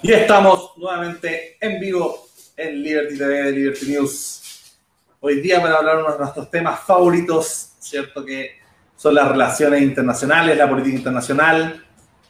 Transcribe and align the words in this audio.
Y 0.00 0.12
estamos 0.12 0.74
nuevamente 0.76 1.56
en 1.60 1.80
vivo 1.80 2.28
en 2.56 2.82
Liberty 2.84 3.18
TV, 3.18 3.50
Liberty 3.50 3.86
News. 3.86 4.76
Hoy 5.18 5.40
día 5.40 5.60
para 5.60 5.78
hablar 5.78 5.98
uno 5.98 6.12
de 6.12 6.18
nuestros 6.18 6.48
temas 6.52 6.78
favoritos, 6.80 7.72
¿cierto? 7.80 8.24
Que 8.24 8.60
son 8.94 9.16
las 9.16 9.28
relaciones 9.28 9.82
internacionales, 9.82 10.56
la 10.56 10.68
política 10.68 10.96
internacional. 10.96 11.84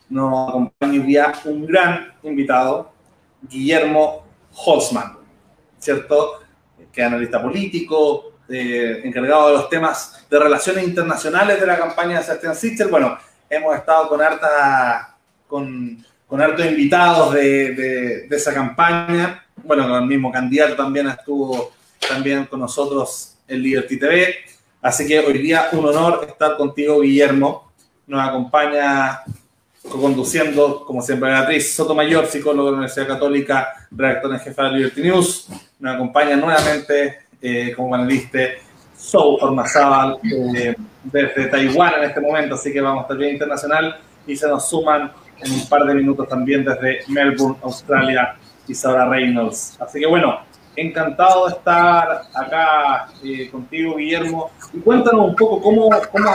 Nos 0.09 0.49
acompaña 0.49 0.93
hoy 0.93 0.99
día 1.01 1.33
un 1.45 1.67
gran 1.67 2.15
invitado, 2.23 2.91
Guillermo 3.43 4.25
Holzman, 4.65 5.19
¿cierto? 5.79 6.41
Que 6.91 7.03
es 7.03 7.07
analista 7.07 7.43
político, 7.43 8.33
eh, 8.49 9.03
encargado 9.05 9.49
de 9.49 9.55
los 9.59 9.69
temas 9.69 10.27
de 10.31 10.39
relaciones 10.39 10.85
internacionales 10.85 11.61
de 11.61 11.67
la 11.67 11.77
campaña 11.77 12.17
de 12.17 12.25
Sebastián 12.25 12.57
Sichel. 12.57 12.89
Bueno, 12.89 13.19
hemos 13.51 13.77
estado 13.77 14.09
con 14.09 14.23
harta, 14.23 15.19
con 15.47 16.03
con 16.29 16.43
hartos 16.43 16.67
invitados 16.67 17.35
de, 17.35 18.29
esa 18.31 18.55
campaña. 18.55 19.45
Bueno, 19.65 19.89
con 19.89 20.03
el 20.03 20.09
mismo 20.09 20.31
candidato 20.31 20.77
también 20.77 21.09
estuvo 21.09 21.73
también 22.07 22.45
con 22.45 22.61
nosotros 22.61 23.35
en 23.49 23.63
Liberty 23.63 23.99
TV. 23.99 24.35
Así 24.81 25.07
que 25.07 25.19
hoy 25.19 25.39
día 25.39 25.69
un 25.73 25.87
honor 25.87 26.27
estar 26.29 26.57
contigo, 26.57 27.01
Guillermo. 27.01 27.73
Nos 28.07 28.27
acompaña 28.27 29.23
conduciendo, 29.91 30.85
como 30.85 31.01
siempre, 31.03 31.31
Beatriz 31.31 31.75
Sotomayor, 31.75 32.27
psicólogo 32.27 32.67
de 32.67 32.73
la 32.73 32.77
Universidad 32.79 33.09
Católica, 33.09 33.69
redactor 33.91 34.35
en 34.35 34.41
jefe 34.41 34.63
de 34.63 34.71
Liberty 34.71 35.03
News. 35.03 35.49
Nos 35.81 35.95
acompaña 35.95 36.37
nuevamente 36.37 37.21
eh, 37.41 37.73
como 37.75 37.91
panelista 37.91 38.39
Sou 38.97 39.39
Ormazábal 39.41 40.19
eh, 40.57 40.75
desde 41.05 41.47
Taiwán 41.47 41.95
en 41.99 42.05
este 42.05 42.21
momento, 42.21 42.57
así 42.57 42.73
que 42.73 42.81
vamos 42.81 43.01
a 43.01 43.03
estar 43.03 43.17
bien 43.17 43.33
internacional 43.33 43.99
y 44.27 44.37
se 44.37 44.47
nos 44.49 44.69
suman 44.69 45.13
en 45.41 45.53
un 45.53 45.69
par 45.69 45.85
de 45.85 45.95
minutos 45.95 46.29
también 46.29 46.65
desde 46.65 47.01
Melbourne, 47.09 47.57
Australia, 47.63 48.37
Isabela 48.67 49.09
Reynolds. 49.09 49.77
Así 49.81 50.01
que 50.01 50.07
bueno, 50.07 50.41
encantado 50.77 51.47
de 51.47 51.55
estar 51.55 52.23
acá 52.35 53.09
eh, 53.23 53.51
contigo, 53.51 53.97
Guillermo. 53.97 54.51
Y 54.73 54.79
cuéntanos 54.79 55.29
un 55.29 55.37
poco 55.37 55.61
cómo, 55.61 55.91
cómo, 56.13 56.31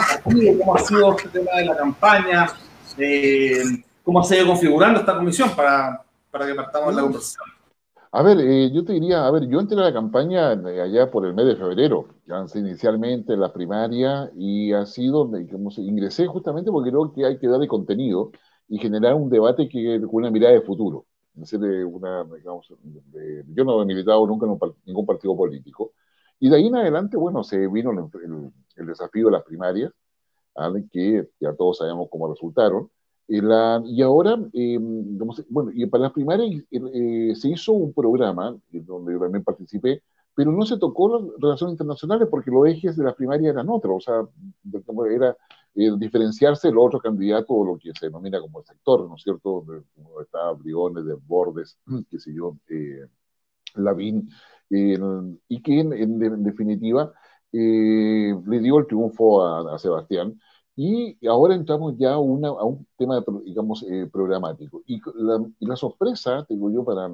cómo 0.60 0.76
ha 0.76 0.80
sido 0.80 1.18
este 1.18 1.30
tema 1.30 1.52
de 1.58 1.66
la 1.66 1.78
campaña, 1.78 2.48
eh, 2.98 3.64
cómo 4.04 4.24
se 4.24 4.36
ha 4.36 4.38
ido 4.40 4.48
configurando 4.48 5.00
esta 5.00 5.16
comisión 5.16 5.52
para, 5.56 6.02
para 6.30 6.46
que 6.46 6.56
partamos 6.56 6.94
la 6.94 7.02
conversación. 7.02 7.46
A 8.16 8.22
ver, 8.22 8.38
eh, 8.42 8.70
yo 8.72 8.86
te 8.86 8.94
diría, 8.94 9.26
a 9.26 9.32
ver, 9.32 9.48
yo 9.48 9.60
entré 9.60 9.76
a 9.80 9.86
la 9.86 9.94
campaña 9.94 10.52
allá 10.52 11.10
por 11.10 11.26
el 11.26 11.34
mes 11.34 11.48
de 11.48 11.56
febrero, 11.56 12.10
ya 12.28 12.46
inicialmente 12.54 13.34
en 13.34 13.40
la 13.40 13.52
primaria, 13.52 14.30
y 14.36 14.72
ha 14.72 14.86
sido, 14.86 15.32
como 15.52 15.72
ingresé 15.78 16.28
justamente 16.28 16.70
porque 16.70 16.92
creo 16.92 17.12
que 17.12 17.26
hay 17.26 17.40
que 17.40 17.48
darle 17.48 17.68
contenido 17.68 18.32
y 18.74 18.80
generar 18.80 19.14
un 19.14 19.30
debate 19.30 19.70
que, 19.70 20.02
con 20.02 20.16
una 20.16 20.32
mirada 20.32 20.54
de 20.54 20.62
futuro. 20.62 21.06
Una, 21.36 22.26
yo 23.54 23.64
no 23.64 23.84
he 23.84 23.86
militado 23.86 24.26
nunca 24.26 24.48
en 24.48 24.74
ningún 24.88 25.06
partido 25.06 25.38
político. 25.38 25.94
Y 26.40 26.50
de 26.50 26.56
ahí 26.56 26.66
en 26.66 26.76
adelante, 26.76 27.16
bueno, 27.16 27.44
se 27.44 27.68
vino 27.68 27.92
el, 28.76 28.88
desafío 28.88 29.28
de 29.28 29.34
las 29.34 29.44
primarias, 29.44 29.92
que 30.92 31.30
ya 31.40 31.54
todos 31.54 31.78
sabemos 31.78 32.08
cómo 32.10 32.28
resultaron. 32.34 32.90
Y, 33.28 33.42
la, 33.42 33.80
y 33.86 34.02
ahora, 34.02 34.40
eh, 34.54 34.80
bueno, 35.50 35.70
y 35.72 35.86
para 35.86 36.06
las 36.06 36.14
primarias 36.14 36.64
eh, 36.72 37.36
se 37.36 37.50
hizo 37.50 37.74
un 37.74 37.94
programa 37.94 38.58
donde 38.72 39.14
yo 39.14 39.20
también 39.20 39.44
participé, 39.44 40.02
pero 40.34 40.52
no 40.52 40.66
se 40.66 40.80
tocó 40.80 41.20
las 41.20 41.40
relaciones 41.40 41.74
internacionales 41.74 42.28
porque 42.28 42.50
los 42.50 42.68
ejes 42.68 42.98
de 42.98 43.04
las 43.04 43.14
primarias 43.14 43.54
eran 43.54 43.70
otros, 43.70 43.98
o 43.98 44.02
sea, 44.02 44.28
era 45.12 45.38
eh, 45.76 45.92
diferenciarse 45.98 46.70
el 46.70 46.78
otro 46.78 47.00
candidato 47.00 47.54
o 47.54 47.66
lo 47.66 47.78
que 47.78 47.92
se 47.94 48.06
denomina 48.08 48.40
como 48.40 48.60
el 48.60 48.66
sector, 48.66 49.08
¿no 49.08 49.16
es 49.16 49.24
cierto? 49.24 49.66
Como 49.96 50.22
está 50.22 50.52
Briones, 50.52 51.06
de 51.06 51.16
Bordes, 51.16 51.80
qué 52.10 52.20
sé 52.20 52.34
yo, 52.34 52.58
eh, 52.70 53.08
Lavín, 53.76 54.30
eh, 54.70 54.98
y 55.48 55.62
que 55.62 55.80
en, 55.80 56.44
definitiva 56.44 57.12
eh, 57.52 58.36
le 58.46 58.60
dio 58.60 58.80
el 58.80 58.88
triunfo 58.88 59.44
a, 59.46 59.78
Sebastián. 59.80 60.40
Y 60.76 61.18
ahora 61.28 61.56
entramos 61.56 61.96
ya 61.98 62.14
a, 62.14 62.20
una, 62.20 62.50
a 62.50 62.64
un 62.66 62.88
tema, 62.98 63.24
digamos, 63.46 63.86
programático. 64.12 64.82
Y 64.88 65.02
la, 65.16 65.44
y 65.60 65.66
la 65.68 65.76
sorpresa, 65.76 66.46
digo 66.50 66.72
yo, 66.72 66.84
para, 66.84 67.10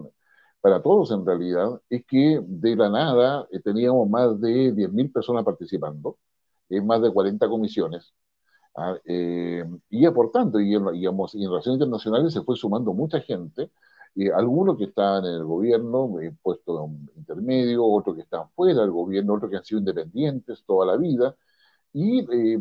para 0.62 0.82
todos 0.82 1.12
en 1.12 1.26
realidad, 1.26 1.82
es 1.90 2.06
que 2.06 2.42
de 2.46 2.76
la 2.76 2.90
nada 2.90 3.48
teníamos 3.64 4.10
más 4.10 4.40
de 4.42 4.74
10.000 4.74 5.12
personas 5.12 5.44
participando, 5.46 6.18
en 6.70 6.86
más 6.88 7.02
de 7.02 7.12
40 7.12 7.48
comisiones, 7.50 8.14
Ah, 8.76 8.96
eh, 9.06 9.64
y 9.90 10.10
por 10.12 10.32
tanto, 10.32 10.60
y, 10.60 10.66
digamos, 10.94 11.36
en 11.36 11.50
relaciones 11.50 11.78
internacionales 11.82 12.34
se 12.34 12.42
fue 12.44 12.56
sumando 12.56 12.94
mucha 12.94 13.20
gente, 13.20 13.72
eh, 14.16 14.32
algunos 14.34 14.78
que 14.78 14.86
estaban 14.86 15.26
en 15.26 15.34
el 15.36 15.44
gobierno, 15.46 16.20
eh, 16.20 16.36
puesto 16.42 16.90
intermedio, 17.16 17.86
otros 17.86 18.16
que 18.16 18.22
estaban 18.24 18.50
fuera 18.52 18.82
del 18.82 18.92
gobierno, 18.92 19.34
otros 19.36 19.52
que 19.52 19.58
han 19.58 19.64
sido 19.64 19.80
independientes 19.80 20.64
toda 20.66 20.86
la 20.86 20.98
vida. 20.98 21.36
Y 21.94 22.20
eh, 22.22 22.60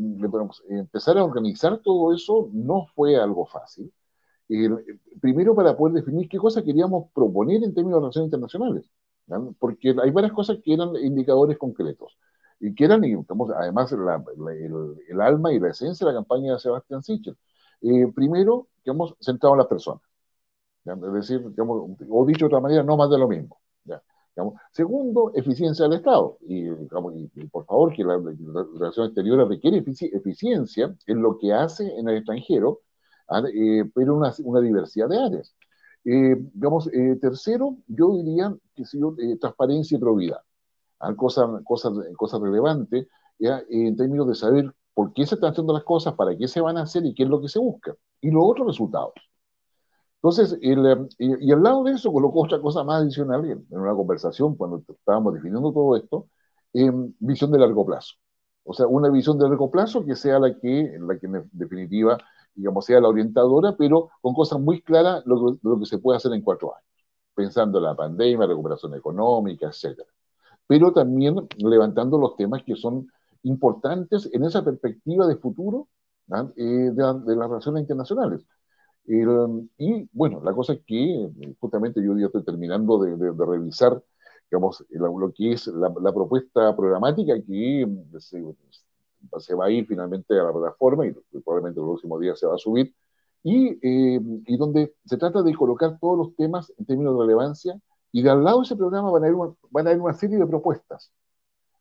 empezar 0.70 1.18
a 1.18 1.24
organizar 1.24 1.78
todo 1.80 2.14
eso 2.14 2.50
no 2.52 2.86
fue 2.94 3.16
algo 3.16 3.46
fácil. 3.46 3.92
primero 5.20 5.54
para 5.54 5.76
poder 5.76 5.94
definir 5.94 6.28
qué 6.28 6.38
cosas 6.38 6.64
queríamos 6.64 7.10
proponer 7.12 7.62
en 7.64 7.74
términos 7.74 7.98
de 7.98 8.00
relaciones 8.02 8.28
internacionales, 8.28 8.90
porque 9.58 9.94
hay 10.02 10.10
varias 10.10 10.32
cosas 10.32 10.58
que 10.64 10.74
eran 10.74 10.96
indicadores 10.96 11.58
concretos 11.58 12.16
y 12.60 12.74
que 12.74 12.84
eran, 12.84 13.02
además, 13.56 13.92
el, 13.92 15.20
alma 15.20 15.52
y 15.52 15.60
la 15.60 15.70
esencia 15.70 16.06
de 16.06 16.12
la 16.12 16.18
campaña 16.18 16.54
de 16.54 16.58
Sebastián 16.58 17.02
Sichel. 17.02 17.36
Eh, 17.82 18.10
primero, 18.14 18.68
digamos, 18.84 19.14
centrado 19.20 19.54
en 19.54 19.58
las 19.58 19.68
personas. 19.68 20.02
Es 20.84 21.12
decir, 21.12 21.48
digamos, 21.50 21.96
o 22.08 22.26
dicho 22.26 22.40
de 22.40 22.46
otra 22.46 22.60
manera, 22.60 22.82
no 22.82 22.96
más 22.96 23.10
de 23.10 23.18
lo 23.18 23.28
mismo. 23.28 23.60
Segundo, 24.72 25.32
eficiencia 25.34 25.84
del 25.84 25.98
Estado. 25.98 26.38
Y, 26.42 26.68
por 27.50 27.66
favor, 27.66 27.92
que 27.92 28.04
la, 28.04 28.18
relación 28.18 29.06
exterior 29.06 29.48
requiere 29.48 29.78
eficiencia 29.78 30.94
en 31.06 31.22
lo 31.22 31.38
que 31.38 31.52
hace 31.52 31.98
en 31.98 32.08
el 32.08 32.18
extranjero, 32.18 32.80
¿ah? 33.28 33.42
eh, 33.52 33.84
pero 33.94 34.16
una, 34.16 34.32
una, 34.44 34.60
diversidad 34.60 35.08
de 35.08 35.18
áreas. 35.18 35.56
Eh, 36.04 36.36
digamos, 36.54 36.88
tercero, 37.20 37.76
yo 37.88 38.16
diría 38.16 38.56
que 38.76 38.84
si 38.84 38.98
transparencia 39.40 39.96
y 39.96 40.00
probidad 40.00 40.40
cosas, 41.16 41.48
cosas, 41.64 41.92
cosas 42.16 42.40
relevantes, 42.40 43.06
¿ya? 43.38 43.62
en 43.68 43.96
términos 43.96 44.28
de 44.28 44.34
saber 44.34 44.74
por 44.94 45.12
qué 45.12 45.26
se 45.26 45.36
están 45.36 45.52
haciendo 45.52 45.72
las 45.72 45.84
cosas, 45.84 46.14
para 46.14 46.36
qué 46.36 46.48
se 46.48 46.60
van 46.60 46.76
a 46.76 46.82
hacer 46.82 47.06
y 47.06 47.14
qué 47.14 47.22
es 47.24 47.28
lo 47.28 47.40
que 47.40 47.48
se 47.48 47.58
busca. 47.60 47.94
Y 48.20 48.30
los 48.30 48.42
otros 48.44 48.66
resultados. 48.66 49.12
Entonces, 50.16 50.58
el, 50.62 51.08
y, 51.18 51.52
al 51.52 51.62
lado 51.62 51.84
de 51.84 51.92
eso 51.92 52.12
colocó 52.12 52.42
otra 52.42 52.60
cosa 52.60 52.82
más 52.82 53.02
adicional 53.02 53.44
en, 53.48 53.64
una 53.70 53.94
conversación 53.94 54.56
cuando 54.56 54.82
estábamos 54.88 55.34
definiendo 55.34 55.72
todo 55.72 55.96
esto, 55.96 56.26
en 56.72 57.14
visión 57.20 57.52
de 57.52 57.58
largo 57.60 57.86
plazo. 57.86 58.14
O 58.64 58.74
sea, 58.74 58.86
una 58.88 59.08
visión 59.10 59.38
de 59.38 59.48
largo 59.48 59.70
plazo 59.70 60.04
que 60.04 60.16
sea 60.16 60.38
la 60.40 60.58
que, 60.58 60.98
la 61.00 61.18
que 61.18 61.26
en 61.26 61.48
definitiva, 61.52 62.18
digamos, 62.54 62.84
sea 62.84 63.00
la 63.00 63.08
orientadora, 63.08 63.76
pero 63.76 64.10
con 64.20 64.34
cosas 64.34 64.60
muy 64.60 64.82
claras 64.82 65.22
lo, 65.26 65.58
lo 65.62 65.78
que 65.78 65.86
se 65.86 65.98
puede 65.98 66.16
hacer 66.16 66.32
en 66.32 66.42
cuatro 66.42 66.74
años, 66.74 66.88
pensando 67.34 67.78
en 67.78 67.84
la 67.84 67.94
pandemia, 67.96 68.46
recuperación 68.46 68.94
económica, 68.94 69.68
etcétera 69.68 70.08
pero 70.68 70.92
también 70.92 71.34
levantando 71.56 72.18
los 72.18 72.36
temas 72.36 72.62
que 72.62 72.76
son 72.76 73.08
importantes 73.42 74.28
en 74.32 74.44
esa 74.44 74.64
perspectiva 74.64 75.26
de 75.26 75.36
futuro 75.36 75.88
¿ah? 76.30 76.48
eh, 76.56 76.62
de, 76.62 77.02
las 77.36 77.48
relaciones 77.48 77.82
internacionales. 77.82 78.46
y 79.06 80.08
bueno, 80.12 80.40
la 80.44 80.52
cosa 80.52 80.74
es 80.74 80.80
que 80.86 81.30
justamente 81.58 82.02
yo 82.04 82.16
ya 82.18 82.26
estoy 82.26 82.44
terminando 82.44 82.98
de, 82.98 83.32
revisar 83.46 84.02
digamos, 84.50 84.84
lo, 84.90 85.32
que 85.32 85.52
es 85.52 85.66
la, 85.68 85.90
propuesta 86.12 86.76
programática 86.76 87.34
que 87.42 87.86
se, 88.18 89.54
va 89.54 89.66
a 89.66 89.70
ir 89.70 89.86
finalmente 89.86 90.38
a 90.38 90.44
la 90.44 90.52
plataforma 90.52 91.06
y 91.06 91.12
probablemente 91.44 91.80
los 91.80 91.90
próximos 91.90 92.20
días 92.20 92.38
se 92.38 92.46
va 92.46 92.54
a 92.54 92.58
subir, 92.58 92.94
y, 93.42 93.78
eh, 93.82 94.20
y 94.46 94.56
donde 94.58 94.94
se 95.04 95.16
trata 95.16 95.42
de 95.42 95.54
colocar 95.54 95.98
todos 95.98 96.18
los 96.18 96.36
temas 96.36 96.72
en 96.78 96.84
términos 96.86 97.14
de 97.14 97.24
relevancia 97.24 97.80
y 98.12 98.22
de 98.22 98.30
al 98.30 98.42
lado 98.44 98.58
de 98.58 98.64
ese 98.64 98.76
programa 98.76 99.10
van 99.10 99.24
a 99.24 99.26
haber 99.26 99.36
una, 99.36 99.54
van 99.70 99.88
a 99.88 99.92
una 99.92 100.14
serie 100.14 100.38
de 100.38 100.46
propuestas, 100.46 101.12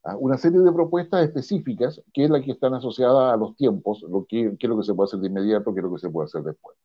¿ah? 0.04 0.16
una 0.18 0.38
serie 0.38 0.60
de 0.60 0.72
propuestas 0.72 1.24
específicas 1.26 2.02
que 2.14 2.26
es 2.26 2.30
la 2.30 2.42
que 2.42 2.52
están 2.52 2.74
asociadas 2.74 3.34
a 3.34 3.38
los 3.38 3.56
tiempos, 3.56 4.04
lo 4.04 4.26
que, 4.26 4.56
qué 4.60 4.68
es 4.68 4.70
lo 4.70 4.78
que 4.78 4.84
se 4.84 4.94
puede 4.94 5.08
hacer 5.08 5.20
de 5.20 5.28
inmediato, 5.28 5.74
qué 5.74 5.80
es 5.80 5.84
lo 5.84 5.94
que 5.94 6.00
se 6.00 6.10
puede 6.10 6.26
hacer 6.26 6.44
después. 6.44 6.78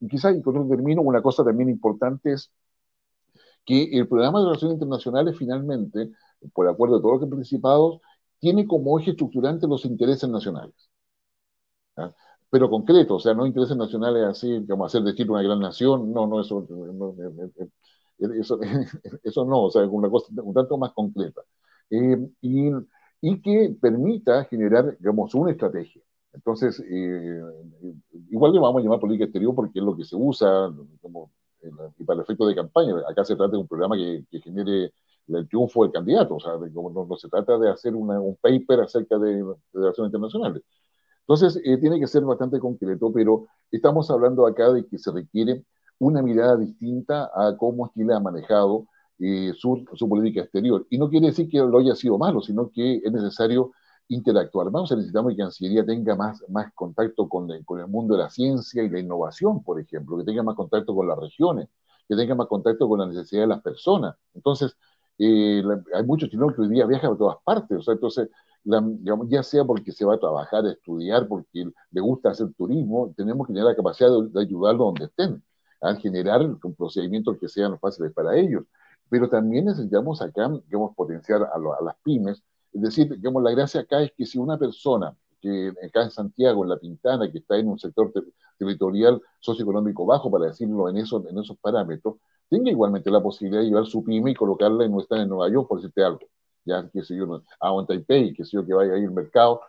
Y 0.00 0.08
quizás, 0.08 0.36
y 0.36 0.42
con 0.42 0.56
un 0.56 0.68
término, 0.68 1.02
una 1.02 1.22
cosa 1.22 1.44
también 1.44 1.68
importante 1.70 2.32
es 2.32 2.52
que 3.64 3.84
el 3.98 4.08
programa 4.08 4.40
de 4.40 4.46
relaciones 4.46 4.74
internacionales 4.76 5.36
finalmente, 5.36 6.10
por 6.54 6.68
acuerdo 6.68 6.96
de 6.96 7.02
todos 7.02 7.20
los 7.20 7.48
que 7.48 8.00
tiene 8.40 8.66
como 8.66 8.98
eje 8.98 9.10
estructurante 9.10 9.66
los 9.66 9.84
intereses 9.84 10.28
nacionales. 10.28 10.74
¿ah? 11.96 12.14
Pero 12.50 12.70
concreto, 12.70 13.16
o 13.16 13.20
sea, 13.20 13.34
no 13.34 13.46
intereses 13.46 13.76
nacionales 13.76 14.24
así 14.26 14.64
como 14.66 14.86
hacer 14.86 15.02
de 15.02 15.24
una 15.28 15.42
gran 15.42 15.60
nación, 15.60 16.12
no, 16.12 16.26
no, 16.26 16.40
eso 16.40 16.66
no, 16.70 17.14
eso, 18.18 18.58
eso 19.22 19.44
no, 19.44 19.64
o 19.64 19.70
sea, 19.70 19.86
una 19.86 20.10
cosa 20.10 20.32
un 20.42 20.54
tanto 20.54 20.78
más 20.78 20.92
concreta. 20.92 21.42
Eh, 21.90 22.18
y, 22.42 22.70
y, 23.20 23.40
que 23.40 23.76
permita 23.80 24.44
generar, 24.44 24.96
digamos, 24.98 25.34
una 25.34 25.52
estrategia. 25.52 26.02
Entonces, 26.32 26.80
eh, 26.88 27.40
igual 28.30 28.52
le 28.52 28.60
vamos 28.60 28.80
a 28.80 28.84
llamar 28.84 29.00
política 29.00 29.24
exterior 29.24 29.54
porque 29.54 29.78
es 29.78 29.84
lo 29.84 29.96
que 29.96 30.04
se 30.04 30.16
usa 30.16 30.70
como 31.00 31.30
y 31.98 32.04
para 32.04 32.18
el 32.18 32.22
efecto 32.22 32.46
de 32.46 32.54
campaña. 32.54 32.94
Acá 33.08 33.24
se 33.24 33.36
trata 33.36 33.52
de 33.52 33.58
un 33.58 33.68
programa 33.68 33.96
que, 33.96 34.24
genere 34.40 34.92
el 35.28 35.48
triunfo 35.48 35.82
del 35.82 35.92
candidato, 35.92 36.36
o 36.36 36.40
sea, 36.40 36.52
no, 36.54 37.16
se 37.16 37.28
trata 37.28 37.58
de 37.58 37.70
hacer 37.70 37.94
un 37.94 38.36
paper 38.40 38.80
acerca 38.80 39.18
de, 39.18 39.44
relaciones 39.72 40.08
internacionales. 40.08 40.62
Entonces, 41.20 41.60
eh, 41.64 41.76
tiene 41.78 42.00
que 42.00 42.06
ser 42.06 42.24
bastante 42.24 42.58
concreto, 42.58 43.12
pero 43.12 43.46
estamos 43.70 44.10
hablando 44.10 44.46
acá 44.46 44.72
de 44.72 44.86
que 44.86 44.98
se 44.98 45.12
requiere 45.12 45.64
una 45.98 46.22
mirada 46.22 46.56
distinta 46.56 47.30
a 47.34 47.56
cómo 47.56 47.90
Chile 47.94 48.14
ha 48.14 48.20
manejado 48.20 48.86
eh, 49.18 49.52
su, 49.56 49.84
su, 49.94 50.08
política 50.08 50.42
exterior. 50.42 50.86
Y 50.90 50.98
no 50.98 51.08
quiere 51.10 51.28
decir 51.28 51.48
que 51.48 51.58
lo 51.58 51.78
haya 51.78 51.94
sido 51.96 52.18
malo, 52.18 52.40
sino 52.40 52.70
que 52.70 53.00
es 53.04 53.12
necesario 53.12 53.72
interactuar. 54.08 54.68
A 54.68 54.80
necesitamos 54.96 55.32
que 55.32 55.38
Cancillería 55.38 55.84
tenga 55.84 56.16
más, 56.16 56.42
más 56.48 56.72
contacto 56.74 57.28
con, 57.28 57.50
el 57.50 57.64
mundo 57.88 58.16
de 58.16 58.22
la 58.22 58.30
ciencia 58.30 58.82
y 58.82 58.88
la 58.88 59.00
innovación, 59.00 59.62
por 59.62 59.80
ejemplo, 59.80 60.16
que 60.18 60.24
tenga 60.24 60.42
más 60.42 60.56
contacto 60.56 60.94
con 60.94 61.06
las 61.08 61.18
regiones, 61.18 61.68
que 62.08 62.16
tenga 62.16 62.34
más 62.34 62.46
contacto 62.48 62.88
con 62.88 63.00
la 63.00 63.06
necesidad 63.06 63.42
de 63.42 63.48
las 63.48 63.62
personas. 63.62 64.16
Entonces, 64.34 64.76
eh, 65.18 65.62
hay 65.94 66.04
muchos 66.04 66.30
chilenos 66.30 66.54
que 66.54 66.62
hoy 66.62 66.68
día 66.68 66.86
viajan 66.86 67.12
a 67.14 67.18
todas 67.18 67.36
partes, 67.44 67.78
o 67.78 67.82
sea, 67.82 67.94
entonces, 67.94 68.28
ya 69.28 69.42
sea 69.42 69.64
porque 69.64 69.92
se 69.92 70.04
va 70.04 70.14
a 70.14 70.18
trabajar, 70.18 70.64
a 70.64 70.70
estudiar, 70.72 71.26
porque 71.28 71.70
le 71.90 72.00
gusta 72.00 72.30
hacer 72.30 72.52
turismo, 72.54 73.12
tenemos 73.16 73.46
que 73.46 73.52
tener 73.52 73.64
la 73.66 73.76
capacidad 73.76 74.10
de, 74.10 74.28
de 74.28 74.40
ayudarlos 74.40 74.86
donde 74.94 75.04
estén, 75.06 75.42
a 75.80 75.94
generar 75.96 76.40
procedimientos 76.76 77.38
que 77.38 77.48
sean 77.48 77.78
fáciles 77.78 78.12
para 78.12 78.36
ellos. 78.36 78.64
Pero 79.08 79.28
también 79.28 79.66
necesitamos 79.66 80.20
acá, 80.20 80.50
digamos, 80.66 80.94
potenciar 80.94 81.42
a, 81.42 81.54
a 81.54 81.84
las 81.84 81.96
pymes, 82.02 82.42
es 82.72 82.82
decir, 82.82 83.08
digamos, 83.08 83.42
la 83.42 83.50
gracia 83.52 83.80
acá 83.80 84.02
es 84.02 84.12
que 84.12 84.26
si 84.26 84.38
una 84.38 84.58
persona 84.58 85.16
que 85.40 85.72
acá 85.84 86.02
en 86.02 86.10
Santiago, 86.10 86.64
en 86.64 86.70
La 86.70 86.78
Pintana, 86.78 87.30
que 87.30 87.38
está 87.38 87.56
en 87.56 87.68
un 87.68 87.78
sector 87.78 88.12
territorial 88.58 89.20
socioeconómico 89.40 90.04
bajo, 90.04 90.30
para 90.30 90.46
decirlo 90.46 90.88
en 90.88 90.98
esos, 90.98 91.24
en 91.26 91.38
esos 91.38 91.56
parámetros, 91.58 92.16
tenga 92.48 92.70
igualmente 92.70 93.10
la 93.10 93.22
posibilidad 93.22 93.62
de 93.62 93.68
llevar 93.68 93.86
su 93.86 94.04
pyme 94.04 94.32
y 94.32 94.34
colocarla 94.34 94.84
en 94.84 94.92
no 94.92 95.00
estar 95.00 95.18
en 95.20 95.28
Nueva 95.28 95.50
York, 95.50 95.68
por 95.68 95.78
decirte 95.78 96.02
algo. 96.02 96.20
Ya, 96.64 96.88
que 96.90 97.02
sé 97.02 97.16
yo, 97.16 97.42
a 97.60 97.86
Taipei, 97.86 98.34
que 98.34 98.44
sé 98.44 98.56
yo, 98.56 98.66
que 98.66 98.74
vaya 98.74 98.94
ahí 98.94 99.04
al 99.04 99.12
mercado, 99.12 99.60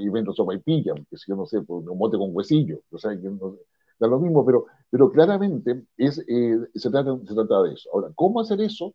y 0.00 0.08
vendo 0.08 0.32
sopa 0.32 0.54
y 0.54 0.58
pilla, 0.58 0.94
que 1.08 1.16
sé 1.16 1.24
yo, 1.28 1.36
no 1.36 1.46
sé, 1.46 1.60
pues, 1.62 1.86
un 1.86 1.98
mote 1.98 2.18
con 2.18 2.30
huesillo. 2.34 2.80
O 2.90 2.98
sea, 2.98 3.12
que 3.12 3.28
no, 3.28 3.56
da 3.98 4.08
lo 4.08 4.18
mismo, 4.18 4.44
pero, 4.44 4.66
pero 4.90 5.10
claramente 5.10 5.84
es, 5.96 6.18
eh, 6.28 6.58
se, 6.74 6.90
trata, 6.90 7.16
se 7.26 7.34
trata 7.34 7.62
de 7.62 7.74
eso. 7.74 7.90
Ahora, 7.92 8.10
¿cómo 8.14 8.40
hacer 8.40 8.60
eso? 8.60 8.94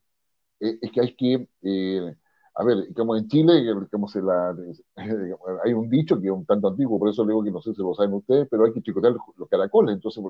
Eh, 0.60 0.78
es 0.81 0.92
que 0.92 1.01
hay 1.01 1.16
que 1.16 1.48
eh, 1.63 2.16
a 2.60 2.63
ver, 2.66 2.94
como 2.94 3.16
en 3.16 3.25
Chile, 3.30 3.63
como 3.90 4.10
se 4.10 4.19
hay 4.96 5.74
un 5.74 5.90
dicho 5.90 6.19
que 6.19 6.28
es 6.28 6.34
un 6.34 6.46
tanto 6.46 6.68
antiguo, 6.68 7.00
por 7.00 7.07
eso 7.07 7.25
digo 7.25 7.42
que 7.42 7.51
no 7.51 7.62
sé 7.62 7.74
si 7.74 7.81
lo 7.81 7.94
saben 7.96 8.13
ustedes, 8.13 8.50
pero 8.51 8.66
hay 8.66 8.74
que 8.74 8.81
chicotear 8.81 9.16
los 9.38 9.50
caracoles, 9.50 9.96
entonces 9.96 10.22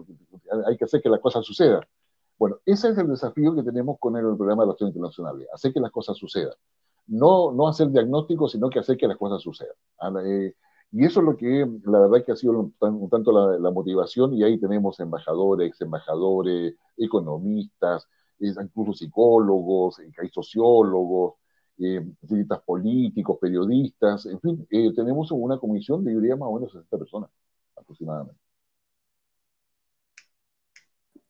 hay 0.67 0.77
que 0.77 0.85
hacer 0.85 1.01
que 1.01 1.09
las 1.09 1.21
cosas 1.21 1.43
sucedan. 1.43 1.81
Bueno, 2.37 2.57
ese 2.67 2.89
es 2.89 2.97
el 2.99 3.07
desafío 3.07 3.55
que 3.55 3.63
tenemos 3.63 3.97
con 3.99 4.15
el 4.15 4.37
programa 4.37 4.61
de 4.61 4.67
relaciones 4.67 4.95
internacionales, 4.95 5.47
hacer 5.51 5.73
que 5.73 5.79
las 5.79 5.91
cosas 5.91 6.17
sucedan. 6.17 6.53
No, 7.07 7.51
no 7.51 7.67
hacer 7.67 7.89
diagnóstico, 7.89 8.47
sino 8.47 8.69
que 8.69 8.77
hacer 8.77 8.95
que 8.95 9.07
las 9.07 9.17
cosas 9.17 9.41
sucedan. 9.41 9.73
Eh, 10.91 11.01
y 11.01 11.05
eso 11.05 11.19
es 11.19 11.25
lo 11.25 11.37
que, 11.37 11.67
la 11.85 11.99
verdad, 11.99 12.25
que 12.25 12.31
ha 12.31 12.35
sido 12.35 12.73
un, 12.79 13.09
tanto 13.09 13.31
la, 13.59 13.71
motivación, 13.71 14.33
y 14.33 14.43
ahí 14.43 14.59
tenemos 14.59 14.99
embajadores, 14.99 15.69
ex 15.69 15.81
embajadores, 15.81 16.75
economistas, 16.97 18.07
incluso 18.39 18.93
psicólogos, 18.93 19.99
hay 19.99 20.29
sociólogos, 20.29 21.35
eh, 21.79 22.05
políticos, 22.65 23.37
periodistas, 23.39 24.25
en 24.25 24.39
fin, 24.41 24.67
eh, 24.69 24.91
tenemos 24.93 25.31
una 25.31 25.57
comisión 25.57 26.03
de, 26.03 26.13
diría, 26.13 26.35
más 26.35 26.49
o 26.49 26.53
menos 26.55 26.71
60 26.71 26.97
personas 26.97 27.29
aproximadamente. 27.75 28.39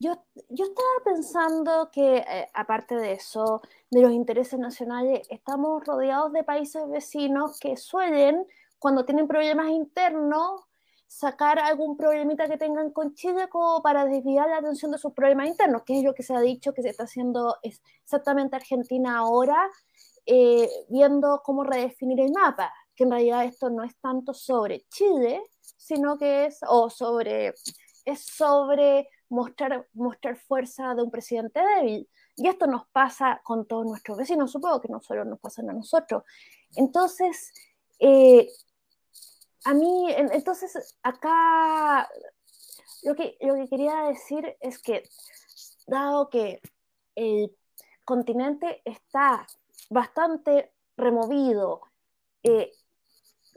Yo, 0.02 0.14
yo 0.48 0.66
estaba 0.66 0.88
pensando 1.04 1.90
que, 1.92 2.20
eh, 2.20 2.48
aparte 2.54 2.96
de 2.96 3.12
eso, 3.12 3.62
de 3.92 4.02
los 4.02 4.12
intereses 4.14 4.58
nacionales, 4.58 5.28
estamos 5.30 5.86
rodeados 5.86 6.32
de 6.32 6.44
países 6.46 6.88
vecinos 6.90 7.60
que 7.60 7.76
suelen, 7.76 8.48
cuando 8.80 9.06
tienen 9.06 9.28
problemas 9.28 9.70
internos, 9.70 10.62
sacar 11.10 11.60
algún 11.60 11.98
problemita 11.98 12.48
que 12.48 12.58
tengan 12.58 12.92
con 12.92 13.16
Chile 13.16 13.50
como 13.50 13.82
para 13.82 14.06
desviar 14.06 14.48
la 14.48 14.58
atención 14.58 14.92
de 14.92 15.00
sus 15.00 15.12
problemas 15.14 15.48
internos, 15.48 15.84
que 15.84 15.98
es 15.98 16.04
lo 16.04 16.14
que 16.14 16.24
se 16.24 16.36
ha 16.36 16.40
dicho 16.40 16.74
que 16.74 16.84
se 16.84 16.90
está 16.90 17.04
haciendo 17.04 17.58
exactamente 17.64 18.56
Argentina 18.56 19.18
ahora, 19.18 19.70
eh, 20.26 20.70
viendo 20.88 21.42
cómo 21.44 21.64
redefinir 21.64 22.20
el 22.20 22.32
mapa, 22.32 22.72
que 22.96 23.06
en 23.06 23.12
realidad 23.12 23.46
esto 23.46 23.72
no 23.72 23.84
es 23.84 23.96
tanto 24.00 24.34
sobre 24.34 24.86
Chile, 24.90 25.42
sino 25.78 26.18
que 26.20 26.46
es, 26.46 26.60
o 26.68 26.92
sobre, 26.92 27.56
es 28.06 28.26
sobre 28.26 29.10
mostrar, 29.30 29.88
mostrar 29.94 30.38
fuerza 30.38 30.94
de 30.94 31.02
un 31.02 31.10
presidente 31.10 31.60
débil. 31.60 32.08
Y 32.36 32.48
esto 32.48 32.68
nos 32.68 32.88
pasa 32.90 33.42
con 33.44 33.68
todos 33.68 33.86
nuestros 33.86 34.18
vecinos, 34.18 34.52
supongo 34.52 34.80
que 34.80 34.90
no 34.90 35.02
solo 35.02 35.26
nos 35.26 35.40
pasa 35.40 35.64
a 35.64 35.74
nosotros. 35.74 36.24
Entonces, 36.76 37.52
eh, 38.00 38.48
a 39.66 39.74
mí, 39.74 40.12
entonces 40.12 40.98
acá 41.04 42.10
lo 43.04 43.16
que, 43.16 43.38
lo 43.42 43.56
que 43.56 43.68
quería 43.68 44.04
decir 44.04 44.56
es 44.62 44.80
que, 44.80 45.04
dado 45.88 46.30
que 46.30 46.62
el 47.16 47.56
continente 48.06 48.82
está 48.86 49.46
bastante 49.90 50.72
removido. 50.98 51.82
Eh, 52.44 52.72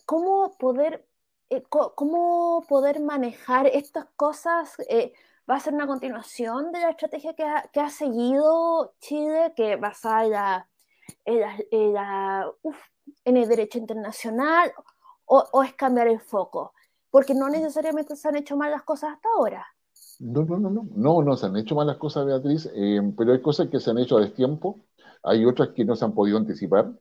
¿cómo, 0.04 0.56
poder, 0.58 1.06
eh, 1.50 1.62
¿Cómo 1.68 2.64
poder 2.68 3.00
manejar 3.00 3.66
estas 3.66 4.06
cosas? 4.16 4.74
Eh, 4.88 5.12
¿Va 5.50 5.56
a 5.56 5.60
ser 5.60 5.74
una 5.74 5.86
continuación 5.86 6.70
de 6.72 6.80
la 6.80 6.90
estrategia 6.90 7.34
que 7.34 7.44
ha, 7.44 7.62
que 7.72 7.80
ha 7.80 7.90
seguido 7.90 8.94
Chile, 9.00 9.52
que 9.56 9.76
basada 9.76 10.68
en, 11.24 11.42
en, 11.70 11.96
en 13.24 13.36
el 13.36 13.48
derecho 13.48 13.78
internacional, 13.78 14.72
o, 15.26 15.44
o 15.52 15.62
es 15.62 15.74
cambiar 15.74 16.08
el 16.08 16.20
foco? 16.20 16.72
Porque 17.10 17.34
no 17.34 17.48
necesariamente 17.48 18.16
se 18.16 18.28
han 18.28 18.36
hecho 18.36 18.56
mal 18.56 18.70
las 18.70 18.82
cosas 18.82 19.14
hasta 19.14 19.28
ahora. 19.36 19.66
No, 20.18 20.44
no, 20.44 20.58
no, 20.58 20.70
no, 20.70 20.86
no, 20.94 21.22
no 21.22 21.36
se 21.36 21.46
han 21.46 21.56
hecho 21.56 21.74
mal 21.74 21.86
las 21.86 21.96
cosas, 21.96 22.24
Beatriz, 22.24 22.70
pero 23.16 23.32
hay 23.32 23.42
cosas 23.42 23.68
que 23.68 23.80
se 23.80 23.90
han 23.90 23.98
hecho 23.98 24.16
a 24.16 24.20
destiempo 24.20 24.80
hay 25.22 25.44
otras 25.44 25.70
que 25.70 25.84
no 25.84 25.96
se 25.96 26.04
han 26.04 26.14
podido 26.14 26.38
anticipar, 26.38 26.92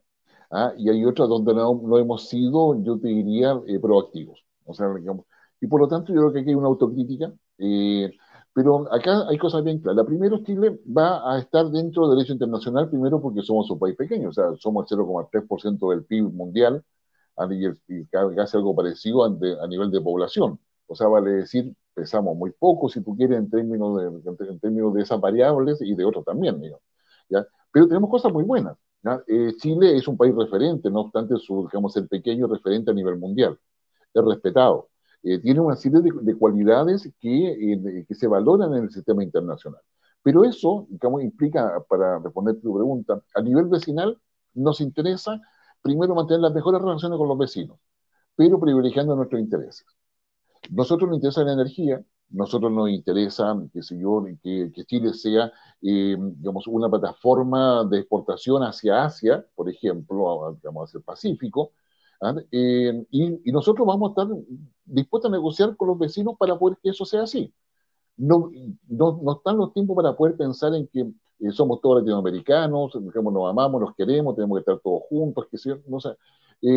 ¿ah? 0.52 0.74
y 0.78 0.90
hay 0.90 1.06
otras 1.06 1.30
donde 1.30 1.54
no, 1.54 1.82
no, 1.84 1.98
hemos 1.98 2.28
sido, 2.30 2.82
yo 2.84 3.00
te 3.00 3.08
diría, 3.08 3.60
eh, 3.68 3.80
proactivos. 3.80 4.46
O 4.66 4.74
sea, 4.74 4.94
digamos, 4.94 5.26
y 5.60 5.68
por 5.68 5.82
lo 5.82 5.88
tanto 5.88 6.14
yo 6.14 6.20
creo 6.22 6.34
que 6.34 6.40
aquí 6.42 6.50
hay 6.50 6.56
una 6.56 6.68
autocrítica, 6.68 7.34
eh, 7.58 8.12
pero 8.54 8.92
acá 8.94 9.28
hay 9.30 9.38
cosas 9.38 9.64
bien 9.64 9.80
claras. 9.80 9.98
La 9.98 10.06
primero, 10.06 10.44
Chile 10.44 10.80
va 10.86 11.34
a 11.34 11.40
estar 11.40 11.70
dentro 11.70 12.08
del 12.08 12.18
derecho 12.18 12.34
internacional, 12.34 12.90
primero 12.90 13.22
porque 13.22 13.42
somos 13.42 13.70
un 13.72 13.80
país 13.80 13.96
pequeño, 13.96 14.30
o 14.30 14.34
sea, 14.34 14.56
somos 14.58 14.92
el 14.92 14.98
0,3% 15.00 15.90
del 15.92 16.06
PIB 16.06 16.32
mundial, 16.32 16.84
y, 17.50 17.66
y 17.88 18.06
casi 18.08 18.58
algo 18.58 18.76
parecido 18.76 19.24
a, 19.24 19.68
nivel 19.68 19.92
de 19.92 20.02
población. 20.02 20.60
O 20.88 20.96
sea, 20.96 21.08
vale 21.08 21.32
decir, 21.32 21.74
pesamos 21.94 22.36
muy 22.36 22.52
poco, 22.52 22.90
si 22.90 23.02
tú 23.02 23.16
quieres, 23.16 23.38
en 23.38 23.50
términos 23.50 23.98
de, 23.98 24.32
en 24.50 24.60
términos 24.60 24.94
de 24.94 25.02
esas 25.02 25.20
variables 25.20 25.82
y 25.82 25.96
de 25.96 26.06
otros 26.06 26.26
también, 26.26 26.60
digamos, 26.60 26.84
¿ya? 27.30 27.46
Pero 27.72 27.88
tenemos 27.88 28.10
cosas 28.10 28.34
muy 28.34 28.44
buenas. 28.44 28.78
Eh, 29.28 29.54
Chile 29.58 29.96
es 29.98 30.08
un 30.08 30.18
país 30.18 30.36
referente, 30.36 30.90
no 30.92 31.02
obstante 31.02 31.36
su, 31.38 31.68
digamos, 31.68 31.96
el 31.98 32.08
pequeño 32.08 32.48
referente 32.48 32.92
a 32.92 32.94
nivel 32.94 33.18
mundial. 33.18 33.58
Es 34.14 34.24
respetado. 34.24 34.90
Eh, 35.24 35.40
tiene 35.40 35.60
una 35.60 35.76
serie 35.76 36.02
de, 36.02 36.36
cualidades 36.38 37.10
que, 37.20 37.74
eh, 37.74 38.06
que, 38.08 38.16
se 38.16 38.28
valoran 38.28 38.74
en 38.76 38.84
el 38.84 38.92
sistema 38.92 39.24
internacional. 39.24 39.82
Pero 40.24 40.44
eso, 40.44 40.88
digamos, 40.90 41.24
implica, 41.24 41.84
para 41.88 42.20
responder 42.20 42.60
tu 42.62 42.76
pregunta, 42.76 43.22
a 43.34 43.42
nivel 43.42 43.66
vecinal 43.66 44.20
nos 44.54 44.82
interesa 44.82 45.40
primero 45.82 46.16
mantener 46.16 46.42
las 46.42 46.54
mejores 46.54 46.82
relaciones 46.82 47.18
con 47.18 47.28
los 47.28 47.38
vecinos, 47.38 47.80
pero 48.36 48.60
privilegiando 48.60 49.16
nuestros 49.16 49.42
intereses. 49.42 49.86
Nosotros 50.70 51.10
nos 51.10 51.18
interesa 51.18 51.44
la 51.44 51.54
energía, 51.54 52.04
nosotros 52.30 52.72
nos 52.72 52.90
interesa, 52.90 53.56
que 53.74 54.86
Chile 54.86 55.14
sea, 55.14 55.52
eh, 55.82 56.16
digamos, 56.18 56.68
una 56.68 56.90
plataforma 56.90 57.86
de 57.86 58.00
exportación 58.00 58.64
hacia 58.64 59.04
Asia, 59.04 59.46
por 59.56 59.70
ejemplo, 59.70 60.54
digamos, 60.56 60.90
hacia 60.90 61.00
el 61.00 61.04
Pacífico, 61.04 61.74
¿ah? 62.22 62.36
eh, 62.52 63.06
y, 63.12 63.50
y, 63.50 63.52
nosotros 63.52 63.86
vamos 63.86 64.10
a 64.10 64.22
estar 64.22 64.38
dispuestos 64.86 65.30
a 65.30 65.34
negociar 65.34 65.76
con 65.76 65.90
los 65.90 66.00
vecinos 66.00 66.36
para 66.38 66.58
poder 66.58 66.78
que 66.82 66.90
eso 66.90 67.06
sea 67.06 67.24
así. 67.24 67.54
No, 68.18 68.52
no, 68.88 69.20
no 69.24 69.32
están 69.34 69.58
los 69.58 69.74
tiempos 69.74 69.96
para 69.96 70.16
poder 70.16 70.38
pensar 70.38 70.74
en 70.76 70.88
que 70.88 71.12
eh, 71.42 71.52
somos 71.52 71.82
todos 71.82 72.00
latinoamericanos, 72.00 72.94
digamos, 73.02 73.34
nos 73.34 73.50
amamos, 73.50 73.82
nos 73.82 73.96
queremos, 73.96 74.36
tenemos 74.36 74.58
que 74.58 74.60
estar 74.62 74.80
todos 74.80 75.04
juntos, 75.10 75.48
que 75.52 75.58
no 75.88 76.00
sé. 76.00 76.10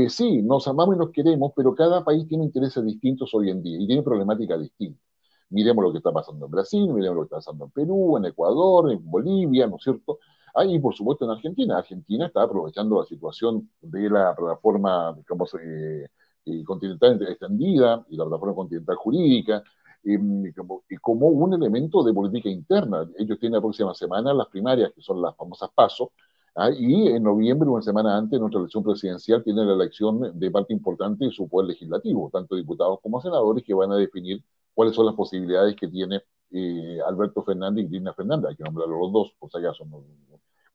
sí, 0.09 0.43
nos 0.43 0.67
amamos 0.69 0.97
y 0.97 0.99
nos 0.99 1.11
queremos, 1.11 1.53
pero 1.55 1.75
cada 1.75 2.05
país 2.05 2.27
tiene 2.29 2.45
intereses 2.45 2.85
distintos 2.85 3.35
hoy 3.35 3.51
en 3.51 3.63
día 3.63 3.79
y 3.81 3.87
tiene 3.87 4.03
problemáticas 4.03 4.61
distintas. 4.61 5.03
Miremos 5.51 5.85
lo 5.85 5.93
que 5.93 5.99
está 5.99 6.13
pasando 6.13 6.47
en 6.47 6.51
Brasil, 6.51 6.93
miremos 6.93 7.17
lo 7.17 7.23
que 7.23 7.27
está 7.27 7.37
pasando 7.37 7.67
en 7.67 7.71
Perú, 7.71 8.17
en 8.17 8.25
Ecuador, 8.27 8.91
en 8.91 9.09
Bolivia, 9.09 9.67
¿no 9.67 9.77
es 9.77 9.83
cierto? 9.85 10.19
Ah, 10.55 10.65
y 10.65 10.79
por 10.79 10.95
supuesto 10.95 11.25
en 11.25 11.33
Argentina. 11.33 11.79
Argentina 11.79 12.27
está 12.27 12.43
aprovechando 12.43 12.99
la 13.01 13.05
situación 13.07 13.71
de 13.81 14.09
la 14.09 14.35
plataforma 14.37 15.13
digamos, 15.17 15.55
eh, 15.61 16.09
eh, 16.47 16.65
continental 16.65 17.21
extendida 17.23 18.05
y 18.09 18.17
la 18.17 18.25
plataforma 18.25 18.55
continental 18.55 18.97
jurídica. 18.97 19.65
Em, 20.05 20.53
como, 21.01 21.29
un 21.29 21.55
elemento 21.55 22.03
de 22.03 22.13
política 22.13 22.49
interna. 22.49 23.09
Ellos 23.19 23.39
tienen 23.39 23.55
la 23.57 23.61
próxima 23.61 23.95
semana 23.95 24.35
las 24.35 24.49
primarias, 24.49 24.93
que 24.95 25.03
son 25.03 25.23
las 25.23 25.37
famosas 25.37 25.71
pasos, 25.75 26.09
¿ah? 26.55 26.71
y 26.71 27.09
en 27.09 27.23
noviembre, 27.23 27.69
una 27.69 27.83
semana 27.83 28.17
antes, 28.17 28.39
nuestra 28.41 28.61
elección 28.61 28.85
presidencial 28.85 29.43
tiene 29.43 29.65
la 29.65 29.75
elección 29.75 30.39
de 30.39 30.51
parte 30.51 30.73
importante 30.73 31.25
de 31.27 31.31
su 31.33 31.49
poder 31.49 31.69
legislativo, 31.69 32.31
tanto 32.33 32.57
diputados 32.57 33.01
como 33.03 33.21
senadores, 33.21 33.65
que 33.65 33.75
van 33.75 33.93
a 33.93 33.97
definir 33.97 34.43
cuáles 34.75 34.95
son 34.95 35.07
las 35.07 35.15
posibilidades 35.15 35.77
que 35.77 35.89
tiene 35.89 36.23
eh, 36.51 36.99
Alberto 37.07 37.43
Fernández 37.43 37.85
y 37.85 37.89
Cristina 37.89 38.13
Fernández. 38.15 38.51
Hay 38.51 38.57
que 38.57 38.65
nombrarlos 38.65 38.99
los 39.01 39.13
dos, 39.13 39.35
por 39.39 39.51
si 39.51 39.59
acaso. 39.59 39.85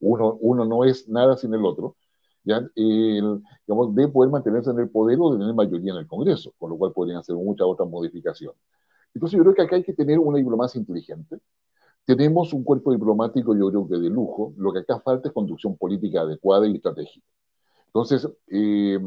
Uno, 0.01 0.37
uno 0.41 0.65
no 0.65 0.83
es 0.85 1.07
nada 1.09 1.37
sin 1.37 1.53
el 1.53 1.65
otro. 1.65 1.95
¿ya? 2.43 2.61
digamos, 2.75 3.95
de 3.95 4.07
poder 4.07 4.31
mantenerse 4.31 4.71
en 4.71 4.79
el 4.79 4.89
poder 4.89 5.17
o 5.21 5.31
de 5.33 5.39
tener 5.39 5.53
mayoría 5.53 5.93
en 5.93 5.99
el 5.99 6.07
Congreso, 6.07 6.53
con 6.57 6.71
lo 6.71 6.77
cual 6.77 6.93
podrían 6.93 7.19
hacer 7.19 7.35
muchas 7.35 7.67
otras 7.67 7.89
modificaciones. 7.89 8.59
Entonces 9.13 9.37
yo 9.37 9.43
creo 9.43 9.55
que 9.55 9.61
acá 9.63 9.75
hay 9.75 9.83
que 9.83 9.93
tener 9.93 10.19
una 10.19 10.37
diplomacia 10.37 10.79
inteligente. 10.79 11.39
Tenemos 12.05 12.53
un 12.53 12.63
cuerpo 12.63 12.91
diplomático, 12.91 13.55
yo 13.55 13.69
creo 13.69 13.87
que 13.87 13.97
de 13.97 14.09
lujo. 14.09 14.53
Lo 14.57 14.73
que 14.73 14.79
acá 14.79 14.99
falta 15.01 15.29
es 15.29 15.33
conducción 15.33 15.77
política 15.77 16.21
adecuada 16.21 16.67
y 16.67 16.75
estratégica. 16.75 17.25
Entonces, 17.87 18.27
eh, 18.47 18.99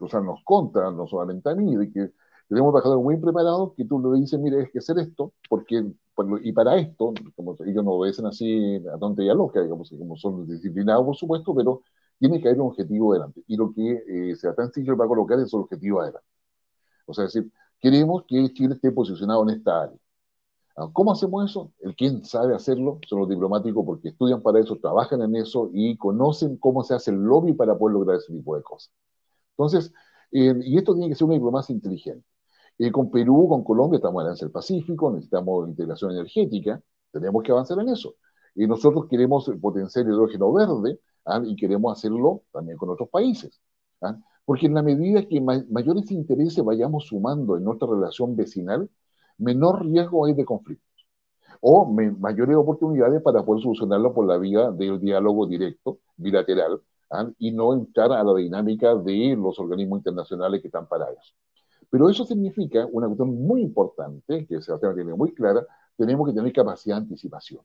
o 0.00 0.08
sea, 0.08 0.20
nos 0.20 0.42
conta, 0.44 0.90
no 0.90 1.06
solamente 1.06 1.50
a 1.50 1.54
mí, 1.54 1.76
de 1.76 1.92
que 1.92 2.10
tenemos 2.48 2.70
embajadores 2.70 3.02
muy 3.02 3.16
preparados 3.18 3.72
que 3.76 3.84
tú 3.84 4.00
le 4.00 4.20
dices, 4.20 4.38
mire, 4.40 4.60
hay 4.60 4.70
que 4.70 4.78
hacer 4.78 4.98
esto, 4.98 5.32
porque, 5.48 5.84
y 6.42 6.52
para 6.52 6.76
esto, 6.78 7.12
como 7.36 7.56
ellos 7.66 7.84
no 7.84 7.92
obedecen 7.92 8.26
así 8.26 8.76
a 8.94 8.98
tontería 8.98 9.34
loca, 9.34 9.60
digamos, 9.62 9.90
como 9.90 10.16
son 10.16 10.46
disciplinados, 10.46 11.04
por 11.04 11.16
supuesto, 11.16 11.54
pero 11.54 11.82
tiene 12.18 12.40
que 12.40 12.48
haber 12.48 12.60
un 12.60 12.68
objetivo 12.68 13.12
delante. 13.12 13.42
Y 13.46 13.56
lo 13.56 13.72
que 13.72 14.02
eh, 14.08 14.36
sea 14.36 14.54
tan 14.54 14.72
sencillo 14.72 14.96
para 14.96 15.08
colocar 15.08 15.38
es 15.40 15.52
el 15.52 15.60
objetivo 15.60 16.00
adelante. 16.00 16.26
O 17.06 17.14
sea, 17.14 17.24
es 17.26 17.32
decir, 17.34 17.50
queremos 17.84 18.24
que 18.26 18.50
Chile 18.54 18.76
esté 18.76 18.90
posicionado 18.90 19.42
en 19.42 19.56
esta 19.56 19.82
área. 19.82 19.98
¿Cómo 20.94 21.12
hacemos 21.12 21.50
eso? 21.50 21.70
El 21.80 21.94
quien 21.94 22.24
sabe 22.24 22.54
hacerlo 22.54 22.98
son 23.06 23.20
los 23.20 23.28
diplomáticos 23.28 23.84
porque 23.84 24.08
estudian 24.08 24.40
para 24.40 24.58
eso, 24.58 24.76
trabajan 24.76 25.20
en 25.20 25.36
eso 25.36 25.68
y 25.72 25.96
conocen 25.98 26.56
cómo 26.56 26.82
se 26.82 26.94
hace 26.94 27.10
el 27.10 27.18
lobby 27.18 27.52
para 27.52 27.76
poder 27.76 27.92
lograr 27.94 28.16
ese 28.16 28.32
tipo 28.32 28.56
de 28.56 28.62
cosas. 28.62 28.90
Entonces, 29.50 29.92
eh, 30.32 30.54
y 30.64 30.78
esto 30.78 30.94
tiene 30.94 31.10
que 31.10 31.14
ser 31.14 31.26
una 31.26 31.34
diplomacia 31.34 31.74
inteligente. 31.74 32.26
Eh, 32.78 32.90
con 32.90 33.10
Perú, 33.10 33.48
con 33.48 33.62
Colombia 33.62 33.98
estamos 33.98 34.24
en 34.24 34.46
el 34.46 34.50
Pacífico, 34.50 35.10
necesitamos 35.12 35.68
integración 35.68 36.12
energética, 36.12 36.82
tenemos 37.12 37.42
que 37.42 37.52
avanzar 37.52 37.78
en 37.80 37.90
eso. 37.90 38.14
Y 38.54 38.66
nosotros 38.66 39.06
queremos 39.10 39.48
potenciar 39.60 40.06
el 40.06 40.12
hidrógeno 40.12 40.52
verde 40.54 41.00
¿ah? 41.26 41.42
y 41.44 41.54
queremos 41.54 41.98
hacerlo 41.98 42.44
también 42.50 42.78
con 42.78 42.88
otros 42.88 43.10
países. 43.10 43.60
¿ah? 44.00 44.16
Porque 44.44 44.66
en 44.66 44.74
la 44.74 44.82
medida 44.82 45.26
que 45.26 45.40
mayores 45.40 46.10
intereses 46.10 46.62
vayamos 46.64 47.06
sumando 47.06 47.56
en 47.56 47.64
nuestra 47.64 47.88
relación 47.88 48.36
vecinal, 48.36 48.90
menor 49.38 49.84
riesgo 49.84 50.26
hay 50.26 50.34
de 50.34 50.44
conflictos 50.44 50.94
o 51.66 51.86
mayores 51.86 52.56
oportunidades 52.56 53.22
para 53.22 53.42
poder 53.42 53.62
solucionarlo 53.62 54.12
por 54.12 54.26
la 54.26 54.36
vía 54.36 54.70
del 54.70 55.00
diálogo 55.00 55.46
directo, 55.46 56.00
bilateral, 56.16 56.82
¿ah? 57.10 57.26
y 57.38 57.52
no 57.52 57.72
entrar 57.72 58.12
a 58.12 58.22
la 58.22 58.34
dinámica 58.34 58.94
de 58.94 59.34
los 59.34 59.58
organismos 59.58 60.00
internacionales 60.00 60.60
que 60.60 60.68
están 60.68 60.86
para 60.86 61.10
eso. 61.10 61.32
Pero 61.88 62.10
eso 62.10 62.26
significa 62.26 62.86
una 62.92 63.06
cuestión 63.06 63.34
muy 63.46 63.62
importante, 63.62 64.46
que 64.46 64.60
Sebastián 64.60 64.94
tiene 64.94 65.14
muy 65.14 65.32
clara, 65.32 65.66
tenemos 65.96 66.28
que 66.28 66.34
tener 66.34 66.52
capacidad 66.52 66.96
de 66.96 67.02
anticipación. 67.02 67.62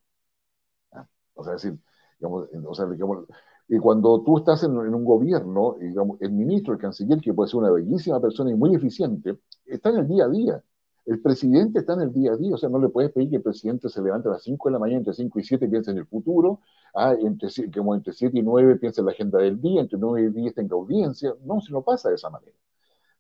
O 1.34 1.44
sea, 1.44 1.54
decir, 1.54 1.78
digamos, 2.20 2.48
o 2.66 2.76
sea, 2.76 2.86
digamos, 2.86 3.26
y 3.70 3.78
cuando 3.78 4.24
tú 4.24 4.40
estás 4.40 4.64
en, 4.64 4.72
un 4.76 5.06
gobierno, 5.06 5.78
digamos, 5.80 6.20
el 6.22 6.32
ministro, 6.32 6.74
el 6.74 6.80
canciller, 6.80 7.22
que 7.22 7.34
puede 7.36 7.50
ser 7.52 7.60
una 7.60 7.70
bellísima 7.70 8.20
persona 8.20 8.50
y 8.50 8.56
muy 8.56 8.76
eficiente, 8.76 9.38
está 9.64 9.90
en 9.92 9.98
el 9.98 10.08
día 10.08 10.26
a 10.26 10.30
día. 10.30 10.64
El 11.06 11.22
presidente 11.22 11.80
está 11.80 11.94
en 11.94 12.02
el 12.02 12.12
día 12.12 12.34
a 12.34 12.36
día, 12.36 12.56
o 12.56 12.58
sea, 12.58 12.68
no 12.68 12.80
le 12.80 12.90
puedes 12.90 13.12
pedir 13.12 13.30
que 13.30 13.36
el 13.38 13.44
presidente 13.44 13.88
se 13.90 14.02
levante 14.02 14.28
a 14.28 14.32
las 14.32 14.44
5 14.44 14.70
de 14.70 14.74
la 14.74 14.80
mañana, 14.80 15.00
entre 15.00 15.14
5 15.14 15.40
y 15.40 15.44
7 15.44 15.68
piense 15.68 15.92
en 15.92 16.00
el 16.00 16.08
futuro, 16.08 16.62
ah, 16.96 17.16
entre, 17.20 17.50
como 17.72 17.94
entre 17.94 18.14
7 18.14 18.40
y 18.40 18.42
9 18.42 18.78
piense 18.78 19.02
en 19.02 19.06
la 19.06 19.12
agenda 19.12 19.38
del 19.40 19.62
día, 19.62 19.82
entre 19.82 20.00
9 20.00 20.30
y 20.30 20.42
10 20.42 20.56
tenga 20.56 20.76
audiencia. 20.76 21.36
No, 21.46 21.62
se 21.62 21.72
no 21.72 21.84
pasa 21.84 22.10
de 22.10 22.16
esa 22.16 22.30
manera. 22.32 22.58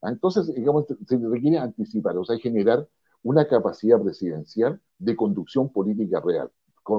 Ah, 0.02 0.10
entonces, 0.10 0.52
digamos, 0.56 0.86
se 1.08 1.18
requiere 1.18 1.60
anticipar, 1.60 2.18
o 2.18 2.26
sea, 2.26 2.38
generar 2.40 2.88
una 3.22 3.48
capacidad 3.48 4.02
presidencial 4.02 4.82
de 4.98 5.16
conducción 5.16 5.70
política 5.72 6.22
real 6.26 6.50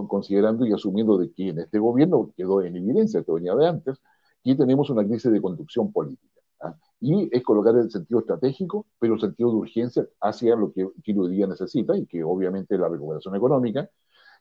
considerando 0.09 0.67
y 0.67 0.73
asumiendo 0.73 1.19
de 1.19 1.33
que 1.33 1.49
en 1.51 1.59
este 1.61 1.79
gobierno 1.79 2.33
quedó 2.37 2.63
en 2.63 2.77
evidencia, 2.77 3.23
que 3.23 3.33
venía 3.33 3.55
de 3.55 3.67
antes, 3.69 4.01
que 4.43 4.55
tenemos 4.55 4.91
una 4.91 5.05
crisis 5.05 5.31
de 5.31 5.43
conducción 5.43 5.93
política. 5.93 6.41
¿ah? 6.61 6.75
Y 7.01 7.29
es 7.35 7.43
colocar 7.43 7.77
el 7.77 7.91
sentido 7.91 8.21
estratégico, 8.21 8.87
pero 8.99 9.15
el 9.15 9.21
sentido 9.21 9.51
de 9.51 9.57
urgencia 9.57 10.07
hacia 10.21 10.57
lo 10.57 10.73
que 10.73 10.89
Chile 11.03 11.21
hoy 11.21 11.33
día 11.33 11.47
necesita, 11.47 11.97
y 11.97 12.07
que 12.07 12.23
obviamente 12.25 12.75
es 12.75 12.81
la 12.81 12.89
recuperación 12.89 13.35
económica, 13.37 13.89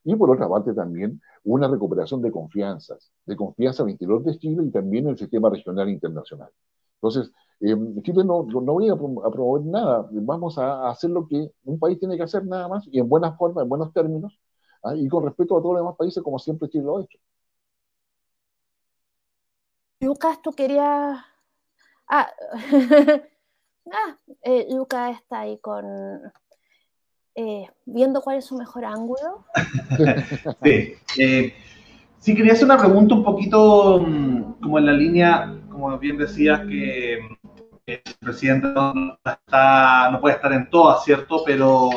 y 0.03 0.15
por 0.15 0.31
otra 0.31 0.47
parte 0.47 0.73
también 0.73 1.21
una 1.43 1.67
recuperación 1.67 2.21
de 2.21 2.31
confianzas, 2.31 3.11
de 3.25 3.35
confianza 3.35 3.83
al 3.83 3.89
interior 3.89 4.23
de 4.23 4.37
Chile 4.37 4.63
y 4.65 4.71
también 4.71 5.05
en 5.05 5.11
el 5.11 5.17
sistema 5.17 5.49
regional 5.49 5.87
e 5.89 5.91
internacional. 5.91 6.49
Entonces, 6.95 7.31
eh, 7.61 7.75
Chile 8.03 8.23
no, 8.23 8.43
no 8.43 8.73
voy 8.73 8.89
a, 8.89 8.95
promover 8.95 9.65
nada, 9.65 10.07
vamos 10.11 10.57
a 10.57 10.89
hacer 10.89 11.09
lo 11.09 11.27
que 11.27 11.51
un 11.65 11.79
país 11.79 11.99
tiene 11.99 12.17
que 12.17 12.23
hacer 12.23 12.45
nada 12.45 12.67
más 12.67 12.87
y 12.87 12.99
en 12.99 13.09
buena 13.09 13.33
forma, 13.33 13.61
en 13.63 13.69
buenos 13.69 13.93
términos, 13.93 14.39
¿ah? 14.83 14.95
y 14.95 15.07
con 15.07 15.25
respeto 15.25 15.57
a 15.57 15.61
todos 15.61 15.73
los 15.73 15.83
demás 15.83 15.95
países, 15.97 16.23
como 16.23 16.39
siempre 16.39 16.69
Chile 16.69 16.83
lo 16.83 16.97
ha 16.97 17.01
hecho. 17.01 17.17
Lucas, 20.01 20.41
tú 20.41 20.51
querías... 20.53 21.19
Ah, 22.07 22.29
ah 23.91 24.17
eh, 24.43 24.67
Lucas 24.71 25.17
está 25.17 25.41
ahí 25.41 25.57
con... 25.59 25.85
Eh, 27.35 27.69
viendo 27.85 28.21
cuál 28.21 28.37
es 28.37 28.45
su 28.45 28.57
mejor 28.57 28.85
ángulo. 28.85 29.45
sí. 30.63 30.93
Eh, 31.17 31.53
sí, 32.17 32.35
quería 32.35 32.53
hacer 32.53 32.65
una 32.65 32.77
pregunta 32.77 33.15
un 33.15 33.23
poquito 33.23 33.99
mm, 33.99 34.61
como 34.61 34.77
en 34.77 34.85
la 34.85 34.93
línea, 34.93 35.55
como 35.69 35.97
bien 35.97 36.17
decías, 36.17 36.61
que 36.61 37.19
el 37.85 38.01
presidente 38.19 38.67
no, 38.67 39.17
está, 39.23 40.09
no 40.11 40.19
puede 40.19 40.35
estar 40.35 40.51
en 40.53 40.69
todas, 40.69 41.03
¿cierto? 41.03 41.43
Pero, 41.45 41.89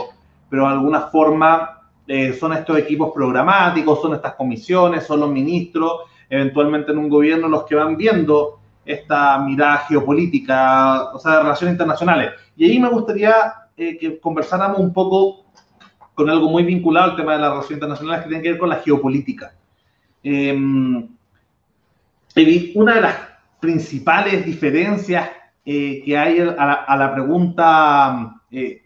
pero 0.49 0.67
de 0.67 0.73
alguna 0.73 1.09
forma 1.09 1.82
eh, 2.15 2.35
son 2.35 2.53
estos 2.53 2.77
equipos 2.77 3.11
programáticos, 3.15 4.03
son 4.03 4.13
estas 4.13 4.35
comisiones, 4.35 5.07
son 5.07 5.21
los 5.21 5.31
ministros, 5.31 6.03
eventualmente 6.29 6.93
en 6.93 6.99
un 6.99 7.09
gobierno 7.09 7.49
los 7.49 7.65
que 7.65 7.75
van 7.75 7.97
viendo 7.97 8.61
esta 8.85 9.39
mirada 9.39 9.79
geopolítica, 9.89 11.05
o 11.15 11.19
sea, 11.19 11.37
de 11.37 11.43
relaciones 11.45 11.73
internacionales. 11.73 12.33
Y 12.55 12.67
ahí 12.67 12.79
me 12.79 12.91
gustaría 12.91 13.55
eh, 13.75 13.97
que 13.97 14.21
conversáramos 14.21 14.79
un 14.79 14.93
poco 14.93 15.47
con 16.13 16.29
algo 16.29 16.51
muy 16.51 16.65
vinculado 16.65 17.13
al 17.13 17.17
tema 17.17 17.33
de 17.33 17.39
las 17.39 17.49
relaciones 17.49 17.77
internacionales 17.79 18.23
que 18.25 18.29
tiene 18.29 18.43
que 18.43 18.51
ver 18.51 18.59
con 18.59 18.69
la 18.69 18.77
geopolítica. 18.77 19.55
Em, 20.23 21.09
una 22.75 22.95
de 22.95 23.01
las 23.01 23.17
principales 23.59 24.45
diferencias 24.45 25.31
eh, 25.65 26.03
que 26.05 26.19
hay 26.19 26.41
a 26.41 26.97
la, 26.97 27.11
pregunta 27.15 28.35
eh, 28.51 28.82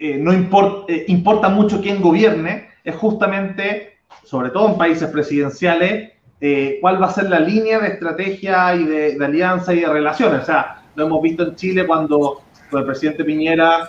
no 0.00 0.32
eh, 0.32 1.04
importa 1.08 1.48
mucho 1.50 1.80
quién 1.82 2.00
gobierne, 2.00 2.70
es 2.82 2.96
justamente, 2.96 3.98
sobre 4.24 4.48
todo 4.50 4.70
en 4.70 4.78
países 4.78 5.10
presidenciales, 5.10 6.12
eh, 6.40 6.78
cuál 6.80 7.00
va 7.00 7.08
a 7.08 7.12
ser 7.12 7.28
la 7.28 7.38
línea 7.38 7.78
de 7.78 7.88
estrategia 7.88 8.74
y 8.74 8.84
de, 8.84 9.18
alianza 9.22 9.74
y 9.74 9.80
de 9.80 9.88
relaciones. 9.88 10.40
O 10.40 10.44
sea, 10.46 10.84
lo 10.94 11.06
hemos 11.06 11.20
visto 11.20 11.42
en 11.42 11.54
Chile 11.54 11.86
cuando 11.86 12.40
el 12.72 12.84
presidente 12.84 13.24
Piñera 13.24 13.88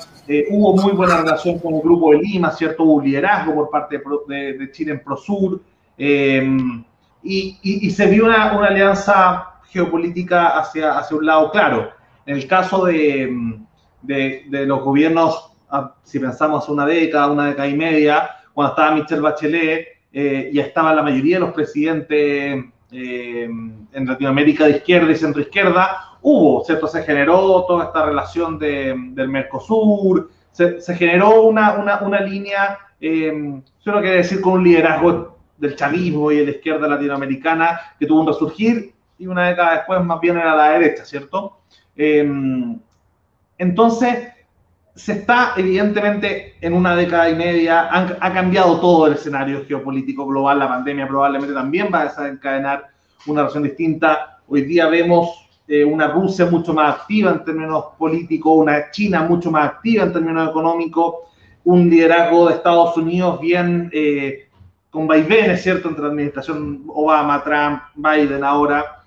hubo 0.49 0.75
muy 0.75 0.91
buena 0.91 1.21
relación 1.21 1.59
con 1.59 1.75
el 1.75 1.81
Grupo 1.81 2.11
de 2.11 2.17
Lima, 2.17 2.51
¿cierto? 2.51 2.83
Hubo 2.83 3.01
liderazgo 3.01 3.53
por 3.53 3.69
parte 3.69 4.01
de, 4.27 4.69
Chile 4.71 4.91
en 4.93 5.03
Prosur 5.03 5.61
y, 5.97 7.89
se 7.89 8.07
vio 8.07 8.25
una, 8.25 8.49
alianza 8.49 9.53
geopolítica 9.69 10.59
hacia, 10.59 10.97
hacia 10.97 11.17
un 11.17 11.25
lado 11.25 11.51
claro. 11.51 11.91
En 12.25 12.35
el 12.35 12.47
caso 12.47 12.85
de, 12.85 13.61
de 14.01 14.65
los 14.65 14.83
gobiernos 14.83 15.50
si 16.03 16.19
pensamos 16.19 16.67
una 16.69 16.85
década, 16.85 17.31
una 17.31 17.47
década 17.47 17.67
y 17.67 17.75
media, 17.75 18.29
cuando 18.53 18.73
estaba 18.73 18.95
Michelle 18.95 19.21
Bachelet, 19.21 19.87
eh, 20.13 20.51
ya 20.53 20.63
estaban 20.63 20.95
la 20.95 21.03
mayoría 21.03 21.37
de 21.37 21.45
los 21.45 21.53
presidentes 21.53 22.65
eh, 22.91 23.43
en 23.43 24.05
Latinoamérica 24.05 24.65
de 24.65 24.77
izquierda 24.77 25.11
y 25.11 25.15
centro-izquierda, 25.15 26.17
hubo, 26.21 26.63
¿cierto? 26.65 26.87
Se 26.87 27.03
generó 27.03 27.65
toda 27.65 27.85
esta 27.85 28.05
relación 28.05 28.59
del 28.59 29.29
Mercosur, 29.29 30.29
se, 30.51 30.81
generó 30.95 31.43
una, 31.43 32.01
una, 32.01 32.19
línea, 32.19 32.77
eh, 32.99 33.31
yo 33.85 33.91
no 33.91 34.01
quiero 34.01 34.17
decir 34.17 34.41
con 34.41 34.53
un 34.53 34.63
liderazgo 34.65 35.37
del 35.57 35.75
chavismo 35.75 36.31
y 36.31 36.37
de 36.37 36.45
la 36.45 36.51
izquierda 36.51 36.87
latinoamericana 36.87 37.79
que 37.97 38.05
tuvo 38.05 38.21
un 38.21 38.27
resurgir 38.27 38.93
y 39.17 39.27
una 39.27 39.47
década 39.47 39.75
después 39.75 40.03
más 40.03 40.19
bien 40.19 40.37
era 40.37 40.55
la 40.55 40.71
derecha, 40.71 41.05
¿cierto? 41.05 41.59
Eh, 41.95 42.29
entonces, 43.57 44.33
se 44.95 45.13
está 45.13 45.53
evidentemente 45.57 46.55
en 46.61 46.73
una 46.73 46.95
década 46.95 47.29
y 47.29 47.35
media, 47.35 47.89
ha 47.91 48.33
cambiado 48.33 48.79
todo 48.79 49.07
el 49.07 49.13
escenario 49.13 49.65
geopolítico 49.65 50.25
global, 50.25 50.59
la 50.59 50.67
pandemia 50.67 51.07
probablemente 51.07 51.53
también 51.53 51.89
va 51.93 52.01
a 52.01 52.03
desencadenar 52.05 52.87
una 53.25 53.41
relación 53.41 53.63
distinta. 53.63 54.39
Hoy 54.47 54.63
día 54.63 54.87
vemos 54.87 55.47
eh, 55.67 55.85
una 55.85 56.07
Rusia 56.07 56.47
mucho 56.47 56.73
más 56.73 56.95
activa 56.95 57.31
en 57.31 57.45
términos 57.45 57.85
políticos, 57.97 58.57
una 58.57 58.91
China 58.91 59.23
mucho 59.23 59.51
más 59.51 59.67
activa 59.67 60.03
en 60.03 60.13
términos 60.13 60.49
económicos, 60.49 61.15
un 61.63 61.89
liderazgo 61.89 62.47
de 62.47 62.55
Estados 62.55 62.97
Unidos 62.97 63.39
bien 63.39 63.89
eh, 63.93 64.49
con 64.89 65.07
vaivenes, 65.07 65.63
¿cierto?, 65.63 65.87
entre 65.87 66.03
la 66.03 66.09
administración 66.09 66.83
Obama, 66.87 67.43
Trump, 67.43 67.81
Biden 67.95 68.43
ahora. 68.43 69.03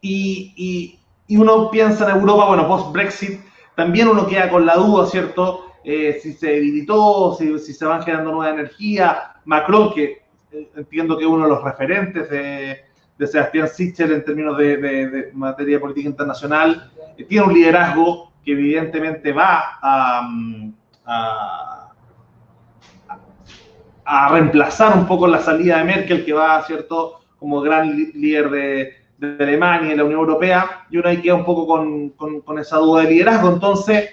Y, 0.00 0.98
y, 1.26 1.36
uno 1.36 1.70
piensa 1.70 2.10
en 2.10 2.16
Europa, 2.16 2.46
bueno, 2.46 2.68
post-Brexit, 2.68 3.40
también 3.78 4.08
uno 4.08 4.26
queda 4.26 4.50
con 4.50 4.66
la 4.66 4.74
duda, 4.74 5.06
¿cierto?, 5.06 5.66
eh, 5.84 6.18
si 6.20 6.32
se 6.32 6.48
debilitó, 6.48 7.36
si, 7.38 7.56
se 7.60 7.84
van 7.84 8.02
generando 8.02 8.32
nueva 8.32 8.52
energía. 8.52 9.34
Macron, 9.44 9.94
que 9.94 10.24
entiendo 10.74 11.16
que 11.16 11.22
es 11.22 11.30
uno 11.30 11.44
de 11.44 11.50
los 11.50 11.62
referentes 11.62 12.28
de, 12.28 12.84
Sebastián 13.24 13.68
Sichel 13.68 14.10
en 14.10 14.24
términos 14.24 14.58
de, 14.58 15.30
materia 15.32 15.78
política 15.78 16.08
internacional, 16.08 16.90
eh, 17.16 17.22
tiene 17.22 17.46
un 17.46 17.54
liderazgo 17.54 18.32
que 18.44 18.50
evidentemente 18.50 19.30
va 19.30 19.78
a, 19.80 20.28
a, 24.04 24.28
reemplazar 24.28 24.98
un 24.98 25.06
poco 25.06 25.28
la 25.28 25.38
salida 25.38 25.78
de 25.78 25.84
Merkel, 25.84 26.24
que 26.24 26.32
va, 26.32 26.64
¿cierto?, 26.64 27.20
como 27.38 27.60
gran 27.60 27.96
líder 27.96 28.50
de, 28.50 28.96
Alemania 29.20 29.92
y 29.92 29.96
la 29.96 30.04
Unión 30.04 30.20
Europea, 30.20 30.86
y 30.90 30.98
uno 30.98 31.08
ahí 31.08 31.20
queda 31.20 31.34
un 31.34 31.44
poco 31.44 31.66
con, 31.66 32.10
con, 32.10 32.58
esa 32.58 32.76
duda 32.78 33.02
de 33.02 33.10
liderazgo. 33.10 33.50
Entonces, 33.50 34.10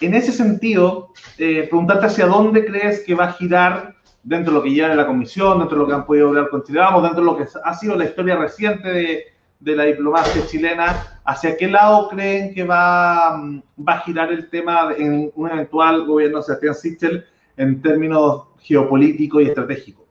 en 0.00 0.14
ese 0.14 0.32
sentido, 0.32 1.12
eh, 1.38 1.66
preguntarte 1.68 2.06
hacia 2.06 2.26
dónde 2.26 2.64
crees 2.64 3.04
que 3.04 3.14
va 3.14 3.24
a 3.24 3.32
girar 3.32 3.94
dentro 4.22 4.52
de 4.52 4.58
lo 4.58 4.64
que 4.64 4.70
lleva 4.70 4.90
en 4.90 4.96
la 4.96 5.06
comisión, 5.06 5.58
dentro 5.58 5.76
de 5.76 5.82
lo 5.82 5.88
que 5.88 5.94
han 5.94 6.06
podido 6.06 6.28
hablar 6.28 6.48
con 6.48 6.62
Chile 6.62 6.80
dentro 7.02 7.20
de 7.20 7.26
lo 7.26 7.36
que 7.36 7.44
ha 7.62 7.74
sido 7.74 7.96
la 7.96 8.04
historia 8.04 8.36
reciente 8.36 8.88
de, 8.88 9.24
de 9.60 9.76
la 9.76 9.84
diplomacia 9.84 10.46
chilena, 10.46 11.20
¿hacia 11.24 11.56
qué 11.56 11.68
lado 11.68 12.08
creen 12.08 12.54
que 12.54 12.64
va, 12.64 13.40
va 13.76 13.92
a 13.94 14.00
girar 14.00 14.32
el 14.32 14.48
tema 14.50 14.90
en 14.96 15.30
un 15.34 15.50
eventual 15.50 16.04
gobierno 16.06 16.38
de 16.38 16.44
Sebastián 16.44 16.74
Sichel 16.74 17.24
en 17.56 17.80
términos 17.80 18.44
geopolíticos 18.60 19.42
y 19.42 19.46
estratégicos? 19.46 20.03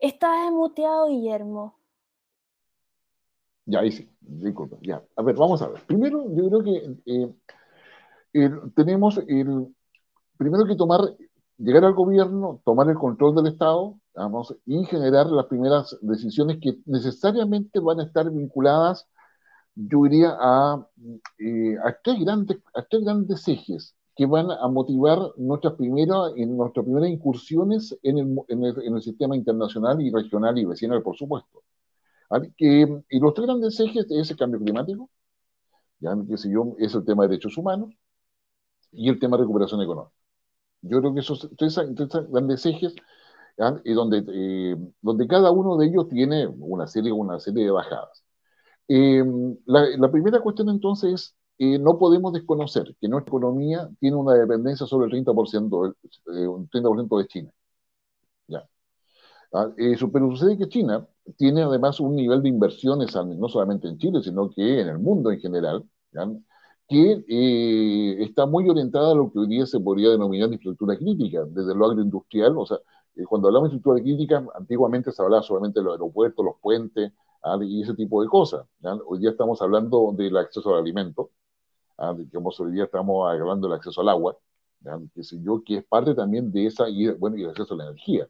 Estás 0.00 0.52
muteado, 0.52 1.08
Guillermo. 1.08 1.78
Ya, 3.64 3.80
ahí 3.80 3.90
sí, 3.90 4.08
disculpa, 4.20 4.76
ya. 4.82 5.02
A 5.16 5.22
ver, 5.22 5.34
vamos 5.34 5.60
a 5.62 5.68
ver. 5.68 5.82
Primero, 5.86 6.24
yo 6.34 6.48
creo 6.48 6.62
que 6.62 7.34
eh, 8.32 8.50
tenemos 8.74 9.18
el, 9.26 9.74
primero 10.36 10.64
que 10.66 10.76
tomar, 10.76 11.00
llegar 11.58 11.84
al 11.84 11.94
gobierno, 11.94 12.60
tomar 12.64 12.88
el 12.88 12.96
control 12.96 13.34
del 13.34 13.48
Estado, 13.48 13.98
vamos, 14.14 14.54
y 14.66 14.84
generar 14.84 15.26
las 15.26 15.46
primeras 15.46 15.98
decisiones 16.00 16.58
que 16.60 16.78
necesariamente 16.84 17.80
van 17.80 18.00
a 18.00 18.04
estar 18.04 18.30
vinculadas, 18.30 19.08
yo 19.74 20.04
diría, 20.04 20.36
a, 20.38 20.86
eh, 21.38 21.76
grandes, 22.20 22.58
a 22.72 22.82
tres 22.82 23.04
grandes 23.04 23.48
ejes 23.48 23.95
que 24.16 24.26
van 24.26 24.50
a 24.50 24.66
motivar 24.68 25.18
nuestras 25.36 25.74
primeras, 25.74 26.32
en 26.36 26.56
nuestras 26.56 26.84
primeras 26.84 27.10
incursiones 27.10 27.96
en 28.02 28.18
el, 28.18 28.36
en, 28.48 28.64
el, 28.64 28.82
en 28.82 28.94
el, 28.96 29.02
sistema 29.02 29.36
internacional 29.36 30.00
y 30.00 30.10
regional 30.10 30.58
y 30.58 30.64
vecinal, 30.64 31.02
por 31.02 31.16
supuesto. 31.16 31.62
Que, 32.56 33.02
y 33.10 33.20
los 33.20 33.34
tres 33.34 33.46
grandes 33.46 33.78
ejes 33.78 34.06
es 34.10 34.30
el 34.30 34.36
cambio 34.36 34.58
climático, 34.60 35.10
ya, 36.00 36.16
que 36.28 36.36
sé 36.38 36.50
yo, 36.50 36.74
es 36.78 36.94
el 36.94 37.04
tema 37.04 37.24
de 37.24 37.28
derechos 37.30 37.56
humanos, 37.58 37.94
y 38.92 39.08
el 39.08 39.18
tema 39.18 39.36
de 39.36 39.42
recuperación 39.44 39.82
económica. 39.82 40.14
Yo 40.82 41.00
creo 41.00 41.14
que 41.14 41.20
esos 41.20 41.50
tres, 41.56 41.78
grandes 42.30 42.64
ejes, 42.66 42.94
y 43.84 43.92
donde, 43.92 44.24
eh, 44.28 44.76
donde 45.00 45.26
cada 45.26 45.50
uno 45.50 45.76
de 45.76 45.86
ellos 45.86 46.08
tiene 46.08 46.46
una 46.46 46.86
serie, 46.86 47.12
una 47.12 47.40
serie 47.40 47.64
de 47.64 47.70
bajadas. 47.70 48.24
Eh, 48.88 49.24
la, 49.66 50.10
primera 50.10 50.40
cuestión 50.40 50.68
entonces 50.68 51.12
es, 51.12 51.36
eh, 51.58 51.78
no 51.78 51.98
podemos 51.98 52.32
desconocer 52.32 52.94
que 53.00 53.08
nuestra 53.08 53.30
economía 53.30 53.88
tiene 54.00 54.16
una 54.16 54.34
dependencia 54.34 54.86
sobre 54.86 55.06
el 55.06 55.24
30%, 55.24 55.94
un 56.48 56.68
30 56.68 57.16
de 57.18 57.26
China. 57.28 57.50
¿ya? 58.48 58.68
Ah, 59.52 59.70
pero 60.12 60.30
sucede 60.30 60.58
que 60.58 60.68
China 60.68 61.06
tiene 61.36 61.62
además 61.62 62.00
un 62.00 62.14
nivel 62.16 62.42
de 62.42 62.48
inversiones, 62.50 63.14
no 63.14 63.48
solamente 63.48 63.88
en 63.88 63.98
Chile, 63.98 64.22
sino 64.22 64.50
que 64.50 64.80
en 64.80 64.88
el 64.88 64.98
mundo 64.98 65.30
en 65.30 65.40
general, 65.40 65.84
¿ya? 66.12 66.28
que 66.88 67.24
eh, 67.28 68.22
está 68.22 68.46
muy 68.46 68.68
orientada 68.68 69.12
a 69.12 69.14
lo 69.14 69.32
que 69.32 69.40
hoy 69.40 69.48
día 69.48 69.66
se 69.66 69.80
podría 69.80 70.10
denominar 70.10 70.48
infraestructura 70.52 70.96
crítica, 70.96 71.44
desde 71.46 71.74
lo 71.74 71.86
agroindustrial, 71.86 72.56
o 72.58 72.66
sea, 72.66 72.78
eh, 73.16 73.24
cuando 73.24 73.48
hablamos 73.48 73.70
de 73.70 73.76
infraestructura 73.76 74.02
crítica, 74.02 74.46
antiguamente 74.58 75.10
se 75.12 75.22
hablaba 75.22 75.42
solamente 75.42 75.80
de 75.80 75.84
los 75.84 75.94
aeropuertos, 75.94 76.44
los 76.44 76.56
puentes 76.60 77.12
y 77.62 77.82
ese 77.82 77.94
tipo 77.94 78.22
de 78.22 78.28
cosas. 78.28 78.66
Hoy 79.06 79.20
día 79.20 79.30
estamos 79.30 79.62
hablando 79.62 80.12
del 80.16 80.36
acceso 80.36 80.74
al 80.74 80.80
alimento, 80.80 81.30
¿ah? 81.98 82.14
digamos, 82.16 82.58
hoy 82.60 82.72
día 82.72 82.84
estamos 82.84 83.30
hablando 83.30 83.68
del 83.68 83.76
acceso 83.76 84.00
al 84.00 84.08
agua, 84.10 84.36
que 85.14 85.24
sé 85.24 85.40
yo, 85.42 85.62
que 85.64 85.78
es 85.78 85.84
parte 85.84 86.14
también 86.14 86.52
de 86.52 86.66
esa, 86.66 86.88
y, 86.88 87.08
bueno, 87.12 87.36
y 87.36 87.44
el 87.44 87.50
acceso 87.50 87.74
a 87.74 87.78
la 87.78 87.84
energía. 87.84 88.28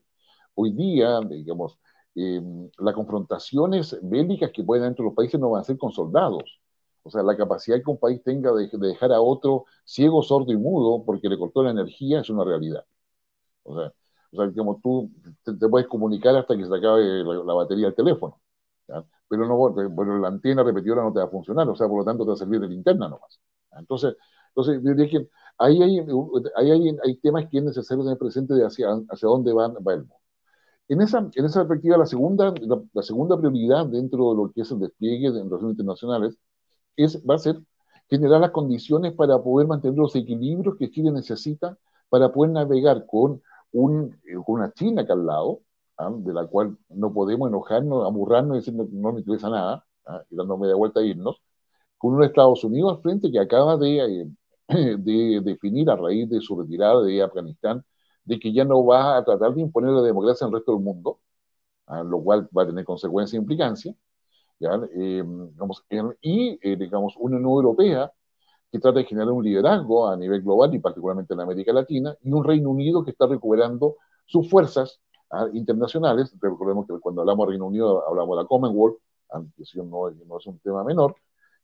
Hoy 0.54 0.72
día, 0.72 1.20
digamos, 1.20 1.78
eh, 2.14 2.40
las 2.78 2.94
confrontaciones 2.94 3.98
bélicas 4.02 4.50
que 4.52 4.64
pueden 4.64 4.84
haber 4.84 4.92
entre 4.92 5.04
los 5.04 5.14
países 5.14 5.38
no 5.40 5.50
van 5.50 5.62
a 5.62 5.64
ser 5.64 5.78
con 5.78 5.92
soldados, 5.92 6.60
o 7.06 7.10
sea, 7.10 7.22
la 7.22 7.36
capacidad 7.36 7.76
que 7.82 7.90
un 7.90 7.98
país 7.98 8.22
tenga 8.24 8.52
de, 8.52 8.68
dejar 8.72 9.12
a 9.12 9.20
otro 9.20 9.66
ciego, 9.84 10.22
sordo 10.22 10.52
y 10.52 10.56
mudo 10.56 11.04
porque 11.04 11.28
le 11.28 11.38
cortó 11.38 11.62
la 11.62 11.70
energía 11.70 12.20
es 12.20 12.30
una 12.30 12.44
realidad. 12.44 12.84
O 13.64 13.76
sea, 13.78 13.92
o 14.32 14.36
sea 14.36 14.52
como 14.54 14.80
tú 14.82 15.10
te, 15.44 15.68
puedes 15.68 15.88
comunicar 15.88 16.36
hasta 16.36 16.56
que 16.56 16.66
se 16.66 16.74
acabe 16.76 17.24
la, 17.24 17.54
batería 17.54 17.86
del 17.86 17.94
teléfono. 17.94 18.40
Pero 19.28 19.46
no, 19.46 19.56
bueno, 19.90 20.18
la 20.18 20.28
antena 20.28 20.62
repetidora 20.64 21.02
no 21.02 21.12
te 21.12 21.20
va 21.20 21.26
a 21.26 21.28
funcionar, 21.28 21.68
o 21.68 21.76
sea, 21.76 21.88
por 21.88 21.98
lo 21.98 22.04
tanto 22.04 22.24
te 22.24 22.28
va 22.28 22.34
a 22.34 22.38
servir 22.38 22.60
de 22.60 22.68
linterna 22.68 23.08
nomás. 23.08 23.40
Entonces, 23.78 24.16
entonces 24.48 24.82
yo 24.82 24.94
diría 24.94 25.10
que 25.10 25.28
ahí 25.58 25.82
hay, 25.82 26.00
ahí 26.56 26.70
hay, 27.04 27.16
temas 27.16 27.46
que 27.50 27.58
es 27.58 27.64
necesario 27.64 28.04
tener 28.04 28.18
presente 28.18 28.54
de 28.54 28.64
hacia, 28.64 28.88
hacia 29.10 29.28
dónde 29.28 29.52
van, 29.52 29.74
va 29.74 29.94
el 29.94 30.00
mundo. 30.00 30.16
En 30.88 31.02
esa, 31.02 31.18
en 31.34 31.44
esa 31.44 31.60
perspectiva, 31.60 31.96
la 31.98 32.06
segunda, 32.06 32.54
la, 32.92 33.02
segunda 33.02 33.36
prioridad 33.36 33.86
dentro 33.86 34.30
de 34.30 34.36
lo 34.36 34.52
que 34.52 34.60
es 34.62 34.70
el 34.70 34.78
despliegue 34.78 35.32
de 35.32 35.42
relaciones 35.42 35.72
internacionales 35.72 36.38
es, 36.96 37.22
va 37.28 37.34
a 37.36 37.38
ser 37.38 37.60
generar 38.08 38.40
las 38.40 38.52
condiciones 38.52 39.12
para 39.14 39.42
poder 39.42 39.66
mantener 39.66 39.98
los 39.98 40.14
equilibrios 40.14 40.76
que 40.78 40.90
Chile 40.90 41.10
necesita 41.10 41.76
para 42.08 42.32
poder 42.32 42.52
navegar 42.52 43.04
con, 43.06 43.42
un, 43.72 44.16
con 44.44 44.56
una 44.56 44.72
China 44.72 45.02
acá 45.02 45.14
al 45.14 45.26
lado, 45.26 45.60
¿ah? 45.98 46.10
de 46.16 46.32
la 46.32 46.46
cual 46.46 46.78
no 46.88 47.12
podemos 47.12 47.48
enojarnos, 47.48 48.06
amurrarnos 48.06 48.56
y 48.56 48.58
decir 48.60 48.74
no, 48.74 48.86
no 48.90 49.12
me 49.12 49.20
interesa 49.20 49.50
nada, 49.50 49.84
¿ah? 50.06 50.22
y 50.30 50.36
dando 50.36 50.56
media 50.56 50.76
vuelta 50.76 51.00
a 51.00 51.04
irnos, 51.04 51.42
con 51.98 52.14
un 52.14 52.24
Estados 52.24 52.64
Unidos 52.64 52.96
al 52.96 53.02
frente 53.02 53.30
que 53.30 53.38
acaba 53.40 53.76
de, 53.76 53.98
eh, 53.98 54.26
de 54.98 55.40
definir 55.42 55.90
a 55.90 55.96
raíz 55.96 56.28
de 56.28 56.40
su 56.40 56.60
retirada 56.60 57.02
de 57.02 57.22
Afganistán 57.22 57.84
de 58.26 58.38
que 58.38 58.52
ya 58.52 58.64
no 58.64 58.84
va 58.84 59.16
a 59.18 59.24
tratar 59.24 59.54
de 59.54 59.62
imponer 59.62 59.92
la 59.92 60.02
democracia 60.02 60.46
el 60.46 60.52
resto 60.52 60.72
del 60.72 60.82
mundo, 60.82 61.20
¿ah? 61.86 62.02
lo 62.02 62.20
cual 62.22 62.48
va 62.56 62.64
a 62.64 62.66
tener 62.66 62.84
consecuencias 62.84 63.34
e 63.34 63.38
implicancias, 63.38 63.96
eh, 64.60 65.24
y, 66.22 66.58
eh, 66.62 66.76
digamos, 66.76 67.14
una 67.18 67.36
Unión 67.36 67.50
Europea 67.52 68.12
que 68.70 68.78
trata 68.80 68.98
de 68.98 69.04
generar 69.04 69.30
un 69.30 69.44
liderazgo 69.44 70.08
a 70.08 70.16
nivel 70.16 70.42
global 70.42 70.74
y 70.74 70.78
particularmente 70.80 71.34
en 71.34 71.40
América 71.40 71.72
Latina, 71.72 72.16
y 72.22 72.32
un 72.32 72.44
Reino 72.44 72.70
Unido 72.70 73.04
que 73.04 73.12
está 73.12 73.26
recuperando 73.26 73.96
sus 74.26 74.50
fuerzas 74.50 75.00
¿ah? 75.30 75.46
internacionales. 75.52 76.34
Recordemos 76.40 76.86
que 76.86 76.98
cuando 77.00 77.22
hablamos 77.22 77.46
de 77.46 77.50
Reino 77.52 77.66
Unido 77.66 78.06
hablamos 78.08 78.36
de 78.36 78.42
la 78.42 78.48
Commonwealth, 78.48 78.98
aunque 79.30 79.62
eso 79.62 79.82
no, 79.84 80.10
no, 80.10 80.38
es 80.38 80.46
un 80.46 80.58
tema 80.60 80.84
menor. 80.84 81.16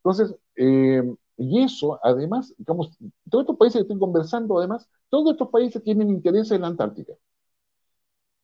Entonces, 0.03 0.35
eh, 0.55 1.01
y 1.37 1.63
eso, 1.63 1.99
además, 2.03 2.53
digamos, 2.57 2.91
todos 3.29 3.43
estos 3.43 3.57
países 3.57 3.75
que 3.79 3.81
estoy 3.83 3.99
conversando, 3.99 4.57
además, 4.59 4.87
todos 5.09 5.31
estos 5.31 5.49
países 5.49 5.83
tienen 5.83 6.09
interés 6.09 6.51
en 6.51 6.61
la 6.61 6.67
Antártica. 6.67 7.13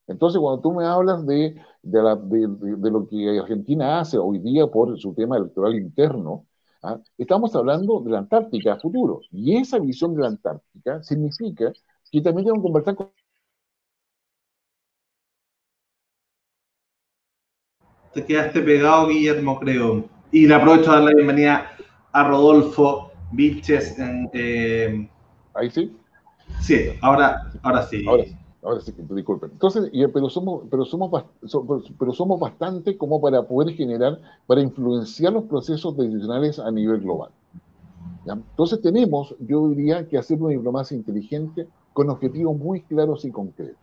Entonces, 0.08 0.40
cuando 0.42 0.62
tú 0.62 0.74
me 0.74 0.86
hablas 0.86 1.26
de, 1.26 1.56
lo 1.84 3.08
que 3.08 3.40
Argentina 3.40 4.00
hace 4.00 4.18
hoy 4.18 4.40
día 4.40 4.68
por 4.68 4.98
su 5.00 5.14
tema 5.14 5.38
electoral 5.38 5.76
interno, 5.76 6.48
¿ah? 6.82 7.00
estamos 7.18 7.56
hablando 7.56 8.00
de 8.02 8.12
la 8.12 8.20
Antártica 8.20 8.74
a 8.74 8.80
futuro. 8.80 9.22
Y 9.32 9.56
esa 9.58 9.78
visión 9.80 10.16
de 10.16 10.22
la 10.22 10.30
Antártica 10.30 11.04
significa 11.04 11.72
que 12.12 12.22
también 12.22 12.46
tenemos 12.46 12.60
que 12.60 12.64
conversar 12.64 12.96
con... 12.96 13.12
Te 18.14 18.26
quedaste 18.26 18.62
pegado, 18.62 19.08
Guillermo, 19.08 19.60
creo. 19.60 20.19
Y 20.32 20.46
le 20.46 20.54
aprovecho 20.54 20.92
a 20.92 20.96
dar 20.96 21.04
la 21.06 21.14
bienvenida 21.16 21.72
a 22.12 22.28
Rodolfo 22.28 23.12
Vilches. 23.32 23.96
Eh, 24.34 25.10
Ahí 25.56 25.72
sí. 25.72 25.96
Sí, 26.62 26.90
ahora, 27.02 27.52
ahora 27.64 27.84
sí. 27.84 28.06
Ahora 28.08 28.24
sí. 28.26 28.36
Ahora 28.62 28.82
sí, 28.82 28.94
disculpen. 29.10 29.52
Entonces, 29.52 29.90
pero 30.14 30.30
somos, 30.30 30.64
pero 30.70 30.86
somos, 30.86 31.24
pero 31.98 32.14
somos 32.14 32.40
bastante 32.40 32.98
como 32.98 33.22
para 33.22 33.42
poder 33.44 33.74
generar, 33.74 34.20
para 34.46 34.62
influenciar 34.62 35.34
los 35.34 35.46
procesos 35.46 35.96
decisionales 35.98 36.60
a 36.60 36.70
nivel 36.70 37.00
global. 37.00 37.32
Entonces 38.26 38.82
tenemos, 38.82 39.36
yo 39.40 39.70
diría, 39.70 40.08
que 40.08 40.18
hacer 40.18 40.42
una 40.42 40.52
diplomacia 40.52 40.96
inteligente 40.96 41.68
con 41.94 42.10
objetivos 42.10 42.58
muy 42.58 42.82
claros 42.82 43.26
y 43.26 43.32
concretos. 43.32 43.78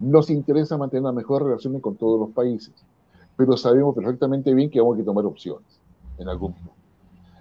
Nos 0.00 0.28
interesa 0.30 0.76
mantener 0.76 1.04
las 1.04 1.14
mejores 1.14 1.46
relaciones 1.46 1.80
con 1.80 1.94
todos 1.94 2.18
los 2.20 2.30
países, 2.30 2.74
pero 3.36 3.56
sabemos 3.56 3.94
perfectamente 3.94 4.52
bien 4.54 4.70
que 4.70 4.80
vamos 4.80 4.98
a 4.98 5.04
tomar 5.04 5.24
opciones 5.24 5.80
en 6.18 6.28
algún 6.28 6.52
punto. 6.52 6.72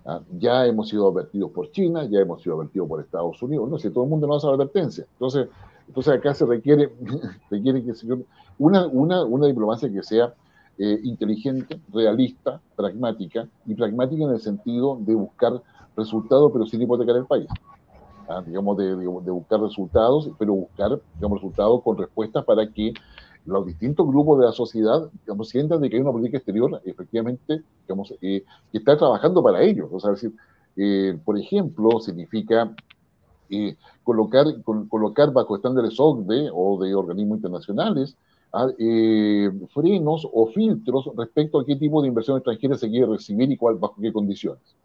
¿ah? 0.05 0.21
Ya 0.37 0.65
hemos 0.65 0.89
sido 0.89 1.09
advertidos 1.09 1.51
por 1.51 1.71
China, 1.71 2.05
ya 2.05 2.19
hemos 2.19 2.41
sido 2.41 2.55
advertidos 2.55 2.87
por 2.87 3.01
Estados 3.01 3.41
Unidos, 3.41 3.69
no 3.69 3.77
sé, 3.77 3.91
todo 3.91 4.03
el 4.03 4.09
mundo 4.09 4.27
nos 4.27 4.43
hace 4.43 4.53
advertencia. 4.53 5.05
Entonces, 5.13 5.47
entonces 5.87 6.13
acá 6.13 6.33
se 6.33 6.45
requiere, 6.45 6.91
requiere 7.49 7.83
que 7.83 7.93
una, 8.57 8.87
una, 8.87 9.23
una 9.23 9.47
diplomacia 9.47 9.91
que 9.91 10.03
sea 10.03 10.33
eh, 10.77 10.99
inteligente, 11.03 11.79
realista, 11.93 12.61
pragmática, 12.75 13.47
y 13.65 13.75
pragmática 13.75 14.23
en 14.23 14.31
el 14.31 14.39
sentido 14.39 14.97
de 15.01 15.13
buscar 15.13 15.61
resultados, 15.95 16.51
pero 16.51 16.65
sin 16.65 16.81
hipotecar 16.81 17.17
el 17.17 17.25
país. 17.25 17.47
¿ah? 18.27 18.41
Digamos, 18.45 18.77
de, 18.77 18.95
de, 18.95 19.05
buscar 19.05 19.59
resultados, 19.59 20.29
pero 20.39 20.53
buscar, 20.53 20.99
digamos, 21.15 21.39
resultados 21.39 21.83
con 21.83 21.97
respuestas 21.97 22.45
para 22.45 22.65
que 22.65 22.93
los 23.45 23.65
distintos 23.65 24.07
grupos 24.07 24.39
de 24.39 24.45
la 24.45 24.51
sociedad 24.51 25.09
digamos, 25.21 25.49
sientan 25.49 25.81
de 25.81 25.89
que 25.89 25.95
hay 25.95 26.01
una 26.01 26.11
política 26.11 26.37
exterior 26.37 26.81
efectivamente 26.85 27.63
digamos, 27.87 28.13
eh, 28.21 28.43
que 28.71 28.77
está 28.77 28.97
trabajando 28.97 29.41
para 29.41 29.61
ellos. 29.61 29.89
O 29.91 29.99
sea, 29.99 30.11
decir, 30.11 30.31
eh, 30.75 31.17
por 31.25 31.37
ejemplo, 31.37 31.99
significa 31.99 32.73
eh, 33.49 33.75
colocar, 34.03 34.45
colocar 34.87 35.33
bajo 35.33 35.55
estándares 35.55 35.99
OCDE 35.99 36.49
o 36.53 36.81
de 36.81 36.95
organismos 36.95 37.37
internacionales 37.37 38.15
eh, 38.77 39.49
frenos 39.73 40.27
o 40.31 40.47
filtros 40.47 41.09
respecto 41.15 41.59
a 41.59 41.65
qué 41.65 41.75
tipo 41.77 42.01
de 42.01 42.09
inversión 42.09 42.37
extranjera 42.37 42.77
se 42.77 42.89
quiere 42.89 43.05
recibir 43.05 43.49
y 43.51 43.57
cuál, 43.57 43.75
bajo 43.75 43.95
qué 44.01 44.11
condiciones. 44.11 44.75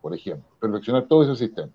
Por 0.00 0.14
ejemplo, 0.14 0.44
perfeccionar 0.60 1.06
todo 1.06 1.24
ese 1.24 1.36
sistema. 1.36 1.70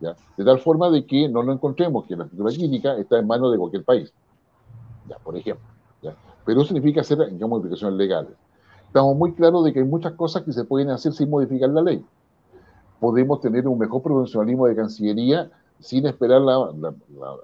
¿ya? 0.00 0.14
De 0.36 0.44
tal 0.44 0.58
forma 0.58 0.90
de 0.90 1.06
que 1.06 1.28
no 1.28 1.42
lo 1.42 1.52
encontremos 1.52 2.06
que 2.06 2.16
la 2.16 2.24
estructura 2.24 2.54
química 2.54 2.96
está 2.98 3.18
en 3.18 3.26
manos 3.26 3.50
de 3.50 3.58
cualquier 3.58 3.84
país. 3.84 4.12
Por 5.22 5.36
ejemplo. 5.36 5.66
Pero 6.44 6.60
eso 6.60 6.68
significa 6.68 7.02
hacer, 7.02 7.18
modificaciones 7.46 7.96
legales. 7.96 8.32
Estamos 8.86 9.16
muy 9.16 9.32
claros 9.32 9.64
de 9.64 9.72
que 9.72 9.78
hay 9.78 9.84
muchas 9.84 10.12
cosas 10.14 10.42
que 10.42 10.52
se 10.52 10.64
pueden 10.64 10.90
hacer 10.90 11.12
sin 11.12 11.30
modificar 11.30 11.70
la 11.70 11.82
ley. 11.82 12.04
Podemos 13.00 13.40
tener 13.40 13.66
un 13.66 13.78
mejor 13.78 14.02
profesionalismo 14.02 14.66
de 14.66 14.76
Cancillería 14.76 15.50
sin 15.80 16.06
esperar 16.06 16.40
la, 16.40 16.70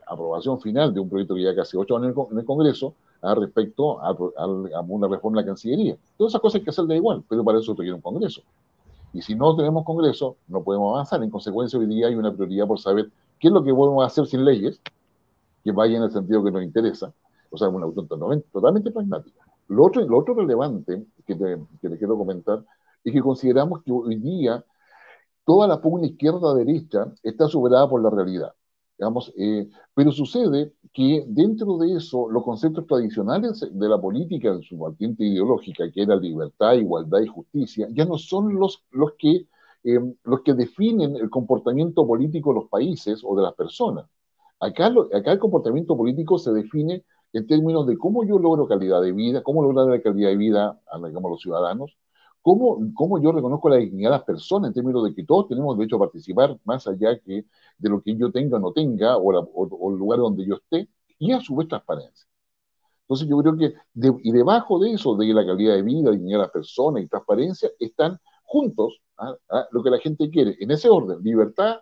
aprobación 0.06 0.60
final 0.60 0.94
de 0.94 1.00
un 1.00 1.08
proyecto 1.08 1.34
que 1.34 1.42
ya 1.42 1.54
casi 1.54 1.76
ocho 1.76 1.96
años 1.96 2.14
en 2.30 2.38
el, 2.38 2.44
Congreso 2.44 2.94
a 3.22 3.34
respecto 3.34 4.00
a, 4.00 4.12
una 4.82 5.08
reforma 5.08 5.38
de 5.38 5.42
la 5.42 5.46
Cancillería. 5.46 5.96
Todas 6.16 6.32
esas 6.32 6.40
cosas 6.40 6.56
hay 6.56 6.64
que 6.64 6.70
hacerle 6.70 6.96
igual, 6.96 7.24
pero 7.28 7.42
para 7.44 7.58
eso 7.58 7.72
requiere 7.72 7.94
un 7.94 8.00
Congreso. 8.00 8.42
Y 9.12 9.22
si 9.22 9.34
no 9.34 9.56
tenemos 9.56 9.84
Congreso, 9.84 10.36
no 10.48 10.62
podemos 10.62 10.94
avanzar. 10.94 11.22
En 11.22 11.30
consecuencia, 11.30 11.78
hoy 11.78 11.86
día 11.86 12.08
hay 12.08 12.14
una 12.14 12.32
prioridad 12.32 12.66
por 12.66 12.78
saber 12.78 13.10
qué 13.40 13.48
es 13.48 13.54
lo 13.54 13.64
que 13.64 13.72
podemos 13.72 14.04
hacer 14.04 14.26
sin 14.26 14.44
leyes, 14.44 14.80
que 15.64 15.72
vayan 15.72 15.96
en 15.96 16.02
el 16.04 16.10
sentido 16.12 16.44
que 16.44 16.50
nos 16.50 16.62
interesa, 16.62 17.12
o 17.50 17.58
sea, 17.58 17.68
una 17.68 17.86
autonomía 17.86 18.42
totalmente 18.52 18.90
pragmática. 18.90 19.44
Lo 19.68 19.84
otro, 19.84 20.02
lo 20.06 20.18
otro 20.18 20.34
relevante 20.34 21.06
que, 21.26 21.36
que 21.36 21.88
le 21.88 21.98
quiero 21.98 22.16
comentar 22.16 22.64
es 23.04 23.12
que 23.12 23.20
consideramos 23.20 23.82
que 23.82 23.92
hoy 23.92 24.16
día 24.16 24.64
toda 25.44 25.66
la 25.66 25.80
pugna 25.80 26.06
izquierda-derecha 26.06 27.12
está 27.22 27.48
superada 27.48 27.88
por 27.88 28.02
la 28.02 28.10
realidad. 28.10 28.52
Digamos, 28.98 29.32
eh, 29.38 29.68
pero 29.94 30.10
sucede 30.10 30.74
que 30.92 31.24
dentro 31.28 31.78
de 31.78 31.94
eso, 31.94 32.28
los 32.28 32.42
conceptos 32.42 32.84
tradicionales 32.86 33.64
de 33.70 33.88
la 33.88 34.00
política, 34.00 34.48
en 34.48 34.62
su 34.62 34.76
vertiente 34.76 35.24
ideológica, 35.24 35.90
que 35.92 36.02
era 36.02 36.16
libertad, 36.16 36.74
igualdad 36.74 37.20
y 37.20 37.28
justicia, 37.28 37.86
ya 37.92 38.04
no 38.04 38.18
son 38.18 38.54
los, 38.54 38.84
los, 38.90 39.12
que, 39.16 39.46
eh, 39.84 40.14
los 40.24 40.40
que 40.42 40.54
definen 40.54 41.14
el 41.14 41.30
comportamiento 41.30 42.04
político 42.04 42.50
de 42.50 42.60
los 42.60 42.68
países 42.68 43.22
o 43.24 43.36
de 43.36 43.42
las 43.44 43.54
personas. 43.54 44.06
Acá, 44.58 44.92
acá 45.14 45.32
el 45.32 45.38
comportamiento 45.38 45.96
político 45.96 46.36
se 46.36 46.52
define 46.52 47.04
en 47.32 47.46
términos 47.46 47.86
de 47.86 47.96
cómo 47.98 48.24
yo 48.24 48.38
logro 48.38 48.66
calidad 48.66 49.02
de 49.02 49.12
vida, 49.12 49.42
cómo 49.42 49.62
lograr 49.62 49.86
la 49.86 50.02
calidad 50.02 50.30
de 50.30 50.36
vida 50.36 50.80
a 50.86 50.98
los 50.98 51.40
ciudadanos, 51.40 51.96
¿Cómo, 52.48 52.78
¿Cómo, 52.94 53.20
yo 53.20 53.32
reconozco 53.32 53.68
la 53.68 53.76
dignidad 53.76 54.10
de 54.10 54.16
las 54.16 54.24
personas 54.24 54.68
en 54.68 54.74
términos 54.74 55.04
de 55.04 55.14
que 55.14 55.24
todos 55.24 55.48
tenemos 55.48 55.76
derecho 55.76 55.96
a 55.96 55.98
participar, 55.98 56.58
más 56.64 56.86
allá 56.86 57.18
que 57.18 57.44
de 57.78 57.88
lo 57.90 58.00
que 58.00 58.16
yo 58.16 58.30
tenga 58.32 58.56
o 58.56 58.60
no 58.60 58.72
tenga, 58.72 59.18
o, 59.18 59.92
el 59.92 59.98
lugar 59.98 60.20
donde 60.20 60.46
yo 60.46 60.54
esté, 60.54 60.88
y 61.18 61.32
a 61.32 61.40
su 61.40 61.56
vez 61.56 61.68
transparencia? 61.68 62.26
Entonces 63.02 63.28
yo 63.28 63.38
creo 63.38 63.56
que, 63.56 63.74
y 64.22 64.32
debajo 64.32 64.78
de 64.78 64.92
eso, 64.92 65.16
de 65.16 65.26
la 65.34 65.44
calidad 65.46 65.74
de 65.74 65.82
vida, 65.82 66.10
dignidad 66.10 66.38
de 66.38 66.42
las 66.44 66.50
personas 66.50 67.02
y 67.02 67.08
transparencia, 67.08 67.70
están 67.78 68.18
juntos 68.44 69.00
¿ah? 69.18 69.34
¿Ah? 69.50 69.66
lo 69.72 69.82
que 69.82 69.90
la 69.90 69.98
gente 69.98 70.30
quiere, 70.30 70.56
en 70.60 70.70
ese 70.70 70.88
orden, 70.88 71.22
libertad, 71.22 71.80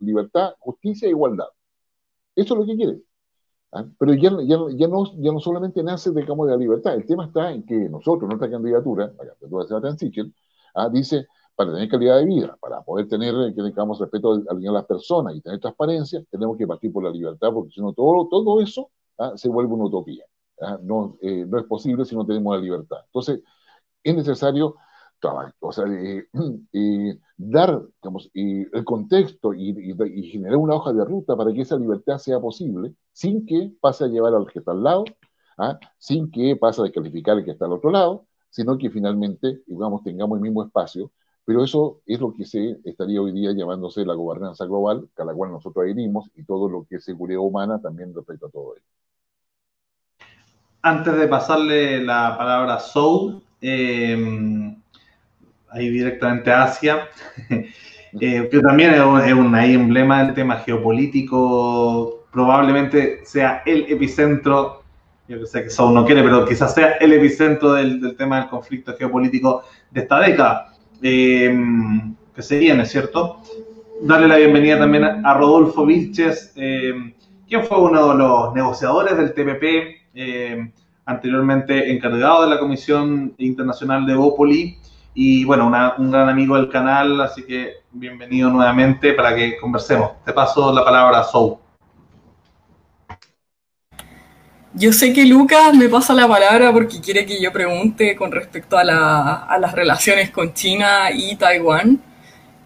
libertad, 0.00 0.54
justicia 0.60 1.06
e 1.06 1.10
igualdad. 1.10 1.48
Eso 2.36 2.54
es 2.54 2.60
lo 2.60 2.66
que 2.66 2.76
quiere. 2.76 3.02
¿Ah? 3.72 3.84
Pero 3.98 4.14
ya, 4.14 4.30
ya, 4.42 4.58
ya, 4.76 4.88
no, 4.88 5.04
ya 5.20 5.32
no 5.32 5.40
solamente 5.40 5.82
nace 5.82 6.10
de 6.10 6.24
la 6.24 6.56
libertad, 6.56 6.94
el 6.94 7.06
tema 7.06 7.26
está 7.26 7.52
en 7.52 7.64
que 7.64 7.88
nosotros, 7.88 8.28
nuestra 8.28 8.50
candidatura, 8.50 9.06
la 9.06 9.26
candidatura 9.26 9.62
de 9.64 9.68
Sebastián 9.68 9.98
Sichel, 9.98 10.34
¿ah? 10.74 10.88
dice, 10.88 11.26
para 11.54 11.72
tener 11.72 11.88
calidad 11.88 12.18
de 12.18 12.24
vida, 12.24 12.56
para 12.60 12.82
poder 12.82 13.08
tener, 13.08 13.34
que 13.54 13.62
tengamos 13.62 14.00
respeto 14.00 14.34
a, 14.48 14.54
las 14.54 14.84
personas 14.86 15.34
y 15.34 15.40
tener 15.40 15.60
transparencia, 15.60 16.22
tenemos 16.30 16.56
que 16.56 16.66
partir 16.66 16.92
por 16.92 17.04
la 17.04 17.10
libertad, 17.10 17.50
porque 17.52 17.70
si 17.72 17.80
no, 17.80 17.92
todo, 17.92 18.28
todo 18.28 18.60
eso 18.60 18.90
¿ah? 19.18 19.32
se 19.36 19.48
vuelve 19.48 19.72
una 19.74 19.84
utopía. 19.84 20.24
No, 20.82 21.16
eh, 21.22 21.46
no 21.48 21.58
es 21.58 21.64
posible 21.64 22.04
si 22.04 22.14
no 22.14 22.26
tenemos 22.26 22.54
la 22.54 22.60
libertad. 22.62 22.98
Entonces, 23.06 23.40
es 24.02 24.14
necesario 24.14 24.76
o 25.60 25.72
sea, 25.72 25.84
dar 27.36 27.82
el 28.34 28.84
contexto 28.84 29.54
y, 29.54 29.74
generar 30.30 30.56
una 30.56 30.74
hoja 30.74 30.92
de 30.92 31.04
ruta 31.04 31.36
para 31.36 31.52
que 31.52 31.62
esa 31.62 31.76
libertad 31.76 32.18
sea 32.18 32.40
posible, 32.40 32.94
sin 33.12 33.46
que 33.46 33.72
pase 33.80 34.04
a 34.04 34.08
llevar 34.08 34.34
al 34.34 34.46
que 34.46 34.60
está 34.60 34.72
al 34.72 34.82
lado, 34.82 35.04
¿ah? 35.58 35.78
sin 35.98 36.30
que 36.30 36.56
pase 36.56 36.80
a 36.80 36.84
descalificar 36.84 37.36
al 37.36 37.44
que 37.44 37.52
está 37.52 37.66
al 37.66 37.72
otro 37.72 37.90
lado, 37.90 38.26
sino 38.50 38.78
que 38.78 38.90
finalmente 38.90 39.62
digamos, 39.66 40.02
tengamos 40.02 40.36
el 40.38 40.42
mismo 40.42 40.64
espacio. 40.64 41.10
Pero 41.44 41.64
eso 41.64 42.00
es 42.06 42.20
lo 42.20 42.34
que 42.34 42.44
se 42.44 42.78
estaría 42.84 43.20
hoy 43.20 43.32
día 43.32 43.52
llamándose 43.52 44.04
la 44.04 44.14
gobernanza 44.14 44.66
global, 44.66 45.08
a 45.16 45.24
la 45.24 45.34
cual 45.34 45.50
nosotros 45.50 45.84
adherimos, 45.84 46.30
y 46.36 46.44
todo 46.44 46.68
lo 46.68 46.84
que 46.84 46.96
es 46.96 47.04
seguridad 47.04 47.40
humana 47.40 47.80
también 47.80 48.14
respecto 48.14 48.46
a 48.46 48.50
todo 48.50 48.76
ello. 48.76 48.84
Antes 50.82 51.16
de 51.16 51.28
pasarle 51.28 52.04
la 52.04 52.36
palabra 52.38 52.74
a 52.74 52.80
Soul, 52.80 53.42
eh, 53.60 54.76
ahí 55.72 55.88
directamente 55.88 56.50
a 56.50 56.64
Asia, 56.64 57.08
eh, 57.48 58.48
que 58.50 58.60
también 58.60 58.94
es 58.94 59.34
un, 59.34 59.54
emblema 59.56 60.24
del 60.24 60.34
tema 60.34 60.56
geopolítico, 60.56 62.26
probablemente 62.32 63.24
sea 63.24 63.62
el 63.64 63.86
epicentro, 63.88 64.82
yo 65.28 65.46
sé 65.46 65.64
que 65.64 65.70
Saúl 65.70 65.94
no 65.94 66.04
quiere, 66.04 66.22
pero 66.22 66.44
quizás 66.44 66.74
sea 66.74 66.92
el 66.92 67.12
epicentro 67.12 67.74
del, 67.74 68.16
tema 68.16 68.40
del 68.40 68.48
conflicto 68.48 68.96
geopolítico 68.96 69.62
de 69.90 70.00
esta 70.00 70.20
década, 70.20 70.74
eh, 71.02 71.56
que 72.34 72.42
se 72.42 72.58
viene, 72.58 72.84
¿cierto? 72.84 73.40
Darle 74.02 74.28
la 74.28 74.36
bienvenida 74.36 74.78
también 74.78 75.04
a 75.04 75.34
Rodolfo 75.34 75.86
Vilches, 75.86 76.52
eh, 76.56 77.14
quien 77.48 77.64
fue 77.64 77.78
uno 77.80 78.12
de 78.12 78.18
los 78.18 78.54
negociadores 78.54 79.16
del 79.16 79.34
TPP, 79.34 80.00
anteriormente 81.04 81.90
encargado 81.90 82.44
de 82.44 82.50
la 82.50 82.58
Comisión 82.58 83.34
Internacional 83.38 84.06
de 84.06 84.14
Bópoli, 84.14 84.78
y 85.14 85.44
bueno, 85.44 85.66
un 85.98 86.10
gran 86.10 86.28
amigo 86.28 86.56
del 86.56 86.68
canal, 86.68 87.20
así 87.20 87.42
que 87.44 87.74
bienvenido 87.90 88.50
nuevamente 88.50 89.12
para 89.12 89.34
que 89.34 89.56
conversemos. 89.56 90.12
Te 90.24 90.32
paso 90.32 90.72
la 90.72 90.84
palabra 90.84 91.24
a. 91.24 91.60
Yo 94.72 94.92
sé 94.92 95.12
que 95.12 95.26
Lucas 95.26 95.74
me 95.74 95.88
pasa 95.88 96.14
la 96.14 96.28
palabra 96.28 96.72
porque 96.72 97.00
quiere 97.00 97.26
que 97.26 97.42
yo 97.42 97.52
pregunte 97.52 98.14
con 98.14 98.30
respecto 98.30 98.78
a, 98.78 98.84
las 98.84 99.72
relaciones 99.72 100.30
con 100.30 100.54
China 100.54 101.10
y 101.12 101.34
Taiwán, 101.34 102.00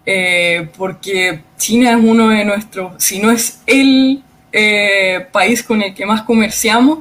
eh, 0.05 0.69
porque 0.77 1.41
China 1.57 1.91
es 1.91 1.97
uno 1.97 2.29
de 2.29 2.45
nuestros, 2.45 2.93
si 3.03 3.19
no 3.19 3.31
es 3.31 3.63
el 3.65 4.23
eh, 4.51 5.27
país 5.31 5.63
con 5.63 5.81
el 5.81 5.95
que 5.95 6.05
más 6.05 6.21
comerciamos, 6.21 6.99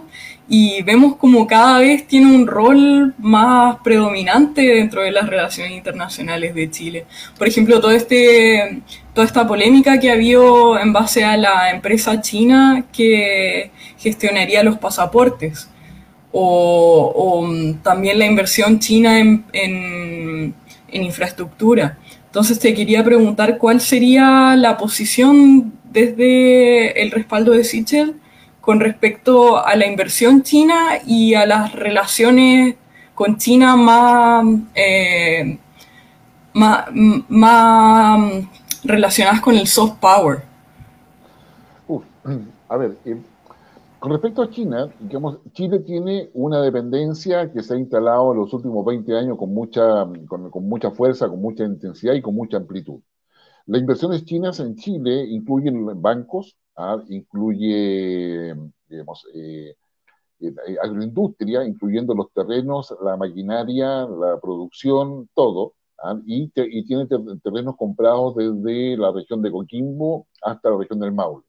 y 0.48 0.82
vemos 0.82 1.16
como 1.16 1.46
cada 1.46 1.78
vez 1.78 2.06
tiene 2.06 2.34
un 2.34 2.46
rol 2.46 3.14
más 3.18 3.78
predominante 3.82 4.62
dentro 4.62 5.02
de 5.02 5.10
las 5.10 5.28
relaciones 5.28 5.72
internacionales 5.72 6.54
de 6.54 6.70
Chile. 6.70 7.06
Por 7.38 7.48
ejemplo, 7.48 7.80
todo 7.80 7.92
este, 7.92 8.82
toda 9.14 9.26
esta 9.26 9.46
polémica 9.46 9.98
que 9.98 10.10
ha 10.10 10.14
habido 10.14 10.78
en 10.78 10.92
base 10.92 11.24
a 11.24 11.36
la 11.36 11.70
empresa 11.70 12.20
china 12.20 12.84
que 12.92 13.70
gestionaría 13.98 14.62
los 14.62 14.78
pasaportes 14.78 15.70
o, 16.30 17.48
también 17.82 18.18
la 18.18 18.26
inversión 18.26 18.80
china 18.80 19.18
en, 19.18 19.44
en, 19.52 20.54
en 20.88 21.02
infraestructura. 21.02 21.98
Entonces 22.26 22.58
te 22.58 22.74
quería 22.74 23.02
preguntar 23.04 23.56
cuál 23.58 23.80
sería 23.80 24.56
la 24.56 24.76
posición 24.76 25.72
desde 25.90 27.00
el 27.00 27.12
respaldo 27.12 27.52
de 27.52 27.64
Sichel 27.64 28.16
con 28.64 28.80
respecto 28.80 29.58
a 29.58 29.76
la 29.76 29.86
inversión 29.86 30.42
china 30.42 30.98
y 31.06 31.34
a 31.34 31.46
las 31.46 31.72
relaciones 31.72 32.76
con 33.14 33.36
China 33.36 33.76
más, 33.76 34.44
eh, 34.74 35.58
más, 36.52 36.88
relacionadas 38.82 39.40
con 39.40 39.54
el 39.54 39.66
soft 39.66 39.98
power. 40.00 40.42
a 42.68 42.76
ver, 42.76 42.96
eh, 43.04 43.20
Con 43.98 44.12
respecto 44.12 44.42
a 44.42 44.50
China, 44.50 44.88
Chile 45.52 45.80
tiene 45.80 46.30
una 46.34 46.60
dependencia 46.60 47.52
que 47.52 47.62
se 47.62 47.74
ha 47.74 47.78
instalado 47.78 48.32
en 48.32 48.38
los 48.38 48.52
últimos 48.52 48.84
20 48.84 49.16
años 49.16 49.38
con 49.38 49.52
mucha, 49.54 50.06
con, 50.26 50.68
mucha 50.68 50.90
fuerza, 50.90 51.28
con 51.28 51.40
mucha 51.40 51.64
intensidad 51.64 52.14
y 52.14 52.22
con 52.22 52.34
mucha 52.34 52.56
amplitud. 52.56 53.00
Las 53.66 53.80
inversiones 53.80 54.24
chinas 54.24 54.60
en 54.60 54.76
Chile 54.76 55.24
incluyen 55.28 56.02
bancos, 56.02 56.56
¿ah? 56.76 57.02
incluye 57.08 58.54
digamos, 58.88 59.26
eh, 59.34 59.76
eh, 60.40 60.76
agroindustria, 60.82 61.64
incluyendo 61.64 62.14
los 62.14 62.32
terrenos, 62.32 62.94
la 63.02 63.16
maquinaria, 63.16 64.06
la 64.06 64.38
producción, 64.40 65.28
todo, 65.34 65.74
¿ah? 66.02 66.18
y, 66.26 66.48
tiene 66.84 67.06
terrenos 67.42 67.76
comprados 67.76 68.36
desde 68.36 68.96
la 68.96 69.12
región 69.12 69.42
de 69.42 69.50
Coquimbo 69.50 70.26
hasta 70.42 70.70
la 70.70 70.78
región 70.78 71.00
del 71.00 71.12
Maule. 71.12 71.44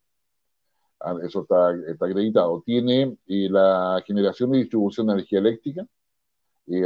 ¿ah? 1.00 1.16
Eso 1.24 1.42
está, 1.42 1.70
acreditado. 1.70 2.62
Tiene 2.66 3.18
eh, 3.28 3.50
la 3.50 4.02
generación 4.06 4.54
y 4.56 4.60
distribución 4.60 5.08
de 5.08 5.14
energía 5.14 5.40
eléctrica, 5.40 5.86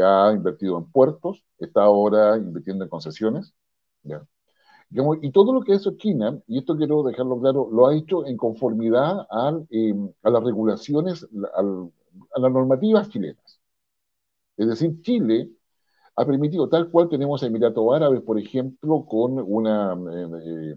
ha 0.03 0.33
invertido 0.33 0.77
en 0.77 0.91
puertos, 0.91 1.45
está 1.57 1.83
ahora 1.83 2.37
invirtiendo 2.37 2.83
en 2.83 2.89
concesiones. 2.89 3.53
Y 4.91 5.31
todo 5.31 5.53
lo 5.53 5.61
que 5.61 5.73
ha 5.73 5.75
hecho 5.77 5.95
China, 5.97 6.39
y 6.47 6.57
esto 6.59 6.75
quiero 6.75 7.03
dejarlo 7.03 7.39
claro, 7.39 7.69
lo 7.71 7.87
ha 7.87 7.95
hecho 7.95 8.25
en 8.25 8.37
conformidad 8.37 9.27
a 9.29 9.51
las 10.23 10.43
regulaciones, 10.43 11.27
al, 11.55 11.91
a 12.35 12.39
las 12.39 12.51
normativas 12.51 13.09
chilenas. 13.09 13.59
Es 14.57 14.67
decir, 14.67 15.01
Chile 15.01 15.51
ha 16.15 16.25
permitido, 16.25 16.67
tal 16.69 16.89
cual 16.91 17.07
tenemos 17.09 17.43
Emiratos 17.43 17.95
Árabes, 17.95 18.21
por 18.23 18.39
ejemplo, 18.39 19.05
con 19.05 19.39
una 19.39 19.93
eh, 19.93 20.75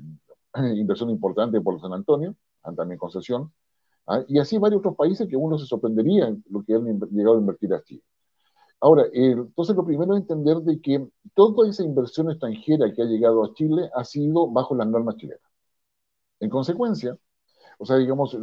eh, 0.57 0.75
inversión 0.77 1.11
importante 1.11 1.61
por 1.61 1.81
San 1.81 1.92
Antonio, 1.92 2.37
también 2.77 2.98
concesión, 2.98 3.53
¿ah? 4.07 4.22
y 4.29 4.38
así 4.38 4.59
varios 4.59 4.81
otros 4.81 4.96
países 4.96 5.29
que 5.29 5.37
uno 5.37 5.59
se 5.59 5.66
sorprendería 5.66 6.29
en 6.29 6.44
lo 6.51 6.62
que 6.62 6.75
han 6.75 6.85
llegado 7.11 7.37
a 7.37 7.40
invertir 7.40 7.75
a 7.75 7.83
Chile. 7.83 8.03
Ahora, 8.83 9.05
entonces 9.12 9.77
lo 9.77 9.85
primero 9.87 10.14
es 10.14 10.23
entender 10.23 10.57
de 10.59 10.81
que 10.81 11.09
toda 11.35 11.68
esa 11.68 11.85
inversión 11.85 12.31
extranjera 12.31 12.92
que 12.92 13.03
ha 13.03 13.05
llegado 13.05 13.45
a 13.45 13.55
Chile 13.55 13.88
ha 13.95 14.05
sido 14.05 14.49
bajo 14.51 14.75
las 14.75 14.88
normas 14.88 15.16
chilenas. 15.16 15.40
En 16.40 16.51
consecuencia, 16.51 17.16
o 17.79 17.87
sea, 17.87 17.97
digamos, 17.99 18.37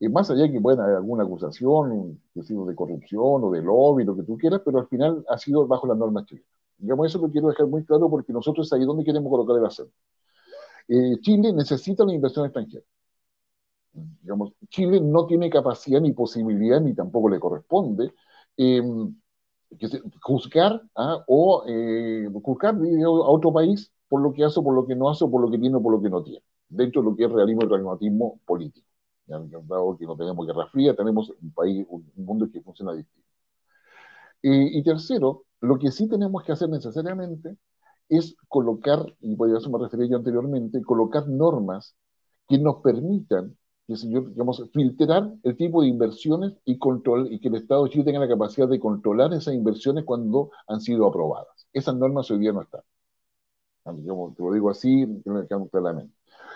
y 0.00 0.08
más 0.08 0.30
allá 0.30 0.42
de 0.42 0.52
que 0.52 0.60
pueda 0.60 0.84
haber 0.84 0.96
alguna 0.96 1.24
acusación, 1.24 2.20
sido 2.42 2.66
de 2.66 2.74
corrupción 2.74 3.44
o 3.44 3.50
de 3.50 3.62
lobby, 3.62 4.04
lo 4.04 4.16
que 4.16 4.24
tú 4.24 4.36
quieras, 4.36 4.60
pero 4.64 4.80
al 4.80 4.88
final 4.88 5.24
ha 5.28 5.38
sido 5.38 5.66
bajo 5.66 5.86
las 5.86 5.96
normas 5.96 6.26
chilenas. 6.26 6.50
Digamos, 6.78 7.06
eso 7.06 7.18
lo 7.18 7.30
quiero 7.30 7.48
dejar 7.48 7.68
muy 7.68 7.84
claro 7.84 8.10
porque 8.10 8.32
nosotros 8.32 8.66
es 8.66 8.72
ahí 8.74 8.84
donde 8.84 9.04
queremos 9.04 9.30
colocar 9.30 9.56
el 9.56 9.64
acento. 9.64 9.94
Eh, 10.88 11.18
Chile 11.20 11.52
necesita 11.52 12.04
la 12.04 12.14
inversión 12.14 12.44
extranjera. 12.46 12.84
Digamos, 14.22 14.52
Chile 14.68 15.00
no 15.00 15.26
tiene 15.26 15.50
capacidad 15.50 16.00
ni 16.00 16.12
posibilidad, 16.12 16.80
ni 16.80 16.94
tampoco 16.94 17.28
le 17.28 17.38
corresponde, 17.40 18.12
em, 18.56 19.14
juzgar 20.20 20.82
¿ah? 20.96 21.24
o 21.26 21.64
eh, 21.66 22.28
juzgar 22.42 22.74
a 22.74 23.08
otro 23.08 23.52
país 23.52 23.92
por 24.08 24.20
lo 24.22 24.32
que 24.32 24.44
hace, 24.44 24.60
por 24.62 24.74
lo 24.74 24.86
que 24.86 24.94
no 24.94 25.10
hace, 25.10 25.26
por 25.26 25.40
lo 25.40 25.50
que 25.50 25.58
tiene 25.58 25.76
o 25.76 25.82
por 25.82 25.92
lo 25.92 26.02
que 26.02 26.10
no 26.10 26.22
tiene, 26.22 26.42
dentro 26.68 27.02
de 27.02 27.10
lo 27.10 27.16
que 27.16 27.24
es 27.24 27.32
realismo 27.32 27.64
y 27.64 27.68
pragmatismo 27.68 28.40
político 28.44 28.86
que 29.98 30.06
no 30.06 30.16
tenemos 30.16 30.46
guerra 30.46 30.66
fría, 30.66 30.94
tenemos 30.94 31.30
un 31.30 31.52
país, 31.52 31.86
un 31.88 32.04
mundo 32.16 32.48
que 32.50 32.60
funciona 32.60 32.92
distinto. 32.92 33.28
y 34.42 34.82
tercero, 34.82 35.44
lo 35.60 35.78
que 35.78 35.90
sí 35.90 36.08
tenemos 36.08 36.42
que 36.44 36.52
hacer 36.52 36.68
necesariamente 36.68 37.56
es 38.08 38.36
colocar, 38.48 39.00
y 39.20 39.36
por 39.36 39.54
eso 39.56 39.70
me 39.70 39.78
refería 39.78 40.08
yo 40.10 40.16
anteriormente, 40.16 40.82
colocar 40.82 41.28
normas 41.28 41.94
que 42.48 42.58
nos 42.58 42.82
permitan 42.82 43.56
que, 43.86 43.94
digamos, 43.94 44.62
filtrar 44.72 45.32
el 45.42 45.56
tipo 45.56 45.82
de 45.82 45.88
inversiones 45.88 46.54
y, 46.64 46.78
control, 46.78 47.32
y 47.32 47.40
que 47.40 47.48
el 47.48 47.56
Estado 47.56 47.84
de 47.84 47.90
Chile 47.90 48.04
tenga 48.04 48.20
la 48.20 48.28
capacidad 48.28 48.68
de 48.68 48.80
controlar 48.80 49.32
esas 49.34 49.54
inversiones 49.54 50.04
cuando 50.04 50.50
han 50.68 50.80
sido 50.80 51.06
aprobadas. 51.06 51.66
Esas 51.72 51.96
normas 51.96 52.30
hoy 52.30 52.38
día 52.38 52.52
no 52.52 52.62
están. 52.62 52.82
te 53.84 54.42
lo 54.42 54.52
digo 54.52 54.70
así, 54.70 55.06
claramente. 55.70 56.14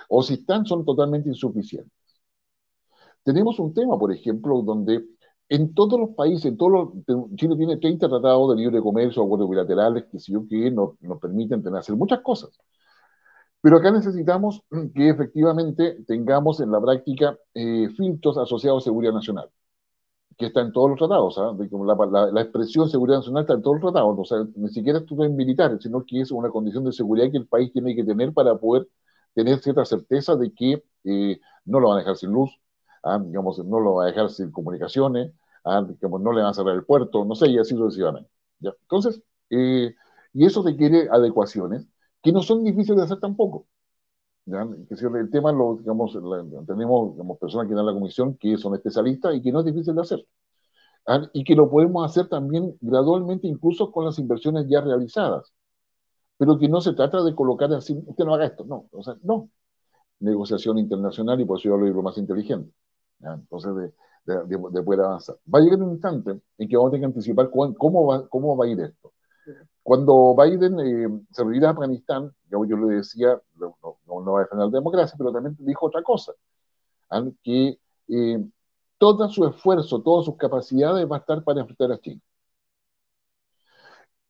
O 0.08 0.22
si 0.22 0.34
están, 0.34 0.66
son 0.66 0.84
totalmente 0.84 1.28
insuficientes. 1.28 1.92
Tenemos 3.22 3.58
un 3.58 3.74
tema, 3.74 3.98
por 3.98 4.12
ejemplo, 4.12 4.62
donde 4.62 5.04
en 5.48 5.74
todos 5.74 5.98
los 5.98 6.10
países, 6.10 6.46
en 6.46 6.56
todos 6.56 6.72
los, 6.72 7.36
Chile 7.36 7.56
tiene 7.56 7.76
30 7.76 8.08
tratados 8.08 8.50
de 8.50 8.62
libre 8.62 8.80
comercio, 8.80 9.22
acuerdos 9.22 9.50
bilaterales, 9.50 10.04
que, 10.10 10.18
sí, 10.18 10.32
que 10.48 10.70
nos, 10.70 11.00
nos 11.02 11.20
permiten 11.20 11.62
tener, 11.62 11.78
hacer 11.80 11.96
muchas 11.96 12.20
cosas. 12.20 12.50
Pero 13.60 13.78
acá 13.78 13.90
necesitamos 13.90 14.62
que 14.94 15.08
efectivamente 15.10 15.98
tengamos 16.06 16.60
en 16.60 16.70
la 16.70 16.80
práctica 16.80 17.38
eh, 17.54 17.88
filtros 17.96 18.38
asociados 18.38 18.82
a 18.82 18.84
seguridad 18.84 19.12
nacional, 19.12 19.50
que 20.38 20.46
está 20.46 20.60
en 20.60 20.72
todos 20.72 20.90
los 20.90 20.98
tratados. 20.98 21.38
¿ah? 21.38 21.52
La, 22.10 22.32
la, 22.32 22.40
expresión 22.42 22.88
seguridad 22.88 23.18
nacional 23.18 23.42
está 23.42 23.54
en 23.54 23.62
todos 23.62 23.80
los 23.80 23.92
tratados. 23.92 24.16
O 24.18 24.24
sea, 24.24 24.38
ni 24.56 24.68
siquiera 24.68 24.98
esto 25.00 25.24
es 25.24 25.30
militar, 25.30 25.76
sino 25.80 26.04
que 26.04 26.20
es 26.20 26.30
una 26.30 26.50
condición 26.50 26.84
de 26.84 26.92
seguridad 26.92 27.30
que 27.30 27.38
el 27.38 27.46
país 27.48 27.72
tiene 27.72 27.94
que 27.96 28.04
tener 28.04 28.32
para 28.32 28.56
poder 28.56 28.88
tener 29.34 29.58
cierta 29.60 29.84
certeza 29.84 30.36
de 30.36 30.52
que 30.52 30.84
eh, 31.04 31.40
no 31.64 31.80
lo 31.80 31.88
van 31.88 31.98
a 31.98 32.00
dejar 32.00 32.16
sin 32.16 32.30
luz, 32.30 32.50
¿ah? 33.02 33.18
digamos, 33.22 33.58
no 33.64 33.80
lo 33.80 33.94
va 33.96 34.04
a 34.04 34.06
dejar 34.08 34.30
sin 34.30 34.50
comunicaciones, 34.50 35.32
¿ah? 35.64 35.82
digamos, 35.86 36.20
no 36.20 36.32
le 36.32 36.42
van 36.42 36.50
a 36.50 36.54
cerrar 36.54 36.74
el 36.74 36.84
puerto, 36.84 37.24
no 37.24 37.34
sé, 37.34 37.48
y 37.48 37.58
así 37.58 37.74
sucesivamente. 37.76 38.30
¿ya? 38.60 38.72
Entonces, 38.82 39.22
eh, 39.50 39.94
y 40.32 40.44
eso 40.46 40.62
requiere 40.62 41.08
adecuaciones 41.10 41.86
que 42.26 42.32
no 42.32 42.42
son 42.42 42.64
difíciles 42.64 42.98
de 42.98 43.04
hacer 43.04 43.20
tampoco. 43.20 43.66
¿ya? 44.46 44.62
El 44.62 45.30
tema 45.30 45.52
lo, 45.52 45.76
digamos, 45.76 46.12
tenemos 46.66 47.12
digamos, 47.12 47.38
personas 47.38 47.68
que 47.68 47.74
dan 47.74 47.86
la 47.86 47.92
comisión 47.92 48.36
que 48.36 48.58
son 48.58 48.74
especialistas 48.74 49.34
y 49.34 49.42
que 49.42 49.52
no 49.52 49.60
es 49.60 49.66
difícil 49.66 49.94
de 49.94 50.00
hacer. 50.02 50.26
Y 51.32 51.44
que 51.44 51.54
lo 51.54 51.70
podemos 51.70 52.04
hacer 52.04 52.28
también 52.28 52.76
gradualmente, 52.80 53.46
incluso 53.46 53.92
con 53.92 54.04
las 54.04 54.18
inversiones 54.18 54.66
ya 54.68 54.80
realizadas. 54.80 55.52
Pero 56.36 56.58
que 56.58 56.68
no 56.68 56.80
se 56.80 56.94
trata 56.94 57.22
de 57.22 57.34
colocar 57.34 57.72
así, 57.72 57.96
usted 58.06 58.24
no 58.24 58.34
haga 58.34 58.46
esto, 58.46 58.64
no, 58.64 58.88
o 58.92 59.02
sea, 59.02 59.16
no. 59.22 59.48
Negociación 60.20 60.78
internacional 60.78 61.40
y 61.40 61.44
por 61.44 61.58
eso 61.58 61.68
yo 61.68 61.76
lo 61.76 61.86
digo 61.86 62.02
más 62.02 62.18
inteligente 62.18 62.72
entonces 63.20 63.92
de, 64.26 64.44
de, 64.44 64.82
poder 64.82 65.00
avanzar. 65.00 65.36
Va 65.52 65.58
a 65.58 65.62
llegar 65.62 65.82
un 65.82 65.92
instante 65.92 66.40
en 66.58 66.68
que 66.68 66.76
vamos 66.76 66.88
a 66.88 66.92
tener 66.92 67.00
que 67.02 67.14
anticipar 67.14 67.50
cómo 67.50 68.06
va, 68.06 68.28
cómo 68.28 68.56
va 68.56 68.64
a 68.66 68.68
ir 68.68 68.80
esto. 68.80 69.12
Cuando 69.86 70.34
Biden 70.34 70.80
eh, 70.80 71.08
se 71.30 71.44
retiró 71.44 71.68
a 71.68 71.70
Afganistán, 71.70 72.34
yo, 72.50 72.64
yo 72.64 72.76
le 72.76 72.96
decía, 72.96 73.40
no, 73.54 73.76
va 74.32 74.40
a 74.40 74.42
defender 74.42 74.66
la 74.66 74.78
democracia, 74.78 75.14
pero 75.16 75.32
también 75.32 75.56
dijo 75.60 75.86
otra 75.86 76.02
cosa, 76.02 76.32
¿ah? 77.10 77.24
que 77.44 77.78
eh, 78.08 78.44
todo 78.98 79.28
su 79.30 79.46
esfuerzo, 79.46 80.02
todas 80.02 80.24
sus 80.26 80.36
capacidades 80.36 81.06
va 81.10 81.16
a 81.16 81.20
estar 81.20 81.44
para 81.44 81.60
enfrentar 81.60 81.92
a 81.92 81.98
China. 82.00 82.20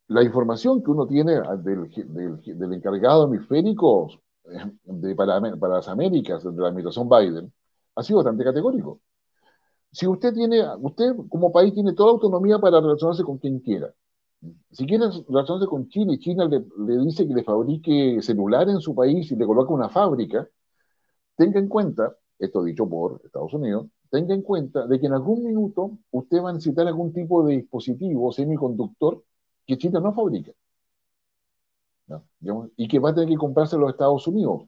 La 0.09 0.23
información 0.23 0.83
que 0.83 0.91
uno 0.91 1.07
tiene 1.07 1.41
del, 1.63 1.89
del, 1.91 2.59
del 2.59 2.73
encargado 2.75 3.25
hemisférico 3.27 4.09
eh, 4.45 4.59
de, 4.85 5.15
para, 5.15 5.41
para 5.59 5.77
las 5.77 5.89
Américas, 5.89 6.45
de 6.45 6.53
la 6.53 6.69
administración 6.69 7.09
Biden, 7.09 7.53
ha 7.95 8.03
sido 8.03 8.19
bastante 8.19 8.45
categórico. 8.45 9.01
Si 9.93 10.07
usted 10.07 10.35
tiene, 10.35 10.63
usted 10.81 11.15
como 11.31 11.53
país 11.53 11.73
tiene 11.75 11.95
toda 11.95 12.13
autonomía 12.13 12.59
para 12.59 12.81
relacionarse 12.81 13.25
con 13.25 13.39
quien 13.39 13.61
quiera. 13.61 13.95
Si 14.71 14.87
quiere 14.87 15.07
relacionarse 15.29 15.67
con 15.67 15.89
China 15.89 16.17
China 16.19 16.47
le, 16.47 16.65
dice 17.05 17.27
que 17.27 17.35
le 17.35 17.45
fabrique 17.45 18.21
celular 18.23 18.69
en 18.69 18.81
su 18.81 18.95
país 18.95 19.31
y 19.33 19.37
le 19.37 19.47
coloca 19.47 19.73
una 19.73 19.89
fábrica, 19.89 20.49
tenga 21.37 21.59
en 21.61 21.69
cuenta, 21.69 22.17
esto 22.39 22.63
dicho 22.65 22.89
por 22.89 23.21
Estados 23.25 23.55
Unidos, 23.55 23.87
tenga 24.11 24.35
en 24.35 24.43
cuenta 24.43 24.87
de 24.87 25.01
que 25.01 25.07
en 25.07 25.15
algún 25.15 25.45
minuto 25.45 25.99
usted 26.11 26.43
va 26.43 26.51
a 26.51 26.53
necesitar 26.55 26.87
algún 26.87 27.13
tipo 27.13 27.45
de 27.45 27.57
dispositivo 27.57 28.33
semiconductor 28.33 29.25
que 29.67 29.79
China 29.79 30.01
no 30.01 30.13
fabrica. 30.15 30.53
Y 32.77 32.89
que 32.89 32.99
va 32.99 33.11
a 33.11 33.15
tener 33.15 33.29
que 33.29 33.37
comprarse 33.37 33.77
los 33.77 33.91
Estados 33.91 34.27
Unidos 34.29 34.63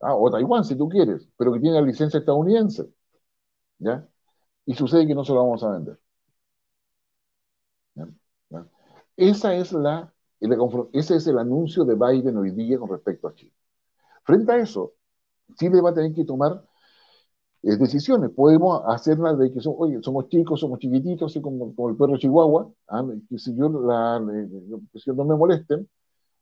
ah, 0.00 0.14
o 0.14 0.30
Taiwán 0.30 0.64
si 0.64 0.76
tú 0.76 0.88
quieres, 0.88 1.28
pero 1.36 1.52
que 1.52 1.60
tiene 1.60 1.80
la 1.80 1.86
licencia 1.86 2.18
estadounidense, 2.18 2.88
¿ya? 3.78 4.08
Y 4.66 4.74
sucede 4.74 5.06
que 5.06 5.14
no 5.14 5.24
se 5.24 5.32
lo 5.32 5.40
vamos 5.44 5.62
a 5.64 5.70
vender. 5.70 5.98
Esa 9.20 9.54
es 9.54 9.72
la, 9.72 10.12
ese 10.92 11.16
es 11.16 11.26
el 11.26 11.38
anuncio 11.38 11.84
de 11.84 11.94
Biden 11.94 12.36
hoy 12.38 12.52
día 12.52 12.78
con 12.78 12.88
respecto 12.90 13.28
a 13.28 13.34
Chile. 13.34 13.52
Frente 14.24 14.52
a 14.52 14.56
eso, 14.58 14.94
Chile 15.56 15.80
va 15.80 15.90
a 15.90 15.94
tener 15.94 16.14
que 16.14 16.24
tomar 16.24 16.64
eh, 17.62 17.76
decisiones. 17.76 18.30
Podemos 18.30 18.82
hacerlas 18.86 19.38
de 19.38 19.52
que 19.52 19.60
oye, 19.68 19.98
somos 20.02 20.28
chicos, 20.28 20.60
somos 20.60 20.78
chiquititos, 20.78 21.32
así 21.32 21.40
como, 21.42 21.74
el 21.90 21.96
perro 21.96 22.16
chihuahua, 22.18 22.70
¿ah? 22.88 23.04
que 23.28 23.38
si 23.38 23.54
yo, 23.56 23.68
la, 23.68 24.20
si 24.94 25.10
no 25.12 25.24
me 25.24 25.36
molesten, 25.36 25.88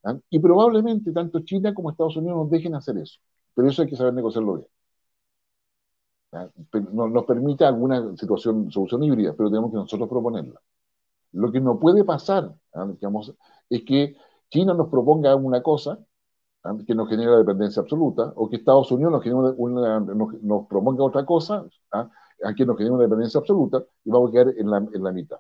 ¿ah? 0.05 0.19
y 0.31 0.39
probablemente 0.39 1.13
tanto 1.13 1.41
China 1.41 1.75
como 1.75 1.91
Estados 1.91 2.17
Unidos 2.17 2.37
nos 2.39 2.51
dejen 2.51 2.75
hacer 2.75 2.99
eso 2.99 3.21
pero 3.59 3.71
eso 3.71 3.83
hay 3.83 3.89
que 3.89 3.97
saber 3.97 4.15
negociarlo 4.15 4.55
bien. 4.55 4.69
Nos 6.93 7.25
permite 7.25 7.65
alguna 7.65 8.17
situación, 8.17 8.71
solución 8.71 9.03
híbrida, 9.03 9.35
pero 9.37 9.51
tenemos 9.51 9.73
que 9.73 9.79
nosotros 9.79 10.09
proponerla. 10.09 10.61
Lo 11.33 11.53
que 11.53 11.61
no 11.61 11.79
puede 11.79 12.05
pasar, 12.05 12.55
digamos, 12.95 13.35
es 13.69 13.83
que 13.85 14.17
China 14.51 14.75
nos 14.75 14.89
proponga 14.89 15.35
una 15.37 15.63
cosa 15.63 15.99
que 16.87 16.95
nos 16.95 17.09
genera 17.09 17.39
dependencia 17.39 17.81
absoluta, 17.83 18.33
o 18.37 18.49
que 18.49 18.57
Estados 18.57 18.91
Unidos 18.93 19.25
nos, 19.25 19.55
una, 19.57 20.01
nos, 20.01 20.67
proponga 20.67 21.05
otra 21.05 21.25
cosa 21.25 21.65
aquí 22.45 22.65
nos 22.65 22.77
queremos 22.77 22.99
una 22.99 23.05
independencia 23.05 23.41
absoluta 23.41 23.85
y 24.05 24.11
vamos 24.11 24.31
a 24.31 24.33
quedar 24.33 24.55
en 24.57 24.71
la, 24.71 24.79
en 24.79 25.03
la 25.03 25.13
mitad. 25.13 25.39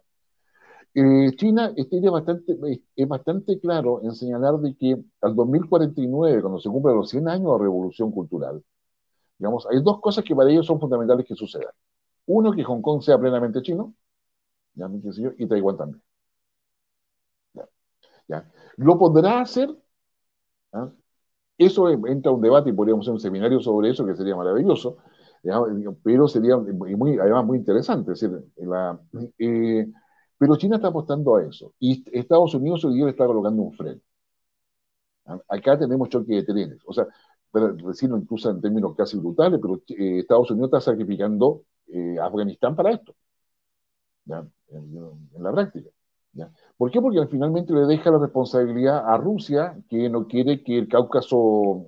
Eh, 0.95 1.33
China 1.37 1.73
tiene 1.91 2.11
bastante, 2.11 2.57
es 2.97 3.09
bastante 3.09 3.61
claro 3.61 4.01
en 4.03 4.13
señalar 4.15 4.59
de 4.59 4.75
que 4.75 4.97
al 5.21 5.37
2049, 5.37 6.41
cuando 6.41 6.59
se 6.59 6.69
cumplan 6.69 6.97
los 6.97 7.11
100 7.11 7.29
años 7.29 7.53
de 7.53 7.65
revolución 7.65 8.11
cultural, 8.11 8.63
digamos, 9.39 9.67
hay 9.71 9.81
dos 9.83 10.01
cosas 10.01 10.25
que 10.25 10.35
para 10.35 10.51
ellos 10.51 10.67
son 10.67 10.81
fundamentales 10.81 11.27
que 11.27 11.35
sucedan. 11.35 11.73
Uno, 12.27 12.53
que 12.53 12.65
Hong 12.65 12.83
Kong 12.83 13.03
sea 13.03 13.19
plenamente 13.19 13.63
chino, 13.63 13.95
¿ya? 14.79 14.89
y 15.39 15.47
Taiwán 15.47 15.77
también. 15.77 16.03
¿Ya? 18.29 18.51
¿Lo 18.77 18.99
podrá 18.99 19.41
hacer? 19.41 19.75
¿Ah? 20.73 20.91
Eso 21.59 21.89
entra 21.91 22.31
a 22.31 22.35
un 22.35 22.41
debate 22.41 22.71
y 22.71 22.73
podríamos 22.73 23.05
hacer 23.05 23.15
un 23.15 23.21
seminario 23.21 23.61
sobre 23.61 23.91
eso 23.91 24.07
que 24.07 24.15
sería 24.15 24.37
maravilloso, 24.37 24.99
pero 26.05 26.29
sería 26.29 26.55
además 26.55 27.45
muy 27.45 27.59
interesante. 27.59 28.13
Eh, 29.39 29.87
pero 30.39 30.57
China 30.57 30.77
está 30.77 30.89
apostando 30.89 31.37
a 31.37 31.45
eso 31.45 31.73
y 31.81 32.05
Estados 32.17 32.55
Unidos 32.55 32.85
hoy 32.85 32.95
día 32.95 33.09
está 33.09 33.27
colocando 33.27 33.63
un 33.63 33.73
freno. 33.73 34.01
Acá 35.49 35.79
tenemos 35.79 36.09
choque 36.09 36.35
de 36.35 36.43
trenes. 36.45 36.81
O 36.87 36.93
sea, 36.93 37.07
para 37.51 37.73
decirlo 37.73 38.17
incluso 38.19 38.51
en 38.51 38.61
términos 38.61 38.95
casi 38.97 39.19
brutales, 39.19 39.59
pero 39.61 39.83
eh, 39.89 40.21
Estados 40.21 40.51
Unidos 40.51 40.69
está 40.69 40.81
sacrificando 40.93 41.63
eh, 41.89 42.17
Afganistán 42.21 42.77
para 42.77 42.93
esto, 42.93 43.15
En, 44.71 45.43
la 45.43 45.53
práctica. 45.53 45.91
¿Por 46.77 46.91
qué? 46.91 47.01
Porque 47.01 47.27
finalmente 47.27 47.73
le 47.73 47.87
deja 47.87 48.11
la 48.11 48.19
responsabilidad 48.19 49.03
a 49.07 49.17
Rusia, 49.17 49.77
que 49.89 50.09
no 50.09 50.27
quiere 50.27 50.63
que 50.63 50.79
el 50.79 50.89
Cáucaso 50.89 51.87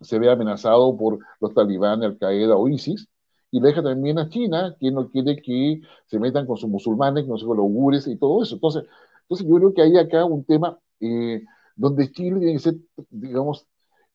se 0.00 0.18
vea 0.18 0.32
amenazado 0.32 0.96
por 0.96 1.18
los 1.40 1.54
talibanes, 1.54 2.10
Al-Qaeda 2.10 2.56
o 2.56 2.68
ISIS, 2.68 3.08
y 3.50 3.60
deja 3.60 3.82
también 3.82 4.18
a 4.18 4.28
China, 4.28 4.76
que 4.80 4.90
no 4.90 5.10
quiere 5.10 5.40
que 5.40 5.80
se 6.06 6.18
metan 6.18 6.46
con 6.46 6.56
sus 6.56 6.68
musulmanes, 6.68 7.24
con 7.24 7.34
los 7.34 7.42
ugures 7.42 8.06
y 8.06 8.16
todo 8.16 8.42
eso. 8.42 8.56
Entonces, 8.56 8.84
entonces 9.22 9.46
yo 9.46 9.56
creo 9.56 9.74
que 9.74 9.82
hay 9.82 9.96
acá 9.98 10.24
un 10.24 10.44
tema 10.44 10.78
eh, 11.00 11.42
donde 11.76 12.10
Chile 12.10 12.38
tiene 12.40 12.52
que 12.54 12.58
ser, 12.58 12.74
digamos, 13.10 13.66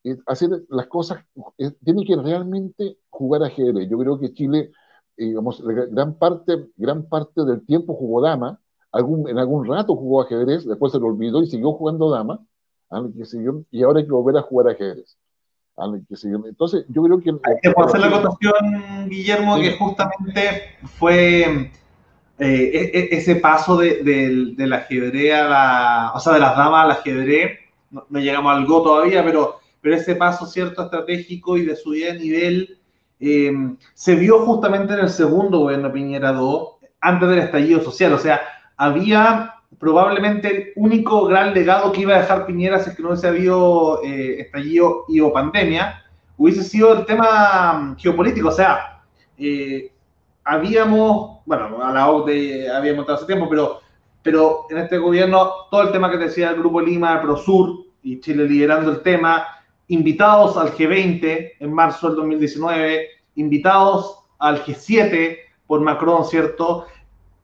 eh, 0.03 0.17
hacer 0.25 0.49
las 0.69 0.87
cosas, 0.87 1.23
eh, 1.57 1.71
tiene 1.83 2.05
que 2.05 2.15
realmente 2.15 2.97
jugar 3.09 3.43
ajedrez. 3.43 3.89
Yo 3.89 3.97
creo 3.97 4.19
que 4.19 4.33
Chile, 4.33 4.71
digamos, 5.17 5.63
gran 5.63 6.13
parte, 6.15 6.67
gran 6.75 7.03
parte 7.03 7.43
del 7.43 7.65
tiempo 7.65 7.95
jugó 7.95 8.21
dama, 8.21 8.59
algún, 8.91 9.29
en 9.29 9.37
algún 9.37 9.65
rato 9.65 9.95
jugó 9.95 10.21
ajedrez, 10.21 10.65
después 10.65 10.91
se 10.91 10.99
lo 10.99 11.07
olvidó 11.07 11.41
y 11.41 11.47
siguió 11.47 11.73
jugando 11.73 12.09
dama, 12.11 12.39
¿ah? 12.89 13.03
y 13.71 13.83
ahora 13.83 13.99
hay 13.99 14.05
que 14.05 14.11
volver 14.11 14.37
a 14.37 14.43
jugar 14.43 14.69
ajedrez. 14.69 15.17
Entonces, 16.45 16.85
yo 16.89 17.03
creo 17.03 17.19
que... 17.19 17.29
Hay 17.29 17.55
que 17.61 17.69
hacer 17.69 17.99
la 17.99 18.07
acotación, 18.07 19.09
Guillermo, 19.09 19.59
que 19.59 19.77
justamente 19.77 20.61
fue 20.97 21.41
eh, 21.41 21.69
e, 22.39 22.91
e, 22.93 23.09
ese 23.11 23.35
paso 23.35 23.77
de, 23.77 24.03
del 24.57 24.73
ajedrez 24.73 25.33
a 25.35 25.43
la... 25.43 26.11
O 26.15 26.19
sea, 26.19 26.33
de 26.33 26.39
las 26.39 26.57
damas 26.57 26.85
al 26.85 26.91
ajedrez, 26.91 27.59
no, 27.91 28.19
llegamos 28.19 28.55
al 28.55 28.65
Go 28.65 28.81
todavía, 28.81 29.23
pero, 29.23 29.59
pero 29.79 29.95
ese 29.95 30.15
paso, 30.15 30.47
¿cierto?, 30.47 30.83
estratégico 30.83 31.57
y 31.57 31.65
de 31.65 31.75
subida 31.75 32.13
de 32.13 32.19
nivel, 32.19 32.76
eh, 33.19 33.51
se 33.93 34.15
vio 34.15 34.45
justamente 34.45 34.93
en 34.93 34.99
el 34.99 35.09
segundo 35.09 35.59
gobierno 35.59 35.91
Piñera 35.91 36.31
2, 36.31 36.69
antes 37.01 37.29
del 37.29 37.39
estallido 37.39 37.81
social. 37.81 38.13
O 38.13 38.19
sea, 38.19 38.41
había 38.77 39.53
probablemente 39.79 40.47
el 40.47 40.73
único 40.75 41.25
gran 41.25 41.53
legado 41.53 41.91
que 41.91 42.01
iba 42.01 42.15
a 42.15 42.21
dejar 42.21 42.45
Piñera 42.45 42.79
si 42.79 42.89
es 42.89 42.95
que 42.95 43.03
no 43.03 43.09
hubiese 43.09 43.27
habido 43.27 44.01
eh, 44.03 44.41
estallido 44.41 45.05
y 45.07 45.19
o 45.19 45.31
pandemia, 45.31 46.03
hubiese 46.37 46.63
sido 46.63 46.93
el 46.93 47.05
tema 47.05 47.73
mm, 47.73 47.97
geopolítico. 47.97 48.49
O 48.49 48.51
sea, 48.51 49.01
eh, 49.37 49.91
habíamos, 50.43 51.39
bueno, 51.45 51.83
a 51.83 51.91
la 51.91 52.09
OCDE 52.09 52.71
habíamos 52.71 53.01
estado 53.01 53.17
hace 53.17 53.27
tiempo, 53.27 53.47
pero, 53.49 53.81
pero 54.23 54.65
en 54.69 54.77
este 54.77 54.97
gobierno 54.97 55.51
todo 55.69 55.83
el 55.83 55.91
tema 55.91 56.09
que 56.09 56.17
decía 56.17 56.51
el 56.51 56.59
Grupo 56.59 56.81
Lima, 56.81 57.21
ProSur 57.21 57.85
y 58.03 58.19
Chile 58.21 58.47
liderando 58.47 58.91
el 58.91 59.01
tema, 59.01 59.45
invitados 59.87 60.57
al 60.57 60.73
G20 60.73 61.53
en 61.59 61.73
marzo 61.73 62.07
del 62.07 62.17
2019, 62.17 63.07
invitados 63.35 64.19
al 64.39 64.63
G7 64.63 65.37
por 65.65 65.81
Macron, 65.81 66.25
¿cierto? 66.25 66.85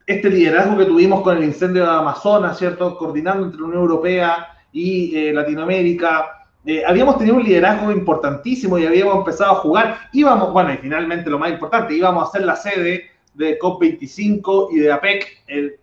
este 0.05 0.29
liderazgo 0.29 0.77
que 0.77 0.85
tuvimos 0.85 1.21
con 1.21 1.37
el 1.37 1.43
incendio 1.43 1.83
de 1.83 1.91
Amazonas, 1.91 2.57
¿cierto? 2.57 2.97
Coordinando 2.97 3.45
entre 3.45 3.61
la 3.61 3.67
Unión 3.67 3.81
Europea 3.81 4.47
y 4.71 5.15
eh, 5.15 5.33
Latinoamérica. 5.33 6.47
Eh, 6.65 6.83
habíamos 6.85 7.17
tenido 7.17 7.37
un 7.37 7.43
liderazgo 7.43 7.91
importantísimo 7.91 8.77
y 8.77 8.85
habíamos 8.85 9.15
empezado 9.17 9.51
a 9.51 9.55
jugar. 9.55 10.09
Íbamos, 10.11 10.51
bueno, 10.51 10.73
y 10.73 10.77
finalmente 10.77 11.29
lo 11.29 11.39
más 11.39 11.51
importante, 11.51 11.93
íbamos 11.93 12.27
a 12.27 12.31
ser 12.31 12.45
la 12.45 12.55
sede 12.55 13.11
de 13.33 13.57
COP25 13.59 14.69
y 14.71 14.79
de 14.79 14.91
APEC, 14.91 15.43
el, 15.47 15.75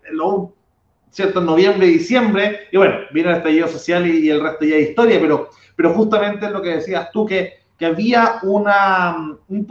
¿cierto? 1.11 1.41
En 1.41 1.47
noviembre 1.47 1.87
y 1.87 1.95
diciembre. 1.95 2.69
Y 2.73 2.77
bueno, 2.77 2.97
vino 3.13 3.31
el 3.31 3.37
estallido 3.37 3.69
social 3.69 4.07
y, 4.07 4.29
el 4.29 4.43
resto 4.43 4.65
ya 4.65 4.77
es 4.77 4.91
historia, 4.91 5.19
pero, 5.21 5.49
pero 5.81 5.95
justamente 5.95 6.45
es 6.45 6.53
lo 6.53 6.61
que 6.61 6.75
decías 6.75 7.11
tú, 7.11 7.25
que, 7.25 7.55
que 7.79 7.87
había 7.87 8.35
una, 8.43 9.35
un 9.49 9.67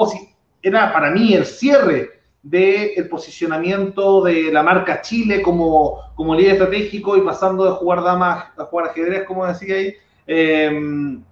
era 0.60 0.92
para 0.92 1.12
mí 1.12 1.36
el 1.36 1.46
cierre 1.46 2.22
del 2.42 3.08
posicionamiento 3.08 4.24
de 4.24 4.52
la 4.52 4.64
marca 4.64 5.02
Chile 5.02 5.44
como, 5.44 6.00
como 6.16 6.34
líder 6.34 6.54
estratégico 6.54 7.16
y 7.16 7.22
pasando 7.22 7.64
de 7.64 7.72
jugar 7.74 8.02
damas 8.02 8.46
a 8.58 8.64
jugar 8.66 8.90
ajedrez, 8.90 9.24
como 9.26 9.46
decía 9.46 9.76
ahí. 9.76 9.94
Em, 10.26 11.24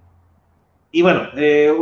y 0.92 1.02
bueno, 1.02 1.22
eh, 1.36 1.74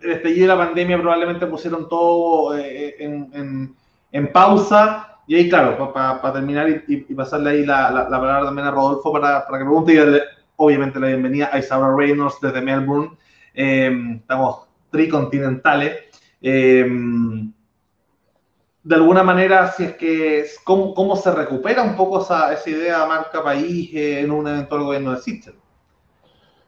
el 0.00 0.10
estallido 0.10 0.48
de 0.48 0.58
la 0.58 0.66
pandemia 0.66 1.00
probablemente 1.00 1.46
pusieron 1.46 1.88
todo 1.88 2.58
eh, 2.58 2.96
en, 2.98 3.76
en, 4.10 4.32
pausa. 4.32 5.20
Y 5.28 5.36
ahí, 5.36 5.48
claro, 5.48 5.92
para 5.92 6.32
terminar 6.32 6.68
y, 6.88 6.96
pasarle 7.14 7.50
ahí 7.50 7.64
la, 7.64 7.92
la, 7.92 8.08
palabra 8.10 8.46
también 8.46 8.66
a 8.66 8.72
Rodolfo 8.72 9.12
para, 9.12 9.46
para 9.46 9.58
que 9.58 9.64
pregunte 9.64 9.92
y 9.92 9.96
darle, 9.98 10.22
obviamente, 10.56 11.00
la 11.00 11.08
bienvenida 11.08 11.50
a 11.52 11.58
Isabel 11.58 11.96
Reynolds 11.96 12.40
desde 12.40 12.60
Melbourne. 12.60 13.16
Em, 13.54 14.16
estamos 14.16 14.66
tricontinentales. 14.90 16.04
Eh, 16.40 16.86
de 18.84 18.94
alguna 18.94 19.22
manera, 19.22 19.72
si 19.72 19.84
es 19.84 19.96
que, 19.96 20.44
¿cómo, 20.62 20.94
cómo 20.94 21.16
se 21.16 21.32
recupera 21.32 21.82
un 21.82 21.96
poco 21.96 22.20
esa, 22.20 22.52
esa 22.52 22.68
idea 22.68 23.06
marca 23.06 23.42
país 23.42 23.90
en 23.94 24.30
un 24.30 24.46
eventual 24.46 24.84
gobierno 24.84 25.12
de 25.12 25.22
Sichel? 25.22 25.54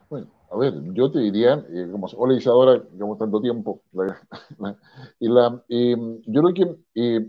Bueno, 0.09 0.27
a 0.51 0.57
ver, 0.57 0.73
yo 0.95 1.11
te 1.11 1.19
diría, 1.19 1.63
eh, 1.69 1.87
como 1.93 2.07
hola 2.17 2.35
Isadora, 2.35 2.83
llevamos 2.95 3.19
tanto 3.19 3.39
tiempo, 3.43 3.83
y 5.21 5.29
la, 5.29 5.63
em, 5.69 6.23
yo 6.27 6.43
creo 6.43 6.55
que, 6.55 6.77
eh, 6.95 7.27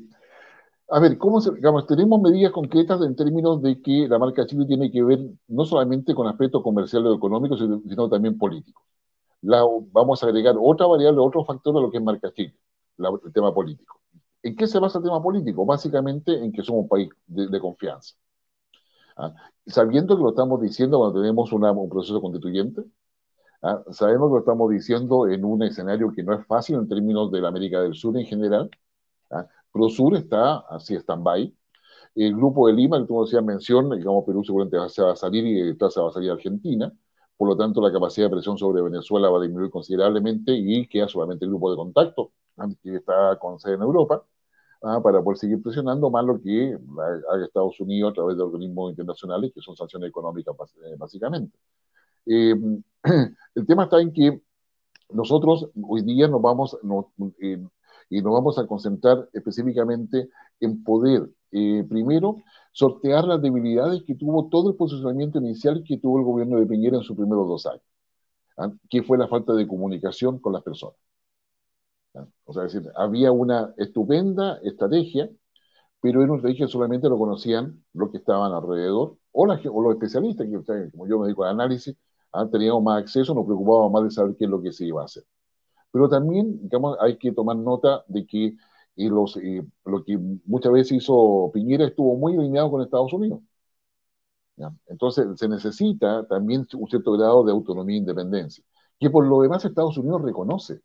a 0.90 1.00
ver, 1.00 1.18
¿cómo 1.18 1.42
se, 1.42 1.52
digamos, 1.54 1.86
tenemos 1.86 2.22
medidas 2.22 2.52
concretas 2.54 3.02
en 3.02 3.16
términos 3.16 3.62
de 3.62 3.82
que 3.82 4.08
la 4.08 4.18
marca 4.20 4.46
Chile 4.46 4.66
tiene 4.66 4.90
que 4.90 5.04
ver 5.04 5.20
no 5.48 5.66
solamente 5.66 6.16
con 6.16 6.28
aspectos 6.28 6.64
comerciales 6.64 7.12
o 7.12 7.16
económicos, 7.16 7.60
sino, 7.60 8.10
también 8.10 8.38
políticos. 8.38 8.84
La, 9.42 9.64
vamos 9.92 10.24
a 10.24 10.28
agregar 10.28 10.56
otra 10.60 10.88
variable, 10.88 11.20
otro 11.22 11.44
factor 11.46 11.78
a 11.78 11.82
lo 11.82 11.92
que 11.92 11.98
es 11.98 12.04
marca 12.04 12.32
Chile, 12.34 12.56
el 12.98 13.34
tema 13.34 13.54
político. 13.54 14.00
¿En 14.44 14.56
qué 14.56 14.68
se 14.68 14.80
basa 14.80 15.00
el 15.00 15.04
tema 15.04 15.22
político? 15.22 15.66
Básicamente 15.66 16.34
en 16.44 16.52
que 16.54 16.64
somos 16.64 16.84
un 16.84 16.90
país 16.90 17.10
de, 17.28 17.60
confianza. 17.60 18.16
¿Ah? 19.18 19.34
Sabiendo 19.66 20.16
que 20.16 20.24
lo 20.24 20.30
estamos 20.30 20.62
diciendo 20.62 21.00
cuando 21.00 21.20
tenemos 21.20 21.52
un 21.52 21.90
proceso 21.90 22.22
constituyente, 22.22 22.84
¿ah? 23.62 23.84
sabemos 23.92 24.30
que 24.30 24.34
lo 24.36 24.40
estamos 24.40 24.72
diciendo 24.72 25.28
en 25.28 25.44
un 25.44 25.64
escenario 25.64 26.14
que 26.14 26.24
no 26.24 26.34
es 26.34 26.46
fácil 26.48 26.78
en 26.78 26.88
términos 26.88 27.32
de 27.32 27.42
la 27.42 27.50
América 27.50 27.82
del 27.82 27.96
Sur 27.96 28.18
en 28.18 28.26
general. 28.26 28.70
¿ah? 29.32 29.48
ProSur 29.72 30.16
está 30.16 30.60
así 30.70 30.96
stand-by. 30.96 31.54
El 32.16 32.36
grupo 32.36 32.68
de 32.68 32.74
Lima, 32.74 33.00
que 33.00 33.06
tú 33.08 33.22
decías 33.24 33.44
mención, 33.44 33.90
digamos, 33.92 34.26
Perú 34.26 34.44
seguramente 34.44 34.78
se 34.90 35.04
va 35.04 35.14
a 35.14 35.16
salir 35.16 35.46
y 35.46 35.62
detrás 35.62 35.94
se 35.94 36.02
va 36.02 36.10
a 36.10 36.12
salir 36.12 36.32
Argentina. 36.32 36.92
Por 37.38 37.50
lo 37.50 37.58
tanto, 37.58 37.82
la 37.82 37.92
capacidad 37.92 38.28
de 38.28 38.32
presión 38.32 38.58
sobre 38.58 38.82
Venezuela 38.82 39.30
va 39.30 39.38
a 39.38 39.42
disminuir 39.42 39.70
considerablemente 39.70 40.52
y 40.54 40.88
queda 40.88 41.08
solamente 41.08 41.46
el 41.46 41.52
grupo 41.52 41.70
de 41.70 41.78
contacto 41.78 42.32
que 42.82 42.96
está 42.96 43.38
con 43.40 43.60
sede 43.60 43.76
en 43.76 43.82
Europa, 43.82 44.24
¿ah? 44.82 45.02
para 45.02 45.22
poder 45.22 45.38
seguir 45.38 45.62
presionando, 45.62 46.10
más 46.10 46.26
lo 46.26 46.42
que 46.42 46.78
haga 47.30 47.46
Estados 47.46 47.80
Unidos 47.80 48.12
a 48.12 48.16
través 48.16 48.38
de 48.38 48.44
organismos 48.44 48.92
internacionales, 48.92 49.52
que 49.54 49.62
son 49.62 49.76
sanciones 49.76 50.10
económicas 50.10 50.56
eh, 50.84 50.96
básicamente. 50.98 51.58
Eh, 52.26 52.56
el 53.56 53.66
tema 53.66 53.84
está 53.84 54.02
en 54.02 54.12
que 54.12 54.42
nosotros 55.10 55.70
hoy 55.88 56.02
día 56.02 56.28
nos 56.28 56.42
vamos, 56.42 56.78
eh, 57.40 57.64
y 58.10 58.22
nos 58.22 58.34
vamos 58.34 58.58
a 58.58 58.68
concentrar 58.68 59.30
específicamente 59.34 60.30
en 60.60 60.84
poder, 60.84 61.30
primero, 61.52 62.44
sortear 62.72 63.26
las 63.26 63.42
debilidades 63.42 64.04
que 64.04 64.16
tuvo 64.16 64.50
todo 64.50 64.72
el 64.72 64.76
posicionamiento 64.76 65.40
inicial 65.40 65.84
que 65.86 65.98
tuvo 65.98 66.20
el 66.20 66.26
gobierno 66.26 66.60
de 66.60 66.66
Piñera 66.66 66.98
en 66.98 67.04
sus 67.04 67.18
primeros 67.18 67.48
dos 67.48 67.66
años, 67.66 67.84
¿ah? 68.58 68.72
que 68.90 69.04
fue 69.04 69.18
la 69.18 69.28
falta 69.28 69.54
de 69.54 69.68
comunicación 69.68 70.40
con 70.40 70.54
las 70.54 70.64
personas. 70.64 70.98
O 72.46 72.54
sea, 72.54 72.64
decir, 72.64 72.84
había 72.96 73.32
una 73.32 73.74
estupenda 73.78 74.60
estrategia, 74.64 75.30
pero 76.02 76.22
era 76.22 76.32
una 76.32 76.38
estrategia 76.38 76.68
solamente 76.68 77.10
lo 77.10 77.18
conocían 77.18 77.84
los 77.94 78.12
que 78.12 78.18
estaban 78.18 78.52
alrededor, 78.54 79.18
o, 79.32 79.46
los 79.46 79.94
especialistas, 79.94 80.48
que 80.48 80.92
como 80.92 81.08
yo 81.08 81.20
me 81.20 81.26
dedico 81.26 81.44
al 81.44 81.52
análisis, 81.52 81.96
ah, 82.34 82.48
teníamos 82.52 82.84
más 82.84 83.02
acceso, 83.02 83.34
nos 83.34 83.46
preocupábamos 83.46 83.92
más 83.92 84.04
de 84.04 84.12
saber 84.12 84.36
qué 84.38 84.46
es 84.46 84.52
lo 84.52 84.62
que 84.62 84.72
se 84.72 84.86
iba 84.86 85.02
a 85.02 85.06
hacer. 85.06 85.24
Pero 85.92 86.10
también, 86.10 86.60
digamos, 86.62 86.98
hay 87.02 87.18
que 87.18 87.32
tomar 87.32 87.58
nota 87.58 88.04
de 88.08 88.26
que 88.26 88.56
y 88.96 89.10
los, 89.10 89.40
lo 89.86 90.04
que 90.04 90.18
muchas 90.46 90.72
veces 90.72 90.98
hizo 90.98 91.52
Piñera 91.54 91.86
estuvo 91.86 92.16
muy 92.18 92.36
alineado 92.36 92.72
con 92.72 92.82
Estados 92.82 93.14
Unidos. 93.14 93.42
Entonces 94.88 95.28
se 95.40 95.48
necesita 95.48 96.26
también 96.28 96.68
un 96.76 96.88
cierto 96.88 97.12
grado 97.14 97.44
de 97.44 97.52
autonomía 97.52 97.96
e 97.96 98.00
independencia, 98.00 98.64
que 99.00 99.10
por 99.10 99.26
lo 99.26 99.42
demás 99.42 99.64
Estados 99.66 99.98
Unidos 99.98 100.22
reconoce. 100.24 100.82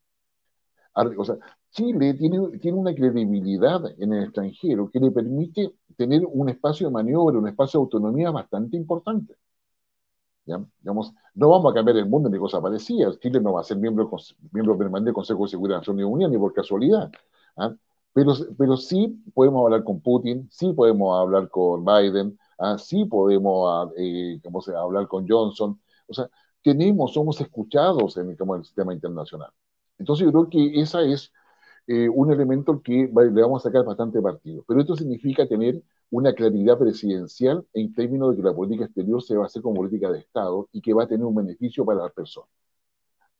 O 0.94 1.24
sea, 1.24 1.36
Chile 1.70 2.14
tiene, 2.14 2.58
tiene 2.58 2.78
una 2.78 2.94
credibilidad 2.94 3.80
en 3.98 4.12
el 4.12 4.24
extranjero 4.24 4.90
que 4.90 5.00
le 5.00 5.10
permite 5.10 5.74
tener 5.96 6.22
un 6.26 6.50
espacio 6.50 6.86
de 6.88 6.92
maniobra, 6.92 7.38
un 7.38 7.48
espacio 7.48 7.80
de 7.80 7.84
autonomía 7.84 8.30
bastante 8.30 8.76
importante. 8.76 9.34
¿Ya? 10.44 10.58
Digamos, 10.80 11.12
no 11.34 11.48
vamos 11.50 11.70
a 11.70 11.74
cambiar 11.74 11.96
el 11.98 12.06
mundo 12.06 12.28
ni 12.28 12.38
cosa 12.38 12.60
parecida. 12.60 13.16
Chile 13.20 13.40
no 13.40 13.52
va 13.52 13.60
a 13.60 13.64
ser 13.64 13.76
miembro, 13.76 14.10
miembro 14.50 14.76
permanente 14.76 15.08
del 15.08 15.14
Consejo 15.14 15.44
de 15.44 15.50
Seguridad 15.50 15.76
de 15.76 15.80
Naciones 15.80 16.04
Unidas 16.06 16.32
ni 16.32 16.38
por 16.38 16.52
casualidad. 16.52 17.10
¿ah? 17.56 17.74
Pero, 18.12 18.34
pero 18.58 18.76
sí 18.76 19.22
podemos 19.34 19.64
hablar 19.64 19.84
con 19.84 20.00
Putin, 20.00 20.48
sí 20.50 20.72
podemos 20.72 21.18
hablar 21.18 21.48
con 21.48 21.84
Biden, 21.84 22.38
¿ah? 22.58 22.76
sí 22.78 23.04
podemos 23.04 23.92
eh, 23.96 24.40
hablar 24.76 25.06
con 25.08 25.26
Johnson. 25.28 25.80
O 26.08 26.14
sea, 26.14 26.28
tenemos, 26.62 27.12
somos 27.14 27.40
escuchados 27.40 28.16
en, 28.16 28.36
como 28.36 28.54
en 28.54 28.60
el 28.60 28.66
sistema 28.66 28.92
internacional. 28.92 29.50
Entonces 29.98 30.26
yo 30.26 30.32
creo 30.32 30.48
que 30.48 30.80
esa 30.80 31.02
es 31.02 31.32
eh, 31.86 32.08
un 32.08 32.32
elemento 32.32 32.80
que 32.82 33.10
le 33.12 33.42
vamos 33.42 33.64
a 33.64 33.68
sacar 33.68 33.84
bastante 33.84 34.20
partido. 34.20 34.64
Pero 34.66 34.80
esto 34.80 34.96
significa 34.96 35.46
tener 35.46 35.82
una 36.12 36.34
claridad 36.34 36.78
presidencial 36.78 37.66
en 37.72 37.92
términos 37.94 38.30
de 38.30 38.36
que 38.36 38.42
la 38.48 38.54
política 38.54 38.84
exterior 38.84 39.22
se 39.22 39.36
va 39.36 39.44
a 39.44 39.46
hacer 39.46 39.62
como 39.62 39.76
política 39.76 40.10
de 40.12 40.20
Estado 40.20 40.68
y 40.72 40.82
que 40.82 40.92
va 40.92 41.04
a 41.04 41.08
tener 41.08 41.24
un 41.24 41.34
beneficio 41.34 41.84
para 41.86 42.02
las 42.02 42.12
personas. 42.12 42.50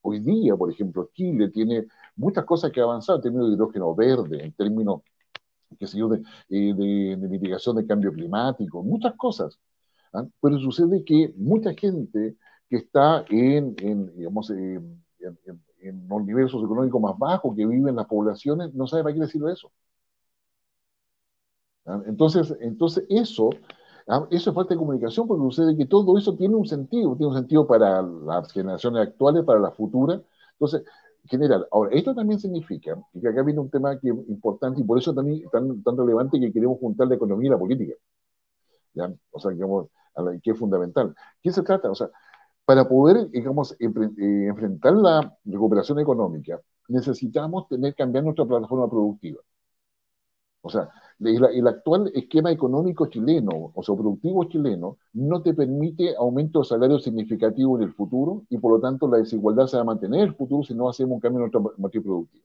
Hoy 0.00 0.20
día, 0.20 0.56
por 0.56 0.70
ejemplo, 0.72 1.10
Chile 1.12 1.50
tiene 1.50 1.86
muchas 2.16 2.44
cosas 2.44 2.72
que 2.72 2.80
avanzar 2.80 3.16
en 3.16 3.22
términos 3.22 3.48
de 3.48 3.54
hidrógeno 3.54 3.94
verde, 3.94 4.44
en 4.44 4.52
términos 4.52 5.02
qué 5.78 5.86
sé 5.86 5.98
yo, 5.98 6.08
de, 6.08 6.22
eh, 6.48 6.74
de, 6.74 7.28
mitigación 7.28 7.76
del 7.76 7.86
cambio 7.86 8.12
climático, 8.12 8.82
muchas 8.82 9.14
cosas. 9.16 9.58
¿ah? 10.14 10.24
Pero 10.40 10.58
sucede 10.58 11.04
que 11.04 11.34
mucha 11.36 11.74
gente 11.74 12.36
que 12.68 12.76
está 12.76 13.24
en, 13.28 13.74
en 13.78 14.16
digamos, 14.16 14.50
en, 14.50 15.02
en 15.80 16.08
los 16.08 16.24
niveles 16.24 16.50
socioeconómicos 16.50 17.00
más 17.00 17.18
bajos 17.18 17.54
que 17.54 17.66
viven 17.66 17.96
las 17.96 18.06
poblaciones, 18.06 18.72
no 18.74 18.86
sabe 18.86 19.02
para 19.02 19.14
qué 19.14 19.20
decirlo 19.20 19.50
eso. 19.50 19.70
Entonces, 22.06 22.54
entonces 22.60 23.04
eso, 23.08 23.50
eso 24.30 24.50
es 24.50 24.54
falta 24.54 24.74
de 24.74 24.78
comunicación 24.78 25.26
porque 25.26 25.42
sucede 25.42 25.76
que 25.76 25.86
todo 25.86 26.16
eso 26.16 26.36
tiene 26.36 26.54
un 26.54 26.66
sentido, 26.66 27.16
tiene 27.16 27.32
un 27.32 27.38
sentido 27.38 27.66
para 27.66 28.02
las 28.02 28.52
generaciones 28.52 29.08
actuales, 29.08 29.44
para 29.44 29.60
las 29.60 29.74
futuras. 29.74 30.20
Entonces, 30.52 30.84
general. 31.26 31.66
Ahora, 31.72 31.90
esto 31.92 32.14
también 32.14 32.40
significa, 32.40 32.96
y 33.12 33.20
que 33.20 33.28
acá 33.28 33.42
viene 33.42 33.60
un 33.60 33.70
tema 33.70 33.98
que 33.98 34.08
importante 34.08 34.80
y 34.80 34.84
por 34.84 34.98
eso 34.98 35.14
también 35.14 35.48
tan, 35.50 35.82
tan 35.82 35.96
relevante 35.96 36.38
que 36.40 36.52
queremos 36.52 36.78
juntar 36.78 37.08
la 37.08 37.14
economía 37.16 37.48
y 37.48 37.50
la 37.50 37.58
política. 37.58 37.94
¿ya? 38.94 39.12
O 39.30 39.40
sea, 39.40 39.50
digamos, 39.52 39.88
que 40.42 40.50
es 40.50 40.58
fundamental. 40.58 41.14
¿Qué 41.42 41.52
se 41.52 41.62
trata? 41.62 41.90
O 41.90 41.94
sea, 41.94 42.10
para 42.64 42.88
poder, 42.88 43.30
digamos, 43.30 43.72
eh, 43.80 43.86
enfrentar 44.48 44.94
la 44.94 45.36
recuperación 45.44 45.98
económica, 46.00 46.60
necesitamos 46.88 47.68
tener, 47.68 47.94
cambiar 47.94 48.24
nuestra 48.24 48.44
plataforma 48.46 48.88
productiva. 48.88 49.40
O 50.62 50.70
sea, 50.70 50.88
el, 51.24 51.66
actual 51.66 52.10
esquema 52.14 52.50
económico 52.50 53.06
chileno, 53.06 53.72
o 53.74 53.82
sea, 53.82 53.94
productivo 53.94 54.44
chileno, 54.44 54.98
no 55.12 55.42
te 55.42 55.54
permite 55.54 56.14
aumento 56.16 56.60
de 56.60 56.64
salario 56.66 56.98
significativo 56.98 57.76
en 57.76 57.84
el 57.84 57.92
futuro 57.92 58.44
y 58.50 58.58
por 58.58 58.72
lo 58.72 58.80
tanto 58.80 59.08
la 59.08 59.18
desigualdad 59.18 59.66
se 59.66 59.76
va 59.76 59.82
a 59.82 59.86
mantener 59.86 60.20
en 60.20 60.28
el 60.28 60.34
futuro 60.34 60.62
si 60.64 60.74
no 60.74 60.88
hacemos 60.88 61.14
un 61.14 61.20
cambio 61.20 61.44
en 61.44 61.50
nuestra 61.50 61.74
matriz 61.78 62.02
productiva. 62.02 62.44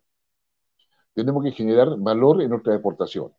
Tenemos 1.14 1.44
que 1.44 1.52
generar 1.52 1.98
valor 1.98 2.42
en 2.42 2.50
nuestras 2.50 2.76
exportaciones. 2.76 3.36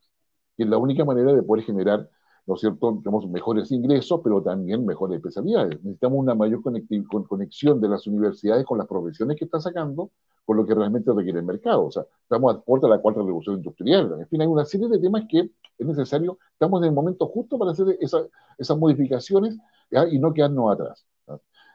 Y 0.56 0.64
es 0.64 0.68
la 0.68 0.78
única 0.78 1.04
manera 1.04 1.32
de 1.32 1.42
poder 1.42 1.64
generar 1.64 2.10
¿no 2.48 2.54
es 2.54 2.60
cierto?, 2.60 2.98
tenemos 3.04 3.28
mejores 3.28 3.70
ingresos, 3.70 4.20
pero 4.24 4.42
también 4.42 4.86
mejores 4.86 5.18
especialidades. 5.18 5.84
Necesitamos 5.84 6.18
una 6.18 6.34
mayor 6.34 6.62
conexión 6.62 7.78
de 7.78 7.88
las 7.90 8.06
universidades 8.06 8.64
con 8.64 8.78
las 8.78 8.86
profesiones 8.86 9.36
que 9.36 9.44
están 9.44 9.60
sacando, 9.60 10.10
con 10.46 10.56
lo 10.56 10.64
que 10.64 10.74
realmente 10.74 11.12
requiere 11.12 11.40
el 11.40 11.44
mercado. 11.44 11.84
O 11.84 11.90
sea, 11.90 12.04
estamos 12.22 12.56
a 12.56 12.60
puerta 12.62 12.86
de 12.86 12.94
la 12.94 13.02
cuarta 13.02 13.20
revolución 13.20 13.56
industrial. 13.56 14.16
En 14.18 14.26
fin, 14.28 14.40
hay 14.40 14.46
una 14.46 14.64
serie 14.64 14.88
de 14.88 14.98
temas 14.98 15.24
que 15.28 15.50
es 15.76 15.86
necesario, 15.86 16.38
estamos 16.52 16.80
en 16.80 16.88
el 16.88 16.94
momento 16.94 17.26
justo 17.26 17.58
para 17.58 17.72
hacer 17.72 17.98
esas 18.00 18.78
modificaciones 18.78 19.58
y 20.10 20.18
no 20.18 20.32
quedarnos 20.32 20.72
atrás. 20.72 21.06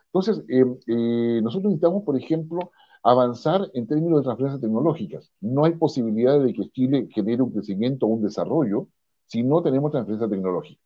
Entonces, 0.08 0.44
eh, 0.50 0.66
eh, 0.88 1.40
nosotros 1.44 1.66
necesitamos, 1.66 2.02
por 2.04 2.18
ejemplo, 2.18 2.72
avanzar 3.04 3.70
en 3.76 3.86
términos 3.86 4.22
de 4.22 4.24
transferencias 4.24 4.62
tecnológicas. 4.62 5.32
No 5.40 5.66
hay 5.66 5.74
posibilidad 5.74 6.40
de 6.40 6.52
que 6.52 6.68
Chile 6.72 7.08
genere 7.12 7.44
un 7.44 7.52
crecimiento 7.52 8.08
o 8.08 8.10
un 8.10 8.24
desarrollo 8.24 8.88
si 9.28 9.44
no 9.44 9.62
tenemos 9.62 9.92
transferencia 9.92 10.30
tecnológica. 10.30 10.82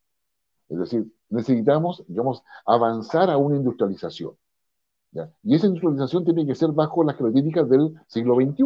Es 0.70 0.80
decir, 0.80 1.12
necesitamos, 1.30 2.04
digamos, 2.08 2.44
avanzar 2.66 3.30
a 3.30 3.38
una 3.38 3.58
industrialización. 3.58 4.36
Y 5.44 5.56
esa 5.56 5.68
industrialización 5.68 6.26
tiene 6.26 6.46
que 6.46 6.56
ser 6.56 6.72
bajo 6.72 7.04
las 7.04 7.16
características 7.16 7.70
del 7.70 7.94
siglo 8.08 8.36
XXI, 8.36 8.64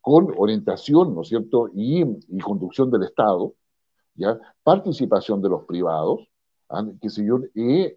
con 0.00 0.34
orientación, 0.36 1.14
¿no 1.14 1.22
es 1.22 1.28
cierto?, 1.28 1.68
y, 1.74 2.04
conducción 2.40 2.90
del 2.90 3.04
Estado, 3.04 3.54
¿ya? 4.14 4.38
participación 4.64 5.40
de 5.40 5.48
los 5.50 5.64
privados, 5.64 6.28
¿ah? 6.68 6.84
que 7.00 7.08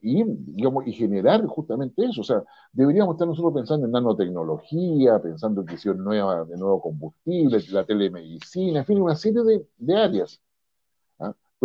y, 0.02 0.24
digamos, 0.24 0.86
y 0.86 0.94
generar 0.94 1.46
justamente 1.48 2.06
eso. 2.06 2.22
O 2.22 2.24
sea, 2.24 2.44
deberíamos 2.72 3.16
estar 3.16 3.28
nosotros 3.28 3.54
pensando 3.54 3.86
en 3.88 3.92
nanotecnología, 3.92 5.20
pensando 5.22 5.62
en 5.62 5.68
que 5.68 5.94
nueva, 5.96 6.46
de 6.46 6.58
nuevo 6.58 6.82
combustible, 6.82 7.60
la 7.72 7.86
telemedicina, 7.86 8.80
en 8.80 8.86
fin, 8.86 9.02
una 9.02 9.16
serie 9.16 9.42
de, 9.44 9.68
de 9.78 9.96
áreas 9.96 10.42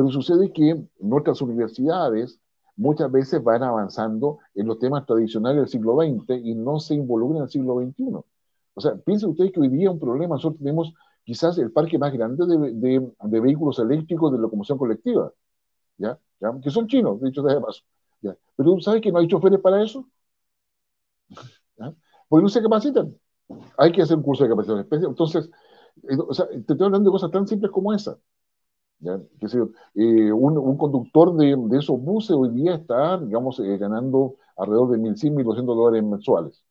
pero 0.01 0.09
sucede 0.13 0.51
que 0.51 0.83
nuestras 0.99 1.43
universidades 1.43 2.41
muchas 2.75 3.13
veces 3.13 3.45
van 3.45 3.63
avanzando 3.63 4.39
en 4.55 4.67
los 4.67 4.79
temas 4.79 5.05
tradicionales 5.05 5.59
del 5.59 5.69
siglo 5.69 5.95
XX 5.95 6.43
y 6.43 6.55
no 6.55 6.81
se 6.81 6.95
involucran 6.95 7.37
en 7.37 7.43
el 7.43 7.51
siglo 7.51 7.79
XXI. 7.79 8.05
O 8.73 8.81
sea, 8.81 8.97
piensen 8.97 9.29
ustedes 9.29 9.53
que 9.53 9.61
hoy 9.61 9.69
día 9.69 9.91
un 9.91 10.01
problema, 10.01 10.37
nosotros 10.37 10.59
tenemos 10.59 10.95
quizás 11.23 11.59
el 11.59 11.71
parque 11.71 11.99
más 11.99 12.15
grande 12.15 12.47
de, 12.47 13.13
de, 13.23 13.41
vehículos 13.41 13.79
eléctricos 13.79 14.33
de 14.33 14.39
locomoción 14.39 14.79
colectiva, 14.79 15.35
¿ya? 15.99 16.19
que 16.63 16.71
son 16.71 16.87
chinos, 16.87 17.21
dicho 17.21 17.43
de 17.43 17.61
paso. 17.61 17.83
¿ya? 18.23 18.35
Pero 18.57 18.81
sabes 18.81 19.03
que 19.03 19.13
no 19.13 19.19
hay 19.19 19.29
choferes 19.29 19.61
para 19.61 19.83
eso. 19.83 20.09
¿ya? 21.77 21.93
Porque 22.27 22.43
no 22.43 22.49
se 22.49 22.63
capacitan. 22.63 23.15
Hay 23.77 23.93
que 23.93 24.01
hacer 24.01 24.17
un 24.17 24.23
curso 24.23 24.45
de 24.45 24.49
capacitación 24.49 24.81
especial. 24.81 25.11
Entonces, 25.11 25.51
eh, 26.09 26.17
o 26.27 26.33
sea, 26.33 26.49
te 26.49 26.57
estoy 26.57 26.87
hablando 26.87 27.11
de 27.11 27.13
cosas 27.13 27.31
tan 27.31 27.47
simples 27.47 27.71
como 27.71 27.93
esa. 27.93 28.17
Eh, 29.03 30.33
un, 30.33 30.77
conductor 30.77 31.35
de, 31.37 31.57
esos 31.79 32.01
buses 32.01 32.33
hoy 32.33 32.51
día 32.51 32.75
está, 32.75 33.19
digamos, 33.19 33.59
eh, 33.61 33.79
ganando 33.79 34.37
alrededor 34.57 34.91
de 34.91 34.99
1.100, 34.99 35.35
1.200 35.35 35.65
dólares 35.77 36.05
mensuales. 36.05 36.65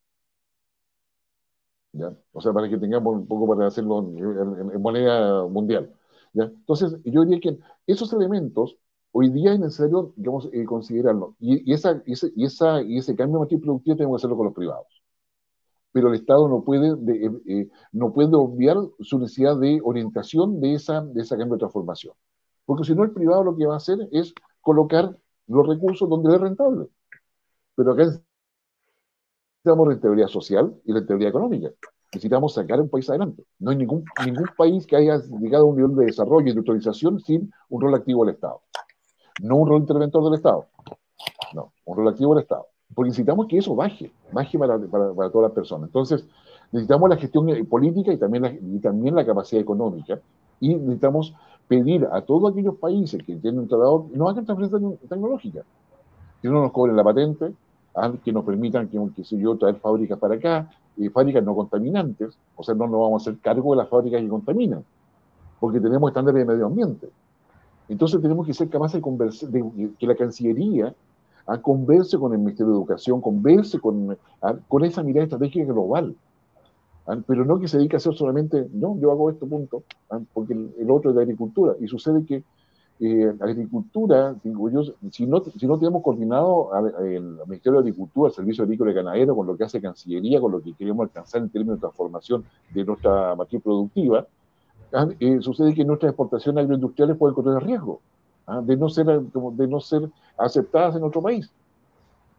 ¿ya? 1.92 2.14
O 2.32 2.42
sea, 2.42 2.54
para 2.54 2.70
que 2.70 2.78
tengamos 2.78 3.16
un 3.16 3.28
poco 3.28 3.48
para 3.48 3.68
hacerlo 3.68 4.00
en, 4.00 4.82
moneda 4.82 5.46
mundial. 5.48 5.94
¿ya? 6.34 6.44
Entonces, 6.46 6.98
yo 7.04 7.26
diría 7.26 7.40
que 7.40 7.60
esos 7.88 8.14
elementos 8.14 8.78
hoy 9.12 9.30
día 9.30 9.54
es 9.54 9.60
necesario, 9.60 10.14
digamos, 10.16 10.50
eh, 10.54 10.66
considerarlo. 10.66 11.36
Y, 11.40 11.72
esa, 11.74 12.02
y, 12.06 12.14
ese, 12.14 12.32
y, 12.36 12.46
esa, 12.46 12.82
y 12.82 12.98
ese 12.98 13.16
cambio 13.16 13.40
de 13.40 13.46
matriz 13.46 13.62
productiva 13.62 13.98
tenemos 13.98 14.18
que 14.18 14.22
hacerlo 14.22 14.38
con 14.38 14.46
los 14.48 14.56
privados 14.56 14.99
pero 15.92 16.10
el 16.10 16.16
Estado 16.16 16.48
no 16.48 16.64
puede, 16.64 16.90
eh, 16.90 17.32
eh, 17.48 17.70
no 17.92 18.14
puede 18.14 18.36
obviar 18.36 18.78
su 19.00 19.20
necesidad 19.20 19.58
de 19.58 19.82
orientación 19.84 20.60
de 20.62 20.76
esa, 20.76 21.02
de 21.02 21.22
esa 21.22 21.38
cambio 21.38 21.56
de 21.56 21.60
transformación. 21.60 22.14
Porque 22.66 22.84
si 22.84 22.94
no, 22.94 23.04
el 23.04 23.12
privado 23.12 23.44
lo 23.44 23.56
que 23.56 23.66
va 23.66 23.74
a 23.74 23.78
hacer 23.78 23.98
es 24.12 24.34
colocar 24.62 25.16
los 25.48 25.68
recursos 25.68 26.08
donde 26.08 26.36
es 26.36 26.42
rentable. 26.42 26.88
Pero 27.76 27.94
acá 27.94 28.04
necesitamos 29.64 29.88
rentabilidad 29.88 30.28
social 30.28 30.80
y 30.86 30.94
rentabilidad 30.94 31.30
económica. 31.30 31.72
Necesitamos 32.14 32.54
sacar 32.54 32.82
un 32.82 32.90
país 32.90 33.10
adelante. 33.10 33.44
No 33.60 33.72
hay 33.72 33.78
ningún, 33.78 34.04
ningún 34.26 34.50
país 34.58 34.86
que 34.86 34.96
haya 34.96 35.22
llegado 35.40 35.66
a 35.66 35.68
un 35.68 35.76
nivel 35.76 35.96
de 35.96 36.06
desarrollo 36.06 36.48
y 36.50 36.54
de 36.54 36.60
autorización 36.60 37.20
sin 37.20 37.52
un 37.70 37.82
rol 37.82 37.96
activo 37.96 38.26
del 38.26 38.36
Estado. 38.36 38.62
No 39.42 39.58
un 39.58 39.70
rol 39.70 39.82
interventor 39.82 40.24
del 40.24 40.36
Estado. 40.36 40.68
No, 41.54 41.74
un 41.86 41.98
rol 41.98 42.08
activo 42.08 42.36
del 42.36 42.44
Estado 42.44 42.68
porque 42.94 43.10
necesitamos 43.10 43.48
que 43.48 43.58
eso 43.58 43.76
baje, 43.76 44.12
baje 44.32 44.58
para, 44.58 44.78
para, 44.80 45.30
todas 45.30 45.50
las 45.50 45.52
personas. 45.52 45.90
Entonces, 45.90 46.26
necesitamos 46.72 47.10
la 47.10 47.18
gestión 47.18 47.48
política 47.68 48.12
y 48.12 48.18
también 48.18 48.44
la, 48.44 48.52
y 48.52 48.80
también 48.80 49.16
la 49.16 49.26
capacidad 49.26 49.62
económica, 49.62 50.20
y 50.60 50.76
necesitamos 50.76 51.34
pedir 51.68 52.08
a 52.12 52.22
todos 52.22 52.52
aquellos 52.52 52.76
países 52.76 53.24
que 53.24 53.36
tienen 53.36 53.60
un 53.60 53.68
tratado, 53.68 54.08
no 54.14 54.28
hagan 54.28 54.46
transferencia 54.46 55.08
tecnológica, 55.08 55.64
que 56.42 56.48
no 56.50 56.62
nos 56.62 56.72
cobren 56.72 56.96
la 56.96 57.04
patente, 57.04 57.54
ah, 57.96 58.12
que 58.24 58.32
nos 58.34 58.44
permitan, 58.44 58.88
que, 58.88 59.00
que 59.16 59.38
yo, 59.38 59.56
traer 59.58 59.76
fábricas 59.76 60.18
para 60.18 60.36
acá, 60.36 60.70
eh, 60.98 61.10
fábricas 61.12 61.44
no 61.44 61.56
contaminantes, 61.56 62.38
o 62.56 62.64
sea, 62.64 62.74
no 62.74 62.88
nos 62.88 63.00
vamos 63.00 63.22
a 63.22 63.30
hacer 63.30 63.40
cargo 63.42 63.72
de 63.74 63.78
las 63.78 63.90
fábricas 63.90 64.22
que 64.22 64.28
contaminan, 64.28 64.84
porque 65.60 65.80
tenemos 65.80 66.10
estándares 66.10 66.46
de 66.46 66.54
medio 66.54 66.66
ambiente. 66.66 67.10
Entonces 67.88 68.22
tenemos 68.22 68.46
que 68.46 68.54
ser 68.54 68.70
capaces 68.70 68.96
de, 68.96 69.02
conversar, 69.02 69.50
de 69.50 69.92
que 69.98 70.08
la 70.08 70.16
Cancillería 70.16 70.94
a 71.46 71.62
converse 71.62 72.18
con 72.18 72.34
el 72.34 72.40
Ministerio 72.40 72.72
de 72.72 72.78
Educación, 72.78 73.22
converse 73.22 73.80
con, 73.80 74.18
con 74.68 74.86
esa 74.86 75.04
mirada 75.04 75.24
estratégica 75.26 75.66
global. 75.66 76.16
pero 77.26 77.46
no 77.46 77.60
que 77.60 77.68
se 77.68 77.78
dedique 77.78 77.96
a 77.96 77.98
hacer 77.98 78.14
solamente, 78.14 78.68
no, 78.74 78.98
yo 79.00 79.12
hago 79.12 79.30
esto, 79.30 79.48
punto, 79.48 79.84
porque 80.34 80.54
el, 80.54 80.92
otro 80.92 81.12
es 81.12 81.16
de 81.16 81.24
agricultura. 81.24 81.76
Y 81.80 81.88
sucede 81.88 82.24
que 82.26 82.44
eh, 83.02 83.34
agricultura, 83.40 84.36
si, 84.44 85.26
no, 85.26 85.44
si 85.58 85.68
no 85.68 85.80
tenemos 85.80 86.04
coordinado 86.04 86.70
el 87.02 87.40
Ministerio 87.48 87.82
de 87.82 87.90
Agricultura, 87.90 88.30
el 88.30 88.36
Servicio 88.36 88.64
Agrícola 88.64 88.92
y 88.92 88.94
Ganadero, 88.94 89.36
con 89.36 89.48
lo 89.48 89.58
que 89.58 89.64
hace 89.64 89.82
Cancillería, 89.82 90.40
con 90.40 90.52
lo 90.52 90.62
que 90.62 90.74
queremos 90.74 91.04
alcanzar 91.04 91.42
en 91.42 91.50
términos 91.50 91.78
de 91.78 91.82
transformación 91.82 92.44
de 92.74 92.84
nuestra 92.84 93.36
matriz 93.36 93.62
productiva, 93.64 94.28
eh, 95.20 95.38
sucede 95.42 95.74
que 95.74 95.86
nuestras 95.86 96.12
exportaciones 96.12 96.64
agroindustriales 96.64 97.18
pueden 97.18 97.36
correr 97.36 97.64
riesgo 97.64 98.02
de, 98.64 98.78
no 98.78 98.90
ser, 98.90 99.06
de 99.06 99.68
no 99.68 99.80
ser 99.80 100.10
aceptadas 100.38 100.96
en 100.96 101.04
otro 101.04 101.22
país. 101.22 101.52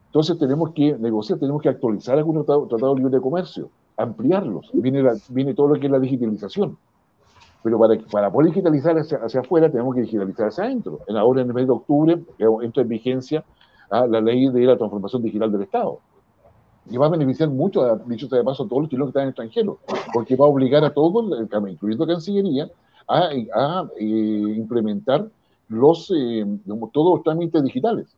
Entonces 0.06 0.36
tenemos 0.38 0.72
que 0.72 0.96
negociar, 0.98 1.38
tenemos 1.38 1.62
que 1.62 1.68
actualizar 1.68 2.18
algunos 2.18 2.44
tratados 2.44 2.96
de 2.96 3.02
libre 3.02 3.20
comercio, 3.20 3.70
ampliarlos. 3.96 4.68
Viene, 4.72 5.08
viene 5.28 5.54
todo 5.54 5.68
lo 5.68 5.80
que 5.80 5.86
es 5.86 5.92
la 5.92 6.00
digitalización. 6.00 6.76
Pero 7.62 7.78
para, 7.78 7.96
para 8.10 8.32
poder 8.32 8.48
digitalizar 8.48 8.98
hacia, 8.98 9.18
hacia, 9.18 9.40
afuera, 9.40 9.70
tenemos 9.70 9.94
que 9.94 10.00
digitalizar 10.00 10.48
hacia 10.48 10.64
adentro. 10.64 11.00
En 11.06 11.16
ahora, 11.16 11.42
en 11.42 11.48
el 11.48 11.54
mes 11.54 11.66
de 11.66 11.72
octubre, 11.72 12.20
entra 12.62 12.82
en 12.82 12.88
vigencia 12.88 13.44
¿ah? 13.90 14.06
la 14.06 14.20
ley 14.20 14.48
de 14.48 14.60
la 14.62 14.76
transformación 14.76 15.22
digital 15.22 15.52
del 15.52 15.62
Estado. 15.62 16.00
Y 16.90 16.96
va 16.96 17.06
a 17.06 17.10
beneficiar 17.10 17.50
mucho, 17.50 17.96
dicho 18.06 18.26
sea 18.26 18.38
de 18.38 18.44
paso, 18.44 18.64
a 18.64 18.68
todos 18.68 18.82
los 18.82 18.90
chilenos 18.90 19.08
que 19.08 19.10
están 19.10 19.22
en 19.24 19.28
extranjero, 19.28 19.78
porque 20.12 20.34
va 20.34 20.46
a 20.46 20.48
obligar 20.48 20.84
a 20.84 20.92
todos, 20.92 21.24
incluyendo 21.68 22.06
Cancillería, 22.06 22.68
a, 23.06 23.28
a 23.54 23.88
eh, 23.96 24.54
implementar 24.56 25.28
los, 25.70 26.12
eh, 26.14 26.44
todos 26.92 27.16
los 27.16 27.24
trámites 27.24 27.62
digitales. 27.62 28.14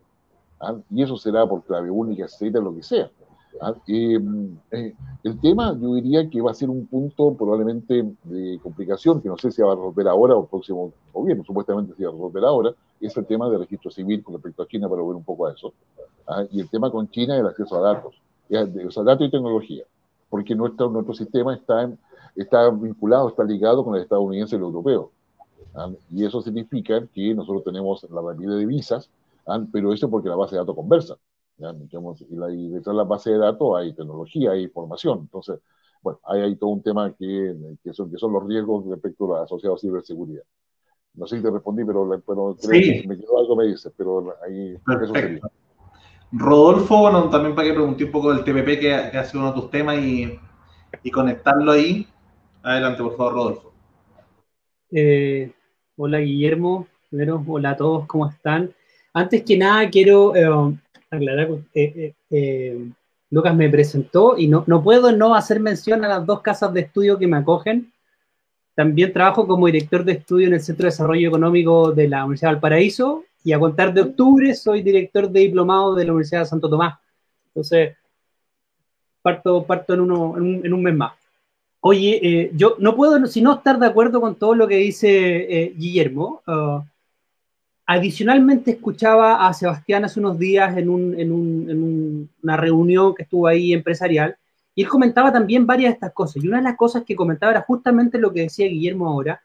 ¿ah? 0.62 0.76
y 0.90 1.02
eso 1.02 1.16
será 1.16 1.46
por 1.46 1.62
clave 1.62 1.90
única, 1.90 2.24
etcétera, 2.24 2.64
lo 2.64 2.74
que 2.74 2.82
sea. 2.82 3.10
¿ah? 3.60 3.74
Eh, 3.86 4.18
eh, 4.70 4.94
el 5.22 5.40
tema, 5.40 5.76
yo 5.78 5.94
diría 5.94 6.28
que 6.30 6.40
va 6.40 6.52
a 6.52 6.54
ser 6.54 6.70
un 6.70 6.86
punto 6.86 7.34
probablemente 7.34 8.14
de 8.24 8.58
complicación, 8.62 9.20
que 9.20 9.28
no 9.28 9.36
sé 9.36 9.50
si 9.50 9.60
va 9.60 9.72
a 9.72 9.76
resolver 9.76 10.08
ahora 10.08 10.34
o 10.34 10.42
el 10.42 10.48
próximo 10.48 10.92
gobierno, 11.12 11.44
supuestamente 11.44 11.94
se 11.94 12.04
va 12.04 12.10
a 12.10 12.14
resolver 12.14 12.44
ahora, 12.44 12.74
es 13.00 13.16
el 13.16 13.26
tema 13.26 13.50
del 13.50 13.60
registro 13.60 13.90
civil 13.90 14.22
con 14.22 14.34
respecto 14.34 14.62
a 14.62 14.68
China, 14.68 14.88
para 14.88 15.02
volver 15.02 15.16
un 15.16 15.24
poco 15.24 15.46
a 15.46 15.52
eso. 15.52 15.72
¿ah? 16.26 16.44
Y 16.50 16.60
el 16.60 16.70
tema 16.70 16.90
con 16.90 17.10
China 17.10 17.36
el 17.36 17.46
acceso 17.46 17.76
a 17.76 17.80
datos, 17.80 18.14
o 18.48 18.90
sea, 18.90 19.02
datos 19.02 19.26
y 19.26 19.30
tecnología, 19.30 19.84
porque 20.30 20.54
nuestro, 20.54 20.88
nuestro 20.88 21.14
sistema 21.14 21.54
está, 21.54 21.90
está 22.36 22.70
vinculado, 22.70 23.28
está 23.28 23.44
ligado 23.44 23.84
con 23.84 23.96
el 23.96 24.02
estadounidense 24.02 24.54
y 24.54 24.58
el 24.58 24.64
europeo. 24.64 25.10
Y 26.10 26.24
eso 26.24 26.42
significa 26.42 27.06
que 27.06 27.34
nosotros 27.34 27.64
tenemos 27.64 28.06
la 28.10 28.20
rapidez 28.20 28.58
de 28.58 28.66
visas, 28.66 29.10
pero 29.72 29.92
eso 29.92 30.10
porque 30.10 30.28
la 30.28 30.36
base 30.36 30.54
de 30.54 30.60
datos 30.60 30.76
conversa. 30.76 31.16
y, 31.58 32.68
detrás 32.68 32.86
de 32.86 32.94
la 32.94 33.04
base 33.04 33.30
de 33.30 33.38
datos 33.38 33.76
hay 33.76 33.92
tecnología, 33.92 34.52
hay 34.52 34.64
información. 34.64 35.20
Entonces, 35.20 35.60
bueno, 36.02 36.20
hay, 36.24 36.42
hay 36.42 36.56
todo 36.56 36.70
un 36.70 36.82
tema 36.82 37.12
que, 37.12 37.56
que, 37.82 37.92
son, 37.92 38.10
que 38.10 38.18
son 38.18 38.32
los 38.32 38.46
riesgos 38.46 38.84
respecto 38.86 39.34
a 39.34 39.38
la 39.38 39.44
asociados 39.44 39.80
a 39.80 39.86
ciberseguridad. 39.86 40.44
No 41.14 41.26
sé 41.26 41.36
si 41.36 41.42
te 41.42 41.50
respondí, 41.50 41.84
pero, 41.84 42.08
pero 42.26 42.56
creo 42.60 42.70
que 42.70 43.04
me 43.06 43.18
quedó 43.18 43.38
algo 43.38 43.56
me 43.56 43.66
dices, 43.66 43.92
pero 43.96 44.34
ahí 44.46 44.76
eso 44.86 45.14
sería. 45.14 45.40
Rodolfo, 46.32 46.98
bueno, 47.00 47.28
también 47.28 47.54
para 47.54 47.68
que 47.68 47.74
pregunte 47.74 48.04
un 48.04 48.10
poco 48.10 48.32
del 48.32 48.42
TPP, 48.42 48.80
que, 48.80 48.94
ha 48.94 49.24
sido 49.24 49.40
uno 49.42 49.52
de 49.52 49.60
tus 49.60 49.70
temas, 49.70 49.98
y, 49.98 50.38
y 51.02 51.10
conectarlo 51.10 51.72
ahí. 51.72 52.06
Adelante, 52.62 53.02
por 53.02 53.16
favor, 53.16 53.32
Rodolfo. 53.34 53.72
Eh, 54.90 55.52
hola, 56.04 56.18
Guillermo. 56.18 56.88
Primero, 57.08 57.44
hola 57.46 57.70
a 57.70 57.76
todos, 57.76 58.06
¿cómo 58.08 58.28
están? 58.28 58.72
Antes 59.12 59.44
que 59.44 59.56
nada, 59.56 59.88
quiero 59.88 60.34
eh, 60.34 60.76
aclarar, 61.08 61.48
eh, 61.74 62.12
eh, 62.28 62.88
Lucas 63.30 63.54
me 63.54 63.68
presentó 63.68 64.36
y 64.36 64.48
no, 64.48 64.64
no 64.66 64.82
puedo 64.82 65.12
no 65.12 65.36
hacer 65.36 65.60
mención 65.60 66.04
a 66.04 66.08
las 66.08 66.26
dos 66.26 66.40
casas 66.40 66.74
de 66.74 66.80
estudio 66.80 67.18
que 67.18 67.28
me 67.28 67.36
acogen. 67.36 67.92
También 68.74 69.12
trabajo 69.12 69.46
como 69.46 69.66
director 69.66 70.04
de 70.04 70.14
estudio 70.14 70.48
en 70.48 70.54
el 70.54 70.60
Centro 70.60 70.86
de 70.86 70.90
Desarrollo 70.90 71.28
Económico 71.28 71.92
de 71.92 72.08
la 72.08 72.24
Universidad 72.24 72.50
del 72.50 72.60
Paraíso 72.60 73.22
y 73.44 73.52
a 73.52 73.60
contar 73.60 73.94
de 73.94 74.00
octubre 74.00 74.52
soy 74.56 74.82
director 74.82 75.30
de 75.30 75.40
diplomado 75.40 75.94
de 75.94 76.04
la 76.04 76.12
Universidad 76.12 76.40
de 76.40 76.46
Santo 76.46 76.68
Tomás. 76.68 76.98
Entonces, 77.46 77.96
parto, 79.22 79.64
parto 79.64 79.94
en, 79.94 80.00
uno, 80.00 80.36
en, 80.36 80.72
un, 80.72 80.82
mes 80.82 80.96
más. 80.96 81.12
Oye, 81.84 82.52
yo 82.54 82.76
no 82.78 82.94
puedo 82.96 83.26
sino 83.26 83.54
estar 83.54 83.78
de 83.78 83.86
acuerdo 83.86 84.20
con 84.20 84.36
todo 84.36 84.54
lo 84.54 84.68
que 84.68 84.76
dice 84.76 85.74
Guillermo. 85.76 86.42
Uh, 86.46 86.82
Adicionalmente 87.84 88.70
escuchaba 88.70 89.46
a 89.46 89.52
Sebastián 89.52 90.04
hace 90.04 90.20
unos 90.20 90.38
días 90.38 90.76
en, 90.78 90.88
una 92.42 92.56
reunión 92.56 93.14
que 93.14 93.24
estuvo 93.24 93.46
ahí 93.46 93.72
empresarial 93.72 94.36
y 94.74 94.82
él 94.82 94.88
comentaba 94.88 95.32
también 95.32 95.66
varias 95.66 95.90
de 95.90 95.94
estas 95.94 96.12
cosas. 96.12 96.42
Y 96.42 96.48
una 96.48 96.58
de 96.58 96.62
las 96.62 96.76
cosas 96.76 97.02
que 97.04 97.16
comentaba 97.16 97.52
era 97.52 97.62
justamente 97.62 98.18
lo 98.18 98.32
que 98.32 98.42
decía 98.42 98.68
Guillermo 98.68 99.08
ahora. 99.08 99.42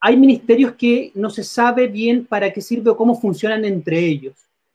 Hay 0.00 0.16
ministerios 0.16 0.72
que 0.72 1.12
no 1.14 1.30
se 1.30 1.44
sabe 1.44 1.86
bien 1.86 2.26
para 2.26 2.52
qué 2.52 2.60
sirve 2.60 2.90
o 2.90 2.96
cómo 2.96 3.18
funcionan 3.18 3.64
entre 3.64 3.98
ellos. 4.00 4.34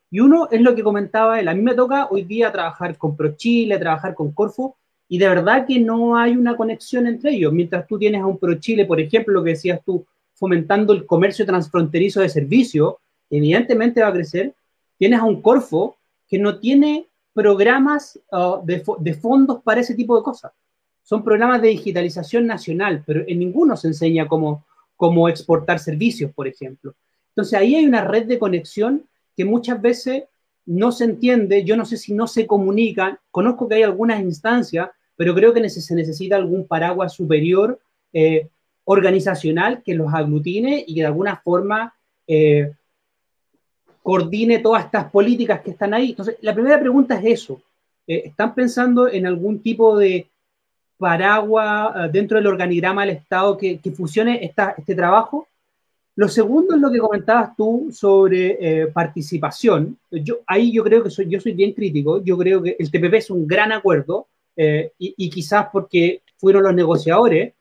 Y 0.10 0.20
uno 0.20 0.48
es 0.52 0.62
lo 0.62 0.74
que 0.74 0.84
comentaba 0.84 1.40
él. 1.40 1.48
A 1.48 1.54
mí 1.54 1.62
me 1.62 1.76
toca 1.76 2.08
hoy 2.10 2.24
día 2.24 2.52
trabajar 2.52 2.98
con 2.98 3.16
ProChile, 3.16 3.78
trabajar 3.78 4.16
con 4.16 4.32
Corfo, 4.32 4.78
y 5.14 5.20
de 5.20 5.28
verdad 5.28 5.68
que 5.68 5.80
no 5.80 6.18
hay 6.18 6.36
una 6.36 6.57
conexión 6.57 7.05
entre 7.05 7.36
ellos. 7.36 7.53
Mientras 7.53 7.86
tú 7.86 7.99
tienes 7.99 8.20
a 8.20 8.26
un 8.26 8.39
ProChile, 8.39 8.88
por 8.88 8.99
ejemplo, 8.99 9.32
lo 9.32 9.43
que 9.43 9.51
decías 9.51 9.80
tú, 9.86 10.03
fomentando 10.34 10.91
el 10.91 11.05
comercio 11.05 11.45
transfronterizo 11.45 12.22
de 12.22 12.30
servicios, 12.30 12.95
evidentemente 13.30 14.01
va 14.01 14.07
a 14.07 14.14
crecer. 14.14 14.55
Tienes 14.97 15.20
a 15.20 15.26
un 15.26 15.39
Corfo 15.39 15.97
que 16.28 16.39
no 16.39 16.57
tiene 16.57 17.05
programas 17.32 18.20
uh, 18.32 18.66
de, 18.66 19.14
fondos 19.14 19.61
para 19.61 19.82
ese 19.82 19.93
tipo 19.93 20.18
de 20.18 20.24
cosas. 20.24 20.51
Son 21.03 21.24
programas 21.24 21.61
de 21.61 21.68
digitalización 21.68 22.47
nacional, 22.47 23.03
pero 23.05 23.24
en 23.28 23.38
ninguno 23.38 23.78
se 23.78 23.89
enseña 23.89 24.28
cómo, 24.28 24.66
cómo 24.95 25.30
exportar 25.30 25.78
servicios, 25.78 26.32
por 26.32 26.47
ejemplo. 26.47 26.95
Entonces 27.30 27.59
ahí 27.59 27.76
hay 27.76 27.86
una 27.86 28.03
red 28.03 28.26
de 28.26 28.39
conexión 28.39 29.03
que 29.38 29.45
muchas 29.45 29.80
veces 29.80 30.24
no 30.66 30.91
se 30.91 31.03
entiende, 31.03 31.64
yo 31.64 31.78
no 31.78 31.86
sé 31.86 31.97
si 31.97 32.16
no 32.16 32.26
se 32.26 32.47
comunican, 32.47 33.20
conozco 33.30 33.68
que 33.68 33.76
hay 33.76 33.84
algunas 33.84 34.20
instancias, 34.20 34.89
pero 35.16 35.36
creo 35.36 35.53
que 35.53 35.70
se 35.70 35.95
necesita 35.95 36.36
algún 36.36 36.68
paraguas 36.68 37.14
superior 37.14 37.80
eh, 38.11 38.47
organizacional 38.86 39.82
que 39.84 39.95
los 39.95 40.14
aglutine 40.14 40.84
y 40.86 40.95
que 40.95 41.01
de 41.01 41.07
alguna 41.07 41.38
forma 41.38 41.93
eh, 42.28 42.72
coordine 44.01 44.59
todas 44.59 44.86
estas 44.86 45.09
políticas 45.09 45.61
que 45.61 45.72
están 45.72 45.93
ahí. 45.93 46.09
Entonces, 46.09 46.38
la 46.41 46.53
primera 46.53 46.80
pregunta 46.80 47.20
es 47.20 47.41
eso. 47.41 47.61
Eh, 48.05 48.24
¿Están 48.26 48.53
pensando 48.53 49.07
en 49.07 49.26
algún 49.26 49.61
tipo 49.61 49.97
de 49.97 50.28
paraguas 50.97 51.95
eh, 51.95 52.09
dentro 52.11 52.38
del 52.38 52.47
organigrama 52.47 53.05
del 53.05 53.16
Estado 53.18 53.57
que, 53.57 53.80
fusione 53.95 54.43
este 54.43 54.95
trabajo? 54.95 55.47
Lo 56.16 56.28
segundo 56.28 56.76
es 56.76 56.82
lo 56.82 56.91
que 56.91 56.99
comentabas 56.99 57.55
tú 57.55 57.89
sobre 57.91 58.88
participación. 58.93 59.97
Yo, 60.11 60.41
ahí 60.45 60.72
yo 60.72 60.84
creo 60.84 61.01
que 61.01 61.09
soy, 61.09 61.28
yo 61.28 61.39
soy 61.39 61.53
bien 61.53 61.74
crítico. 61.74 62.24
Yo 62.24 62.38
creo 62.38 62.61
que 62.61 62.76
el 62.78 62.91
TPP 62.91 63.16
es 63.16 63.32
un 63.32 63.47
gran 63.47 63.72
acuerdo 63.72 64.28
y, 64.56 65.16
y, 65.18 65.30
quizás 65.30 65.68
porque 65.72 66.22
fueron 66.38 66.64
los 66.64 66.76
negociadores, 66.76 67.54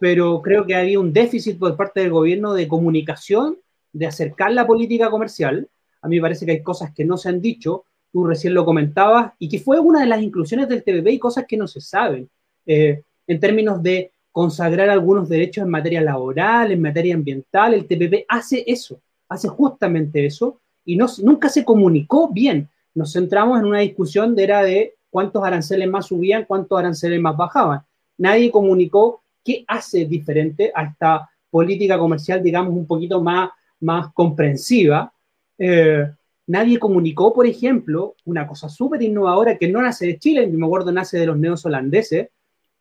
pero 0.00 0.40
creo 0.40 0.64
que 0.66 0.74
había 0.74 0.98
un 0.98 1.12
déficit 1.12 1.58
por 1.58 1.76
parte 1.76 2.00
del 2.00 2.10
gobierno 2.10 2.54
de 2.54 2.68
comunicación, 2.68 3.58
de 3.92 4.06
acercar 4.06 4.52
la 4.52 4.66
política 4.66 5.10
comercial. 5.10 5.68
A 6.02 6.08
mí 6.08 6.16
me 6.16 6.22
parece 6.22 6.46
que 6.46 6.52
hay 6.52 6.62
cosas 6.62 6.92
que 6.94 7.04
no 7.04 7.16
se 7.16 7.28
han 7.28 7.40
dicho, 7.40 7.84
tú 8.12 8.24
recién 8.24 8.54
lo 8.54 8.64
comentabas, 8.64 9.32
y 9.38 9.48
que 9.48 9.58
fue 9.58 9.78
una 9.78 10.00
de 10.00 10.06
las 10.06 10.22
inclusiones 10.22 10.68
del 10.68 10.82
TPP 10.82 11.08
y 11.08 11.18
cosas 11.18 11.44
que 11.46 11.56
no 11.56 11.66
se 11.66 11.80
saben, 11.80 12.28
eh, 12.66 13.02
en 13.26 13.40
términos 13.40 13.82
de 13.82 14.12
consagrar 14.32 14.88
algunos 14.88 15.28
derechos 15.28 15.64
en 15.64 15.70
materia 15.70 16.00
laboral, 16.00 16.72
en 16.72 16.80
materia 16.80 17.14
ambiental, 17.14 17.74
el 17.74 17.86
TPP 17.86 18.24
hace 18.28 18.64
eso, 18.66 19.00
hace 19.28 19.48
justamente 19.48 20.24
eso, 20.24 20.60
y 20.84 20.96
no, 20.96 21.06
nunca 21.22 21.48
se 21.48 21.64
comunicó 21.64 22.28
bien. 22.28 22.68
Nos 22.94 23.12
centramos 23.12 23.58
en 23.58 23.66
una 23.66 23.80
discusión 23.80 24.34
de 24.34 24.44
era 24.44 24.62
de 24.62 24.94
cuántos 25.10 25.44
aranceles 25.44 25.88
más 25.88 26.06
subían, 26.06 26.44
cuántos 26.44 26.78
aranceles 26.78 27.20
más 27.20 27.36
bajaban. 27.36 27.82
Nadie 28.16 28.50
comunicó 28.50 29.22
¿Qué 29.44 29.64
hace 29.66 30.04
diferente 30.04 30.70
a 30.74 30.84
esta 30.84 31.30
política 31.50 31.98
comercial, 31.98 32.42
digamos, 32.42 32.74
un 32.74 32.86
poquito 32.86 33.22
más, 33.22 33.50
más 33.80 34.12
comprensiva? 34.12 35.12
Eh, 35.56 36.10
nadie 36.46 36.78
comunicó, 36.78 37.32
por 37.32 37.46
ejemplo, 37.46 38.16
una 38.26 38.46
cosa 38.46 38.68
súper 38.68 39.02
innovadora 39.02 39.56
que 39.56 39.68
no 39.68 39.80
nace 39.80 40.06
de 40.06 40.18
Chile, 40.18 40.46
me 40.46 40.66
acuerdo 40.66 40.92
nace 40.92 41.18
de 41.18 41.26
los 41.26 41.38
neos 41.38 41.64
holandeses, 41.64 42.28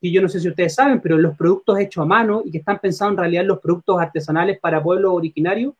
y 0.01 0.11
yo 0.11 0.21
no 0.21 0.29
sé 0.29 0.39
si 0.39 0.47
ustedes 0.47 0.75
saben, 0.75 1.01
pero 1.01 1.17
los 1.17 1.35
productos 1.37 1.79
hechos 1.79 2.03
a 2.03 2.05
mano 2.05 2.41
y 2.45 2.51
que 2.51 2.59
están 2.59 2.79
pensados 2.79 3.13
en 3.13 3.17
realidad 3.17 3.45
los 3.45 3.59
productos 3.59 3.99
artesanales 3.99 4.59
para 4.59 4.83
pueblos 4.83 5.13
originarios, 5.13 5.73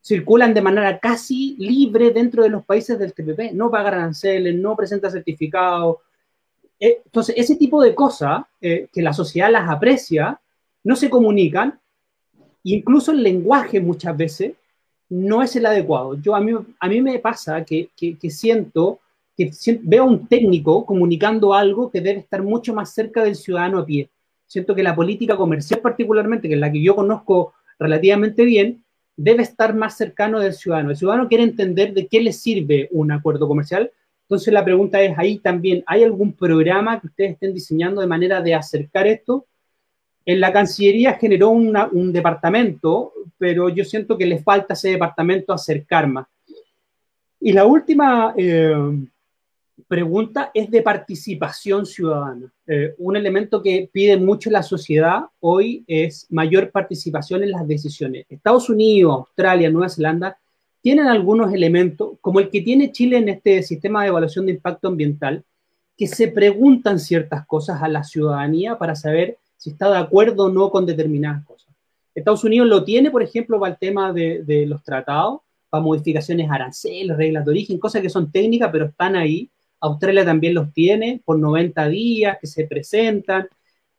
circulan 0.00 0.54
de 0.54 0.62
manera 0.62 0.98
casi 0.98 1.56
libre 1.58 2.10
dentro 2.10 2.42
de 2.42 2.48
los 2.48 2.64
países 2.64 2.98
del 2.98 3.12
TPP, 3.12 3.52
no 3.52 3.70
pagan 3.70 3.94
aranceles, 3.94 4.54
no 4.54 4.76
presenta 4.76 5.10
certificados, 5.10 5.98
eh, 6.80 7.02
entonces, 7.04 7.34
ese 7.36 7.56
tipo 7.56 7.82
de 7.82 7.94
cosas 7.94 8.42
eh, 8.60 8.88
que 8.90 9.02
la 9.02 9.12
sociedad 9.12 9.50
las 9.50 9.68
aprecia, 9.68 10.40
no 10.82 10.96
se 10.96 11.10
comunican, 11.10 11.78
incluso 12.64 13.12
el 13.12 13.22
lenguaje 13.22 13.80
muchas 13.80 14.16
veces 14.16 14.54
no 15.10 15.42
es 15.42 15.54
el 15.56 15.66
adecuado. 15.66 16.14
Yo, 16.14 16.34
a, 16.34 16.40
mí, 16.40 16.52
a 16.78 16.88
mí 16.88 17.02
me 17.02 17.18
pasa 17.18 17.64
que, 17.64 17.90
que, 17.94 18.30
siento 18.30 19.00
que 19.36 19.50
veo 19.82 20.04
a 20.04 20.06
un 20.06 20.26
técnico 20.26 20.86
comunicando 20.86 21.52
algo 21.52 21.90
que 21.90 22.00
debe 22.00 22.20
estar 22.20 22.42
mucho 22.42 22.72
más 22.72 22.94
cerca 22.94 23.22
del 23.22 23.36
ciudadano 23.36 23.80
a 23.80 23.84
pie. 23.84 24.08
Siento 24.46 24.74
que 24.74 24.82
la 24.82 24.96
política 24.96 25.36
comercial 25.36 25.80
particularmente, 25.80 26.48
que 26.48 26.54
es 26.54 26.60
la 26.60 26.72
que 26.72 26.82
yo 26.82 26.96
conozco 26.96 27.52
relativamente 27.78 28.44
bien, 28.44 28.82
debe 29.22 29.42
estar 29.42 29.74
más 29.74 29.96
cercano 29.98 30.40
del 30.40 30.54
ciudadano. 30.54 30.90
El 30.90 30.96
ciudadano 30.96 31.28
quiere 31.28 31.44
entender 31.44 31.92
de 31.92 32.06
qué 32.06 32.20
le 32.20 32.32
sirve 32.32 32.88
un 32.90 33.12
acuerdo 33.12 33.46
comercial. 33.46 33.90
Entonces 34.22 34.52
la 34.52 34.64
pregunta 34.64 35.02
es 35.02 35.18
ahí 35.18 35.38
también, 35.38 35.82
¿hay 35.86 36.04
algún 36.04 36.32
programa 36.32 36.98
que 37.00 37.08
ustedes 37.08 37.32
estén 37.32 37.52
diseñando 37.52 38.00
de 38.00 38.06
manera 38.06 38.40
de 38.40 38.54
acercar 38.54 39.06
esto? 39.06 39.46
En 40.24 40.40
la 40.40 40.52
Cancillería 40.52 41.14
generó 41.14 41.50
un 41.50 42.12
departamento, 42.12 43.12
pero 43.36 43.68
yo 43.68 43.84
siento 43.84 44.16
que 44.16 44.26
le 44.26 44.38
falta 44.38 44.74
ese 44.74 44.90
departamento 44.90 45.52
acercar 45.52 46.06
más. 46.06 46.26
Y 47.40 47.52
la 47.52 47.66
última 47.66 48.32
eh, 48.36 48.74
pregunta 49.86 50.50
es 50.54 50.70
de 50.70 50.82
participación 50.82 51.86
ciudadana. 51.86 52.52
Eh, 52.66 52.94
un 52.98 53.16
elemento 53.16 53.62
que 53.62 53.88
pide 53.92 54.16
mucho 54.16 54.50
la 54.50 54.62
sociedad 54.62 55.24
hoy 55.40 55.84
es 55.86 56.26
mayor 56.30 56.70
participación 56.70 57.42
en 57.42 57.50
las 57.52 57.66
decisiones. 57.66 58.26
Estados 58.28 58.68
Unidos, 58.68 59.18
Australia, 59.18 59.70
Nueva 59.70 59.88
Zelanda 59.88 60.38
tienen 60.80 61.06
algunos 61.06 61.52
elementos, 61.52 62.12
como 62.20 62.40
el 62.40 62.48
que 62.48 62.62
tiene 62.62 62.92
Chile 62.92 63.18
en 63.18 63.28
este 63.28 63.62
sistema 63.62 64.02
de 64.02 64.08
evaluación 64.08 64.46
de 64.46 64.52
impacto 64.52 64.88
ambiental, 64.88 65.44
que 65.96 66.06
se 66.06 66.28
preguntan 66.28 66.98
ciertas 66.98 67.46
cosas 67.46 67.82
a 67.82 67.88
la 67.88 68.04
ciudadanía 68.04 68.78
para 68.78 68.96
saber 68.96 69.36
si 69.58 69.70
está 69.70 69.90
de 69.90 69.98
acuerdo 69.98 70.46
o 70.46 70.50
no 70.50 70.70
con 70.70 70.86
determinadas 70.86 71.44
cosas. 71.44 71.68
Estados 72.14 72.42
Unidos 72.44 72.68
lo 72.68 72.84
tiene, 72.84 73.10
por 73.10 73.22
ejemplo, 73.22 73.60
para 73.60 73.72
el 73.72 73.78
tema 73.78 74.12
de, 74.12 74.64
los 74.66 74.82
tratados, 74.82 75.40
para 75.68 75.82
modificaciones 75.82 76.50
aranceles, 76.50 77.16
reglas 77.16 77.44
de 77.44 77.50
origen, 77.50 77.78
cosas 77.78 78.02
que 78.02 78.08
son 78.08 78.32
técnicas, 78.32 78.70
pero 78.72 78.86
están 78.86 79.14
ahí 79.16 79.50
Australia 79.80 80.24
también 80.24 80.54
los 80.54 80.72
tiene 80.72 81.20
por 81.24 81.38
90 81.38 81.88
días 81.88 82.38
que 82.40 82.46
se 82.46 82.66
presentan. 82.66 83.48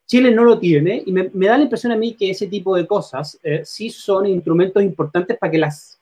Chile 0.05 0.31
no 0.31 0.43
lo 0.43 0.59
tiene 0.59 1.01
y 1.05 1.11
me, 1.11 1.29
da 1.33 1.57
la 1.57 1.63
impresión 1.63 1.93
a 1.93 1.95
mí 1.95 2.13
que 2.13 2.29
ese 2.29 2.47
tipo 2.47 2.75
de 2.75 2.85
cosas 2.85 3.39
eh, 3.43 3.61
sí 3.63 3.89
son 3.89 4.27
instrumentos 4.27 4.83
importantes 4.83 5.37
para 5.37 5.51
que 5.51 5.57
las, 5.57 5.99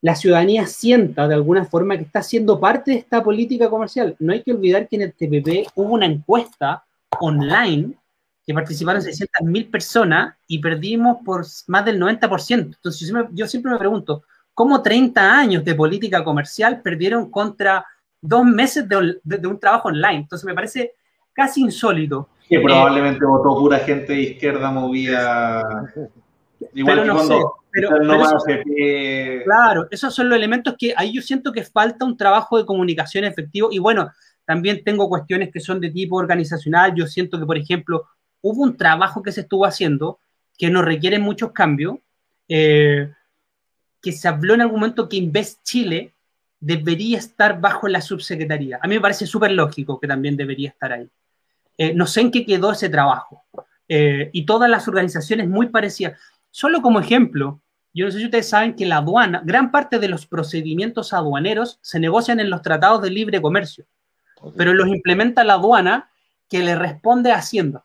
la 0.00 0.14
ciudadanía 0.14 0.66
sienta 0.66 1.28
de 1.28 1.34
alguna 1.34 1.64
forma 1.64 1.96
que 1.96 2.04
está 2.04 2.22
siendo 2.22 2.58
parte 2.58 2.90
de 2.90 2.96
esta 2.98 3.22
política 3.22 3.70
comercial. 3.70 4.16
No 4.18 4.32
hay 4.32 4.42
que 4.42 4.52
olvidar 4.52 4.88
que 4.88 4.96
en 4.96 5.02
el 5.02 5.12
TPP 5.12 5.70
hubo 5.76 5.94
una 5.94 6.06
encuesta 6.06 6.84
online 7.20 7.94
que 8.46 8.52
participaron 8.52 9.00
600.000 9.00 9.70
personas 9.70 10.34
y 10.46 10.58
perdimos 10.58 11.18
por 11.24 11.46
más 11.68 11.84
del 11.84 11.98
90%. 11.98 12.50
Entonces 12.50 13.08
yo 13.08 13.28
yo 13.32 13.46
siempre 13.46 13.72
me 13.72 13.78
pregunto, 13.78 14.24
¿cómo 14.52 14.82
30 14.82 15.38
años 15.38 15.64
de 15.64 15.74
política 15.74 16.22
comercial 16.22 16.82
perdieron 16.82 17.30
contra 17.30 17.86
dos 18.24 18.44
meses 18.44 18.88
de, 18.88 19.46
un 19.46 19.60
trabajo 19.60 19.88
online. 19.88 20.20
Entonces 20.20 20.46
me 20.46 20.54
parece 20.54 20.94
casi 21.32 21.60
insólito. 21.60 22.30
Que 22.48 22.58
probablemente 22.60 23.24
votó 23.24 23.58
pura 23.58 23.78
gente 23.80 24.12
de 24.14 24.22
izquierda 24.22 24.70
movía. 24.70 25.62
Igual 26.72 27.00
pero 27.02 27.14
no 27.14 27.22
sé, 27.24 27.34
pero, 27.70 27.88
claro, 29.44 29.88
esos 29.90 30.14
son 30.14 30.28
los 30.28 30.36
elementos 30.36 30.74
que 30.78 30.94
ahí 30.96 31.12
yo 31.12 31.20
siento 31.20 31.52
que 31.52 31.64
falta 31.64 32.04
un 32.04 32.16
trabajo 32.16 32.56
de 32.56 32.64
comunicación 32.64 33.24
efectivo. 33.24 33.68
Y 33.70 33.78
bueno, 33.78 34.10
también 34.46 34.82
tengo 34.84 35.08
cuestiones 35.08 35.50
que 35.52 35.60
son 35.60 35.80
de 35.80 35.90
tipo 35.90 36.16
organizacional. 36.16 36.94
Yo 36.94 37.06
siento 37.06 37.38
que, 37.38 37.44
por 37.44 37.58
ejemplo, 37.58 38.06
hubo 38.40 38.62
un 38.62 38.76
trabajo 38.76 39.22
que 39.22 39.32
se 39.32 39.42
estuvo 39.42 39.66
haciendo 39.66 40.18
que 40.56 40.70
no 40.70 40.82
requiere 40.82 41.18
muchos 41.18 41.52
cambios, 41.52 41.96
eh, 42.48 43.10
que 44.00 44.12
se 44.12 44.28
habló 44.28 44.54
en 44.54 44.62
algún 44.62 44.80
momento 44.80 45.08
que 45.08 45.16
Invest 45.16 45.62
Chile 45.64 46.14
debería 46.64 47.18
estar 47.18 47.60
bajo 47.60 47.88
la 47.88 48.00
subsecretaría. 48.00 48.78
A 48.80 48.88
mí 48.88 48.94
me 48.94 49.00
parece 49.00 49.26
súper 49.26 49.52
lógico 49.52 50.00
que 50.00 50.08
también 50.08 50.34
debería 50.34 50.70
estar 50.70 50.92
ahí. 50.92 51.06
Eh, 51.76 51.92
no 51.92 52.06
sé 52.06 52.22
en 52.22 52.30
qué 52.30 52.46
quedó 52.46 52.72
ese 52.72 52.88
trabajo. 52.88 53.44
Eh, 53.86 54.30
y 54.32 54.46
todas 54.46 54.70
las 54.70 54.88
organizaciones 54.88 55.46
muy 55.46 55.68
parecidas. 55.68 56.18
Solo 56.50 56.80
como 56.80 57.00
ejemplo, 57.00 57.60
yo 57.92 58.06
no 58.06 58.10
sé 58.10 58.18
si 58.18 58.24
ustedes 58.24 58.48
saben 58.48 58.74
que 58.74 58.86
la 58.86 58.96
aduana, 58.96 59.42
gran 59.44 59.70
parte 59.70 59.98
de 59.98 60.08
los 60.08 60.26
procedimientos 60.26 61.12
aduaneros 61.12 61.78
se 61.82 62.00
negocian 62.00 62.40
en 62.40 62.48
los 62.48 62.62
tratados 62.62 63.02
de 63.02 63.10
libre 63.10 63.42
comercio, 63.42 63.84
pero 64.56 64.72
los 64.72 64.88
implementa 64.88 65.44
la 65.44 65.54
aduana 65.54 66.08
que 66.48 66.62
le 66.62 66.76
responde 66.76 67.30
a 67.30 67.36
Hacienda. 67.36 67.84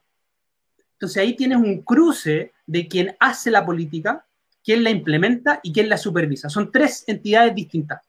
Entonces 0.93 1.21
ahí 1.21 1.35
tienes 1.35 1.57
un 1.57 1.81
cruce 1.81 2.53
de 2.65 2.87
quien 2.87 3.17
hace 3.19 3.51
la 3.51 3.65
política, 3.65 4.25
quien 4.63 4.85
la 4.85 4.89
implementa 4.89 5.59
y 5.63 5.73
quien 5.73 5.89
la 5.89 5.97
supervisa. 5.97 6.49
Son 6.49 6.71
tres 6.71 7.03
entidades 7.07 7.53
distintas. 7.53 8.08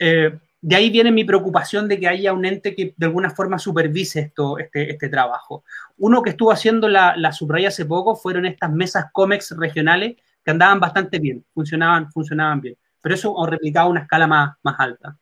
Eh, 0.00 0.36
de 0.62 0.76
ahí 0.76 0.90
viene 0.90 1.12
mi 1.12 1.24
preocupación 1.24 1.86
de 1.88 2.00
que 2.00 2.08
haya 2.08 2.32
un 2.32 2.44
ente 2.44 2.74
que 2.74 2.94
de 2.96 3.06
alguna 3.06 3.30
forma 3.30 3.58
supervise 3.58 4.20
esto, 4.20 4.58
este, 4.58 4.90
este 4.90 5.08
trabajo. 5.08 5.64
Uno 5.98 6.22
que 6.22 6.30
estuvo 6.30 6.50
haciendo 6.50 6.88
la, 6.88 7.16
la 7.16 7.32
subraya 7.32 7.68
hace 7.68 7.84
poco 7.84 8.16
fueron 8.16 8.46
estas 8.46 8.72
mesas 8.72 9.06
COMEX 9.12 9.56
regionales 9.56 10.16
que 10.44 10.50
andaban 10.50 10.80
bastante 10.80 11.18
bien, 11.18 11.44
funcionaban, 11.54 12.10
funcionaban 12.10 12.60
bien. 12.60 12.76
Pero 13.00 13.14
eso 13.14 13.46
replicaba 13.46 13.88
una 13.88 14.00
escala 14.00 14.26
más, 14.26 14.56
más 14.62 14.76
alta. 14.78 15.16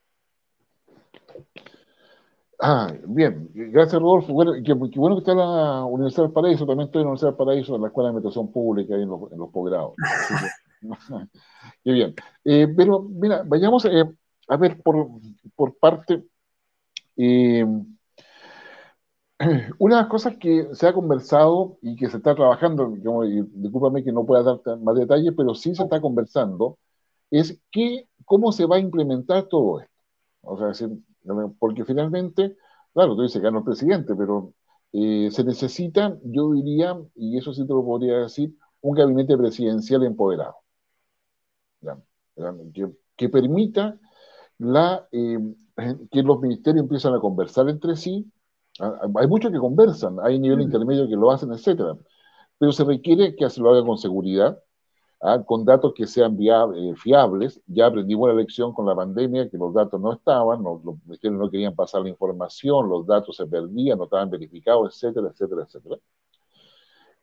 Ah, 2.61 2.93
bien, 3.07 3.49
gracias 3.55 4.01
Rodolfo. 4.03 4.33
Bueno, 4.33 4.53
qué, 4.65 4.73
bueno 4.73 5.15
que 5.15 5.21
está 5.21 5.35
la 5.35 5.85
Universidad 5.85 6.25
del 6.25 6.33
Paraíso, 6.33 6.67
también 6.67 6.87
estoy 6.89 7.03
en 7.03 7.07
la 7.07 7.11
Universidad 7.11 7.31
del 7.31 7.37
Paraíso, 7.37 7.77
en 7.77 7.83
la 7.83 7.89
Escuela 7.89 8.09
de 8.09 8.15
Meditación 8.15 8.51
Pública 8.51 8.95
en 8.97 9.09
los, 9.09 9.31
en 9.31 9.39
los 9.39 9.51
posgrados. 9.51 9.93
qué 11.85 11.93
bien. 11.93 12.15
Eh, 12.45 12.67
pero 12.77 13.03
mira, 13.03 13.45
vayamos, 13.47 13.85
eh, 13.85 14.05
a 14.49 14.57
ver, 14.57 14.83
por, 14.83 15.09
por 15.55 15.79
parte, 15.79 16.25
eh, 17.17 17.65
una 19.79 19.97
de 19.97 20.03
las 20.03 20.11
cosas 20.11 20.37
que 20.39 20.69
se 20.75 20.87
ha 20.87 20.93
conversado 20.93 21.79
y 21.83 21.97
que 21.97 22.09
se 22.09 22.17
está 22.17 22.35
trabajando, 22.35 22.95
y 23.27 23.43
discúlpame 23.53 24.03
que 24.03 24.13
no 24.13 24.27
pueda 24.27 24.43
dar 24.43 24.79
más 24.79 24.97
detalles, 24.97 25.33
pero 25.37 25.55
sí 25.55 25.75
se 25.75 25.83
está 25.85 26.01
conversando, 26.01 26.79
es 27.31 27.61
que, 27.71 28.09
cómo 28.25 28.53
se 28.53 28.67
va 28.67 28.77
a 28.77 28.81
implementar 28.81 29.45
todo 29.49 29.81
esto. 29.81 29.93
O 30.43 30.57
sea, 30.59 30.89
porque 31.59 31.85
finalmente, 31.85 32.57
claro, 32.93 33.15
tú 33.17 33.23
dices 33.23 33.41
que 33.43 33.51
no 33.51 33.59
el 33.59 33.65
presidente, 33.65 34.15
pero 34.17 34.55
eh, 34.93 35.31
se 35.31 35.45
necesita, 35.45 36.17
yo 36.25 36.53
diría, 36.53 36.97
y 37.15 37.39
eso 37.39 37.53
sí 37.53 37.67
te 37.67 37.73
lo 37.73 37.85
podría 37.85 38.19
decir, 38.21 38.55
un 38.81 38.95
gabinete 38.95 39.37
presidencial 39.37 40.05
empoderado, 40.05 40.57
que, 42.73 42.89
que 43.17 43.29
permita 43.29 43.99
la, 44.59 45.09
eh, 45.13 45.39
que 46.11 46.23
los 46.23 46.41
ministerios 46.41 46.83
empiezan 46.83 47.15
a 47.15 47.21
conversar 47.21 47.69
entre 47.69 47.97
sí. 47.97 48.31
Hay 48.81 49.27
muchos 49.27 49.51
que 49.53 49.59
conversan, 49.59 50.19
hay 50.23 50.39
nivel 50.39 50.61
intermedio 50.61 51.09
que 51.09 51.17
lo 51.17 51.31
hacen, 51.31 51.53
etcétera. 51.53 51.97
Pero 52.59 52.73
se 52.73 52.85
requiere 52.85 53.35
que 53.37 53.49
se 53.51 53.61
lo 53.61 53.71
haga 53.71 53.85
con 53.85 53.99
seguridad, 53.99 54.63
¿ah? 55.21 55.43
con 55.45 55.65
datos 55.65 55.95
que 55.95 56.07
sean 56.07 56.37
eh, 56.41 56.95
fiables. 56.97 57.61
Ya 57.67 57.87
aprendimos 57.87 58.29
la 58.29 58.35
lección 58.37 58.73
con 58.73 58.87
la 58.87 58.95
pandemia, 58.97 59.49
que 59.51 59.59
los 59.59 59.75
datos 59.75 60.01
no 60.01 60.13
estaban, 60.13 60.63
los, 60.63 60.85
los 60.85 60.97
ministerios 61.05 61.41
no 61.41 61.51
querían 61.51 61.75
pasar 61.75 62.03
la 62.03 62.11
información, 62.11 62.89
los 62.89 63.07
datos 63.07 63.37
se 63.37 63.47
perdían, 63.47 63.99
no 63.99 64.05
estaban 64.05 64.31
verificados, 64.31 64.95
etcétera, 64.95 65.29
etcétera, 65.31 65.63
etcétera 65.65 65.99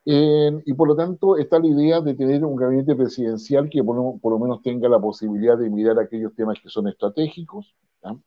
y 0.08 0.74
por 0.76 0.88
lo 0.88 0.96
tanto 0.96 1.36
está 1.36 1.58
la 1.58 1.68
idea 1.68 2.00
de 2.00 2.14
tener 2.14 2.46
un 2.46 2.56
gabinete 2.56 2.96
presidencial 2.96 3.70
que 3.70 3.84
por, 3.84 3.96
lo 3.98 4.40
menos 4.40 4.62
tenga 4.62 4.88
la 4.88 5.00
posibilidad 5.00 5.58
de 5.58 5.70
mirar 5.70 6.00
aquellos 6.00 6.36
temas 6.36 6.60
que 6.62 6.70
son 6.70 6.88
estratégicos, 6.88 7.76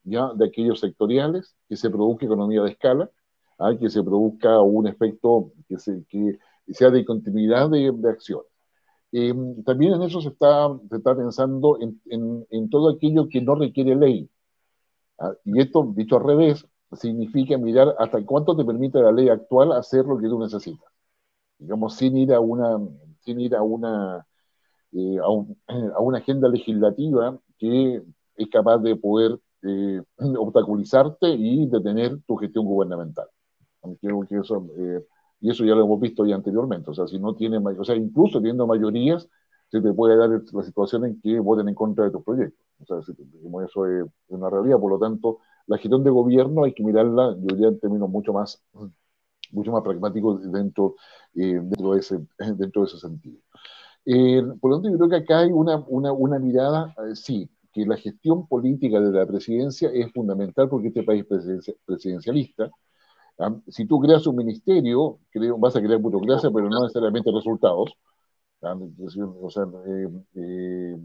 ¿ya? 0.02 0.32
de 0.34 0.46
aquellos 0.46 0.80
sectoriales, 0.80 1.54
que 1.68 1.76
se 1.76 1.88
produzca 1.88 2.26
economía 2.26 2.62
de 2.62 2.70
escala, 2.72 3.08
¿ah? 3.58 3.76
que 3.78 3.88
se 3.90 4.02
produzca 4.02 4.60
un 4.60 4.88
efecto 4.88 5.52
que, 5.68 5.78
se, 5.78 6.04
que 6.08 6.38
sea 6.68 6.90
de 6.90 7.04
continuidad 7.04 7.70
de, 7.70 7.92
de 7.94 8.10
acción. 8.10 8.40
Eh, 9.12 9.32
también 9.64 9.94
en 9.94 10.02
eso 10.02 10.20
se 10.20 10.30
está, 10.30 10.68
se 10.90 10.96
está 10.96 11.16
pensando 11.16 11.78
en, 11.80 12.00
en, 12.06 12.44
en, 12.50 12.70
todo 12.70 12.90
aquello 12.90 13.28
que 13.28 13.40
no 13.40 13.54
requiere 13.54 13.94
ley. 13.94 14.28
¿ah? 15.20 15.32
Y 15.44 15.60
esto, 15.60 15.92
dicho 15.94 16.16
al 16.16 16.24
revés, 16.24 16.66
significa 16.92 17.56
mirar 17.56 17.94
hasta 18.00 18.24
cuánto 18.26 18.56
te 18.56 18.64
permite 18.64 19.00
la 19.00 19.12
ley 19.12 19.28
actual 19.28 19.72
hacer 19.72 20.04
lo 20.06 20.18
que 20.18 20.28
tú 20.28 20.40
necesitas 20.40 20.97
digamos, 21.58 21.96
sin 21.96 22.16
ir 22.16 22.32
a 22.32 22.40
una, 22.40 22.78
sin 23.20 23.40
ir 23.40 23.54
a 23.54 23.62
una, 23.62 24.26
eh, 24.92 25.18
a, 25.18 26.00
una 26.00 26.18
agenda 26.18 26.48
legislativa 26.48 27.38
que 27.58 28.02
es 28.36 28.48
capaz 28.48 28.78
de 28.78 28.96
poder 28.96 29.38
eh, 29.62 30.02
obstaculizarte 30.38 31.28
y 31.30 31.66
detener 31.66 32.20
tu 32.26 32.36
gestión 32.36 32.64
gubernamental. 32.64 33.26
Creo 34.00 34.26
que 34.28 34.38
eso, 34.38 34.66
eh, 34.76 35.04
y 35.40 35.50
eso 35.50 35.64
ya 35.64 35.74
lo 35.74 35.84
hemos 35.84 36.00
visto 36.00 36.26
ya 36.26 36.34
anteriormente. 36.34 36.90
O 36.90 36.94
sea, 36.94 37.06
si 37.06 37.18
no 37.18 37.34
tiene, 37.34 37.58
o 37.58 37.84
sea, 37.84 37.96
incluso 37.96 38.38
teniendo 38.38 38.66
mayorías, 38.66 39.28
se 39.68 39.80
te 39.80 39.92
puede 39.92 40.16
dar 40.16 40.30
la 40.30 40.62
situación 40.62 41.04
en 41.04 41.20
que 41.20 41.38
voten 41.40 41.68
en 41.68 41.74
contra 41.74 42.04
de 42.04 42.10
tus 42.10 42.22
proyectos. 42.22 42.66
O 42.80 42.86
sea, 43.02 43.14
como 43.42 43.62
eso 43.62 43.86
es 43.86 44.04
una 44.28 44.50
realidad, 44.50 44.78
por 44.78 44.92
lo 44.92 44.98
tanto, 44.98 45.38
la 45.66 45.78
gestión 45.78 46.02
de 46.04 46.10
gobierno 46.10 46.64
hay 46.64 46.72
que 46.72 46.82
mirarla, 46.82 47.36
yo 47.38 47.54
diría, 47.54 47.68
en 47.68 47.78
términos 47.78 48.08
mucho 48.08 48.32
más 48.32 48.62
mucho 49.52 49.72
más 49.72 49.82
pragmático 49.82 50.38
dentro, 50.38 50.96
eh, 51.34 51.60
dentro, 51.62 51.92
de, 51.92 52.00
ese, 52.00 52.18
dentro 52.56 52.82
de 52.82 52.88
ese 52.88 52.98
sentido. 52.98 53.38
Eh, 54.04 54.42
por 54.60 54.70
lo 54.70 54.76
tanto, 54.76 54.90
yo 54.90 54.98
creo 54.98 55.10
que 55.10 55.24
acá 55.24 55.40
hay 55.40 55.50
una, 55.52 55.76
una, 55.88 56.12
una 56.12 56.38
mirada, 56.38 56.94
eh, 57.10 57.14
sí, 57.14 57.50
que 57.72 57.84
la 57.86 57.96
gestión 57.96 58.46
política 58.46 59.00
de 59.00 59.12
la 59.12 59.26
presidencia 59.26 59.90
es 59.92 60.12
fundamental 60.12 60.68
porque 60.68 60.88
este 60.88 61.02
país 61.02 61.24
es 61.30 61.74
presidencialista. 61.84 62.70
Si 63.68 63.86
tú 63.86 64.00
creas 64.00 64.26
un 64.26 64.36
ministerio, 64.36 65.20
creo, 65.30 65.58
vas 65.58 65.76
a 65.76 65.80
crear 65.80 66.00
burocracia, 66.00 66.50
pero 66.50 66.68
no 66.68 66.82
necesariamente 66.82 67.30
resultados. 67.30 67.92
O 68.60 69.50
sea, 69.50 69.64
eh, 69.86 70.08
eh, 70.34 70.96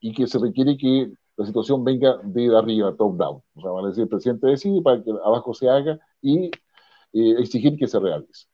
y 0.00 0.12
que 0.12 0.26
se 0.26 0.38
requiere 0.38 0.76
que 0.76 1.10
la 1.36 1.46
situación 1.46 1.84
venga 1.84 2.18
de 2.22 2.54
arriba, 2.56 2.94
top 2.96 3.16
down. 3.16 3.42
O 3.54 3.60
sea, 3.62 3.70
van 3.70 3.84
a 3.86 3.88
decir, 3.88 4.02
el 4.02 4.08
presidente 4.08 4.46
decide 4.48 4.82
para 4.82 5.02
que 5.02 5.10
abajo 5.24 5.54
se 5.54 5.70
haga 5.70 5.98
y 6.20 6.50
eh, 7.12 7.34
exigir 7.38 7.76
que 7.76 7.86
se 7.86 7.98
realice. 7.98 8.46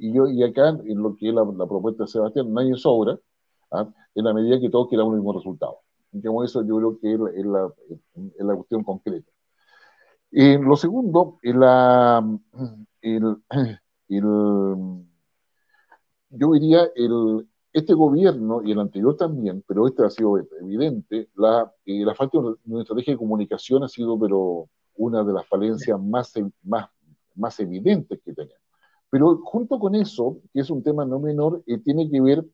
Y, 0.00 0.12
yo, 0.12 0.26
y 0.26 0.42
acá, 0.42 0.68
en 0.68 1.02
lo 1.02 1.14
que 1.16 1.28
es 1.28 1.34
la, 1.34 1.44
propuesta 1.44 2.04
de 2.04 2.08
Sebastián, 2.08 2.52
nadie 2.52 2.76
sobra, 2.76 3.18
¿ah? 3.70 3.88
en 4.14 4.24
la 4.24 4.32
medida 4.32 4.58
que 4.58 4.70
todos 4.70 4.88
queramos 4.88 5.12
el 5.12 5.20
mismo 5.20 5.34
resultado. 5.34 5.80
Como 6.24 6.44
eso 6.44 6.62
yo 6.66 6.76
creo 6.78 6.98
que 6.98 7.12
es 7.12 7.46
la, 7.46 7.70
es 8.38 8.44
la, 8.44 8.54
cuestión 8.54 8.84
concreta. 8.84 9.30
Eh, 10.30 10.58
lo 10.58 10.76
segundo, 10.76 11.38
la, 11.42 12.24
el, 13.02 13.36
el, 14.08 15.06
yo 16.30 16.52
diría 16.52 16.88
el, 16.94 17.46
este 17.72 17.94
gobierno 17.94 18.62
y 18.62 18.72
el 18.72 18.80
anterior 18.80 19.16
también, 19.16 19.62
pero 19.66 19.86
este 19.86 20.04
ha 20.04 20.10
sido 20.10 20.38
evidente, 20.60 21.28
la, 21.36 21.70
eh, 21.84 22.04
la 22.04 22.14
falta 22.14 22.38
de 22.38 22.54
una 22.64 22.82
estrategia 22.82 23.14
de 23.14 23.18
comunicación 23.18 23.84
ha 23.84 23.88
sido 23.88 24.18
pero 24.18 24.68
una 24.96 25.22
de 25.22 25.32
las 25.32 25.46
falencias 25.46 26.00
más, 26.00 26.32
más, 26.62 26.88
más 27.36 27.58
evidentes 27.60 28.20
que 28.24 28.32
tenemos. 28.32 28.60
Pero 29.10 29.38
junto 29.42 29.78
con 29.78 29.94
eso, 29.94 30.38
que 30.52 30.60
es 30.60 30.70
un 30.70 30.82
tema 30.82 31.04
no 31.04 31.20
menor, 31.20 31.62
eh, 31.66 31.78
tiene 31.78 32.10
que 32.10 32.20
ver 32.20 32.44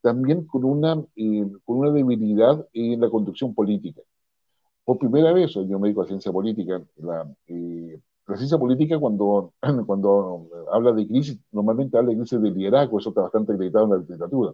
también 0.00 0.46
con 0.46 0.64
una, 0.64 0.94
eh, 1.16 1.46
con 1.64 1.78
una 1.78 1.90
debilidad 1.90 2.66
en 2.72 3.00
la 3.00 3.10
conducción 3.10 3.54
política. 3.54 4.00
Por 4.84 4.98
primera 4.98 5.32
vez, 5.32 5.52
yo 5.54 5.78
me 5.78 5.88
dedico 5.88 6.02
a 6.02 6.06
ciencia 6.06 6.32
política, 6.32 6.82
la, 6.96 7.28
la 8.28 8.36
ciencia 8.36 8.58
política 8.58 8.98
cuando, 8.98 9.54
cuando 9.86 10.48
habla 10.72 10.92
de 10.92 11.06
crisis, 11.06 11.40
normalmente 11.50 11.96
habla 11.98 12.10
de 12.10 12.16
crisis 12.16 12.40
de 12.40 12.50
liderazgo, 12.50 12.98
eso 12.98 13.10
está 13.10 13.22
bastante 13.22 13.52
acreditado 13.52 13.86
en 13.86 13.90
la 13.90 13.98
literatura. 13.98 14.52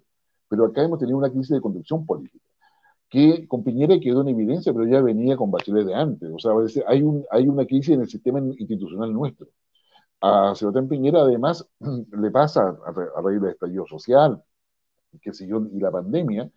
Pero 0.49 0.67
acá 0.67 0.83
hemos 0.83 0.99
tenido 0.99 1.19
una 1.19 1.31
crisis 1.31 1.51
de 1.51 1.61
conducción 1.61 2.07
política, 2.07 2.45
que 3.11 3.47
con 3.49 3.63
Piñera 3.65 3.99
quedó 4.01 4.23
en 4.23 4.29
evidencia, 4.29 4.73
pero 4.73 4.87
ya 4.87 5.01
venía 5.01 5.37
con 5.37 5.51
Bachelet 5.51 5.87
de 5.87 5.95
antes. 5.95 6.31
O 6.33 6.39
sea, 6.39 6.53
hay, 6.89 7.03
un, 7.03 7.25
hay 7.31 7.49
una 7.49 7.67
crisis 7.67 7.95
en 7.95 8.03
el 8.03 8.09
sistema 8.09 8.41
institucional 8.41 9.13
nuestro. 9.13 9.49
A 10.21 10.55
Sebastián 10.55 10.89
Piñera, 10.89 11.21
además, 11.21 11.67
le 11.81 12.31
pasa 12.31 12.77
a, 12.87 13.21
raíz 13.23 13.41
del 13.41 13.51
estallido 13.53 13.87
social, 13.87 14.43
que 15.23 15.33
siguió, 15.33 15.67
y 15.73 15.79
la 15.79 15.91
pandemia, 15.93 16.51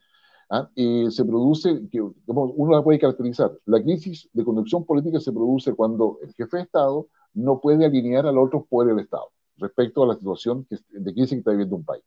¿ah? 0.50 0.70
se 0.76 1.26
produce, 1.26 1.88
que 1.90 2.02
uno 2.02 2.72
la 2.72 2.84
puede 2.84 3.00
caracterizar, 3.00 3.52
la 3.66 3.82
crisis 3.82 4.30
de 4.34 4.44
conducción 4.44 4.86
política 4.86 5.20
se 5.20 5.32
produce 5.32 5.74
cuando 5.74 6.20
el 6.24 6.34
jefe 6.34 6.58
de 6.58 6.64
Estado 6.64 7.08
no 7.34 7.60
puede 7.60 7.86
alinear 7.86 8.26
a 8.26 8.32
los 8.32 8.48
otros 8.48 8.64
poderes 8.68 8.96
del 8.96 9.06
Estado 9.06 9.32
respecto 9.58 10.04
a 10.04 10.08
la 10.08 10.16
situación 10.16 10.68
de 10.70 11.14
crisis 11.14 11.32
que 11.32 11.38
está 11.40 11.52
viviendo 11.52 11.76
un 11.76 11.86
país. 11.86 12.04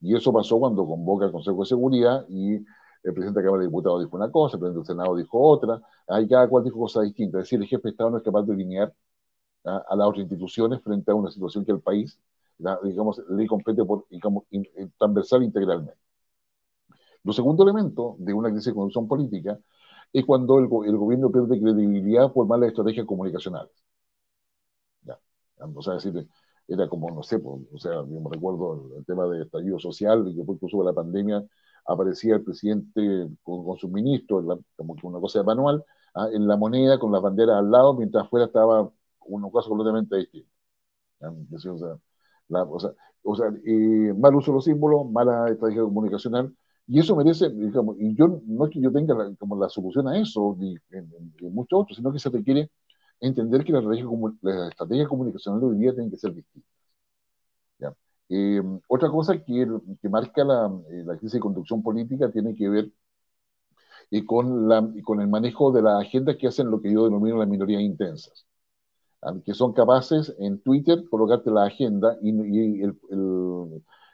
Y 0.00 0.14
eso 0.14 0.32
pasó 0.32 0.58
cuando 0.58 0.86
convoca 0.86 1.26
el 1.26 1.32
Consejo 1.32 1.60
de 1.60 1.66
Seguridad 1.66 2.26
y 2.28 2.58
el 3.02 3.12
presidente 3.12 3.40
de 3.40 3.44
la 3.44 3.48
Cámara 3.48 3.62
de 3.62 3.68
Diputados 3.68 4.04
dijo 4.04 4.16
una 4.16 4.30
cosa, 4.30 4.56
el 4.56 4.60
presidente 4.60 4.78
del 4.78 4.86
Senado 4.86 5.16
dijo 5.16 5.40
otra, 5.40 5.82
ahí 6.08 6.28
cada 6.28 6.48
cual 6.48 6.64
dijo 6.64 6.78
cosas 6.78 7.04
distintas. 7.04 7.40
Es 7.40 7.44
decir, 7.46 7.60
el 7.60 7.66
jefe 7.68 7.82
de 7.84 7.90
Estado 7.90 8.10
no 8.10 8.18
es 8.18 8.22
capaz 8.22 8.42
de 8.42 8.52
alinear 8.52 8.94
¿ah? 9.64 9.84
a 9.88 9.96
las 9.96 10.08
otras 10.08 10.22
instituciones 10.22 10.82
frente 10.82 11.10
a 11.10 11.14
una 11.14 11.30
situación 11.30 11.64
que 11.64 11.72
el 11.72 11.80
país, 11.80 12.18
digamos, 12.82 13.22
le 13.28 13.46
compete 13.46 13.84
por, 13.84 14.06
digamos, 14.10 14.44
transversal 14.98 15.42
integralmente. 15.42 15.98
Lo 17.24 17.32
segundo 17.32 17.64
elemento 17.64 18.16
de 18.18 18.32
una 18.32 18.50
crisis 18.50 18.66
de 18.66 18.74
conducción 18.74 19.08
política 19.08 19.58
es 20.12 20.24
cuando 20.24 20.58
el, 20.58 20.68
gobierno 20.68 21.30
pierde 21.30 21.60
credibilidad 21.60 22.32
por 22.32 22.46
malas 22.46 22.68
estrategias 22.68 23.06
comunicacionales. 23.06 23.72
Ya. 25.02 25.18
O 25.74 25.82
sea, 25.82 25.94
decir, 25.94 26.28
era 26.68 26.88
como, 26.88 27.10
no 27.10 27.22
sé, 27.22 27.38
pues, 27.38 27.62
o 27.72 27.78
sea, 27.78 27.94
yo 27.94 28.20
me 28.20 28.30
recuerdo 28.30 28.96
el, 28.98 29.04
tema 29.04 29.26
del 29.26 29.42
estallido 29.42 29.78
social, 29.78 30.26
y 30.28 30.34
que 30.34 30.44
después 30.44 30.60
de 30.60 30.84
la 30.84 30.92
pandemia 30.92 31.44
aparecía 31.86 32.36
el 32.36 32.44
presidente 32.44 33.28
con, 33.42 33.78
sus 33.78 33.90
ministros, 33.90 34.44
como 34.76 34.96
que 34.96 35.06
una 35.06 35.20
cosa 35.20 35.40
de 35.40 35.44
manual, 35.44 35.84
¿ah? 36.14 36.28
en 36.32 36.46
la 36.46 36.56
moneda 36.56 36.98
con 36.98 37.12
las 37.12 37.22
banderas 37.22 37.58
al 37.58 37.70
lado, 37.70 37.94
mientras 37.94 38.24
afuera 38.24 38.46
estaba 38.46 38.90
una 39.26 39.50
cosa 39.50 39.68
completamente 39.68 40.16
distinta. 40.16 40.50
O 41.20 41.58
sea, 41.58 41.72
o 41.72 42.78
sea, 42.78 42.90
o 43.22 43.36
sea 43.36 43.46
eh, 43.64 44.14
mal 44.16 44.34
uso 44.34 44.52
de 44.52 44.56
los 44.56 44.64
símbolos, 44.64 45.10
mala 45.10 45.48
estrategia 45.50 45.82
comunicacional, 45.82 46.54
y 46.86 47.00
eso 47.00 47.16
merece, 47.16 47.50
digamos, 47.50 47.96
y 47.98 48.14
yo 48.14 48.40
no 48.46 48.66
es 48.66 48.72
que 48.72 48.80
yo 48.80 48.92
tenga 48.92 49.14
la, 49.14 49.34
como 49.36 49.56
la 49.56 49.68
solución 49.68 50.06
a 50.08 50.18
eso, 50.18 50.56
ni, 50.58 50.76
ni, 50.90 51.50
muchos 51.50 51.80
otros, 51.80 51.96
sino 51.96 52.12
que 52.12 52.18
se 52.20 52.30
requiere 52.30 52.70
entender 53.20 53.64
que 53.64 53.72
la 53.72 53.80
estrategia, 53.80 54.06
la 54.42 54.68
estrategia 54.68 55.08
comunicacional 55.08 55.60
de 55.60 55.66
hoy 55.66 55.78
día 55.78 55.92
tienen 55.92 56.10
que 56.10 56.18
ser 56.18 56.34
distintas. 56.34 56.75
Eh, 58.28 58.60
otra 58.88 59.08
cosa 59.10 59.42
que, 59.44 59.66
marca 60.10 60.44
la, 60.44 60.66
eh, 60.90 61.04
la, 61.04 61.16
crisis 61.16 61.34
de 61.34 61.40
conducción 61.40 61.82
política 61.82 62.30
tiene 62.30 62.54
que 62.54 62.68
ver 62.68 62.92
eh, 64.10 64.24
con, 64.24 64.70
el 65.20 65.28
manejo 65.28 65.72
de 65.72 65.82
las 65.82 66.00
agendas 66.00 66.36
que 66.36 66.46
hacen 66.48 66.70
lo 66.70 66.80
que 66.80 66.92
yo 66.92 67.04
denomino 67.04 67.38
las 67.38 67.48
minorías 67.48 67.82
intensas, 67.82 68.46
que 69.44 69.54
son 69.54 69.72
capaces 69.72 70.34
en 70.38 70.60
Twitter 70.62 71.04
colocarte 71.10 71.50
la 71.50 71.64
agenda 71.64 72.16
y, 72.22 72.30
el, 72.82 72.96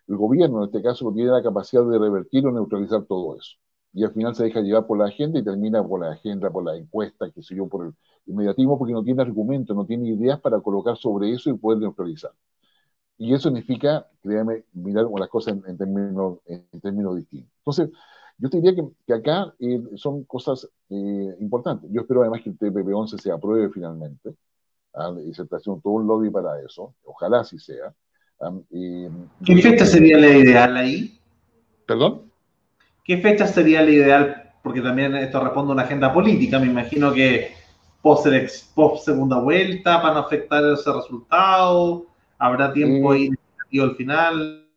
gobierno, 0.07 0.59
en 0.59 0.65
este 0.65 0.83
caso, 0.83 1.13
tiene 1.13 1.31
la 1.31 1.43
capacidad 1.43 1.85
de 1.85 1.99
revertir 1.99 2.47
o 2.47 2.53
neutralizar 2.53 3.05
todo 3.05 3.37
eso. 3.37 3.57
Y 3.95 4.05
al 4.05 4.13
final 4.13 4.35
se 4.35 4.45
deja 4.45 4.61
llevar 4.61 4.87
por 4.87 4.99
la 4.99 5.07
agenda 5.07 5.39
y 5.39 5.45
termina 5.45 5.87
por 5.87 6.01
la 6.01 6.13
agenda, 6.13 6.51
por 6.51 6.65
la 6.65 6.77
encuesta, 6.77 7.31
que 7.31 7.43
sé 7.43 7.55
yo, 7.57 7.69
por 7.69 7.87
el 7.87 7.95
inmediatismo, 8.27 8.79
porque 8.79 8.95
no 8.95 9.03
tiene 9.05 9.23
argumentos, 9.23 9.77
no 9.77 9.87
tiene 9.87 10.09
ideas 10.09 10.41
para 10.41 10.61
colocar 10.61 10.97
sobre 10.97 11.33
eso 11.33 11.51
y 11.51 11.55
poder 11.55 11.79
neutralizar. 11.81 12.33
Y 13.23 13.33
eso 13.33 13.51
significa, 13.51 14.05
créame, 14.21 14.65
mirar 14.73 15.07
las 15.17 15.29
cosas 15.29 15.55
en, 15.65 15.79
términos, 15.79 16.39
en 16.47 16.81
términos 16.81 17.15
distintos. 17.15 17.53
Entonces, 17.59 17.91
yo 18.37 18.51
te 18.51 18.57
diría 18.57 18.75
que, 18.75 18.85
que 19.07 19.15
acá 19.15 19.55
eh, 19.61 19.81
son 19.95 20.25
cosas 20.25 20.69
eh, 20.91 21.37
importantes. 21.39 21.89
Yo 21.93 22.01
espero 22.01 22.23
además 22.23 22.41
que 22.43 22.51
el 22.51 22.59
TPP-11 22.59 23.21
se 23.21 23.31
apruebe 23.31 23.71
finalmente. 23.71 24.35
¿ah? 24.95 25.15
Y 25.25 25.33
se 25.35 25.43
está 25.43 25.59
haciendo 25.59 25.81
todo 25.81 25.93
un 25.93 26.07
lobby 26.09 26.31
para 26.31 26.61
eso. 26.67 26.97
Ojalá 27.05 27.43
así 27.43 27.61
sea. 27.61 27.95
¿Qué 29.47 29.57
fecha 29.63 29.87
sería 29.87 30.19
la 30.19 30.31
ideal 30.31 30.77
ahí? 30.77 31.17
¿Perdón? 31.87 32.23
¿Qué 33.05 33.19
fecha 33.19 33.47
sería 33.47 33.83
la 33.83 33.91
ideal? 33.93 34.53
Porque 34.65 34.81
también 34.81 35.15
esto 35.15 35.39
responde 35.39 35.71
a 35.71 35.75
una 35.75 35.85
agenda 35.85 36.13
política. 36.13 36.59
Me 36.59 36.67
imagino 36.67 37.13
que 37.13 37.53
post, 38.03 38.27
post 38.75 39.05
segunda 39.05 39.39
vuelta 39.39 40.03
para 40.03 40.15
no 40.15 40.21
afectar 40.21 40.65
ese 40.65 40.93
resultado. 40.93 42.12
¿Habrá 42.43 42.73
tiempo 42.73 43.13
ahí 43.13 43.31
al 43.81 43.95
final? 43.97 44.69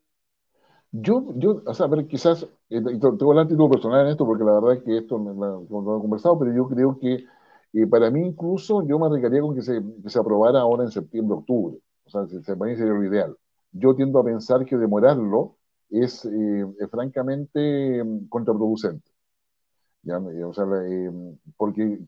Yo, 0.92 1.34
yo, 1.36 1.62
o 1.66 1.74
sea, 1.74 1.86
a 1.86 1.88
ver, 1.88 2.06
quizás, 2.06 2.44
eh, 2.70 2.80
tengo 2.80 3.40
el 3.40 3.48
título 3.48 3.68
personal 3.68 4.06
en 4.06 4.12
esto, 4.12 4.24
porque 4.24 4.44
la 4.44 4.52
verdad 4.52 4.74
es 4.74 4.82
que 4.82 4.98
esto 4.98 5.18
no 5.18 5.34
lo 5.34 5.98
he 5.98 6.00
conversado, 6.00 6.38
pero 6.38 6.54
yo 6.54 6.68
creo 6.68 6.98
que 6.98 7.24
eh, 7.72 7.86
para 7.86 8.10
mí 8.10 8.26
incluso 8.26 8.86
yo 8.86 8.98
me 8.98 9.06
arriesgaría 9.06 9.40
con 9.40 9.54
que 9.54 9.62
se, 9.62 9.82
que 10.02 10.08
se 10.08 10.18
aprobara 10.18 10.60
ahora 10.60 10.84
en 10.84 10.90
septiembre, 10.90 11.36
octubre. 11.38 11.78
O 12.06 12.10
sea, 12.10 12.26
se, 12.26 12.56
para 12.56 12.70
mí 12.70 12.76
sería 12.76 12.94
lo 12.94 13.04
ideal 13.04 13.36
yo 13.78 13.94
tiendo 13.94 14.18
a 14.18 14.24
pensar 14.24 14.64
que 14.64 14.76
demorarlo 14.76 15.56
es, 15.90 16.24
eh, 16.24 16.66
francamente 16.90 18.02
mm, 18.02 18.28
contraproducente. 18.28 19.10
O 20.44 20.52
sea, 20.54 20.64
eh, 20.88 21.10
porque 21.56 21.98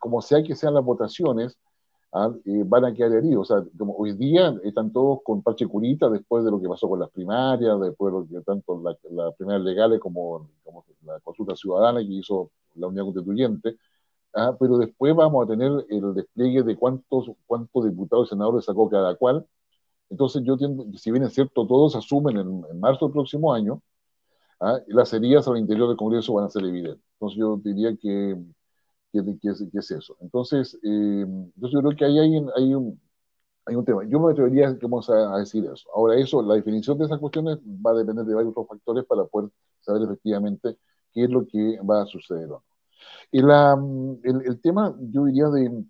como 0.00 0.20
sea 0.20 0.42
que 0.42 0.56
sean 0.56 0.74
las 0.74 0.84
votaciones, 0.84 1.56
ah, 2.12 2.32
eh, 2.44 2.62
van 2.66 2.84
a 2.84 2.94
quedar 2.94 3.12
heridos. 3.12 3.50
O 3.50 3.54
sea, 3.54 3.66
como 3.78 3.94
hoy 3.96 4.12
día 4.14 4.54
están 4.64 4.92
todos 4.92 5.20
con 5.24 5.42
parche 5.42 5.66
curita 5.66 6.08
después 6.10 6.44
de 6.44 6.50
lo 6.50 6.60
que 6.60 6.68
pasó 6.68 6.88
con 6.88 7.00
las 7.00 7.10
primarias, 7.10 7.80
después 7.80 8.12
de 8.12 8.20
lo 8.20 8.26
que 8.28 8.44
tanto 8.44 8.82
las 9.10 9.34
primarias 9.36 9.64
legales 9.64 10.00
como, 10.00 10.48
como, 10.64 10.84
la 11.04 11.20
consulta 11.20 11.56
ciudadana 11.56 12.00
que 12.00 12.12
hizo 12.12 12.50
la 12.76 12.86
Unión 12.88 13.06
Constituyente. 13.06 13.76
Ah, 14.34 14.56
pero 14.58 14.78
después 14.78 15.14
vamos 15.14 15.44
a 15.44 15.48
tener 15.48 15.72
el 15.90 16.14
despliegue 16.14 16.62
de 16.62 16.76
cuántos, 16.76 17.30
cuántos 17.46 17.84
diputados 17.84 18.28
y 18.28 18.30
senadores 18.30 18.64
sacó 18.64 18.88
cada 18.88 19.14
cual, 19.16 19.46
entonces 20.12 20.42
yo 20.44 20.52
entiendo, 20.54 20.86
si 20.98 21.10
bien 21.10 21.24
es 21.24 21.32
cierto, 21.32 21.66
todos 21.66 21.96
asumen 21.96 22.36
en, 22.36 22.80
marzo 22.80 23.06
del 23.06 23.14
próximo 23.14 23.54
año, 23.54 23.82
¿ah? 24.60 24.78
las 24.88 25.12
heridas 25.14 25.48
al 25.48 25.58
interior 25.58 25.88
del 25.88 25.96
Congreso 25.96 26.34
van 26.34 26.44
a 26.46 26.50
ser 26.50 26.64
evidentes. 26.64 27.02
Entonces 27.14 27.38
yo 27.38 27.56
diría 27.56 27.96
que, 27.96 28.36
que, 29.12 29.48
es, 29.50 29.90
eso. 29.90 30.16
Entonces, 30.20 30.78
eh, 30.82 31.26
yo 31.56 31.80
creo 31.80 31.96
que 31.96 32.04
ahí 32.04 32.18
hay, 32.18 32.36
hay, 32.56 32.74
un, 32.74 33.00
hay 33.66 33.76
un 33.76 33.84
tema. 33.84 34.04
Yo 34.08 34.20
me 34.20 34.32
atrevería 34.32 34.76
vamos 34.82 35.10
a, 35.10 35.38
decir 35.38 35.64
eso. 35.66 35.88
Ahora, 35.94 36.16
eso, 36.16 36.42
la 36.42 36.54
definición 36.54 36.98
de 36.98 37.06
esas 37.06 37.18
cuestiones 37.18 37.58
va 37.58 37.92
a 37.92 37.94
depender 37.94 38.24
de 38.24 38.34
varios 38.34 38.52
otros 38.52 38.68
factores 38.68 39.04
para 39.04 39.24
poder 39.24 39.50
saber 39.80 40.02
efectivamente 40.02 40.78
qué 41.12 41.24
es 41.24 41.30
lo 41.30 41.46
que 41.46 41.78
va 41.80 42.02
a 42.02 42.06
suceder. 42.06 42.48
Y 43.30 43.42
la, 43.42 43.74
el, 44.24 44.42
el 44.46 44.60
tema, 44.60 44.94
yo 45.00 45.24
diría, 45.24 45.48
de 45.48 45.84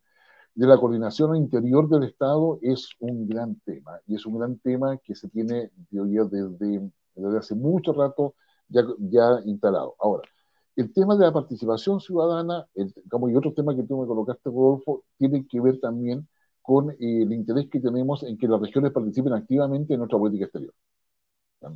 de 0.55 0.67
la 0.67 0.77
coordinación 0.77 1.37
interior 1.37 1.89
del 1.89 2.05
Estado 2.05 2.59
es 2.63 2.91
un 2.99 3.27
gran 3.27 3.59
tema 3.61 4.01
y 4.07 4.17
es 4.17 4.27
un 4.27 4.39
gran 4.39 4.59
tema 4.59 4.99
que 4.99 5.15
se 5.15 5.29
tiene, 5.29 5.71
desde, 5.91 6.91
desde 7.15 7.39
hace 7.39 7.55
mucho 7.55 7.93
rato 7.93 8.35
ya, 8.69 8.83
ya 8.99 9.41
instalado. 9.47 9.97
Ahora, 9.99 10.29
El 10.77 10.93
tema 10.93 11.17
de 11.17 11.27
la 11.27 11.33
participación 11.33 12.01
ciudadana, 12.01 12.67
como 13.11 13.29
y 13.29 13.37
otro 13.37 13.53
tema 13.53 13.75
que 13.77 13.83
tú 13.83 14.01
me 14.01 14.07
colocaste, 14.07 14.51
Rodolfo, 14.51 15.05
tiene 15.19 15.47
que 15.47 15.61
ver 15.61 15.81
también 15.81 16.29
con 16.63 16.91
eh, 16.93 16.97
el 17.01 17.33
interés 17.33 17.69
que 17.71 17.81
tenemos 17.81 18.23
en 18.23 18.39
que 18.39 18.49
las 18.49 18.61
regiones 18.61 18.93
participen 18.93 19.33
activamente 19.35 19.95
en 19.95 19.99
nuestra 20.01 20.19
política 20.19 20.45
exterior. 20.47 20.73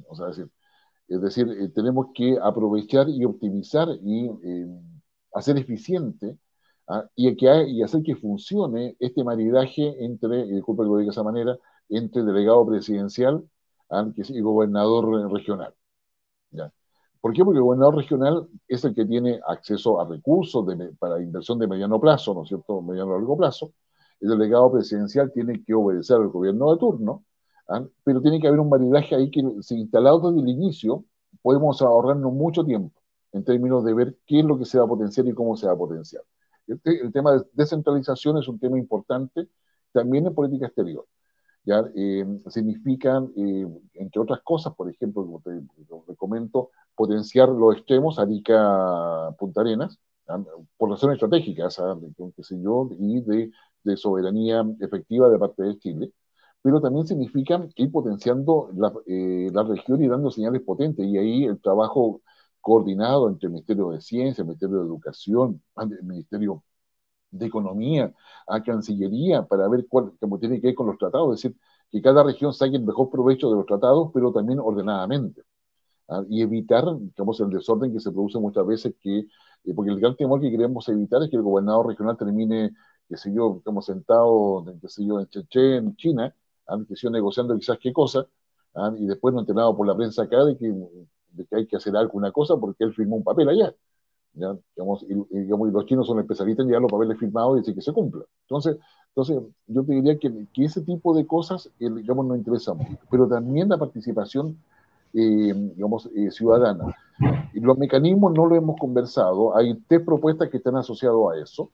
O 0.08 0.14
sea, 0.16 0.28
es 0.30 0.36
decir, 0.36 0.52
es 1.08 1.20
decir 1.20 1.48
eh, 1.50 1.68
tenemos 1.70 2.08
que 2.14 2.38
aprovechar 2.42 3.08
y 3.08 3.24
optimizar 3.24 3.88
y 4.02 4.30
eh, 4.44 4.66
hacer 5.32 5.58
eficiente 5.58 6.38
¿ah? 6.88 7.06
y, 7.14 7.36
que, 7.36 7.46
y 7.68 7.82
hacer 7.82 8.02
que 8.02 8.16
funcione 8.16 8.96
este 9.00 9.24
maridaje 9.24 10.04
entre, 10.04 10.40
y 10.46 10.52
disculpe 10.54 10.82
que 10.82 10.88
lo 10.88 10.96
diga 10.98 11.10
de 11.10 11.12
esa 11.12 11.22
manera, 11.22 11.58
entre 11.88 12.22
delegado 12.24 12.66
presidencial 12.66 13.44
¿ah? 13.90 14.08
y 14.16 14.40
gobernador 14.40 15.32
regional. 15.32 15.74
¿Por 17.26 17.32
qué? 17.32 17.44
Porque 17.44 17.58
el 17.58 17.64
gobernador 17.64 17.96
regional 17.96 18.48
es 18.68 18.84
el 18.84 18.94
que 18.94 19.04
tiene 19.04 19.40
acceso 19.48 20.00
a 20.00 20.08
recursos 20.08 20.64
para 20.96 21.20
inversión 21.20 21.58
de 21.58 21.66
mediano 21.66 22.00
plazo, 22.00 22.32
¿no 22.32 22.44
es 22.44 22.48
cierto? 22.48 22.80
Mediano 22.80 23.14
a 23.14 23.16
largo 23.16 23.36
plazo. 23.36 23.72
El 24.20 24.28
delegado 24.28 24.70
presidencial 24.70 25.32
tiene 25.32 25.64
que 25.64 25.74
obedecer 25.74 26.18
al 26.18 26.28
gobierno 26.28 26.70
de 26.72 26.78
turno, 26.78 27.24
¿ah? 27.68 27.84
pero 28.04 28.20
tiene 28.20 28.40
que 28.40 28.46
haber 28.46 28.60
un 28.60 28.68
maridaje 28.68 29.16
ahí 29.16 29.28
que, 29.28 29.42
si 29.60 29.74
instalado 29.74 30.30
desde 30.30 30.40
el 30.40 30.48
inicio, 30.50 31.04
podemos 31.42 31.82
ahorrarnos 31.82 32.32
mucho 32.32 32.64
tiempo 32.64 32.94
en 33.32 33.42
términos 33.42 33.84
de 33.84 33.92
ver 33.92 34.16
qué 34.24 34.38
es 34.38 34.44
lo 34.44 34.56
que 34.56 34.64
se 34.64 34.78
va 34.78 34.84
a 34.84 34.88
potenciar 34.88 35.26
y 35.26 35.34
cómo 35.34 35.56
se 35.56 35.66
va 35.66 35.72
a 35.72 35.76
potenciar. 35.76 36.22
El, 36.68 37.12
tema 37.12 37.32
de 37.32 37.42
descentralización 37.54 38.38
es 38.38 38.46
un 38.46 38.60
tema 38.60 38.78
importante 38.78 39.48
también 39.90 40.28
en 40.28 40.32
política 40.32 40.66
exterior. 40.66 41.04
¿ya? 41.64 41.84
Eh, 41.96 42.24
significan, 42.50 43.32
eh, 43.36 43.66
entre 43.94 44.22
otras 44.22 44.42
cosas, 44.42 44.72
por 44.76 44.88
ejemplo, 44.88 45.26
como 45.26 45.40
te, 45.40 46.14
comento, 46.16 46.70
potenciar 46.96 47.48
los 47.50 47.76
extremos, 47.76 48.18
Arica, 48.18 49.30
Punta 49.38 49.60
Arenas, 49.62 49.98
por 50.76 50.90
razones 50.90 51.14
estratégicas, 51.16 51.80
qué 52.36 52.42
sé 52.42 52.60
yo, 52.60 52.88
y 52.98 53.20
de, 53.22 53.50
de, 53.84 53.96
soberanía 53.96 54.64
efectiva 54.80 55.28
de 55.28 55.38
parte 55.38 55.62
de 55.62 55.78
Chile, 55.78 56.12
pero 56.62 56.80
también 56.80 57.06
significan 57.06 57.70
ir 57.76 57.92
potenciando 57.92 58.70
la, 58.76 58.92
eh, 59.06 59.50
la 59.52 59.62
región 59.62 60.02
y 60.02 60.08
dando 60.08 60.30
señales 60.30 60.62
potentes, 60.62 61.06
y 61.06 61.16
ahí 61.18 61.44
el 61.44 61.60
trabajo 61.60 62.22
coordinado 62.60 63.28
entre 63.28 63.46
el 63.46 63.52
Ministerio 63.52 63.90
de 63.90 64.00
Ciencia, 64.00 64.42
el 64.42 64.48
Ministerio 64.48 64.78
de 64.78 64.86
Educación, 64.86 65.62
el 65.76 66.02
Ministerio 66.02 66.64
de 67.30 67.46
Economía, 67.46 68.14
a 68.48 68.62
Cancillería, 68.62 69.44
para 69.44 69.68
ver 69.68 69.86
cuál, 69.88 70.12
cómo 70.20 70.38
tiene 70.38 70.60
que 70.60 70.68
ver 70.68 70.74
con 70.76 70.86
los 70.88 70.98
tratados, 70.98 71.36
es 71.36 71.42
decir, 71.42 71.60
que 71.90 72.02
cada 72.02 72.22
región 72.24 72.52
saque 72.52 72.76
el 72.76 72.84
mejor 72.84 73.10
provecho 73.10 73.50
de 73.50 73.56
los 73.56 73.66
tratados, 73.66 74.10
pero 74.14 74.32
también 74.32 74.58
ordenadamente. 74.60 75.42
¿Ah? 76.08 76.22
Y 76.28 76.42
evitar, 76.42 76.84
digamos, 76.98 77.40
el 77.40 77.50
desorden 77.50 77.92
que 77.92 78.00
se 78.00 78.10
produce 78.12 78.38
muchas 78.38 78.66
veces, 78.66 78.94
que, 79.00 79.18
eh, 79.20 79.74
porque 79.74 79.90
el 79.90 80.00
gran 80.00 80.16
temor 80.16 80.40
que 80.40 80.50
queremos 80.50 80.88
evitar 80.88 81.22
es 81.22 81.30
que 81.30 81.36
el 81.36 81.42
gobernador 81.42 81.88
regional 81.88 82.16
termine, 82.16 82.72
qué 83.08 83.16
sé 83.16 83.32
yo, 83.32 83.56
estamos 83.58 83.86
sentado, 83.86 84.64
qué 84.80 84.88
sé 84.88 85.04
yo, 85.04 85.20
en 85.20 85.28
Cheche, 85.28 85.76
en 85.76 85.96
China, 85.96 86.34
¿ah? 86.66 86.78
que 86.88 86.96
se 86.96 87.10
negociando 87.10 87.56
quizás 87.56 87.78
qué 87.80 87.92
cosa, 87.92 88.26
¿ah? 88.74 88.92
y 88.98 89.06
después 89.06 89.34
no 89.34 89.40
enterado 89.40 89.76
por 89.76 89.86
la 89.86 89.96
prensa 89.96 90.22
acá 90.24 90.44
de 90.44 90.56
que 90.56 90.72
de 91.36 91.46
que 91.46 91.56
hay 91.56 91.66
que 91.66 91.76
hacer 91.76 91.96
alguna 91.96 92.32
cosa 92.32 92.56
porque 92.56 92.84
él 92.84 92.94
firmó 92.94 93.16
un 93.16 93.24
papel 93.24 93.48
allá. 93.48 93.74
¿ya? 94.34 94.56
Digamos, 94.74 95.04
y, 95.04 95.14
digamos, 95.38 95.68
y, 95.68 95.72
los 95.72 95.86
chinos 95.86 96.06
son 96.06 96.18
especialistas 96.18 96.64
en 96.64 96.68
llevar 96.68 96.82
los 96.82 96.92
papeles 96.92 97.18
firmados 97.18 97.56
y 97.56 97.60
decir 97.60 97.74
que 97.74 97.82
se 97.82 97.92
cumpla. 97.92 98.24
Entonces, 98.42 98.78
entonces 99.08 99.42
yo 99.66 99.84
te 99.84 99.92
diría 99.92 100.18
que, 100.18 100.46
que 100.52 100.64
ese 100.64 100.82
tipo 100.82 101.14
de 101.14 101.26
cosas, 101.26 101.70
eh, 101.78 101.90
digamos, 101.90 102.26
nos 102.26 102.38
interesa 102.38 102.74
mucho. 102.74 102.98
Pero 103.10 103.28
también 103.28 103.68
la 103.68 103.78
participación 103.78 104.58
eh, 105.18 105.54
digamos, 105.74 106.10
eh, 106.14 106.30
ciudadana. 106.30 106.94
Y 107.54 107.60
los 107.60 107.78
mecanismos 107.78 108.34
no 108.34 108.44
lo 108.44 108.54
hemos 108.54 108.78
conversado, 108.78 109.56
hay 109.56 109.74
tres 109.88 110.02
propuestas 110.02 110.50
que 110.50 110.58
están 110.58 110.76
asociadas 110.76 111.16
a 111.32 111.42
eso, 111.42 111.70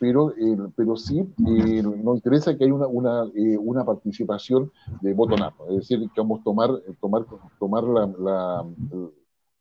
pero, 0.00 0.32
eh, 0.32 0.58
pero 0.74 0.96
sí 0.96 1.24
nos 1.38 2.16
interesa 2.16 2.56
que 2.56 2.64
haya 2.64 2.74
una, 2.74 2.88
una, 2.88 3.30
una 3.60 3.84
participación 3.84 4.72
de 5.00 5.14
voto 5.14 5.36
es 5.68 5.76
decir, 5.76 6.00
que 6.12 6.20
vamos 6.20 6.40
a 6.40 6.42
tomar, 6.42 6.70
tomar, 7.00 7.24
tomar 7.60 7.84
la, 7.84 8.06
la, 8.18 8.66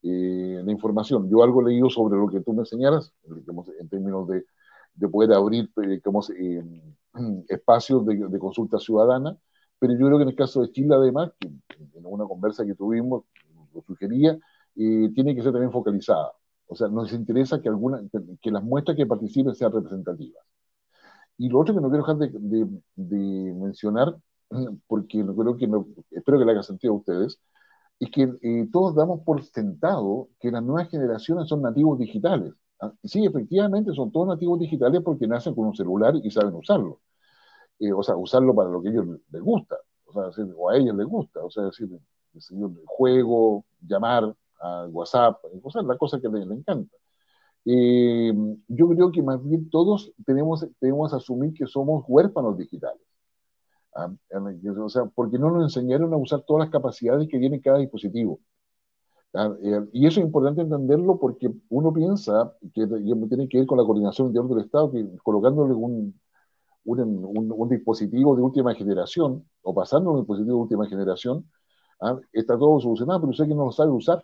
la, 0.02 0.72
información. 0.72 1.30
Yo 1.30 1.44
algo 1.44 1.62
he 1.62 1.66
leído 1.66 1.92
sobre 1.92 2.18
lo 2.18 2.28
que 2.28 2.40
tú 2.40 2.54
me 2.54 2.66
señalas, 2.66 3.14
digamos, 3.24 3.70
en 3.80 3.88
términos 3.88 4.28
de, 4.28 4.44
de 4.96 5.08
poder 5.08 5.34
abrir 5.34 5.70
digamos, 5.76 6.32
espacios 7.48 8.04
de, 8.08 8.28
de 8.28 8.40
consulta 8.40 8.80
ciudadana, 8.80 9.38
pero 9.80 9.94
yo 9.94 10.08
creo 10.08 10.18
que 10.18 10.24
en 10.24 10.30
el 10.30 10.36
caso 10.36 10.62
de 10.62 10.72
Chile, 10.72 10.94
además, 10.94 11.32
que 11.40 11.50
en 12.00 12.14
una 12.14 12.26
conversa 12.26 12.66
que 12.66 12.76
tuvimos, 12.76 13.24
lo 13.74 13.82
sugería, 13.82 14.38
tiene 14.76 15.36
que 15.36 15.44
ser 15.44 15.52
también 15.52 15.72
focalizada. 15.72 16.32
O 16.68 16.76
sea, 16.76 16.88
nos 16.88 17.12
interesa 17.14 17.62
que, 17.62 17.70
alguna, 17.70 18.02
que 18.42 18.52
las 18.52 18.64
muestras 18.64 18.96
que 18.96 19.06
participen 19.06 19.56
sean 19.56 19.72
representativas. 19.72 20.44
Y 21.40 21.50
lo 21.50 21.60
otro 21.60 21.74
que 21.74 21.82
no 21.82 21.90
quiero 21.90 22.04
dejar 22.06 22.18
de, 22.18 22.68
de, 22.96 23.54
mencionar, 23.54 24.16
porque 24.88 25.26
creo 25.26 25.58
que 25.58 25.68
no, 25.68 25.88
espero 26.12 26.38
que 26.38 26.46
le 26.46 26.52
haga 26.52 26.64
sentido 26.64 26.94
a 26.94 26.98
ustedes, 26.98 27.40
es 28.00 28.12
que 28.12 28.24
eh, 28.42 28.68
todos 28.72 28.96
damos 28.96 29.22
por 29.22 29.44
sentado 29.44 30.30
que 30.40 30.52
las 30.52 30.64
nuevas 30.64 30.90
generaciones 30.90 31.48
son 31.50 31.62
nativos 31.62 31.98
digitales. 32.00 32.54
¿ah? 32.82 32.94
Sí, 33.04 33.26
efectivamente 33.26 33.94
son 33.94 34.12
todos 34.12 34.28
nativos 34.28 34.60
digitales 34.60 35.02
porque 35.04 35.28
nacen 35.28 35.56
con 35.56 35.68
un 35.68 35.76
celular 35.76 36.14
y 36.22 36.30
saben 36.32 36.54
usarlo. 36.56 37.02
Eh, 37.80 37.94
o 37.94 38.04
sea, 38.04 38.16
usarlo 38.18 38.56
para 38.56 38.70
lo 38.70 38.82
que 38.82 38.90
a 38.90 38.92
ellos 38.92 39.08
les 39.32 39.42
gusta, 39.42 39.78
o, 40.14 40.32
sea, 40.32 40.46
o 40.56 40.70
a 40.70 40.78
ellos 40.78 40.96
les 40.96 41.08
gusta, 41.08 41.44
o 41.44 41.50
sea, 41.50 41.64
decir, 41.66 41.90
el 42.34 42.84
juego, 42.86 43.66
llamar 43.82 44.36
a 44.62 44.88
WhatsApp, 44.88 45.40
o 45.64 45.72
sea, 45.72 45.82
la 45.84 45.98
cosa 45.98 46.20
que 46.20 46.28
les, 46.30 46.50
encanta. 46.50 46.96
Eh, 47.66 48.34
yo 48.68 48.90
creo 48.90 49.12
que 49.12 49.22
más 49.22 49.44
bien 49.44 49.70
todos 49.70 50.12
tenemos, 50.26 50.66
tenemos 50.80 51.12
que 51.12 51.18
asumir 51.18 51.54
que 51.54 51.68
somos 51.68 52.04
huérfanos 52.08 52.58
digitales. 52.58 53.02
Ah, 53.96 54.12
o 54.82 54.90
sea, 54.90 55.06
porque 55.06 55.38
no 55.38 55.52
nos 55.52 55.64
enseñaron 55.64 56.14
a 56.14 56.18
usar 56.18 56.44
todas 56.48 56.66
las 56.66 56.72
capacidades 56.72 57.28
que 57.28 57.40
tiene 57.40 57.62
cada 57.62 57.80
dispositivo. 57.80 58.40
Ah, 59.34 59.54
y 59.94 60.08
eso 60.08 60.20
es 60.20 60.26
importante 60.26 60.62
entenderlo 60.62 61.20
porque 61.20 61.52
uno 61.70 61.94
piensa 61.94 62.54
que 62.74 62.88
tiene 62.88 63.48
que 63.48 63.60
ver 63.60 63.68
con 63.68 63.78
la 63.78 63.84
coordinación 63.86 64.28
interior 64.28 64.50
del 64.50 64.66
Estado, 64.66 64.92
que 64.92 65.08
colocándole 65.24 65.74
un, 65.74 66.20
un, 66.98 67.70
dispositivo 67.70 68.36
de 68.36 68.42
última 68.42 68.74
generación 68.76 69.46
o 69.62 69.74
pasando 69.74 70.12
un 70.12 70.20
dispositivo 70.20 70.58
de 70.58 70.62
última 70.62 70.88
generación, 70.88 71.50
¿ah? 72.02 72.18
está 72.34 72.58
todo 72.58 72.80
solucionado, 72.80 73.22
pero 73.22 73.32
usted 73.32 73.48
que 73.48 73.56
no 73.56 73.66
lo 73.66 73.72
sabe 73.72 73.92
usar. 73.92 74.24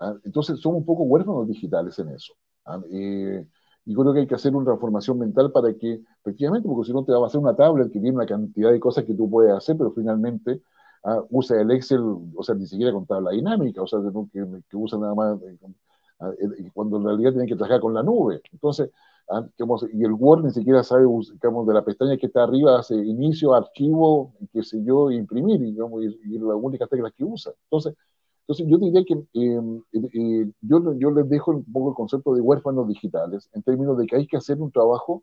¿ah? 0.00 0.14
Entonces 0.24 0.60
somos 0.60 0.78
un 0.80 0.86
poco 0.86 1.04
huérfanos 1.04 1.48
digitales 1.48 1.98
en 1.98 2.10
eso. 2.10 2.34
¿ah? 2.64 2.80
Eh, 2.90 3.46
y 3.84 3.94
creo 3.94 4.12
que 4.12 4.20
hay 4.20 4.26
que 4.26 4.34
hacer 4.34 4.54
una 4.54 4.66
transformación 4.66 5.18
mental 5.18 5.50
para 5.50 5.72
que, 5.74 6.02
efectivamente, 6.20 6.68
porque 6.68 6.86
si 6.88 6.92
no 6.92 7.04
te 7.04 7.12
va 7.12 7.24
a 7.24 7.26
hacer 7.26 7.40
una 7.40 7.56
tablet 7.56 7.90
que 7.90 8.00
tiene 8.00 8.16
una 8.16 8.26
cantidad 8.26 8.70
de 8.70 8.80
cosas 8.80 9.04
que 9.04 9.14
tú 9.14 9.30
puedes 9.30 9.52
hacer, 9.52 9.76
pero 9.78 9.92
finalmente 9.92 10.62
usa 11.30 11.60
el 11.60 11.70
Excel, 11.70 12.00
o 12.34 12.42
sea, 12.42 12.54
ni 12.54 12.66
siquiera 12.66 12.92
con 12.92 13.06
tabla 13.06 13.30
dinámica, 13.30 13.82
o 13.82 13.86
sea, 13.86 14.00
que, 14.00 14.62
que 14.68 14.76
usa 14.76 14.98
nada 14.98 15.14
más, 15.14 15.40
eh, 15.42 15.56
eh, 16.40 16.70
cuando 16.74 16.96
en 16.96 17.04
realidad 17.04 17.32
tiene 17.32 17.46
que 17.46 17.54
trabajar 17.54 17.80
con 17.80 17.94
la 17.94 18.02
nube. 18.02 18.40
Entonces, 18.52 18.90
¿ah? 19.30 19.46
y 19.92 20.04
el 20.04 20.12
Word 20.12 20.44
ni 20.44 20.50
siquiera 20.50 20.82
sabe, 20.82 21.04
digamos, 21.32 21.66
de 21.66 21.74
la 21.74 21.84
pestaña 21.84 22.16
que 22.16 22.26
está 22.26 22.44
arriba, 22.44 22.78
hace 22.78 22.94
inicio, 22.94 23.54
archivo, 23.54 24.34
qué 24.52 24.62
sé 24.62 24.82
yo, 24.84 25.10
imprimir, 25.10 25.60
digamos, 25.60 26.02
y, 26.04 26.34
y 26.34 26.38
la 26.38 26.54
única 26.56 26.86
tecla 26.86 27.10
que 27.10 27.24
usa. 27.24 27.52
Entonces, 27.64 27.94
entonces 28.48 28.66
yo 28.66 28.78
diría 28.78 29.04
que 29.04 29.14
eh, 29.34 29.60
eh, 29.92 30.50
yo, 30.62 30.94
yo 30.94 31.10
les 31.10 31.28
dejo 31.28 31.50
un 31.50 31.70
poco 31.70 31.90
el 31.90 31.94
concepto 31.94 32.34
de 32.34 32.40
huérfanos 32.40 32.88
digitales, 32.88 33.50
en 33.52 33.62
términos 33.62 33.98
de 33.98 34.06
que 34.06 34.16
hay 34.16 34.26
que 34.26 34.38
hacer 34.38 34.58
un 34.58 34.72
trabajo 34.72 35.22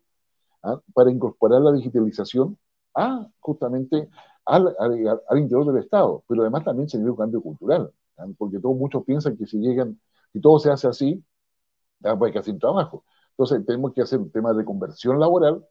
¿ah? 0.62 0.80
para 0.94 1.10
incorporar 1.10 1.60
la 1.60 1.72
digitalización 1.72 2.56
a 2.94 3.26
justamente 3.40 4.08
al, 4.44 4.76
al, 4.78 5.38
interior 5.38 5.66
del 5.66 5.82
Estado, 5.82 6.22
pero 6.28 6.42
además 6.42 6.64
también 6.64 6.88
se 6.88 6.98
un 6.98 7.16
cambio 7.16 7.42
cultural, 7.42 7.90
¿ah? 8.16 8.26
porque 8.38 8.60
todos 8.60 8.76
muchos 8.76 9.04
piensan 9.04 9.36
que 9.36 9.46
si 9.46 9.58
llegan, 9.58 10.00
si 10.32 10.40
todo 10.40 10.60
se 10.60 10.70
hace 10.70 10.86
así, 10.86 11.24
pues 12.00 12.22
hay 12.22 12.32
que 12.32 12.38
hacer 12.38 12.58
trabajo. 12.60 13.04
Entonces, 13.38 13.66
tenemos 13.66 13.92
que 13.92 14.02
hacer 14.02 14.18
un 14.18 14.30
tema 14.30 14.54
de 14.54 14.64
conversión 14.64 15.20
laboral, 15.20 15.64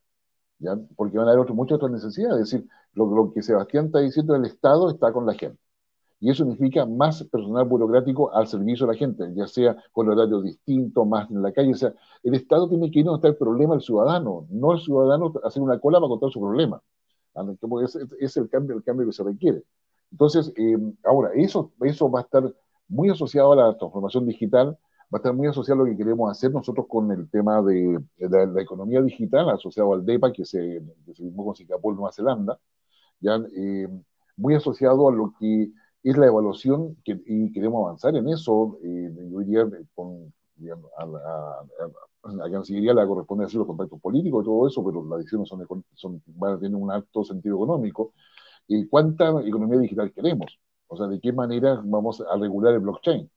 ¿ya? 0.60 0.78
porque 0.96 1.18
van 1.18 1.28
a 1.28 1.32
haber 1.32 1.52
muchas 1.54 1.78
otras 1.78 1.92
necesidades. 1.92 2.44
Es 2.44 2.52
decir, 2.52 2.70
lo, 2.94 3.32
que 3.34 3.42
Sebastián 3.42 3.88
está 3.88 4.00
diciendo, 4.00 4.36
el 4.36 4.46
Estado 4.46 4.90
está 4.90 5.12
con 5.12 5.26
la 5.26 5.34
gente. 5.34 5.60
Y 6.20 6.30
eso 6.30 6.44
significa 6.44 6.86
más 6.86 7.24
personal 7.24 7.66
burocrático 7.66 8.34
al 8.34 8.48
servicio 8.48 8.86
de 8.88 8.94
la 8.94 8.98
gente, 8.98 9.34
ya 9.36 9.48
sea 9.48 9.76
con 9.92 10.08
horarios 10.10 10.44
distintos, 10.44 11.06
más 11.08 11.30
en 11.30 11.42
la 11.42 11.52
calle. 11.52 11.72
O 11.72 11.76
sea, 11.76 11.94
el 12.24 12.36
Estado 12.36 12.70
tiene 12.70 12.90
que 12.90 13.00
ir 13.00 13.06
donde 13.06 13.18
está 13.18 13.28
el 13.28 13.36
problema 13.36 13.74
del 13.74 13.82
ciudadano, 13.82 14.48
no 14.50 14.74
el 14.74 14.80
ciudadano 14.80 15.34
hacer 15.44 15.62
una 15.62 15.80
cola 15.80 16.00
para 16.00 16.10
contar 16.10 16.32
su 16.32 16.40
problema. 16.40 16.82
Es, 17.84 17.96
es 18.20 18.38
el, 18.38 18.50
cambio, 18.50 18.78
el 18.78 18.84
cambio 18.84 19.06
que 19.08 19.14
se 19.14 19.24
requiere. 19.24 19.64
Entonces, 20.12 20.54
eh, 20.56 20.78
ahora, 21.04 21.32
eso, 21.34 21.74
eso 21.82 22.10
va 22.10 22.20
a 22.22 22.24
estar 22.24 22.54
muy 22.88 23.10
asociado 23.10 23.52
a 23.54 23.56
la 23.56 23.78
transformación 23.78 24.26
digital, 24.26 24.78
va 25.14 25.18
a 25.18 25.18
estar 25.18 25.34
muy 25.34 25.48
asociado 25.48 25.82
a 25.82 25.86
lo 25.86 25.92
que 25.92 25.98
queremos 25.98 26.32
hacer 26.32 26.52
nosotros 26.52 26.88
con 26.90 27.12
el 27.12 27.30
tema 27.30 27.62
de, 27.62 28.00
la, 28.18 28.62
economía 28.62 29.02
digital, 29.02 29.50
asociado 29.50 29.94
al 29.94 30.06
DEPA, 30.06 30.32
que 30.32 30.46
se, 30.46 30.82
que 31.06 31.14
se 31.14 31.24
firmó 31.24 31.46
con 31.46 31.56
Singapur, 31.56 31.96
Nueva 31.96 32.12
Zelanda, 32.12 32.60
ya, 33.20 33.40
eh, 33.56 33.88
muy 34.38 34.56
asociado 34.56 35.10
a 35.10 35.12
lo 35.14 35.34
que 35.40 35.72
es 36.04 36.18
la 36.18 36.28
evaluación 36.28 36.98
que, 37.04 37.20
y 37.26 37.52
queremos 37.52 37.86
avanzar 37.86 38.16
en 38.16 38.28
eso, 38.30 38.78
eh, 38.84 39.12
yo 39.32 39.40
diría, 39.40 39.66
con, 39.94 40.34
a, 40.98 41.06
la 42.34 42.50
Cancillería 42.50 42.94
le 42.94 43.06
corresponde 43.08 43.46
hacer 43.46 43.58
los 43.58 43.68
contactos 43.68 44.00
políticos 44.00 44.44
y 44.44 44.46
todo 44.46 44.68
eso, 44.68 44.84
pero 44.84 45.06
las 45.08 45.20
decisiones 45.20 45.48
son, 45.48 45.86
son, 45.94 46.24
van 46.28 46.54
a 46.54 46.60
tener 46.60 46.76
un 46.76 46.92
alto 46.92 47.24
sentido 47.24 47.56
económico. 47.56 48.14
¿Y 48.68 48.88
cuánta 48.88 49.30
economía 49.46 49.80
digital 49.80 50.12
queremos? 50.12 50.60
O 50.88 50.98
sea, 50.98 51.08
¿de 51.08 51.20
qué 51.20 51.32
manera 51.34 51.82
vamos 51.84 52.22
a 52.22 52.38
regular 52.38 52.74
el 52.74 52.80
blockchain? 52.80 53.30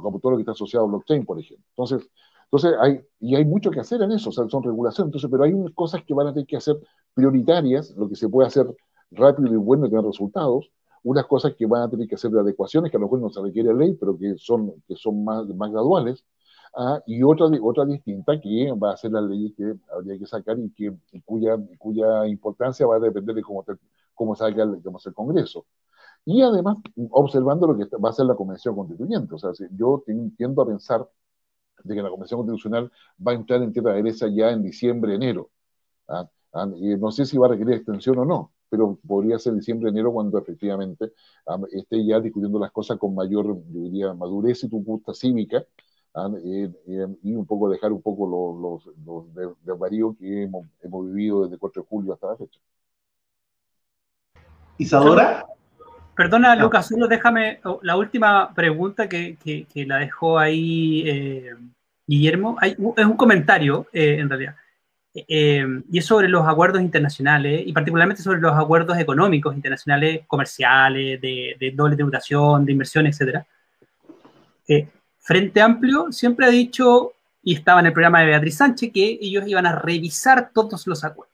Como 0.00 0.18
todo 0.18 0.32
lo 0.32 0.38
que 0.38 0.42
está 0.42 0.52
asociado 0.52 0.86
a 0.86 0.88
blockchain, 0.88 1.24
por 1.24 1.38
ejemplo. 1.38 1.64
Entonces, 1.70 2.08
entonces 2.44 2.72
hay, 2.80 3.00
y 3.20 3.34
hay 3.34 3.44
mucho 3.44 3.70
que 3.70 3.80
hacer 3.80 4.00
en 4.02 4.12
eso, 4.12 4.28
o 4.28 4.32
sea, 4.32 4.48
son 4.48 4.62
regulaciones, 4.62 5.08
entonces, 5.08 5.28
pero 5.30 5.44
hay 5.44 5.52
unas 5.52 5.74
cosas 5.74 6.02
que 6.06 6.14
van 6.14 6.28
a 6.28 6.32
tener 6.32 6.46
que 6.46 6.56
hacer 6.56 6.76
prioritarias, 7.12 7.90
lo 7.96 8.08
que 8.08 8.16
se 8.16 8.28
puede 8.28 8.46
hacer 8.46 8.66
rápido 9.10 9.52
y 9.52 9.56
bueno 9.56 9.86
y 9.86 9.90
tener 9.90 10.04
resultados, 10.04 10.70
unas 11.02 11.26
cosas 11.26 11.54
que 11.54 11.66
van 11.66 11.82
a 11.82 11.90
tener 11.90 12.08
que 12.08 12.14
hacer 12.14 12.30
de 12.30 12.40
adecuaciones, 12.40 12.90
que 12.90 12.96
a 12.96 13.00
lo 13.00 13.06
mejor 13.06 13.20
no 13.20 13.30
se 13.30 13.42
requiere 13.42 13.74
ley, 13.74 13.94
pero 13.94 14.16
que 14.16 14.36
son, 14.38 14.72
que 14.86 14.96
son 14.96 15.24
más, 15.24 15.46
más 15.48 15.70
graduales, 15.70 16.24
ah, 16.76 17.00
y 17.06 17.22
otra, 17.22 17.46
otra 17.62 17.84
distinta 17.84 18.40
que 18.40 18.72
va 18.72 18.92
a 18.92 18.96
ser 18.96 19.12
la 19.12 19.20
ley 19.20 19.52
que 19.56 19.74
habría 19.92 20.18
que 20.18 20.26
sacar 20.26 20.58
y, 20.58 20.70
que, 20.70 20.92
cuya, 21.24 21.58
cuya 21.78 22.26
importancia 22.26 22.86
va 22.86 22.96
a 22.96 23.00
depender 23.00 23.34
de 23.34 23.42
cómo, 23.42 23.64
cómo 24.14 24.34
salga 24.36 24.64
el, 24.64 24.82
cómo 24.82 24.98
el 25.04 25.14
Congreso. 25.14 25.66
Y 26.26 26.42
además, 26.42 26.78
observando 27.10 27.66
lo 27.66 27.76
que 27.76 27.96
va 27.96 28.10
a 28.10 28.12
ser 28.12 28.26
la 28.26 28.34
Convención 28.34 28.74
Constituyente. 28.74 29.34
O 29.34 29.38
sea, 29.38 29.50
yo 29.72 30.02
tiendo 30.36 30.62
a 30.62 30.66
pensar 30.66 31.08
de 31.82 31.94
que 31.94 32.02
la 32.02 32.10
Convención 32.10 32.40
Constitucional 32.40 32.90
va 33.26 33.32
a 33.32 33.34
entrar 33.34 33.62
en 33.62 33.72
tierra 33.72 33.92
derecha 33.94 34.26
ya 34.28 34.50
en 34.50 34.62
diciembre, 34.62 35.14
enero. 35.14 35.50
¿ah? 36.08 36.28
Ah, 36.52 36.66
no 36.66 37.10
sé 37.10 37.26
si 37.26 37.36
va 37.36 37.46
a 37.46 37.50
requerir 37.50 37.74
extensión 37.74 38.18
o 38.18 38.24
no, 38.24 38.52
pero 38.68 38.98
podría 39.06 39.38
ser 39.40 39.54
diciembre, 39.54 39.90
enero, 39.90 40.12
cuando 40.12 40.38
efectivamente 40.38 41.12
ah, 41.46 41.58
esté 41.72 42.04
ya 42.06 42.20
discutiendo 42.20 42.58
las 42.60 42.70
cosas 42.70 42.96
con 42.98 43.14
mayor, 43.14 43.46
yo 43.46 43.80
diría, 43.80 44.14
madurez 44.14 44.62
y 44.64 44.68
punta 44.68 45.12
cívica, 45.14 45.58
eh, 45.58 46.72
eh, 46.86 47.06
y 47.24 47.34
un 47.34 47.44
poco 47.44 47.68
dejar 47.68 47.92
un 47.92 48.00
poco 48.00 48.56
los, 48.56 48.86
los, 49.04 49.34
desvaríos 49.64 50.16
que 50.16 50.44
hemos, 50.44 50.64
hemos, 50.80 51.06
vivido 51.06 51.42
desde 51.42 51.54
el 51.54 51.60
4 51.60 51.82
de 51.82 51.88
julio 51.88 52.12
hasta 52.12 52.28
la 52.28 52.36
fecha. 52.36 52.60
Isadora. 54.78 55.44
Perdona, 56.16 56.54
Lucas, 56.56 56.86
solo 56.86 57.08
déjame 57.08 57.60
oh, 57.64 57.80
la 57.82 57.96
última 57.96 58.54
pregunta 58.54 59.08
que, 59.08 59.36
que, 59.42 59.86
la 59.86 59.98
dejó 59.98 60.38
ahí 60.38 61.02
eh, 61.06 61.54
Guillermo. 62.06 62.56
Hay, 62.60 62.76
es 62.96 63.04
un 63.04 63.16
comentario, 63.16 63.86
en 63.92 64.28
realidad. 64.28 64.54
Eh, 65.16 65.64
y 65.92 65.98
es 65.98 66.06
sobre 66.06 66.28
los 66.28 66.46
acuerdos 66.46 66.82
internacionales 66.82 67.62
y 67.64 67.72
particularmente 67.72 68.20
sobre 68.20 68.40
los 68.40 68.52
acuerdos 68.52 68.98
económicos 68.98 69.54
internacionales, 69.54 70.22
comerciales, 70.26 71.20
de, 71.20 71.72
doble 71.74 71.94
tributación, 71.94 72.64
de 72.64 72.72
inversión, 72.72 73.06
etc. 73.06 73.44
Eh, 74.66 74.88
Frente 75.20 75.60
Amplio 75.60 76.10
siempre 76.10 76.46
ha 76.46 76.50
dicho, 76.50 77.12
y 77.44 77.54
estaba 77.54 77.78
en 77.78 77.86
el 77.86 77.92
programa 77.92 78.20
de 78.20 78.26
Beatriz 78.26 78.56
Sánchez, 78.56 78.90
que 78.92 79.18
ellos 79.20 79.46
iban 79.46 79.66
a 79.66 79.78
revisar 79.78 80.50
todos 80.52 80.84
los 80.88 81.04
acuerdos. 81.04 81.33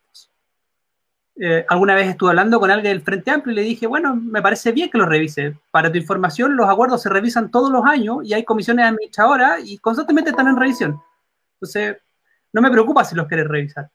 Eh, 1.43 1.65
alguna 1.71 1.95
vez 1.95 2.07
estuve 2.07 2.29
hablando 2.31 2.61
con 2.61 2.71
alguien 2.71 2.93
del 2.93 3.03
Frente 3.03 3.31
Amplio 3.31 3.53
y 3.53 3.57
le 3.57 3.63
dije, 3.63 3.87
bueno, 3.87 4.15
me 4.15 4.43
parece 4.43 4.73
bien 4.73 4.91
que 4.91 4.99
los 4.99 5.09
revise. 5.09 5.57
Para 5.71 5.91
tu 5.91 5.97
información, 5.97 6.55
los 6.55 6.69
acuerdos 6.69 7.01
se 7.01 7.09
revisan 7.09 7.51
todos 7.51 7.73
los 7.73 7.83
años 7.87 8.19
y 8.25 8.35
hay 8.35 8.45
comisiones 8.45 8.85
administradoras 8.85 9.61
y 9.65 9.79
constantemente 9.79 10.31
están 10.31 10.49
en 10.49 10.57
revisión. 10.57 11.01
Entonces, 11.55 11.97
no 12.53 12.61
me 12.61 12.71
preocupa 12.71 13.05
si 13.05 13.17
los 13.17 13.27
quieres 13.27 13.49
revisar. 13.49 13.89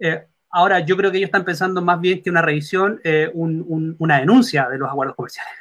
Eh, 0.00 0.26
ahora, 0.50 0.80
yo 0.80 0.96
creo 0.96 1.12
que 1.12 1.18
ellos 1.18 1.28
están 1.28 1.44
pensando 1.44 1.80
más 1.80 2.00
bien 2.00 2.24
que 2.24 2.30
una 2.30 2.42
revisión, 2.42 3.00
eh, 3.04 3.30
una 3.34 4.18
denuncia 4.18 4.68
de 4.68 4.78
los 4.78 4.90
acuerdos 4.90 5.14
comerciales. 5.14 5.52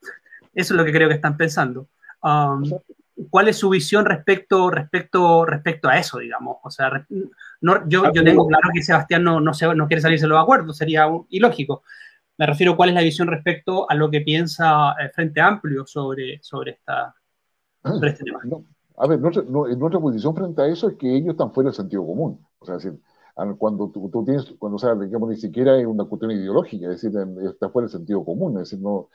Eso 0.52 0.74
es 0.74 0.78
lo 0.78 0.84
que 0.84 0.92
creo 0.92 1.08
que 1.08 1.14
están 1.14 1.36
pensando. 1.36 1.86
Um, 2.24 2.64
¿Cuál 3.30 3.46
es 3.46 3.56
su 3.56 3.68
visión 3.68 4.04
respecto, 4.04 4.68
respecto, 4.68 5.44
respecto 5.44 5.88
a 5.88 5.98
eso, 5.98 6.18
digamos? 6.18 6.56
O 6.62 6.70
sea, 6.70 7.06
no, 7.62 7.88
yo, 7.88 8.12
yo, 8.12 8.24
tengo 8.24 8.46
claro 8.46 8.68
que 8.74 8.82
Sebastián 8.82 9.24
no, 9.24 9.40
no, 9.40 9.52
no 9.74 9.86
quiere 9.86 10.02
salirse 10.02 10.24
de 10.24 10.28
los 10.28 10.42
acuerdos, 10.42 10.76
sería 10.76 11.08
ilógico. 11.30 11.82
Me 12.36 12.46
refiero 12.46 12.72
a 12.72 12.76
cuál 12.76 12.88
es 12.90 12.94
la 12.94 13.02
visión 13.02 13.28
respecto 13.28 13.88
a 13.88 13.94
lo 13.94 14.10
que 14.10 14.20
piensa 14.20 14.92
el 15.00 15.10
Frente 15.10 15.40
Amplio 15.40 15.86
sobre, 15.86 16.40
sobre, 16.42 16.72
esta, 16.72 17.14
sobre 17.84 18.10
este 18.10 18.24
tema. 18.24 18.40
A 18.96 19.06
ver, 19.06 19.20
nuestra, 19.20 19.42
nuestra 19.44 20.00
posición 20.00 20.34
frente 20.34 20.62
a 20.62 20.66
eso 20.66 20.88
es 20.88 20.96
que 20.96 21.14
ellos 21.14 21.30
están 21.30 21.52
fuera 21.52 21.70
del 21.70 21.76
sentido 21.76 22.06
común. 22.06 22.44
O 22.58 22.66
sea, 22.66 22.76
cuando 23.56 23.90
tú, 23.90 24.24
tienes, 24.24 24.52
cuando, 24.58 24.76
o 24.76 24.78
sea, 24.78 24.94
digamos, 24.94 25.28
ni 25.30 25.36
siquiera 25.36 25.78
es 25.78 25.86
una 25.86 26.04
cuestión 26.04 26.32
ideológica, 26.32 26.90
es 26.90 27.00
decir, 27.00 27.18
está 27.48 27.70
fuera 27.70 27.86
del 27.86 27.92
sentido 27.92 28.24
común. 28.24 28.52
Es 28.54 28.70
decir, 28.70 28.80
no, 28.80 29.08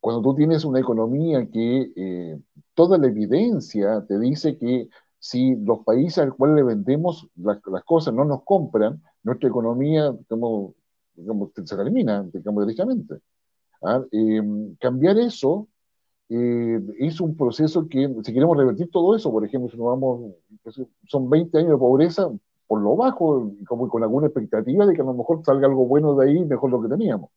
cuando 0.00 0.22
tú 0.22 0.34
tienes 0.34 0.64
una 0.64 0.80
economía 0.80 1.48
que 1.50 1.92
eh, 1.96 2.40
toda 2.74 2.98
la 2.98 3.08
evidencia 3.08 4.04
te 4.06 4.18
dice 4.18 4.56
que 4.56 4.88
si 5.18 5.56
los 5.56 5.80
países 5.84 6.18
al 6.18 6.34
cual 6.34 6.54
le 6.54 6.62
vendemos 6.62 7.28
las, 7.36 7.60
cosas 7.84 8.14
no 8.14 8.24
nos 8.24 8.42
compran, 8.44 9.02
nuestra 9.22 9.48
economía 9.48 10.12
digamos, 10.12 10.74
digamos, 11.14 11.50
se 11.64 11.74
elimina, 11.74 12.22
digamos, 12.32 12.66
directamente. 12.66 13.16
¿Ah? 13.82 14.02
Eh, 14.12 14.42
cambiar 14.80 15.18
eso 15.18 15.68
eh, 16.28 16.80
es 16.98 17.20
un 17.20 17.36
proceso 17.36 17.88
que, 17.88 18.08
si 18.22 18.32
queremos 18.32 18.56
revertir 18.56 18.90
todo 18.90 19.16
eso, 19.16 19.30
por 19.30 19.44
ejemplo, 19.44 19.70
si 19.70 19.76
nos 19.76 19.86
vamos, 19.86 20.34
son 21.06 21.30
20 21.30 21.58
años 21.58 21.70
de 21.70 21.78
pobreza 21.78 22.30
por 22.66 22.82
lo 22.82 22.96
bajo, 22.96 23.50
como 23.66 23.88
con 23.88 24.02
alguna 24.02 24.26
expectativa 24.26 24.84
de 24.86 24.94
que 24.94 25.00
a 25.00 25.04
lo 25.04 25.14
mejor 25.14 25.42
salga 25.44 25.66
algo 25.66 25.86
bueno 25.86 26.14
de 26.16 26.28
ahí, 26.28 26.44
mejor 26.44 26.70
lo 26.70 26.82
que 26.82 26.88
teníamos. 26.88 27.30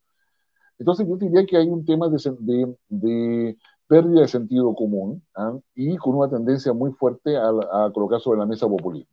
Entonces 0.77 1.07
yo 1.07 1.15
diría 1.15 1.45
que 1.45 1.57
hay 1.57 1.69
un 1.69 1.85
tema 1.85 2.09
de, 2.09 2.17
de, 2.39 2.75
de 2.89 3.57
pérdida 3.91 4.21
de 4.21 4.27
sentido 4.29 4.73
común 4.73 5.21
¿ah? 5.35 5.57
y 5.75 5.97
con 5.97 6.15
una 6.15 6.29
tendencia 6.29 6.71
muy 6.71 6.93
fuerte 6.93 7.35
a, 7.35 7.49
a, 7.49 7.91
colocar 7.91 8.21
sobre 8.21 8.39
la 8.39 8.45
mesa 8.45 8.65
populismo. 8.65 9.11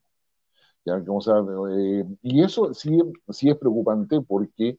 Eh, 0.86 2.04
y 2.22 2.42
eso 2.44 2.72
sí, 2.72 2.96
sí 3.30 3.50
es 3.50 3.56
preocupante 3.56 4.20
porque 4.20 4.78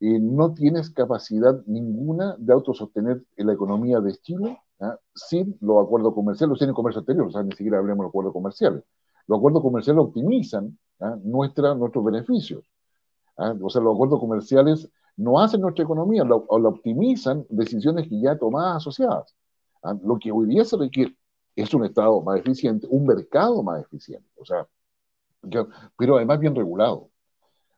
eh, 0.00 0.18
no 0.18 0.52
tienes 0.52 0.90
capacidad 0.90 1.62
ninguna 1.64 2.34
de 2.38 2.52
autosostener 2.54 3.22
la 3.36 3.52
economía 3.52 4.00
de 4.00 4.16
Chile 4.16 4.58
¿ah? 4.80 4.98
sin 5.14 5.56
los 5.60 5.80
acuerdos 5.80 6.12
comerciales, 6.12 6.58
sin 6.58 6.70
el 6.70 6.74
comercio 6.74 7.02
exterior, 7.02 7.28
o 7.28 7.30
sea, 7.30 7.44
ni 7.44 7.52
siquiera 7.52 7.78
hablemos 7.78 8.02
de 8.02 8.08
acuerdos 8.08 8.32
comerciales. 8.32 8.82
Los 9.28 9.38
acuerdos 9.38 9.62
comerciales 9.62 10.02
optimizan 10.02 10.76
¿ah? 10.98 11.16
nuestros 11.22 12.04
beneficios. 12.04 12.68
¿ah? 13.36 13.54
O 13.62 13.70
sea, 13.70 13.80
los 13.80 13.94
acuerdos 13.94 14.18
comerciales 14.18 14.90
no 15.16 15.40
hacen 15.40 15.60
nuestra 15.60 15.84
economía, 15.84 16.24
o 16.24 16.58
la 16.58 16.68
optimizan 16.68 17.46
decisiones 17.48 18.08
que 18.08 18.20
ya 18.20 18.38
tomadas 18.38 18.78
asociadas. 18.78 19.34
Lo 20.02 20.18
que 20.18 20.32
hoy 20.32 20.46
día 20.46 20.64
se 20.64 20.76
requiere 20.76 21.16
es 21.54 21.72
un 21.74 21.84
Estado 21.84 22.20
más 22.22 22.38
eficiente, 22.40 22.86
un 22.90 23.06
mercado 23.06 23.62
más 23.62 23.82
eficiente, 23.82 24.28
o 24.36 24.44
sea, 24.44 24.66
pero 25.96 26.16
además 26.16 26.40
bien 26.40 26.54
regulado. 26.54 27.10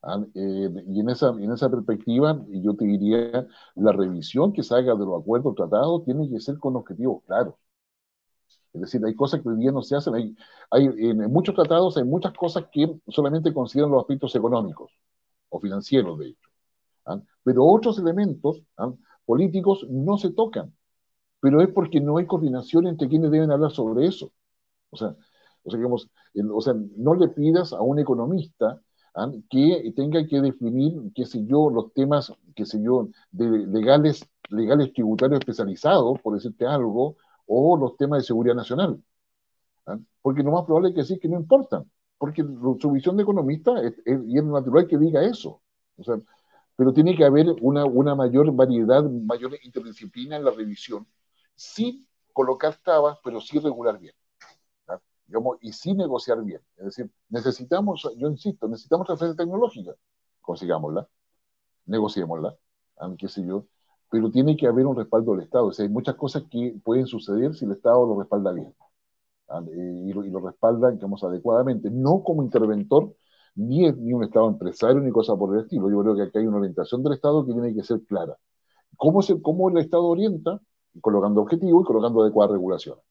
Ah, 0.03 0.20
eh, 0.34 0.70
y 0.89 1.01
en 1.01 1.11
esa, 1.11 1.30
en 1.30 1.53
esa 1.53 1.68
perspectiva, 1.70 2.41
yo 2.49 2.74
te 2.76 2.84
diría, 2.84 3.47
la 3.74 3.93
revisión 3.93 4.53
que 4.53 4.62
se 4.62 4.74
haga 4.74 4.95
de 4.95 5.05
los 5.05 5.20
acuerdos 5.20 5.55
tratados 5.57 6.05
tiene 6.05 6.28
que 6.30 6.41
ser 6.41 6.59
con 6.59 6.76
objetivos 6.76 7.22
claros. 7.26 7.55
Es 8.72 8.80
decir, 8.80 9.05
hay 9.05 9.14
cosas 9.14 9.41
que 9.43 9.49
hoy 9.49 9.57
día 9.59 9.72
no 9.72 9.82
se 9.82 9.97
hacen. 9.97 10.14
Hay, 10.14 10.36
hay, 10.70 10.86
en 10.86 11.18
muchos 11.32 11.55
tratados 11.55 11.97
hay 11.97 12.05
muchas 12.05 12.32
cosas 12.34 12.66
que 12.72 13.01
solamente 13.09 13.53
consideran 13.53 13.91
los 13.91 14.01
aspectos 14.03 14.34
económicos 14.36 14.93
o 15.49 15.61
financieros, 15.61 16.18
de 16.18 16.28
hecho. 16.28 16.47
¿Ah? 17.09 17.21
Pero 17.43 17.65
otros 17.65 17.99
elementos 17.99 18.63
¿ah? 18.77 18.93
políticos 19.25 19.87
no 19.91 20.19
se 20.19 20.31
tocan. 20.31 20.75
Pero 21.41 21.61
es 21.63 21.69
porque 21.69 22.01
no 22.01 22.19
hay 22.19 22.27
coordinación 22.27 22.87
entre 22.87 23.09
quienes 23.09 23.31
deben 23.31 23.51
hablar 23.51 23.71
sobre 23.71 24.07
eso. 24.07 24.33
O 24.91 24.97
sea, 24.97 25.17
o 25.65 25.71
sea, 25.71 25.79
digamos, 25.79 26.11
o 26.55 26.61
sea 26.61 26.75
no 26.97 27.15
le 27.15 27.29
pidas 27.29 27.73
a 27.73 27.81
un 27.83 27.99
economista 27.99 28.81
¿ah? 29.15 29.31
que 29.51 29.93
tenga 29.97 30.27
que 30.27 30.41
definir, 30.41 31.13
qué 31.15 31.27
sé 31.27 31.45
yo, 31.45 31.71
los 31.71 31.93
temas, 31.93 32.33
qué 32.55 32.65
sé 32.65 32.83
yo, 32.83 33.09
de 33.31 33.67
legales, 33.67 34.29
legales 34.51 34.93
tributarios 34.93 35.41
especializados, 35.41 36.21
por 36.21 36.35
decirte 36.35 36.67
algo, 36.67 37.17
o 37.47 37.77
los 37.77 37.97
temas 37.97 38.23
de 38.23 38.27
seguridad 38.27 38.55
nacional. 38.55 39.03
¿ah? 39.87 39.99
Porque 40.23 40.43
lo 40.43 40.53
más 40.53 40.65
probable 40.65 40.91
es 40.91 40.95
que 40.95 41.05
sí, 41.05 41.19
que 41.19 41.29
no 41.29 41.39
importan, 41.39 41.91
porque 42.19 42.43
su 42.81 42.91
visión 42.91 43.17
de 43.17 43.23
economista 43.23 43.81
es, 43.83 43.95
y 44.07 44.39
es 44.39 44.45
natural 44.45 44.87
que 44.87 44.99
diga 44.99 45.23
eso. 45.23 45.61
O 45.97 46.05
sea, 46.05 46.17
pero 46.79 46.93
tiene 46.93 47.16
que 47.16 47.24
haber 47.24 47.49
una, 47.61 47.85
una 47.85 48.14
mayor 48.14 48.53
variedad, 48.53 49.03
mayor 49.03 49.59
interdisciplina 49.64 50.37
en 50.37 50.45
la 50.45 50.53
revisión, 50.53 51.09
sin 51.57 52.07
colocar 52.33 52.76
trabas, 52.76 53.18
pero 53.24 53.41
sí 53.41 53.59
regular 53.59 53.99
bien 53.99 54.14
y 55.61 55.72
sí 55.72 55.95
negociar 55.95 56.43
bien. 56.45 56.61
Es 56.76 56.85
decir, 56.85 57.11
necesitamos, 57.29 58.09
yo 58.16 58.29
insisto, 58.29 58.68
necesitamos 58.68 59.07
transferencia 59.07 59.45
tecnológica, 59.45 59.93
consigámosla, 60.41 61.09
negociémosla, 61.87 62.57
qué 63.18 63.29
sé 63.29 63.45
yo, 63.45 63.66
pero 64.11 64.31
tiene 64.31 64.57
que 64.57 64.66
haber 64.66 64.87
un 64.87 64.97
respaldo 64.97 65.33
del 65.33 65.43
Estado. 65.43 65.66
O 65.66 65.72
sea, 65.72 65.85
hay 65.85 65.91
muchas 65.91 66.14
cosas 66.14 66.45
que 66.49 66.79
pueden 66.85 67.07
suceder 67.07 67.55
si 67.55 67.64
el 67.64 67.72
Estado 67.72 68.07
lo 68.07 68.18
respalda 68.18 68.53
bien 68.53 68.72
eh, 69.51 70.03
y, 70.07 70.12
lo, 70.12 70.24
y, 70.24 70.31
lo, 70.31 70.41
respalda, 70.41 70.91
digamos, 70.91 71.22
adecuadamente, 71.24 71.91
no 71.91 72.22
como 72.22 72.43
interventor, 72.43 73.14
ni, 73.59 73.91
ni 73.93 74.13
un 74.13 74.25
Estado 74.25 74.49
empresario, 74.49 75.01
ni 75.01 75.11
cosa 75.11 75.37
por 75.37 75.55
el 75.55 75.63
estilo. 75.63 75.91
Yo 75.91 76.03
creo 76.03 76.17
que 76.17 76.23
aquí 76.23 76.39
hay 76.39 76.47
una 76.47 76.59
orientación 76.59 77.03
del 77.03 77.15
Estado 77.15 77.45
que 77.47 77.53
tiene 77.53 77.75
que 77.75 77.83
ser 77.83 78.01
clara. 78.05 78.37
¿Cómo, 78.97 79.21
cómo 79.43 79.71
el 79.71 79.79
Estado 79.79 80.05
orienta? 80.07 80.61
Colocando 81.01 81.43
objetivos 81.43 81.83
y 81.85 81.87
colocando 81.87 82.23
adecuadas 82.23 82.53
regulaciones. 82.53 83.05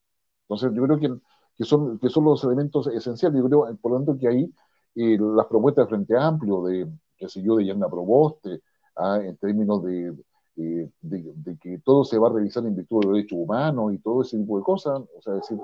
Entonces, 0.47 0.71
yo 0.73 0.83
creo 0.83 0.99
que 0.99 1.21
que 1.57 1.65
son, 1.65 1.99
que 1.99 2.09
son 2.09 2.25
los 2.25 2.43
elementos 2.43 2.87
esenciales. 2.87 3.41
Yo 3.41 3.47
creo, 3.47 3.77
por 3.81 3.91
lo 3.91 3.97
tanto, 3.97 4.17
que 4.17 4.27
ahí 4.27 4.53
eh, 4.95 5.17
las 5.19 5.47
propuestas 5.47 5.85
de 5.85 5.89
Frente 5.89 6.17
Amplio, 6.17 6.63
de, 6.63 6.87
qué 7.17 7.27
sé 7.27 7.41
yo, 7.41 7.55
de 7.57 7.65
Yanda 7.65 7.89
Proboste, 7.89 8.61
ah, 8.95 9.19
en 9.23 9.35
términos 9.37 9.83
de, 9.83 10.15
de, 10.55 11.57
que 11.59 11.79
todo 11.79 12.03
se 12.03 12.17
va 12.19 12.29
a 12.29 12.33
revisar 12.33 12.65
en 12.65 12.75
virtud 12.75 13.01
de 13.01 13.07
los 13.07 13.15
derechos 13.15 13.39
humanos 13.39 13.93
y 13.93 13.99
todo 13.99 14.21
ese 14.21 14.37
tipo 14.37 14.57
de 14.57 14.63
cosas, 14.63 14.99
o 14.99 15.21
sea, 15.21 15.33
decir, 15.33 15.57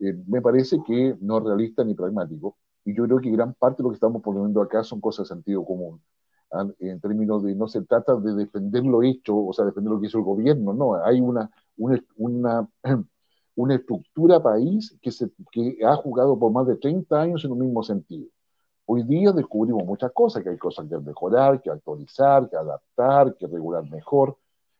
eh, 0.00 0.14
me 0.26 0.42
parece 0.42 0.78
que 0.84 1.16
no 1.20 1.38
es 1.38 1.44
realista 1.44 1.84
ni 1.84 1.94
pragmático. 1.94 2.56
Y 2.88 2.94
yo 2.94 3.04
creo 3.04 3.18
que 3.18 3.30
gran 3.30 3.52
parte 3.52 3.82
de 3.82 3.82
lo 3.82 3.90
que 3.90 3.96
estamos 3.96 4.22
poniendo 4.22 4.62
acá 4.62 4.82
son 4.82 4.98
cosas 4.98 5.28
de 5.28 5.34
sentido 5.34 5.62
común. 5.62 6.00
Ah, 6.50 6.66
en 6.78 6.98
términos 7.00 7.42
de 7.42 7.54
no 7.54 7.68
se 7.68 7.82
trata 7.82 8.16
de 8.16 8.32
defender 8.32 8.82
lo 8.82 9.02
hecho, 9.02 9.36
o 9.36 9.52
sea, 9.52 9.66
defender 9.66 9.92
lo 9.92 10.00
que 10.00 10.06
hizo 10.06 10.16
el 10.16 10.24
gobierno, 10.24 10.72
no, 10.72 10.94
hay 10.94 11.20
una, 11.20 11.50
una, 11.76 12.02
una, 12.16 12.68
una 13.56 13.74
estructura 13.74 14.42
país 14.42 14.96
que, 15.02 15.10
se, 15.10 15.30
que 15.52 15.76
ha 15.84 15.96
jugado 15.96 16.38
por 16.38 16.50
más 16.50 16.66
de 16.66 16.76
30 16.76 17.20
años 17.20 17.44
en 17.44 17.52
un 17.52 17.58
mismo 17.58 17.82
sentido. 17.82 18.26
Hoy 18.86 19.02
día 19.02 19.32
descubrimos 19.32 19.84
muchas 19.84 20.10
cosas, 20.12 20.42
que 20.42 20.48
hay 20.48 20.56
cosas 20.56 20.88
que 20.88 20.96
mejorar, 20.96 21.60
que 21.60 21.68
actualizar, 21.68 22.48
que 22.48 22.56
adaptar, 22.56 23.36
que 23.36 23.46
regular 23.48 23.84
mejor, 23.90 24.34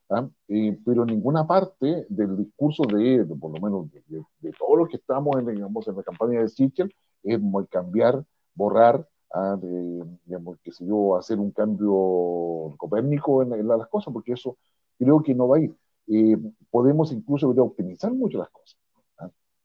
¿ah? 0.09 0.27
eh, 0.49 0.79
pero 0.83 1.05
ninguna 1.05 1.47
parte 1.47 2.07
del 2.09 2.39
discurso 2.39 2.85
de, 2.85 3.27
por 3.39 3.53
lo 3.53 3.61
menos 3.61 3.91
de, 3.93 4.03
de, 4.41 4.53
todos 4.53 4.79
los 4.79 4.89
que 4.89 4.97
estamos 4.97 5.37
en, 5.37 5.55
digamos, 5.55 5.87
en 5.87 5.95
la 5.95 6.03
campaña 6.03 6.41
de 6.41 6.49
Sichel, 6.49 6.91
es 7.23 7.41
cambiar, 7.71 8.25
borrar, 8.55 9.09
¿ah? 9.33 9.57
digamos, 9.61 10.59
que 10.63 10.73
sé 10.73 10.87
yo, 10.87 11.17
hacer 11.17 11.39
un 11.39 11.51
cambio 11.53 12.75
copérnico 12.77 13.43
en, 13.43 13.67
las 13.67 13.89
cosas, 13.89 14.13
porque 14.13 14.33
eso 14.33 14.57
creo 14.99 15.23
que 15.23 15.35
no 15.35 15.49
va 15.49 15.59
a 15.59 15.61
ir. 15.61 15.75
Eh, 16.09 16.37
podemos 16.71 17.13
incluso 17.13 17.49
optimizar 17.51 18.13
mucho 18.13 18.39
las 18.39 18.51
cosas 18.51 18.79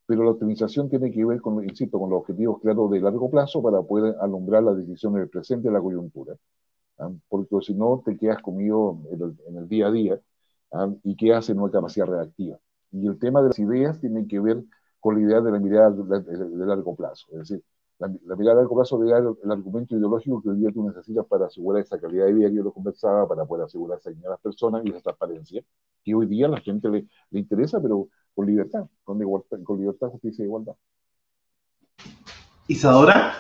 pero 0.06 0.24
la 0.24 0.32
optimización 0.32 0.90
tiene 0.90 1.12
que 1.12 1.24
ver 1.26 1.42
con, 1.42 1.64
insisto, 1.64 2.00
con 2.00 2.10
los 2.10 2.20
objetivos 2.20 2.62
claros 2.62 2.92
de 2.92 3.00
largo 3.00 3.30
plazo 3.30 3.62
para 3.62 3.82
poder 3.82 4.16
alumbrar 4.20 4.64
las 4.64 4.78
decisiones 4.78 5.22
del 5.22 5.30
presente 5.30 5.72
la 5.72 5.82
coyuntura. 5.82 6.36
¿ah? 7.00 7.10
Porque 7.30 7.56
si 7.62 7.74
no, 7.74 8.02
te 8.06 8.18
quedas 8.18 8.42
comido 8.42 9.00
en 9.12 9.58
el, 9.58 9.68
día 9.68 9.88
a 9.88 9.92
día 9.92 10.20
¿ah? 10.72 10.94
y 11.04 11.16
quedas 11.16 11.50
en 11.50 11.60
una 11.60 11.72
capacidad 11.72 12.06
reactiva. 12.06 12.60
Y 12.92 13.08
el 13.08 13.18
tema 13.18 13.42
de 13.42 13.50
las 13.50 13.60
ideas 13.60 14.00
tiene 14.00 14.28
que 14.28 14.40
ver 14.40 14.64
con 15.04 15.16
la 15.16 15.22
idea 15.22 15.42
de 15.42 15.52
la 15.52 15.60
mirada 15.60 15.90
de, 15.92 16.66
largo 16.66 16.96
plazo. 16.96 17.28
Es 17.34 17.40
decir, 17.40 17.64
la, 18.00 18.08
mirada 18.08 18.56
de 18.56 18.62
largo 18.62 18.76
plazo 18.78 18.98
de 19.00 19.12
el, 19.12 19.36
el, 19.44 19.52
argumento 19.52 19.98
ideológico 19.98 20.42
que 20.42 20.48
hoy 20.48 20.60
día 20.60 20.72
tú 20.72 20.88
necesitas 20.88 21.26
para 21.26 21.48
asegurar 21.48 21.84
esa 21.84 22.00
calidad 22.00 22.26
de 22.28 22.34
vida 22.34 22.48
que 22.48 22.56
yo 22.56 22.64
lo 22.64 22.72
conversaba, 22.72 23.28
para 23.28 23.44
poder 23.44 23.66
asegurar 23.66 24.00
esa 24.00 24.12
a 24.12 24.30
las 24.30 24.40
personas 24.40 24.82
y 24.86 24.92
esa 24.92 25.02
transparencia, 25.02 25.62
que 26.06 26.16
hoy 26.16 26.26
día 26.28 26.46
a 26.46 26.52
la 26.52 26.62
gente 26.62 26.88
le, 26.88 27.06
le 27.32 27.40
interesa, 27.40 27.82
pero 27.82 28.08
con 28.34 28.46
libertad, 28.46 28.86
con, 29.04 29.20
igualdad, 29.20 29.58
con 29.66 29.78
libertad, 29.78 30.08
justicia 30.08 30.44
e 30.44 30.46
igualdad. 30.46 30.76
Isadora. 32.70 33.34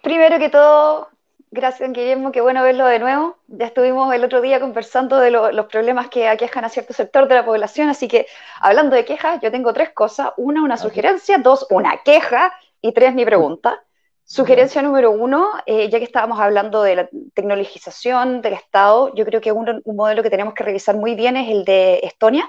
Primero 0.00 0.38
que 0.38 0.48
todo, 0.48 1.08
gracias 1.52 1.92
Guillermo, 1.92 2.32
qué 2.32 2.40
bueno 2.40 2.62
verlo 2.62 2.86
de 2.86 2.98
nuevo. 2.98 3.36
Ya 3.46 3.66
estuvimos 3.66 4.12
el 4.12 4.24
otro 4.24 4.40
día 4.40 4.58
conversando 4.58 5.18
de 5.18 5.30
los 5.30 5.66
problemas 5.66 6.08
que 6.08 6.26
aquejan 6.26 6.64
a 6.64 6.68
cierto 6.68 6.94
sector 6.94 7.28
de 7.28 7.34
la 7.36 7.44
población, 7.44 7.88
así 7.88 8.08
que 8.08 8.26
hablando 8.60 8.96
de 8.96 9.04
quejas, 9.04 9.40
yo 9.42 9.52
tengo 9.52 9.72
tres 9.72 9.90
cosas. 9.90 10.30
Una, 10.38 10.62
una 10.62 10.76
sugerencia, 10.76 11.38
dos, 11.38 11.66
una 11.70 12.02
queja 12.02 12.52
y 12.80 12.92
tres, 12.92 13.14
mi 13.14 13.24
pregunta. 13.24 13.84
Sugerencia 14.24 14.80
número 14.80 15.10
uno, 15.10 15.50
eh, 15.66 15.90
ya 15.90 15.98
que 15.98 16.04
estábamos 16.04 16.40
hablando 16.40 16.82
de 16.82 16.96
la 16.96 17.08
tecnologización 17.34 18.40
del 18.40 18.54
Estado, 18.54 19.14
yo 19.14 19.26
creo 19.26 19.40
que 19.42 19.52
un, 19.52 19.82
modelo 19.84 20.22
que 20.22 20.30
tenemos 20.30 20.54
que 20.54 20.64
revisar 20.64 20.96
muy 20.96 21.14
bien 21.14 21.36
es 21.36 21.50
el 21.50 21.64
de 21.64 22.00
Estonia. 22.02 22.48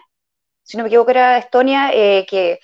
Si 0.63 0.77
no 0.77 0.83
me 0.83 0.87
equivoco, 0.87 1.11
era 1.11 1.37
Estonia, 1.37 1.91
eh, 1.93 2.25
que 2.29 2.59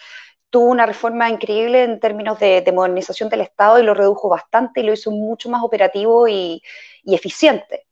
tuvo 0.49 0.65
una 0.65 0.85
reforma 0.85 1.29
increíble 1.29 1.83
en 1.83 1.99
términos 1.99 2.39
de, 2.39 2.63
modernización 2.73 3.29
del 3.29 3.41
Estado 3.41 3.79
y 3.79 3.83
lo 3.83 3.93
redujo 3.93 4.29
bastante 4.29 4.81
y 4.81 4.83
lo 4.83 4.93
hizo 4.93 5.11
mucho 5.11 5.49
más 5.49 5.63
operativo 5.63 6.27
y, 6.27 6.61
eficiente, 7.05 7.87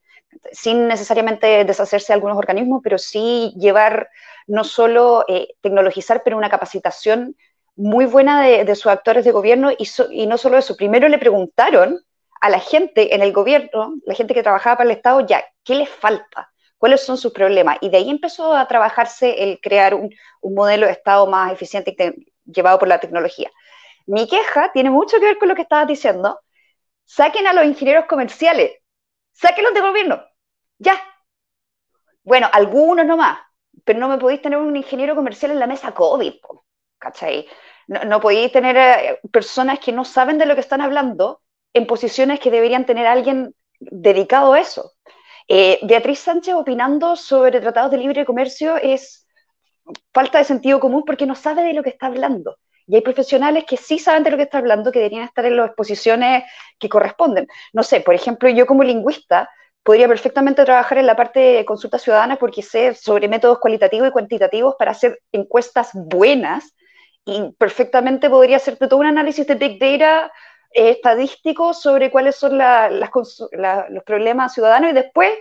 sin 0.52 0.88
necesariamente 0.88 1.66
deshacerse 1.66 2.08
de 2.08 2.16
algunos 2.16 2.38
organismos, 2.38 2.82
pero 2.84 2.98
sí 2.98 3.54
llevar 3.58 4.10
no 4.46 4.64
solo 4.64 5.26
eh, 5.28 5.48
tecnologizar, 5.62 6.22
pero 6.24 6.38
una 6.38 6.50
capacitación 6.50 7.36
muy 7.78 8.06
buena 8.06 8.44
de, 8.44 8.76
sus 8.76 8.88
actores 8.88 9.24
de 9.24 9.32
gobierno 9.32 9.72
y, 9.72 10.28
no 10.28 10.38
solo 10.38 10.58
eso, 10.58 10.76
primero 10.76 11.08
le 11.08 11.20
preguntaron 11.20 12.02
a 12.42 12.50
la 12.50 12.60
gente 12.60 13.16
en 13.16 13.22
el 13.22 13.32
gobierno, 13.32 13.96
la 14.06 14.16
gente 14.16 14.34
que 14.34 14.44
trabajaba 14.44 14.78
para 14.78 14.90
el 14.90 14.96
Estado, 14.98 15.22
ya, 15.22 15.44
¿qué 15.64 15.76
les 15.76 15.90
falta? 15.90 16.52
¿Cuáles 16.78 17.04
son 17.04 17.18
sus 17.18 17.34
problemas? 17.34 17.78
Y 17.82 17.90
de 17.90 17.98
ahí 17.98 18.10
empezó 18.10 18.56
a 18.56 18.68
trabajarse 18.68 19.44
el 19.44 19.60
crear 19.62 19.94
un, 19.94 20.10
modelo 20.42 20.86
de 20.86 20.94
Estado 20.94 21.28
más 21.28 21.52
eficiente 21.52 21.96
llevado 22.48 22.80
por 22.80 22.88
la 22.88 23.00
tecnología. 23.00 23.52
Mi 24.06 24.28
queja 24.28 24.72
tiene 24.74 24.90
mucho 24.90 25.20
que 25.20 25.26
ver 25.26 25.38
con 25.38 25.50
lo 25.50 25.56
que 25.56 25.64
estabas 25.64 25.88
diciendo. 25.88 26.40
Saquen 27.06 27.48
a 27.48 27.54
los 27.54 27.66
ingenieros 27.66 28.06
comerciales, 28.06 28.72
sáquenlos 29.34 29.74
de 29.74 29.82
gobierno, 29.82 30.24
ya. 30.78 31.02
Bueno, 32.24 32.50
algunos 32.52 33.06
nomás, 33.06 33.40
pero 33.86 34.00
no 34.00 34.10
me 34.10 34.18
podéis 34.18 34.42
tener 34.42 34.60
un 34.60 34.76
ingeniero 34.76 35.16
comercial 35.16 35.52
en 35.52 35.60
la 35.60 35.68
mesa 35.68 35.94
COVID, 35.94 36.34
¿cachai? 36.98 37.48
No, 37.88 38.20
podéis 38.20 38.52
tener 38.52 38.76
eh, 38.76 39.20
personas 39.32 39.80
que 39.80 39.94
no 39.94 40.04
saben 40.04 40.38
de 40.38 40.46
lo 40.46 40.56
que 40.56 40.62
están 40.62 40.82
hablando 40.82 41.42
en 41.74 41.88
posiciones 41.88 42.40
que 42.42 42.52
deberían 42.52 42.86
tener 42.86 43.08
alguien 43.08 43.56
dedicado 43.80 44.54
a 44.54 44.60
eso. 44.60 44.94
Eh, 45.48 45.80
Beatriz 45.84 46.20
Sánchez 46.20 46.56
opinando 46.56 47.16
sobre 47.16 47.62
tratados 47.62 47.92
de 47.92 47.98
libre 47.98 48.26
comercio 48.26 48.76
es 48.76 49.27
falta 50.14 50.38
de 50.40 50.44
sentido 50.44 50.80
común 50.80 51.04
porque 51.06 51.26
no 51.26 51.36
sabe 51.36 51.64
de 51.64 51.74
lo 51.74 51.84
que 51.84 51.90
está 51.90 52.08
hablando. 52.08 52.58
Y 52.88 52.96
hay 52.96 53.02
profesionales 53.02 53.66
que 53.66 53.78
sí 53.78 54.00
saben 54.00 54.24
de 54.24 54.32
lo 54.32 54.38
que 54.38 54.44
está 54.44 54.60
hablando, 54.60 54.92
que 54.92 55.00
deberían 55.00 55.24
estar 55.24 55.46
en 55.46 55.58
las 55.58 55.72
posiciones 55.74 56.44
que 56.80 56.88
corresponden. 56.88 57.48
No 57.74 57.84
sé, 57.84 58.00
por 58.00 58.16
ejemplo, 58.16 58.50
yo 58.50 58.66
como 58.66 58.84
lingüista 58.84 59.50
podría 59.84 60.08
perfectamente 60.08 60.66
trabajar 60.66 60.98
en 60.98 61.06
la 61.06 61.16
parte 61.16 61.40
de 61.40 61.66
consulta 61.66 62.00
ciudadana 62.00 62.38
porque 62.38 62.62
sé 62.62 62.94
sobre 62.94 63.28
métodos 63.28 63.60
cualitativos 63.60 64.08
y 64.08 64.12
cuantitativos 64.12 64.76
para 64.78 64.92
hacer 64.92 65.22
encuestas 65.32 65.92
buenas 65.94 66.76
y 67.26 67.52
perfectamente 67.58 68.30
podría 68.30 68.58
hacerte 68.58 68.88
todo 68.88 69.00
un 69.00 69.06
análisis 69.06 69.46
de 69.48 69.56
Big 69.56 69.80
Data 69.80 70.32
eh, 70.74 70.92
estadístico 70.92 71.74
sobre 71.74 72.10
cuáles 72.12 72.36
son 72.36 72.58
los 72.58 74.04
problemas 74.06 74.54
ciudadanos 74.54 74.92
y 74.92 74.94
después 74.94 75.32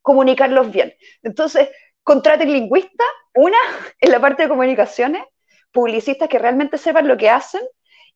comunicarlos 0.00 0.70
bien. 0.70 0.94
Entonces, 1.22 1.68
contraten 2.02 2.52
lingüistas, 2.52 3.06
una 3.34 3.56
en 4.00 4.10
la 4.10 4.20
parte 4.20 4.44
de 4.44 4.48
comunicaciones, 4.48 5.24
publicistas 5.72 6.28
que 6.28 6.38
realmente 6.38 6.78
sepan 6.78 7.08
lo 7.08 7.16
que 7.16 7.30
hacen 7.30 7.62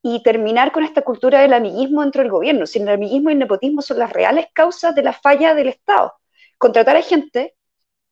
y 0.03 0.22
terminar 0.22 0.72
con 0.72 0.84
esta 0.84 1.03
cultura 1.03 1.41
del 1.41 1.55
amiguismo 1.55 2.03
dentro 2.03 2.22
del 2.22 2.30
gobierno. 2.30 2.66
Si 2.66 2.78
el 2.78 2.89
amiguismo 2.89 3.30
y 3.30 3.32
el 3.32 3.39
nepotismo 3.39 3.82
son 3.82 3.99
las 3.99 4.12
reales 4.12 4.47
causas 4.53 4.95
de 4.95 5.03
la 5.03 5.12
falla 5.12 5.55
del 5.55 5.68
Estado. 5.68 6.14
Contratar 6.59 6.97
a 6.97 7.02
gente 7.02 7.55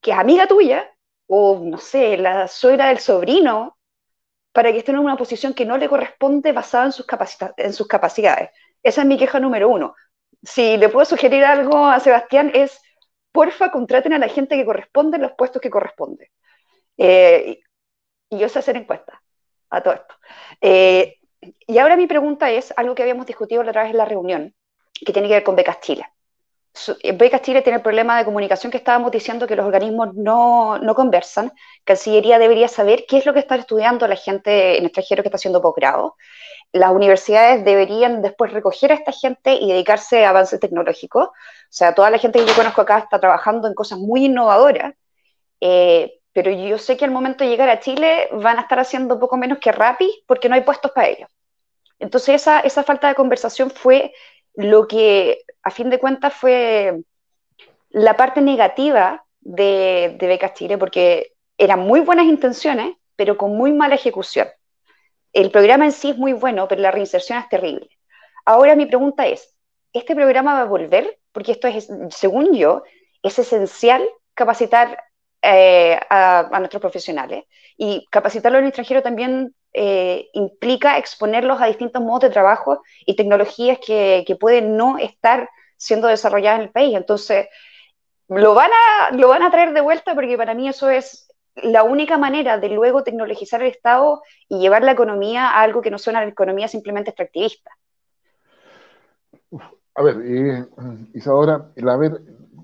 que 0.00 0.10
es 0.10 0.18
amiga 0.18 0.46
tuya, 0.46 0.90
o 1.26 1.60
no 1.62 1.78
sé, 1.78 2.16
la 2.16 2.48
suegra 2.48 2.88
del 2.88 2.98
sobrino, 2.98 3.78
para 4.52 4.70
que 4.72 4.78
esté 4.78 4.92
en 4.92 4.98
una 4.98 5.16
posición 5.16 5.54
que 5.54 5.64
no 5.64 5.76
le 5.76 5.88
corresponde 5.88 6.52
basada 6.52 6.84
en 6.84 7.54
en 7.56 7.72
sus 7.72 7.86
capacidades. 7.86 8.50
Esa 8.82 9.00
es 9.00 9.06
mi 9.06 9.16
queja 9.16 9.40
número 9.40 9.68
uno. 9.68 9.94
Si 10.42 10.76
le 10.76 10.88
puedo 10.90 11.06
sugerir 11.06 11.44
algo 11.44 11.86
a 11.86 11.98
Sebastián 12.00 12.50
es, 12.54 12.80
porfa, 13.34 13.72
contraten 13.72 14.12
a 14.12 14.18
la 14.18 14.28
gente 14.28 14.56
que 14.56 14.64
corresponde 14.64 15.16
en 15.16 15.22
los 15.22 15.32
puestos 15.32 15.60
que 15.60 15.68
corresponde. 15.68 16.30
Eh, 16.96 17.58
y 18.30 18.38
yo 18.38 18.48
sé 18.48 18.60
hacer 18.60 18.76
encuestas 18.76 19.18
a 19.70 19.82
todo 19.82 19.94
esto. 19.94 20.14
Eh, 20.60 21.18
y 21.66 21.78
ahora 21.78 21.96
mi 21.96 22.06
pregunta 22.06 22.48
es 22.52 22.72
algo 22.76 22.94
que 22.94 23.02
habíamos 23.02 23.26
discutido 23.26 23.62
a 23.62 23.72
través 23.72 23.90
de 23.90 23.98
la 23.98 24.04
reunión, 24.04 24.54
que 25.04 25.12
tiene 25.12 25.26
que 25.26 25.34
ver 25.34 25.42
con 25.42 25.56
Becas 25.56 25.80
Chile. 25.80 26.06
Becas 27.14 27.42
Chile 27.42 27.62
tiene 27.62 27.76
el 27.76 27.82
problema 27.82 28.18
de 28.18 28.24
comunicación 28.24 28.72
que 28.72 28.78
estábamos 28.78 29.12
diciendo 29.12 29.46
que 29.46 29.54
los 29.54 29.64
organismos 29.64 30.14
no, 30.14 30.78
no, 30.78 30.94
conversan. 30.94 31.52
Cancillería 31.84 32.38
debería 32.38 32.66
saber 32.66 33.04
qué 33.06 33.18
es 33.18 33.26
lo 33.26 33.32
que 33.32 33.38
está 33.38 33.54
estudiando 33.54 34.08
la 34.08 34.16
gente 34.16 34.76
en 34.76 34.84
extranjero 34.84 35.22
que 35.22 35.28
está 35.28 35.36
haciendo 35.36 35.62
posgrado. 35.62 36.16
Las 36.72 36.90
universidades 36.90 37.64
deberían 37.64 38.22
después 38.22 38.52
recoger 38.52 38.90
a 38.90 38.96
esta 38.96 39.12
gente 39.12 39.54
y 39.54 39.68
dedicarse 39.70 40.24
a 40.24 40.30
avances 40.30 40.58
tecnológicos. 40.58 41.28
O 41.28 41.32
sea, 41.68 41.94
toda 41.94 42.10
la 42.10 42.18
gente 42.18 42.40
que 42.40 42.46
yo 42.46 42.54
conozco 42.56 42.80
acá 42.80 42.98
está 42.98 43.20
trabajando 43.20 43.68
en 43.68 43.74
cosas 43.74 43.98
muy 44.00 44.24
innovadoras, 44.24 44.94
eh, 45.60 46.20
pero 46.32 46.50
yo 46.50 46.78
sé 46.78 46.96
que 46.96 47.04
al 47.04 47.12
momento 47.12 47.44
de 47.44 47.50
llegar 47.50 47.68
a 47.68 47.78
Chile 47.78 48.28
van 48.32 48.58
a 48.58 48.62
estar 48.62 48.80
haciendo 48.80 49.20
poco 49.20 49.36
menos 49.36 49.58
que 49.58 49.70
Rappi 49.70 50.24
porque 50.26 50.48
no 50.48 50.56
hay 50.56 50.62
puestos 50.62 50.90
para 50.90 51.06
ellos. 51.08 51.28
Entonces 52.00 52.34
esa, 52.34 52.60
esa 52.60 52.82
falta 52.82 53.06
de 53.06 53.14
conversación 53.14 53.70
fue 53.70 54.12
lo 54.54 54.86
que 54.86 55.42
a 55.62 55.70
fin 55.70 55.90
de 55.90 55.98
cuentas 55.98 56.32
fue 56.34 57.02
la 57.90 58.16
parte 58.16 58.40
negativa 58.40 59.24
de, 59.40 60.16
de 60.18 60.26
Becas 60.26 60.54
Chile, 60.54 60.78
porque 60.78 61.32
eran 61.58 61.80
muy 61.80 62.00
buenas 62.00 62.26
intenciones, 62.26 62.96
pero 63.16 63.36
con 63.36 63.56
muy 63.56 63.72
mala 63.72 63.94
ejecución. 63.94 64.48
El 65.32 65.50
programa 65.50 65.84
en 65.84 65.92
sí 65.92 66.10
es 66.10 66.16
muy 66.16 66.32
bueno, 66.32 66.68
pero 66.68 66.80
la 66.80 66.90
reinserción 66.90 67.38
es 67.38 67.48
terrible. 67.48 67.88
Ahora 68.44 68.76
mi 68.76 68.86
pregunta 68.86 69.26
es, 69.26 69.56
¿este 69.92 70.14
programa 70.14 70.54
va 70.54 70.60
a 70.62 70.66
volver? 70.66 71.18
Porque 71.32 71.52
esto 71.52 71.66
es, 71.68 71.88
según 72.10 72.54
yo, 72.54 72.82
es 73.22 73.38
esencial 73.38 74.06
capacitar 74.34 75.02
eh, 75.42 75.98
a, 76.10 76.48
nuestros 76.58 76.80
profesionales 76.80 77.44
y 77.76 78.06
capacitarlo 78.10 78.58
en 78.58 78.64
el 78.64 78.68
extranjero 78.68 79.02
también 79.02 79.54
eh, 79.74 80.28
implica 80.32 80.98
exponerlos 80.98 81.60
a 81.60 81.66
distintos 81.66 82.00
modos 82.00 82.22
de 82.22 82.30
trabajo 82.30 82.82
y 83.04 83.16
tecnologías 83.16 83.78
que, 83.84 84.24
que, 84.26 84.36
pueden 84.36 84.76
no 84.76 84.98
estar 84.98 85.50
siendo 85.76 86.06
desarrolladas 86.06 86.60
en 86.60 86.66
el 86.66 86.70
país. 86.70 86.96
Entonces, 86.96 87.48
lo 88.28 88.54
van, 88.54 88.70
a, 88.70 89.10
lo 89.16 89.28
van 89.28 89.42
a 89.42 89.50
traer 89.50 89.74
de 89.74 89.80
vuelta 89.80 90.14
porque 90.14 90.36
para 90.36 90.54
mí 90.54 90.68
eso 90.68 90.88
es 90.90 91.28
la 91.56 91.82
única 91.82 92.18
manera 92.18 92.58
de 92.58 92.68
luego 92.68 93.02
tecnologizar 93.02 93.62
el 93.62 93.68
Estado 93.68 94.22
y 94.48 94.60
llevar 94.60 94.82
la 94.82 94.92
economía 94.92 95.48
a 95.48 95.62
algo 95.62 95.82
que 95.82 95.90
no 95.90 95.98
suena 95.98 96.20
a 96.20 96.22
la 96.24 96.30
economía 96.30 96.68
simplemente 96.68 97.10
extractivista. 97.10 97.70
A 99.96 100.02
ver, 100.02 100.16
Isadora, 101.14 101.70
a 101.76 101.96
ver, 101.96 102.20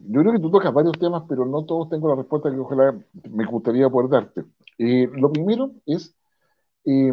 yo 0.08 0.20
creo 0.20 0.32
que 0.32 0.40
tú 0.40 0.50
tocas 0.50 0.72
varios 0.72 0.98
temas, 0.98 1.22
pero 1.28 1.44
no 1.44 1.64
todos 1.64 1.88
tengo 1.88 2.08
la 2.08 2.16
respuesta 2.16 2.50
que 2.50 2.58
ojalá 2.58 2.94
me 3.30 3.44
gustaría 3.46 3.88
poder 3.88 4.10
darte. 4.10 4.44
Lo 4.78 5.30
primero 5.30 5.70
es, 5.86 6.16
hay, 6.84 7.12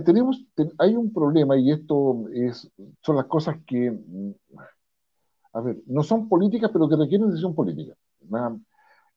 tenemos, 0.04 0.44
hay 0.78 0.96
un 0.96 1.12
problema 1.12 1.56
y 1.56 1.70
esto 1.72 2.28
es, 2.32 2.70
son 3.02 3.16
las 3.16 3.26
cosas 3.26 3.56
que, 3.66 3.96
a 5.52 5.60
ver, 5.60 5.78
no 5.86 6.02
son 6.02 6.28
políticas, 6.28 6.70
pero 6.72 6.88
que 6.88 6.96
requieren 6.96 7.28
decisión 7.28 7.54
política. 7.54 7.94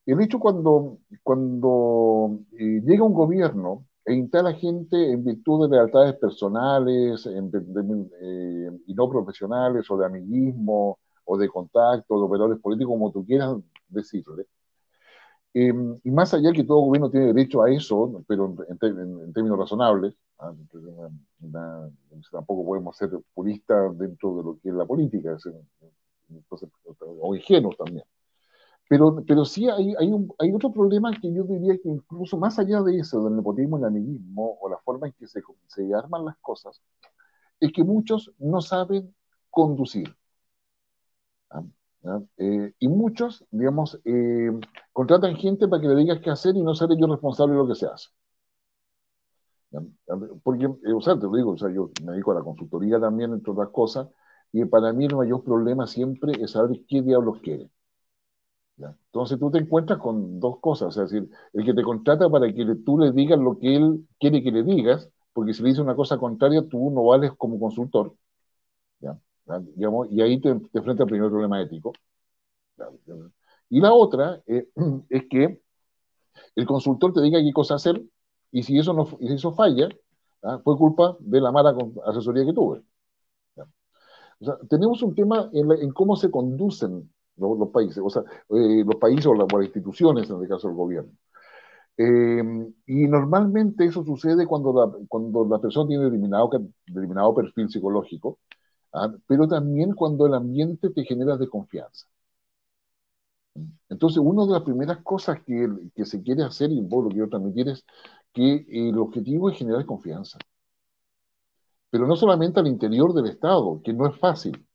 El 0.06 0.20
hecho 0.20 0.38
cuando, 0.38 0.98
cuando 1.22 2.38
eh, 2.58 2.82
llega 2.84 3.04
un 3.04 3.14
gobierno 3.14 3.86
e 4.04 4.14
instala 4.14 4.52
gente 4.52 5.12
en 5.12 5.24
virtud 5.24 5.68
de 5.68 5.76
lealtades 5.76 6.14
personales 6.16 7.26
eh, 7.26 8.70
y 8.86 8.94
no 8.94 9.08
profesionales 9.08 9.90
o 9.90 9.96
de 9.96 10.06
amiguismo 10.06 10.98
o 11.24 11.38
de 11.38 11.48
contacto, 11.48 12.18
de 12.18 12.24
operadores 12.24 12.60
políticos, 12.60 12.92
como 12.92 13.12
tú 13.12 13.24
quieras 13.24 13.56
decirle. 13.88 14.46
Em, 15.56 16.00
y 16.02 16.10
más 16.10 16.34
allá 16.34 16.52
que 16.52 16.64
todo 16.64 16.80
gobierno 16.80 17.10
tiene 17.10 17.26
derecho 17.26 17.62
a 17.62 17.70
eso, 17.70 18.24
pero 18.26 18.56
en, 18.68 19.32
términos 19.32 19.56
razonables, 19.56 20.16
¿ah? 20.40 20.52
tampoco 22.32 22.66
podemos 22.66 22.96
ser 22.96 23.10
puristas 23.32 23.96
dentro 23.96 24.36
de 24.36 24.42
lo 24.42 24.58
que 24.60 24.70
es 24.70 24.74
la 24.74 24.84
política, 24.84 25.36
o 26.98 27.34
ingenuos 27.36 27.76
también. 27.76 28.04
Pero, 28.88 29.22
pero 29.26 29.44
sí 29.44 29.68
hay, 29.68 29.94
hay, 29.96 30.08
un, 30.12 30.34
hay 30.38 30.52
otro 30.52 30.72
problema 30.72 31.12
que 31.20 31.32
yo 31.32 31.44
diría 31.44 31.78
que 31.78 31.88
incluso 31.88 32.36
más 32.36 32.58
allá 32.58 32.82
de 32.82 32.98
eso, 32.98 33.22
del 33.24 33.36
nepotismo, 33.36 33.78
el 33.78 33.84
amiguismo 33.84 34.58
o 34.60 34.68
la 34.68 34.78
forma 34.78 35.06
en 35.06 35.12
que 35.14 35.28
se, 35.28 35.40
se 35.68 35.94
arman 35.94 36.24
las 36.24 36.36
cosas, 36.38 36.82
es 37.60 37.72
que 37.72 37.84
muchos 37.84 38.32
no 38.38 38.60
saben 38.60 39.14
conducir. 39.50 40.14
Eh, 42.36 42.72
y 42.78 42.88
muchos, 42.88 43.44
digamos, 43.50 44.00
eh, 44.04 44.50
contratan 44.92 45.36
gente 45.36 45.68
para 45.68 45.80
que 45.80 45.88
le 45.88 45.96
digas 45.96 46.20
qué 46.20 46.30
hacer 46.30 46.56
y 46.56 46.62
no 46.62 46.74
ser 46.74 46.90
ellos 46.92 47.08
responsables 47.10 47.54
de 47.56 47.62
lo 47.62 47.68
que 47.68 47.74
se 47.74 47.86
hace. 47.86 48.08
Porque, 50.42 50.64
eh, 50.66 50.92
o 50.92 51.00
sea, 51.00 51.14
te 51.18 51.24
lo 51.26 51.32
digo, 51.36 51.52
o 51.52 51.58
sea, 51.58 51.70
yo 51.70 51.90
me 52.04 52.12
dedico 52.12 52.32
a 52.32 52.34
la 52.36 52.42
consultoría 52.42 53.00
también, 53.00 53.32
entre 53.32 53.52
otras 53.52 53.68
cosas, 53.70 54.08
y 54.52 54.64
para 54.66 54.92
mí 54.92 55.06
el 55.06 55.16
mayor 55.16 55.42
problema 55.44 55.86
siempre 55.86 56.32
es 56.40 56.52
saber 56.52 56.80
qué 56.88 57.02
diablos 57.02 57.38
quieren. 57.42 57.70
Entonces 59.06 59.38
tú 59.38 59.50
te 59.50 59.58
encuentras 59.58 59.98
con 60.00 60.40
dos 60.40 60.58
cosas, 60.60 60.96
es 60.96 61.10
decir, 61.10 61.30
el 61.52 61.64
que 61.64 61.74
te 61.74 61.82
contrata 61.82 62.28
para 62.28 62.52
que 62.52 62.64
tú 62.84 62.98
le 62.98 63.12
digas 63.12 63.38
lo 63.38 63.58
que 63.58 63.76
él 63.76 64.06
quiere 64.18 64.42
que 64.42 64.50
le 64.50 64.62
digas, 64.64 65.08
porque 65.32 65.54
si 65.54 65.62
le 65.62 65.70
dice 65.70 65.80
una 65.82 65.94
cosa 65.96 66.18
contraria, 66.18 66.62
tú 66.68 66.90
no 66.90 67.04
vales 67.04 67.32
como 67.36 67.58
consultor. 67.60 68.14
Y 70.10 70.20
ahí 70.22 70.40
te, 70.40 70.54
te 70.54 70.78
enfrentas 70.78 71.04
al 71.04 71.10
primer 71.10 71.30
problema 71.30 71.60
ético. 71.60 71.92
Y 73.70 73.80
la 73.80 73.92
otra 73.92 74.42
eh, 74.46 74.68
es 75.08 75.24
que 75.28 75.60
el 76.56 76.66
consultor 76.66 77.12
te 77.12 77.22
diga 77.22 77.40
qué 77.40 77.52
cosa 77.52 77.74
hacer, 77.74 78.02
y 78.50 78.62
si 78.62 78.78
eso, 78.78 78.92
no, 78.92 79.06
si 79.06 79.26
eso 79.26 79.52
falla, 79.52 79.88
fue 80.62 80.76
culpa 80.76 81.16
de 81.20 81.40
la 81.40 81.50
mala 81.50 81.74
asesoría 82.06 82.44
que 82.44 82.52
tuve. 82.52 82.82
tenemos 84.68 85.02
un 85.02 85.14
tema 85.14 85.48
en, 85.52 85.72
en 85.72 85.92
cómo 85.92 86.16
se 86.16 86.30
conducen 86.30 87.10
los 87.36 87.68
países, 87.70 88.02
o 88.04 88.10
sea, 88.10 88.22
eh, 88.50 88.84
los 88.84 88.96
países 88.96 89.26
o, 89.26 89.34
las 89.34 89.48
instituciones, 89.64 90.28
en 90.30 90.40
el 90.40 90.48
caso 90.48 90.68
del 90.68 90.76
gobierno. 90.76 91.12
Eh, 91.96 92.42
y 92.86 93.06
normalmente 93.06 93.84
eso 93.84 94.04
sucede 94.04 94.46
cuando 94.46 94.72
la, 94.72 95.06
cuando 95.08 95.46
la 95.46 95.60
persona 95.60 95.88
tiene 95.88 96.04
determinado, 96.04 96.50
determinado 96.86 97.34
perfil 97.34 97.68
psicológico, 97.68 98.38
¿ah? 98.94 99.12
pero 99.26 99.48
también 99.48 99.94
cuando 99.94 100.26
el 100.26 100.34
ambiente 100.34 100.90
te 100.90 101.04
genera 101.04 101.36
desconfianza. 101.36 102.06
Entonces, 103.88 104.18
una 104.18 104.44
de 104.46 104.52
las 104.52 104.62
primeras 104.62 104.98
cosas 105.02 105.40
que, 105.44 105.68
que 105.94 106.04
se 106.04 106.22
quiere 106.22 106.42
hacer, 106.42 106.70
y 106.72 106.80
vos 106.80 107.04
lo 107.04 107.10
quiero 107.10 107.28
transmitir, 107.28 107.68
es 107.68 107.84
que 108.32 108.66
el 108.68 108.98
objetivo 108.98 109.50
es 109.50 109.58
generar 109.58 109.86
confianza. 109.86 110.38
Pero 111.90 112.06
no 112.06 112.16
solamente 112.16 112.60
al 112.60 112.66
interior 112.66 113.14
del 113.14 113.26
Estado, 113.26 113.80
que 113.82 113.92
no 113.92 114.06
es 114.06 114.18
fácil. 114.18 114.66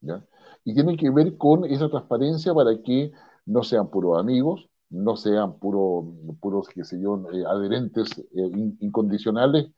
¿ya? 0.00 0.24
y 0.64 0.74
tiene 0.74 0.96
que 0.96 1.10
ver 1.10 1.36
con 1.36 1.64
esa 1.64 1.88
transparencia 1.88 2.54
para 2.54 2.80
que 2.82 3.12
no 3.46 3.62
sean 3.62 3.88
puros 3.90 4.18
amigos, 4.18 4.68
no 4.90 5.16
sean 5.16 5.58
puros, 5.58 6.06
puros 6.40 6.68
qué 6.68 6.84
sé 6.84 7.00
yo, 7.00 7.24
eh, 7.32 7.44
adherentes 7.46 8.18
eh, 8.18 8.50
incondicionales, 8.80 9.70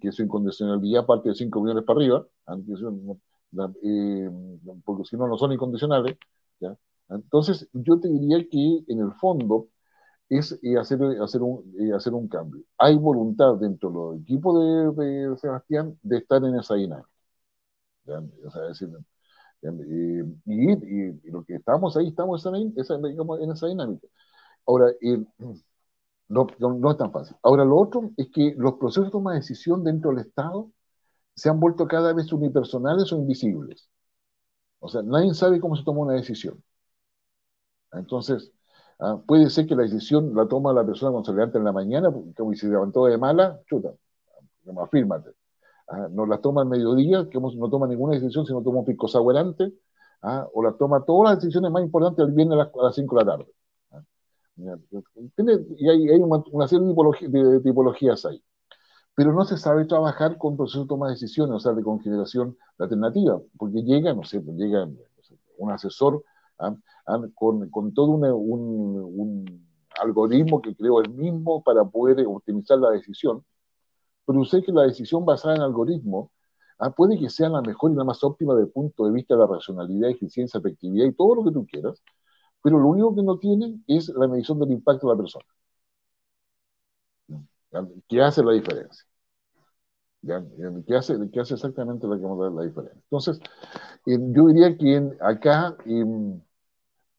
que 0.00 0.12
su 0.12 0.22
incondicionalidad 0.22 1.06
parte 1.06 1.30
de 1.30 1.34
5 1.34 1.60
millones 1.62 1.84
para 1.84 1.98
arriba, 1.98 2.26
eh, 3.82 4.30
porque 4.84 5.04
si 5.04 5.16
no, 5.16 5.26
no 5.28 5.36
son 5.38 5.52
incondicionales. 5.52 6.16
Entonces, 7.08 7.68
yo 7.72 8.00
te 8.00 8.08
diría 8.08 8.38
que 8.50 8.84
en 8.88 9.00
el 9.00 9.12
fondo 9.14 9.68
es 10.28 10.58
hacer, 10.80 11.00
hacer, 11.22 11.42
un, 11.42 11.92
hacer 11.94 12.14
un 12.14 12.28
cambio. 12.28 12.62
Hay 12.78 12.96
voluntad 12.96 13.56
dentro 13.56 14.12
del 14.12 14.22
equipo 14.22 14.58
de, 14.94 15.36
Sebastián 15.38 15.98
de 16.02 16.18
estar 16.18 16.42
en 16.44 16.56
esa 16.58 16.74
dinámica. 16.76 17.08
O 18.46 18.50
sea, 18.50 18.62
decir, 18.62 18.88
y, 20.46 21.30
lo 21.30 21.44
que 21.44 21.54
estamos 21.56 21.96
ahí, 21.96 22.08
estamos 22.08 22.44
en 22.46 22.72
esa, 22.76 22.94
en 22.94 23.50
esa 23.52 23.66
dinámica. 23.68 24.08
Ahora, 24.66 24.92
no, 26.32 26.90
es 26.90 26.96
tan 26.98 27.12
fácil. 27.12 27.36
Ahora, 27.42 27.64
lo 27.64 27.76
otro 27.78 28.10
es 28.16 28.28
que 28.30 28.54
los 28.56 28.74
procesos 28.74 29.06
de 29.06 29.10
toma 29.10 29.32
de 29.32 29.40
decisión 29.40 29.84
dentro 29.84 30.10
del 30.10 30.20
Estado 30.20 30.70
se 31.34 31.50
han 31.50 31.60
vuelto 31.60 31.86
cada 31.88 32.12
vez 32.14 32.32
unipersonales 32.32 33.12
o 33.12 33.16
invisibles. 33.18 33.88
O 34.80 34.88
sea, 34.88 35.02
nadie 35.02 35.34
sabe 35.34 35.60
cómo 35.60 35.76
se 35.76 35.84
toma 35.84 36.00
una 36.02 36.14
decisión. 36.14 36.62
Entonces, 37.92 38.52
ah, 38.98 39.20
puede 39.26 39.50
ser 39.50 39.66
que 39.66 39.74
la 39.76 39.82
decisión 39.82 40.34
la 40.34 40.46
toma 40.48 40.72
la 40.72 40.84
persona 40.84 41.12
cuando 41.12 41.58
en 41.58 41.64
la 41.64 41.72
mañana, 41.72 42.10
como 42.36 42.52
si 42.52 42.60
se 42.60 42.68
levantó 42.68 43.06
de 43.06 43.18
mala, 43.18 43.60
chuta, 43.66 43.92
afírmate. 44.82 45.30
¿ah? 45.88 46.08
no 46.10 46.26
la 46.26 46.38
toma 46.40 46.62
al 46.62 46.68
mediodía, 46.68 47.28
que 47.30 47.38
no 47.40 47.70
toma 47.70 47.86
ninguna 47.86 48.14
decisión, 48.14 48.46
sino 48.46 48.62
toma 48.62 48.80
un 48.80 48.84
pico 48.86 49.06
antes, 49.36 49.72
¿ah? 50.22 50.48
o 50.54 50.62
la 50.62 50.72
toma 50.72 51.04
todas 51.04 51.32
las 51.34 51.42
decisiones 51.42 51.70
más 51.72 51.82
importantes 51.84 52.24
el 52.26 52.32
viernes 52.32 52.58
a 52.58 52.70
las, 52.82 52.94
5 52.94 53.16
de 53.18 53.24
la 53.24 53.30
tarde. 53.32 53.52
¿Ah? 54.58 54.76
Y 55.76 55.88
hay, 55.88 56.08
hay 56.08 56.20
una, 56.20 56.68
serie 56.68 56.86
de, 56.86 57.60
tipologías 57.60 58.24
ahí. 58.26 58.42
Pero 59.14 59.32
no 59.32 59.44
se 59.44 59.56
sabe 59.58 59.84
trabajar 59.84 60.38
con 60.38 60.56
procesos 60.56 60.84
de 60.84 60.88
toma 60.88 61.08
de 61.08 61.14
decisiones, 61.14 61.56
o 61.56 61.60
sea, 61.60 61.72
de 61.72 61.82
consideración 61.82 62.56
de 62.78 62.84
alternativa, 62.84 63.40
porque 63.58 63.82
llega, 63.82 64.14
no 64.14 64.24
sé, 64.24 64.40
pues 64.40 64.56
llega 64.56 64.88
un 65.58 65.70
asesor 65.70 66.24
con, 67.34 67.68
con, 67.70 67.92
todo 67.92 68.12
un, 68.12 68.24
un 68.24 69.66
algoritmo 70.00 70.62
que 70.62 70.74
creó 70.74 71.00
él 71.00 71.10
mismo 71.10 71.62
para 71.62 71.84
poder 71.84 72.24
optimizar 72.26 72.78
la 72.78 72.90
decisión, 72.90 73.44
pero 74.26 74.44
sé 74.44 74.62
que 74.62 74.72
la 74.72 74.82
decisión 74.82 75.24
basada 75.24 75.56
en 75.56 75.62
algoritmo 75.62 76.30
ah, 76.78 76.90
puede 76.90 77.18
que 77.18 77.28
sea 77.28 77.48
la 77.48 77.62
mejor 77.62 77.92
y 77.92 77.94
la 77.96 78.04
más 78.04 78.22
óptima 78.24 78.54
desde 78.54 78.66
el 78.66 78.72
punto 78.72 79.04
de 79.06 79.12
vista 79.12 79.34
de 79.34 79.40
la 79.40 79.46
racionalidad, 79.46 80.10
eficiencia, 80.10 80.58
efectividad 80.58 81.06
y 81.06 81.12
todo 81.12 81.34
lo 81.36 81.44
que 81.44 81.52
tú 81.52 81.66
quieras, 81.66 82.02
pero 82.62 82.78
lo 82.78 82.88
único 82.88 83.14
que 83.14 83.22
no 83.22 83.38
tiene 83.38 83.80
es 83.86 84.08
la 84.10 84.28
medición 84.28 84.58
del 84.60 84.72
impacto 84.72 85.08
de 85.08 85.14
la 85.14 85.18
persona, 85.22 85.44
que 88.08 88.20
hace 88.22 88.42
la 88.42 88.52
diferencia. 88.52 89.04
Que 90.86 90.94
hace, 90.96 91.14
que 91.32 91.40
hace 91.40 91.54
exactamente 91.54 92.06
la, 92.06 92.16
la 92.16 92.62
diferencia. 92.62 93.00
Entonces, 93.02 93.40
eh, 94.06 94.18
yo 94.34 94.46
diría 94.48 94.76
que 94.78 95.12
acá, 95.20 95.76
em, 95.86 96.38
yo 96.38 96.42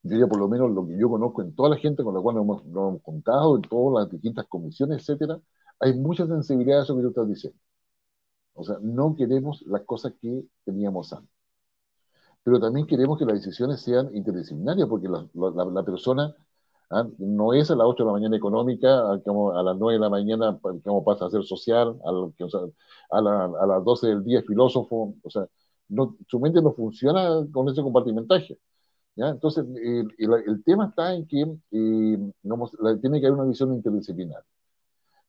diría 0.03 0.27
por 0.27 0.39
lo 0.39 0.47
menos 0.49 0.71
lo 0.71 0.87
que 0.87 0.97
yo 0.97 1.09
conozco 1.09 1.41
en 1.43 1.55
toda 1.55 1.69
la 1.71 1.77
gente 1.77 2.03
con 2.03 2.15
la 2.15 2.21
cual 2.21 2.35
nos 2.37 2.45
hemos, 2.45 2.65
nos 2.67 2.89
hemos 2.89 3.03
contado, 3.03 3.55
en 3.57 3.63
todas 3.63 4.03
las 4.05 4.11
distintas 4.11 4.47
comisiones, 4.47 4.99
etcétera, 5.01 5.39
hay 5.79 5.93
mucha 5.95 6.27
sensibilidad 6.27 6.81
a 6.81 6.83
eso 6.83 6.95
que 6.95 7.03
tú 7.03 7.09
estás 7.09 7.27
diciendo. 7.29 7.59
O 8.55 8.63
sea, 8.63 8.77
no 8.81 9.15
queremos 9.15 9.61
las 9.67 9.83
cosas 9.83 10.13
que 10.21 10.43
teníamos 10.65 11.13
antes. 11.13 11.32
Pero 12.43 12.59
también 12.59 12.85
queremos 12.87 13.17
que 13.17 13.25
las 13.25 13.35
decisiones 13.35 13.81
sean 13.81 14.13
interdisciplinarias, 14.15 14.87
porque 14.87 15.07
la, 15.07 15.25
la, 15.33 15.83
persona 15.83 16.35
¿ah? 16.89 17.07
no 17.19 17.53
es 17.53 17.71
a 17.71 17.75
las 17.75 17.87
8 17.87 18.03
de 18.03 18.07
la 18.07 18.13
mañana 18.13 18.37
económica, 18.37 18.89
a, 18.89 19.13
a 19.13 19.63
las 19.63 19.77
9 19.77 19.93
de 19.93 19.99
la 19.99 20.09
mañana 20.09 20.59
como 20.83 21.03
pasa 21.03 21.25
a 21.25 21.29
ser 21.29 21.43
social, 21.43 21.99
a, 22.03 23.17
a, 23.17 23.45
a, 23.61 23.65
las 23.67 23.83
12 23.83 24.07
del 24.07 24.23
día 24.23 24.39
es 24.39 24.45
filósofo, 24.47 25.15
o 25.23 25.29
sea, 25.29 25.47
no, 25.89 26.17
su 26.27 26.39
mente 26.39 26.61
no 26.61 26.73
funciona 26.73 27.45
con 27.51 27.69
ese 27.69 27.81
compartimentaje. 27.81 28.57
¿ya? 29.15 29.29
Entonces, 29.29 29.65
el, 29.83 30.09
el, 30.17 30.63
tema 30.63 30.87
está 30.87 31.13
en 31.13 31.27
que 31.27 31.41
eh, 31.41 32.17
tiene 33.01 33.21
que 33.21 33.27
haber 33.27 33.39
una 33.39 33.49
visión 33.49 33.73
interdisciplinaria. 33.73 34.45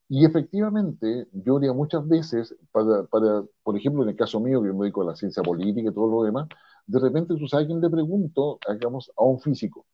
Y 0.09 0.25
efectivamente, 0.25 1.29
yo 1.33 1.59
diría 1.59 1.73
muchas 1.73 2.07
veces, 2.07 2.55
para, 2.73 3.05
para, 3.05 3.43
por 3.63 3.77
ejemplo, 3.77 4.03
en 4.03 4.11
el 4.11 4.17
caso 4.17 4.39
mío, 4.39 4.63
que 4.63 4.73
me 4.73 4.81
dedico 4.81 5.03
a 5.03 5.07
la 5.07 5.17
ciencia 5.17 5.43
política 5.43 5.91
y 5.91 5.95
todo 5.95 6.11
lo 6.11 6.23
demás, 6.25 6.49
de 6.87 6.99
repente 6.99 7.35
tú 7.37 7.47
sabes 7.49 7.67
quién 7.67 7.81
le 7.81 7.91
pregunto, 7.91 8.59
digamos, 8.73 9.11
a 9.17 9.25
un 9.25 9.41
físico. 9.41 9.87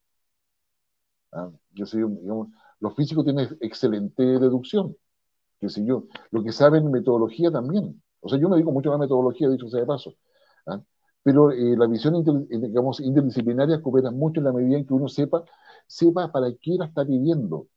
¿Ah? 1.33 1.51
Yo 1.73 1.87
sé, 1.87 1.99
digamos, 1.99 2.49
los 2.81 2.95
físicos 2.95 3.25
tienen 3.25 3.49
excelente 3.61 4.23
deducción, 4.23 4.97
que 5.61 5.69
sé 5.69 5.85
yo, 5.85 6.07
lo 6.31 6.43
que 6.43 6.53
saben 6.53 6.91
metodología 6.91 7.51
también. 7.51 8.03
O 8.21 8.29
sea, 8.29 8.39
yo 8.39 8.49
me 8.49 8.57
dedico 8.57 8.73
mucho 8.73 8.91
la 8.91 8.99
metodología, 8.99 9.49
dicho 9.49 9.69
sea 9.69 9.81
de 9.81 9.87
paso. 9.87 10.15
¿ah? 10.67 10.83
Pero 11.23 11.53
eh, 11.53 11.77
la 11.77 11.87
visión, 11.87 12.15
eh, 12.17 12.59
digamos, 12.59 13.01
interdisciplinaria 13.01 13.83
coopera 13.83 14.11
mucho 14.11 14.41
en 14.41 14.47
la 14.47 14.53
medida 14.53 14.79
en 14.79 14.87
que 14.87 14.95
uno 14.95 15.09
sepa, 15.09 15.45
sepa 15.87 16.33
para 16.33 16.49
qué 16.61 16.77
la 16.79 16.87
está 16.87 17.05
pidiendo. 17.05 17.69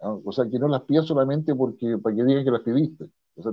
¿ah? 0.00 0.16
O 0.24 0.32
sea, 0.32 0.48
que 0.48 0.58
no 0.58 0.68
las 0.68 0.82
pida 0.82 1.02
solamente 1.02 1.54
porque, 1.54 1.98
para 1.98 2.16
que 2.16 2.24
digan 2.24 2.44
que 2.44 2.50
las 2.50 2.62
pidiste. 2.62 3.06
O 3.36 3.42
sea, 3.42 3.52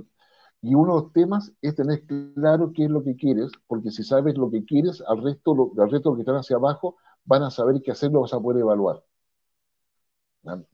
y 0.61 0.76
uno 0.76 0.95
de 0.95 1.02
los 1.03 1.14
temas 1.14 1.53
es 1.61 1.76
tener 1.76 2.03
claro 2.36 2.72
qué 2.73 2.86
es 2.86 2.90
lo 2.90 3.03
que 3.03 3.15
quieres, 3.15 3.52
porque 3.68 3.91
si 3.91 4.03
sabes 4.03 4.38
lo 4.38 4.49
que 4.52 4.64
quieres, 4.65 5.02
al 5.07 5.23
resto, 5.23 5.56
lo, 5.56 5.72
al 5.81 5.90
resto 5.91 6.10
de 6.10 6.14
los 6.14 6.18
que 6.18 6.22
están 6.23 6.36
hacia 6.38 6.57
abajo 6.57 6.98
van 7.26 7.44
a 7.44 7.52
saber 7.52 7.81
qué 7.84 7.91
hacer, 7.91 8.11
lo 8.11 8.22
vas 8.22 8.34
a 8.34 8.40
poder 8.40 8.61
evaluar. 8.61 9.03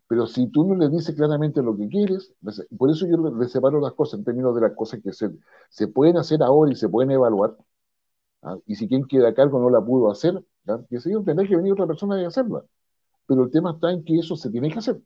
Pero 0.07 0.28
si 0.28 0.48
tú 0.48 0.64
no 0.66 0.76
le 0.76 0.90
dices 0.90 1.16
claramente 1.16 1.62
lo 1.62 1.76
que 1.76 1.88
quieres, 1.90 2.34
por 2.78 2.90
eso 2.91 3.07
yo 3.07 3.18
le 3.18 3.48
separo 3.48 3.80
las 3.80 3.94
cosas 3.94 4.20
en 4.20 4.26
términos 4.26 4.56
de 4.56 4.62
las 4.62 4.74
cosas 4.76 5.02
que 5.03 5.12
se, 5.14 5.32
se 5.70 5.88
pueden 5.88 6.18
hacer 6.18 6.44
ahora 6.44 6.72
y 6.72 6.76
se 6.76 6.90
pueden 6.90 7.12
evaluar, 7.12 7.57
y 8.66 8.76
si 8.76 8.88
quien 8.88 9.06
queda 9.06 9.30
a 9.30 9.34
cargo 9.34 9.60
no 9.60 9.70
la 9.70 9.84
pudo 9.84 10.12
hacer, 10.12 10.44
que 10.90 10.99
se 10.99 11.10
tendrá 11.24 11.48
que 11.48 11.56
venir 11.56 11.74
otra 11.74 11.88
persona 11.88 12.22
y 12.22 12.26
hacerla. 12.26 12.64
Pero 13.28 13.44
el 13.44 13.52
tema 13.52 13.72
está 13.72 13.91
en 13.91 14.03
que 14.03 14.20
eso 14.20 14.36
se 14.36 14.49
tiene 14.52 14.70
que 14.72 14.80
hacer. 14.80 14.95
O 14.98 15.02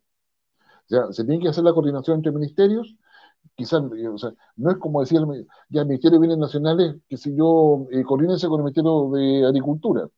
sea, 0.87 1.11
se 1.13 1.23
tiene 1.23 1.41
que 1.41 1.49
hacer 1.49 1.63
la 1.63 1.73
coordinación 1.73 2.17
entre 2.17 2.31
ministerios, 2.31 2.95
quizás, 3.55 3.83
eh, 3.83 4.35
no 4.57 4.71
es 4.71 4.77
como 4.77 5.01
decir, 5.01 5.19
ya 5.69 5.81
el 5.81 5.87
Ministerio 5.87 6.19
de 6.19 6.27
Bienes 6.27 6.39
Nacionales, 6.39 6.95
que 7.07 7.17
si 7.17 7.35
yo 7.35 7.87
eh, 7.91 8.03
con 8.03 8.21
el 8.21 8.27
Ministerio 8.27 9.09
de 9.11 9.45
Agricultura. 9.47 10.09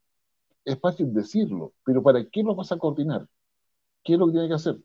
Es 0.64 0.78
fácil 0.80 1.12
decirlo, 1.14 1.74
pero 1.84 2.02
¿para 2.02 2.24
qué 2.30 2.42
lo 2.42 2.54
vas 2.54 2.72
a 2.72 2.78
coordinar? 2.78 3.28
¿Qué 4.04 4.14
es 4.14 4.18
lo 4.18 4.26
que 4.26 4.32
tiene 4.32 4.48
que 4.48 4.54
hacer? 4.54 4.78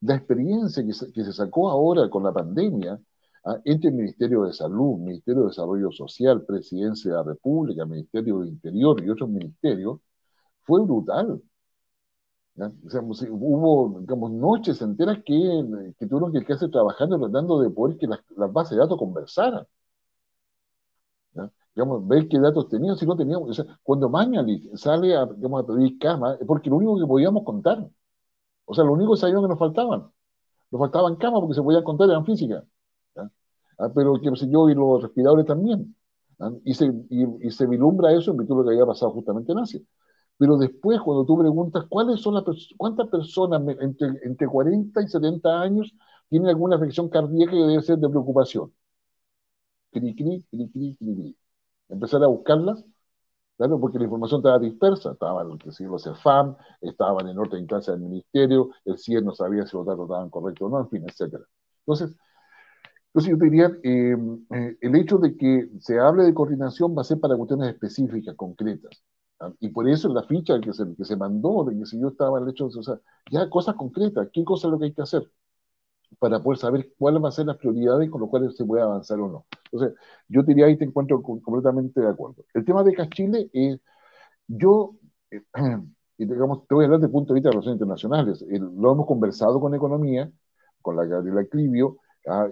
La 0.00 0.16
experiencia 0.16 0.84
que 0.84 0.92
se, 0.92 1.12
que 1.12 1.24
se 1.24 1.32
sacó 1.32 1.70
ahora 1.70 2.08
con 2.10 2.24
la 2.24 2.32
pandemia 2.32 3.00
ah, 3.44 3.60
entre 3.64 3.90
el 3.90 3.96
Ministerio 3.96 4.44
de 4.44 4.52
Salud, 4.52 4.98
Ministerio 4.98 5.42
de 5.42 5.48
Desarrollo 5.48 5.90
Social, 5.92 6.44
Presidencia 6.44 7.10
de 7.12 7.16
la 7.18 7.22
República, 7.24 7.84
Ministerio 7.86 8.40
de 8.40 8.48
Interior 8.48 9.02
y 9.04 9.10
otros 9.10 9.28
ministerios, 9.30 10.00
fue 10.62 10.82
brutal. 10.84 11.42
Hubo 13.30 14.00
digamos, 14.00 14.30
noches 14.32 14.80
enteras 14.82 15.18
que, 15.24 15.94
que 15.98 16.06
tuvieron 16.06 16.32
que 16.32 16.44
quedarse 16.44 16.68
trabajando 16.68 17.18
tratando 17.18 17.60
de 17.60 17.70
poder 17.70 17.96
que 17.96 18.06
las, 18.06 18.20
bases 18.52 18.72
de 18.72 18.78
datos 18.78 18.98
conversaran. 18.98 19.66
Digamos, 21.74 22.06
ver 22.06 22.28
qué 22.28 22.38
datos 22.38 22.68
tenían, 22.68 22.96
si 22.96 23.06
no 23.06 23.16
teníamos. 23.16 23.50
O 23.50 23.54
sea, 23.54 23.64
cuando 23.82 24.08
Mañalich 24.08 24.68
sale 24.76 25.16
a, 25.16 25.24
digamos, 25.26 25.62
a 25.62 25.66
pedir 25.66 25.98
cama, 25.98 26.34
es 26.34 26.46
porque 26.46 26.68
lo 26.68 26.76
único 26.76 26.98
que 26.98 27.06
podíamos 27.06 27.44
contar. 27.44 27.88
O 28.64 28.74
sea, 28.74 28.84
lo 28.84 28.92
único 28.92 29.14
que 29.14 29.20
sabíamos 29.20 29.44
que 29.44 29.48
nos 29.50 29.58
faltaban. 29.58 30.10
Nos 30.70 30.78
faltaban 30.80 31.16
camas 31.16 31.40
porque 31.40 31.54
se 31.54 31.62
podían 31.62 31.84
contar, 31.84 32.08
eran 32.10 32.24
físicas. 32.24 32.64
Ah, 33.78 33.90
pero 33.94 34.20
que 34.20 34.36
sé 34.36 34.48
yo, 34.50 34.68
y 34.68 34.74
los 34.74 35.02
respiradores 35.02 35.46
también. 35.46 35.96
Y, 36.64 36.74
se, 36.74 36.92
y, 37.10 37.50
se 37.50 37.66
vislumbra 37.66 38.12
eso 38.12 38.30
en 38.30 38.38
virtud 38.38 38.56
de 38.56 38.62
lo 38.62 38.68
que 38.68 38.74
había 38.74 38.86
pasado 38.86 39.12
justamente 39.12 39.52
en 39.52 39.58
Asia. 39.58 39.80
Pero 40.40 40.56
después, 40.58 41.00
cuando 41.02 41.24
tú 41.26 41.38
preguntas 41.38 41.86
cuáles 41.88 42.20
son 42.20 42.34
las 42.34 42.44
cuántas 42.78 43.08
personas 43.08 43.62
entre, 43.80 44.08
entre 44.24 44.48
40 44.48 45.02
y 45.02 45.08
70 45.08 45.60
años 45.62 45.94
tienen 46.28 46.48
alguna 46.48 46.76
afección 46.76 47.08
cardíaca 47.08 47.52
que 47.52 47.58
debe 47.58 47.82
ser 47.82 47.98
de 47.98 48.08
preocupación. 48.08 48.72
Cri, 49.92 50.14
cri, 50.14 50.44
cri, 50.50 50.96
cri, 50.98 51.36
Empezar 51.88 52.22
a 52.24 52.28
buscarlas 52.28 52.84
Claro, 53.56 53.78
porque 53.80 53.98
la 53.98 54.04
información 54.04 54.40
estaba 54.40 54.58
dispersa, 54.58 55.12
estaban 55.12 55.48
los 55.48 56.02
CEFAM, 56.02 56.56
estaban 56.80 57.28
en 57.28 57.38
otra 57.38 57.58
instancia 57.58 57.92
del 57.92 58.02
ministerio, 58.02 58.70
el 58.86 58.98
CIE 58.98 59.20
no 59.22 59.34
sabía 59.34 59.66
si 59.66 59.76
los 59.76 59.86
datos 59.86 60.04
estaban 60.04 60.30
correctos 60.30 60.66
o 60.66 60.70
no, 60.70 60.80
en 60.80 60.88
fin, 60.90 61.04
etc. 61.06 61.44
Entonces, 61.80 62.16
entonces 63.08 63.30
yo 63.30 63.36
diría, 63.36 63.70
eh, 63.82 64.16
eh, 64.54 64.78
el 64.80 64.96
hecho 64.96 65.18
de 65.18 65.36
que 65.36 65.68
se 65.80 65.98
hable 65.98 66.24
de 66.24 66.34
coordinación 66.34 66.96
va 66.96 67.02
a 67.02 67.04
ser 67.04 67.20
para 67.20 67.36
cuestiones 67.36 67.68
específicas, 67.74 68.34
concretas. 68.36 69.02
Y 69.60 69.70
por 69.70 69.88
eso 69.88 70.08
en 70.08 70.14
la 70.14 70.22
ficha 70.24 70.60
que 70.60 70.72
se, 70.72 70.94
que 70.94 71.04
se 71.04 71.16
mandó, 71.16 71.64
de 71.64 71.78
que 71.78 71.86
si 71.86 71.98
yo 71.98 72.08
estaba 72.08 72.38
el 72.38 72.48
hecho 72.48 72.66
o 72.66 72.82
sea, 72.82 73.00
ya 73.30 73.48
cosas 73.48 73.74
concretas, 73.74 74.28
qué 74.32 74.44
cosa 74.44 74.68
es 74.68 74.72
lo 74.72 74.78
que 74.78 74.86
hay 74.86 74.92
que 74.92 75.02
hacer 75.02 75.30
para 76.18 76.42
poder 76.42 76.58
saber 76.58 76.92
cuáles 76.98 77.20
van 77.22 77.28
a 77.30 77.32
ser 77.32 77.46
las 77.46 77.56
prioridades 77.56 78.10
con 78.10 78.20
las 78.20 78.30
cuales 78.30 78.56
se 78.56 78.64
puede 78.64 78.82
avanzar 78.82 79.20
o 79.20 79.28
no. 79.28 79.46
Entonces, 79.72 79.96
yo 80.28 80.42
diría 80.42 80.66
ahí 80.66 80.76
te 80.76 80.84
encuentro 80.84 81.22
completamente 81.22 82.00
de 82.00 82.08
acuerdo. 82.08 82.44
El 82.54 82.64
tema 82.64 82.82
de 82.82 82.94
Cachile 82.94 83.48
es, 83.52 83.80
yo, 84.48 84.96
eh, 85.30 85.42
y 86.18 86.26
digamos, 86.26 86.66
te 86.66 86.74
voy 86.74 86.84
a 86.84 86.86
hablar 86.86 87.00
desde 87.00 87.08
el 87.08 87.12
punto 87.12 87.32
de 87.32 87.40
vista 87.40 87.48
de 87.48 87.52
relaciones 87.52 87.76
internacionales, 87.76 88.44
lo 88.48 88.92
hemos 88.92 89.06
conversado 89.06 89.60
con 89.60 89.74
economía, 89.74 90.30
con 90.82 90.96
la 90.96 91.04
Gabriela 91.04 91.44
Clivio, 91.46 91.98
ah, 92.26 92.48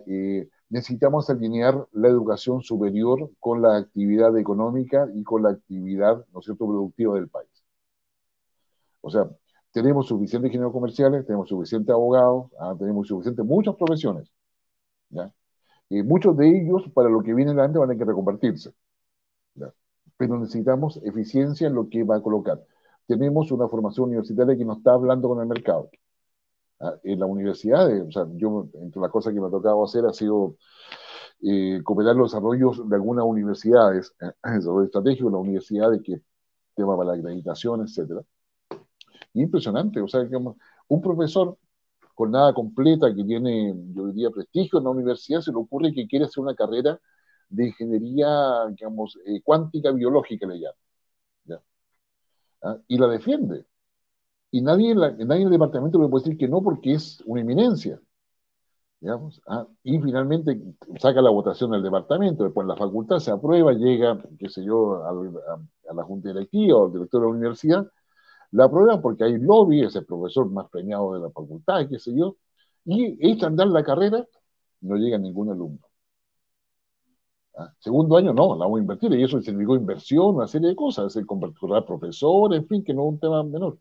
necesitamos 0.71 1.31
alinear 1.31 1.87
la 1.93 2.09
educación 2.09 2.63
superior 2.63 3.31
con 3.41 3.63
la 3.63 3.77
actividad 3.77 4.37
económica 4.39 5.09
y 5.15 5.23
con 5.25 5.43
la 5.43 5.51
actividad, 5.51 6.25
¿no 6.33 6.41
es 6.41 6.47
cierto?, 6.47 6.67
productiva 6.67 7.15
del 7.15 7.29
país. 7.29 7.49
O 9.01 9.11
sea, 9.11 9.29
tenemos 9.73 10.07
suficientes 10.09 10.49
ingenieros 10.49 10.73
comerciales, 10.73 11.27
tenemos 11.27 11.49
suficientes 11.49 11.93
abogados, 11.93 12.51
ah, 12.59 12.75
tenemos 12.79 13.07
suficientes 13.09 13.45
muchas 13.45 13.77
profesiones. 13.77 14.31
Y 15.91 16.03
muchos 16.03 16.37
de 16.37 16.49
ellos, 16.49 16.85
para 16.95 17.09
lo 17.09 17.23
que 17.23 17.35
viene 17.35 17.51
adelante, 17.53 17.79
van 17.79 17.89
a 17.89 17.93
tener 17.93 18.05
que 18.05 18.11
reconvertirse. 18.11 18.73
Pero 20.17 20.39
necesitamos 20.39 21.01
eficiencia 21.05 21.69
en 21.69 21.75
lo 21.75 21.89
que 21.89 22.03
va 22.05 22.17
a 22.17 22.23
colocar. 22.23 22.61
Tenemos 23.07 23.51
una 23.53 23.69
formación 23.69 24.09
universitaria 24.09 24.57
que 24.57 24.65
no 24.65 24.75
está 24.75 24.93
hablando 24.93 25.29
con 25.29 25.41
el 25.41 25.47
mercado. 25.47 25.91
En 27.03 27.19
las 27.19 27.29
universidades, 27.29 28.05
o 28.07 28.13
sea, 28.13 28.27
yo, 28.37 28.69
entre 28.75 29.01
las 29.03 29.11
cosas 29.11 29.35
que 29.35 29.41
me 29.41 29.49
ha 29.49 29.51
tocado 29.51 29.85
hacer 29.85 30.07
ha 30.07 30.13
sido 30.13 30.57
eh, 31.43 31.81
cooperar 31.83 32.15
los 32.15 32.31
desarrollos 32.31 32.89
de 32.89 32.97
algunas 32.97 33.25
universidades, 33.25 34.15
desarrollo 34.45 34.85
estratégico, 34.85 35.31
las 35.31 35.41
universidades 35.41 36.01
que 36.05 36.23
tema 36.77 36.97
para 36.97 37.11
la 37.11 37.19
acreditación, 37.19 37.83
etcétera 37.83 38.23
impresionante. 39.35 40.01
O 40.01 40.09
sea, 40.09 40.23
digamos, 40.25 40.57
un 40.89 41.01
profesor 41.01 41.59
con 42.15 42.31
nada 42.33 42.53
completa 42.55 43.15
que 43.15 43.25
tiene, 43.25 43.75
yo 43.95 44.09
diría, 44.09 44.31
prestigio 44.31 44.79
en 44.79 44.85
la 44.85 44.91
universidad, 44.91 45.41
se 45.41 45.53
le 45.53 45.59
ocurre 45.59 45.93
que 45.93 46.07
quiere 46.07 46.25
hacer 46.25 46.43
una 46.43 46.55
carrera 46.55 47.01
de 47.49 47.69
ingeniería, 47.69 48.67
digamos, 48.71 49.19
eh, 49.27 49.41
cuántica 49.43 49.93
biológica, 49.93 50.47
le 50.47 50.61
llama. 50.61 50.77
¿Ah? 52.63 52.77
Y 52.89 52.99
la 52.99 53.07
defiende. 53.09 53.67
Y 54.51 54.63
nadie 54.63 54.93
en, 54.93 54.99
nadie 54.99 55.43
en 55.43 55.49
el 55.49 55.51
departamento 55.51 56.01
le 56.01 56.09
puede 56.09 56.25
decir 56.25 56.39
que 56.39 56.49
no 56.49 56.63
porque 56.63 56.95
es 56.95 57.23
una 57.27 57.41
eminencia. 57.41 58.01
Digamos, 59.01 59.41
¿ah? 59.47 59.67
Y 59.85 60.01
finalmente 60.01 60.61
saca 60.99 61.23
la 61.23 61.31
votación 61.31 61.71
del 61.71 61.83
departamento, 61.85 62.45
después 62.45 62.67
la 62.67 62.77
facultad 62.77 63.19
se 63.21 63.31
aprueba, 63.31 63.73
llega, 63.73 64.21
qué 64.39 64.49
sé 64.49 64.65
yo, 64.65 64.97
a, 65.05 65.11
a 65.91 65.95
la 65.95 66.03
junta 66.03 66.31
directiva 66.31 66.79
o 66.79 66.87
al 66.87 66.93
director 66.93 67.21
de 67.21 67.27
la 67.29 67.33
universidad, 67.33 67.87
la 68.53 68.65
aprueban 68.65 69.01
porque 69.03 69.25
hay 69.25 69.39
lobby, 69.39 69.83
es 69.85 69.95
el 69.97 70.07
profesor 70.07 70.51
más 70.51 70.69
premiado 70.71 71.15
de 71.15 71.21
la 71.21 71.31
facultad, 71.31 71.89
qué 71.89 71.99
sé 71.99 72.13
yo, 72.17 72.37
y 72.85 73.17
echan 73.31 73.57
dar 73.57 73.69
la 73.69 73.85
carrera, 73.85 74.27
no 74.81 74.97
llega 74.97 75.19
ningún 75.19 75.51
alumno. 75.51 75.81
¿Ah? 77.57 77.73
Segundo 77.79 78.17
año 78.17 78.33
no, 78.33 78.55
la 78.57 78.65
vamos 78.65 78.79
a 78.79 78.81
invertir, 78.81 79.13
y 79.13 79.23
eso 79.23 79.41
significó 79.41 79.77
inversión, 79.77 80.37
una 80.37 80.47
serie 80.47 80.69
de 80.69 80.77
cosas, 80.77 81.15
el 81.17 81.27
contratar 81.27 81.85
profesor, 81.85 82.55
en 82.55 82.67
fin, 82.67 82.85
que 82.85 82.95
no 82.95 83.03
es 83.03 83.09
un 83.15 83.21
tema 83.21 83.43
menor. 83.43 83.79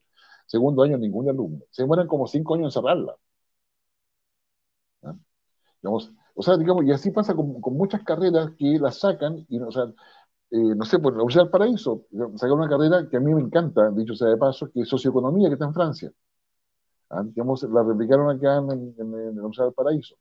Segundo 0.48 0.84
año, 0.84 0.98
ningún 0.98 1.30
alumno. 1.30 1.64
Se 1.72 1.84
demoran 1.84 2.08
como 2.08 2.28
cinco 2.28 2.56
años 2.56 2.76
en 2.76 2.82
cerrarla. 2.82 3.16
¿Ah? 5.04 5.16
o 6.36 6.42
sea, 6.44 6.58
digamos, 6.58 6.86
y 6.86 6.92
así 6.92 7.12
pasa 7.12 7.36
con, 7.36 7.60
muchas 7.76 8.04
carreras 8.04 8.52
que 8.58 8.80
las 8.80 9.00
sacan, 9.00 9.46
y, 9.50 9.58
eh, 9.58 9.60
no 10.76 10.86
sé, 10.86 11.00
por 11.00 11.14
la 11.14 11.20
Universidad 11.24 11.44
del 11.46 11.52
Paraíso, 11.52 12.06
sacaron 12.36 12.60
una 12.60 12.70
carrera 12.70 13.08
que 13.10 13.18
a 13.18 13.20
mí 13.20 13.34
me 13.34 13.42
encanta, 13.42 13.92
dicho 13.92 14.16
sea 14.16 14.30
de 14.30 14.38
paso, 14.38 14.72
que 14.72 14.82
es 14.82 14.90
socioeconomía, 14.90 15.50
que 15.50 15.54
está 15.54 15.66
en 15.66 15.74
Francia. 15.74 16.12
¿Ah? 17.10 17.24
Digamos, 17.24 17.64
la 17.64 17.84
replicaron 17.84 18.30
acá 18.36 18.58
en, 18.58 18.96
en, 18.98 19.14
Universidad 19.40 19.66
del 19.66 19.74
Paraíso. 19.74 20.16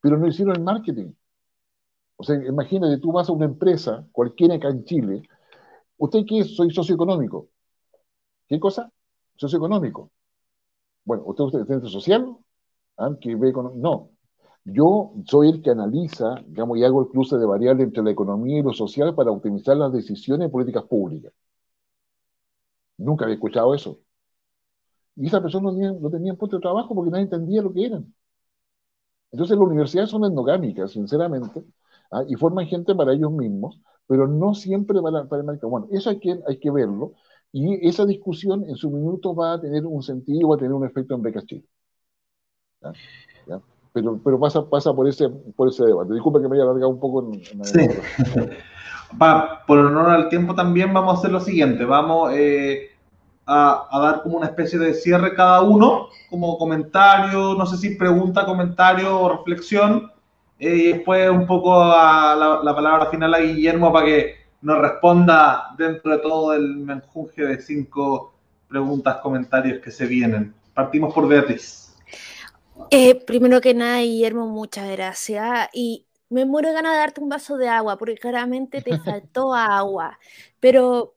Pero 0.00 0.16
no 0.18 0.26
hicieron 0.26 0.56
el 0.56 0.62
marketing. 0.62 1.12
O 2.16 2.22
sea, 2.24 2.36
imagínate, 2.36 2.98
tú 2.98 3.12
vas 3.12 3.28
a 3.28 3.32
una 3.32 3.46
empresa, 3.46 4.06
cualquiera 4.12 4.54
acá 4.56 4.68
en 4.68 4.84
Chile, 4.84 5.22
¿usted 5.98 6.20
qué 6.28 6.40
es? 6.40 6.56
Soy 6.56 6.70
socioeconómico. 6.70 7.48
¿Qué 8.48 8.58
cosa? 8.60 8.90
Socioeconómico. 9.36 10.10
Bueno, 11.04 11.24
¿usted 11.26 11.60
es 11.60 11.68
centro 11.68 11.88
social? 11.88 12.36
¿Ah? 12.98 13.10
¿Que 13.20 13.36
ve. 13.36 13.52
No, 13.76 14.10
yo 14.64 15.12
soy 15.26 15.50
el 15.50 15.62
que 15.62 15.70
analiza, 15.70 16.36
digamos, 16.46 16.78
y 16.78 16.84
hago 16.84 17.02
el 17.02 17.08
cruce 17.08 17.36
de 17.38 17.46
variables 17.46 17.86
entre 17.86 18.02
la 18.04 18.10
economía 18.12 18.58
y 18.60 18.62
lo 18.62 18.72
social 18.72 19.14
para 19.14 19.30
optimizar 19.32 19.76
las 19.76 19.92
decisiones 19.92 20.46
en 20.46 20.52
políticas 20.52 20.84
públicas. 20.84 21.32
Nunca 22.98 23.24
había 23.24 23.36
escuchado 23.36 23.74
eso. 23.74 24.00
Y 25.16 25.26
esa 25.26 25.42
persona 25.42 25.64
no 25.70 25.74
tenía, 25.74 25.92
no 25.92 26.10
tenía 26.10 26.34
puesto 26.34 26.56
de 26.56 26.62
trabajo 26.62 26.94
porque 26.94 27.10
nadie 27.10 27.24
entendía 27.24 27.60
lo 27.62 27.72
que 27.72 27.86
eran. 27.86 28.14
Entonces 29.32 29.56
las 29.56 29.66
universidades 29.66 30.10
son 30.10 30.24
endogámicas, 30.24 30.92
sinceramente, 30.92 31.64
¿ah? 32.10 32.24
y 32.28 32.34
forman 32.36 32.66
gente 32.66 32.94
para 32.94 33.12
ellos 33.12 33.32
mismos, 33.32 33.80
pero 34.06 34.26
no 34.26 34.54
siempre 34.54 35.00
para, 35.02 35.26
para 35.28 35.40
el 35.40 35.46
mercado. 35.46 35.70
Bueno, 35.70 35.88
eso 35.90 36.10
hay 36.10 36.18
que, 36.20 36.40
hay 36.46 36.58
que 36.58 36.70
verlo, 36.70 37.14
y 37.52 37.88
esa 37.88 38.04
discusión 38.04 38.64
en 38.68 38.76
su 38.76 38.90
minuto 38.90 39.34
va 39.34 39.54
a 39.54 39.60
tener 39.60 39.84
un 39.86 40.02
sentido, 40.02 40.48
va 40.48 40.56
a 40.56 40.58
tener 40.58 40.72
un 40.72 40.84
efecto 40.84 41.14
en 41.14 41.22
becas 41.22 41.46
Chile. 41.46 41.64
Pero, 43.92 44.20
pero 44.22 44.38
pasa, 44.38 44.68
pasa 44.68 44.92
por, 44.92 45.08
ese, 45.08 45.28
por 45.28 45.68
ese 45.68 45.84
debate. 45.84 46.12
Disculpe 46.12 46.40
que 46.40 46.48
me 46.48 46.56
haya 46.56 46.64
alargado 46.64 46.90
un 46.90 47.00
poco 47.00 47.32
en, 47.32 47.34
en 47.34 47.64
sí. 47.64 47.88
por 49.66 49.78
honor 49.78 50.10
al 50.10 50.28
tiempo 50.28 50.54
también 50.54 50.92
vamos 50.92 51.14
a 51.14 51.18
hacer 51.18 51.30
lo 51.30 51.40
siguiente. 51.40 51.84
Vamos 51.86 52.32
eh, 52.34 52.90
a, 53.46 53.88
a, 53.90 54.00
dar 54.00 54.22
como 54.22 54.36
una 54.36 54.48
especie 54.48 54.78
de 54.78 54.92
cierre 54.92 55.34
cada 55.34 55.62
uno, 55.62 56.08
como 56.28 56.58
comentario, 56.58 57.54
no 57.54 57.64
sé 57.64 57.78
si 57.78 57.96
pregunta, 57.96 58.44
comentario 58.44 59.18
o 59.18 59.30
reflexión. 59.30 60.12
Eh, 60.58 60.76
y 60.76 60.92
después 60.92 61.30
un 61.30 61.46
poco 61.46 61.74
a 61.82 62.34
la, 62.34 62.60
la 62.62 62.74
palabra 62.74 63.06
final 63.06 63.32
a 63.32 63.38
Guillermo 63.38 63.92
para 63.92 64.06
que 64.06 64.45
nos 64.62 64.78
responda 64.80 65.74
dentro 65.76 66.12
de 66.12 66.18
todo 66.18 66.54
el 66.54 66.76
menjunje 66.76 67.42
de 67.42 67.60
cinco 67.60 68.34
preguntas, 68.68 69.18
comentarios 69.18 69.82
que 69.82 69.90
se 69.90 70.06
vienen. 70.06 70.54
Partimos 70.74 71.14
por 71.14 71.28
Beatriz. 71.28 71.94
Eh, 72.90 73.14
primero 73.14 73.60
que 73.60 73.74
nada, 73.74 74.00
Guillermo, 74.00 74.46
muchas 74.46 74.90
gracias. 74.90 75.68
Y 75.72 76.06
me 76.28 76.44
muero 76.44 76.68
de 76.68 76.74
ganas 76.74 76.92
de 76.92 76.98
darte 76.98 77.20
un 77.20 77.28
vaso 77.28 77.56
de 77.56 77.68
agua, 77.68 77.96
porque 77.96 78.16
claramente 78.16 78.82
te 78.82 78.98
faltó 79.04 79.54
agua. 79.54 80.18
Pero, 80.60 81.16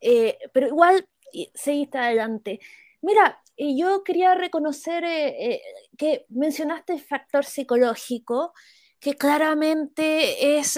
eh, 0.00 0.38
pero 0.52 0.68
igual 0.68 1.06
seguiste 1.54 1.98
adelante. 1.98 2.60
Mira, 3.02 3.42
yo 3.56 4.02
quería 4.04 4.34
reconocer 4.34 5.04
eh, 5.04 5.60
que 5.96 6.24
mencionaste 6.28 6.94
el 6.94 7.00
factor 7.00 7.44
psicológico, 7.44 8.52
que 8.98 9.14
claramente 9.16 10.58
es 10.58 10.76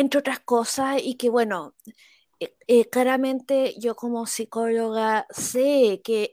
entre 0.00 0.20
otras 0.20 0.40
cosas, 0.40 0.98
y 1.02 1.16
que 1.16 1.30
bueno, 1.30 1.74
eh, 2.40 2.54
eh, 2.66 2.88
claramente 2.90 3.74
yo 3.78 3.94
como 3.96 4.26
psicóloga 4.26 5.26
sé 5.30 6.00
que 6.04 6.32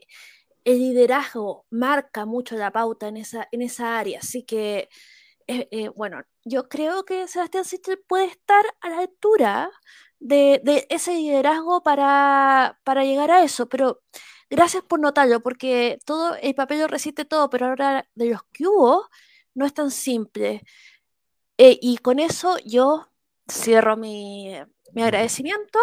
el 0.64 0.78
liderazgo 0.78 1.66
marca 1.70 2.26
mucho 2.26 2.56
la 2.56 2.72
pauta 2.72 3.08
en 3.08 3.18
esa, 3.18 3.48
en 3.52 3.62
esa 3.62 3.98
área, 3.98 4.20
así 4.20 4.42
que 4.44 4.88
eh, 5.48 5.88
bueno, 5.96 6.22
yo 6.44 6.68
creo 6.68 7.04
que 7.04 7.28
Sebastián 7.28 7.64
Sichel 7.64 8.00
puede 8.06 8.26
estar 8.26 8.64
a 8.80 8.90
la 8.90 8.98
altura 9.00 9.70
de, 10.20 10.60
de 10.64 10.86
ese 10.90 11.14
liderazgo 11.14 11.82
para, 11.82 12.78
para, 12.84 13.04
llegar 13.04 13.30
a 13.30 13.42
eso, 13.44 13.68
pero 13.68 14.02
gracias 14.50 14.82
por 14.84 15.00
notarlo, 15.00 15.40
porque 15.42 15.98
todo 16.06 16.36
el 16.36 16.54
papel 16.54 16.80
lo 16.80 16.88
resiste 16.88 17.24
todo, 17.24 17.50
pero 17.50 17.66
ahora 17.66 18.08
de 18.14 18.30
los 18.30 18.42
que 18.52 18.66
hubo 18.66 19.08
no 19.54 19.66
es 19.66 19.74
tan 19.74 19.90
simple. 19.90 20.62
y 21.58 21.98
con 21.98 22.18
eso 22.20 22.58
yo 22.64 23.08
cierro 23.50 23.96
mi, 23.96 24.54
mi 24.92 25.02
agradecimiento 25.02 25.78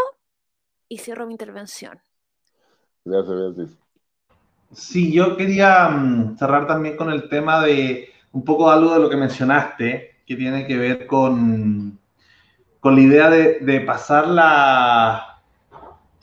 y 0.87 0.99
cierro 0.99 1.25
mi 1.25 1.33
intervención. 1.33 1.99
Gracias, 3.03 3.35
Beatriz. 3.35 3.77
Sí, 4.71 5.13
yo 5.13 5.37
quería 5.37 5.87
um, 5.87 6.35
cerrar 6.37 6.67
también 6.67 6.97
con 6.97 7.11
el 7.11 7.29
tema 7.29 7.63
de 7.63 8.09
un 8.31 8.43
poco 8.43 8.69
algo 8.69 8.93
de 8.93 8.99
lo 8.99 9.09
que 9.09 9.15
mencionaste, 9.15 10.15
que 10.25 10.35
tiene 10.35 10.67
que 10.67 10.77
ver 10.77 11.07
con, 11.07 11.97
con 12.79 12.95
la 12.95 13.01
idea 13.01 13.29
de, 13.29 13.59
de 13.59 13.81
pasar 13.81 14.27
la, 14.27 15.41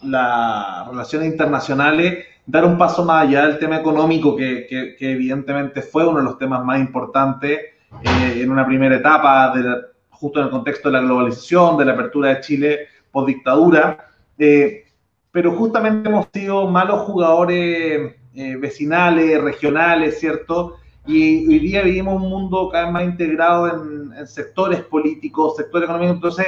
las 0.02 0.88
relaciones 0.88 1.28
internacionales, 1.28 2.26
dar 2.44 2.64
un 2.64 2.76
paso 2.76 3.04
más 3.04 3.26
allá 3.26 3.46
del 3.46 3.58
tema 3.58 3.76
económico, 3.76 4.36
que, 4.36 4.66
que, 4.68 4.96
que 4.96 5.12
evidentemente 5.12 5.80
fue 5.80 6.06
uno 6.06 6.18
de 6.18 6.24
los 6.24 6.38
temas 6.38 6.64
más 6.64 6.78
importantes 6.80 7.58
eh, 8.02 8.42
en 8.42 8.50
una 8.50 8.66
primera 8.66 8.96
etapa 8.96 9.52
de 9.56 9.62
la, 9.62 9.78
justo 10.22 10.38
en 10.38 10.44
el 10.46 10.52
contexto 10.52 10.88
de 10.88 10.92
la 10.92 11.00
globalización, 11.00 11.76
de 11.76 11.84
la 11.84 11.94
apertura 11.94 12.28
de 12.28 12.40
Chile 12.40 12.78
post 13.10 13.26
dictadura, 13.26 14.06
eh, 14.38 14.84
pero 15.32 15.50
justamente 15.50 16.08
hemos 16.08 16.28
sido 16.32 16.68
malos 16.68 17.00
jugadores 17.00 18.14
eh, 18.32 18.56
vecinales, 18.56 19.42
regionales, 19.42 20.20
¿cierto? 20.20 20.76
Y 21.06 21.48
hoy 21.48 21.58
día 21.58 21.82
vivimos 21.82 22.22
un 22.22 22.30
mundo 22.30 22.68
cada 22.70 22.84
vez 22.84 22.92
más 22.92 23.02
integrado 23.02 23.66
en, 23.66 24.16
en 24.16 24.26
sectores 24.28 24.82
políticos, 24.82 25.56
sectores 25.56 25.88
económicos, 25.88 26.14
entonces 26.14 26.46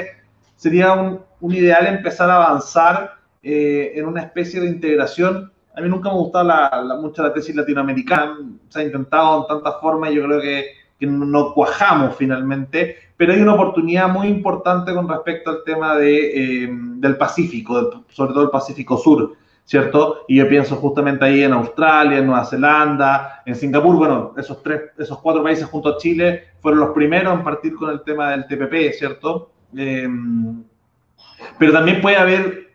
sería 0.54 0.92
un, 0.92 1.20
un 1.40 1.52
ideal 1.52 1.84
empezar 1.88 2.30
a 2.30 2.36
avanzar 2.36 3.16
eh, 3.42 3.90
en 3.96 4.06
una 4.06 4.22
especie 4.22 4.60
de 4.60 4.68
integración. 4.68 5.52
A 5.76 5.80
mí 5.80 5.88
nunca 5.88 6.10
me 6.10 6.14
ha 6.14 6.18
gustado 6.18 6.44
la, 6.44 6.80
la, 6.80 6.94
mucho 6.94 7.24
la 7.24 7.34
tesis 7.34 7.56
latinoamericana, 7.56 8.38
se 8.68 8.78
ha 8.78 8.84
intentado 8.84 9.40
en 9.40 9.48
tantas 9.48 9.80
formas 9.80 10.12
yo 10.12 10.24
creo 10.26 10.40
que 10.40 10.83
que 10.98 11.06
no 11.06 11.52
cuajamos 11.52 12.16
finalmente, 12.16 12.96
pero 13.16 13.32
hay 13.32 13.40
una 13.40 13.54
oportunidad 13.54 14.08
muy 14.08 14.28
importante 14.28 14.94
con 14.94 15.08
respecto 15.08 15.50
al 15.50 15.64
tema 15.64 15.96
de, 15.96 16.64
eh, 16.64 16.68
del 16.70 17.16
Pacífico, 17.16 18.04
sobre 18.08 18.32
todo 18.32 18.44
el 18.44 18.50
Pacífico 18.50 18.96
Sur, 18.96 19.34
¿cierto? 19.64 20.24
Y 20.28 20.36
yo 20.36 20.48
pienso 20.48 20.76
justamente 20.76 21.24
ahí 21.24 21.42
en 21.42 21.52
Australia, 21.52 22.18
en 22.18 22.26
Nueva 22.26 22.44
Zelanda, 22.44 23.42
en 23.46 23.54
Singapur, 23.54 23.96
bueno, 23.96 24.34
esos, 24.36 24.62
tres, 24.62 24.82
esos 24.98 25.18
cuatro 25.18 25.42
países 25.42 25.66
junto 25.66 25.88
a 25.90 25.96
Chile 25.96 26.44
fueron 26.60 26.80
los 26.80 26.90
primeros 26.90 27.34
en 27.34 27.44
partir 27.44 27.74
con 27.74 27.90
el 27.90 28.02
tema 28.02 28.30
del 28.30 28.46
TPP, 28.46 28.92
¿cierto? 28.96 29.50
Eh, 29.76 30.08
pero 31.58 31.72
también 31.72 32.00
puede 32.00 32.16
haber, 32.16 32.72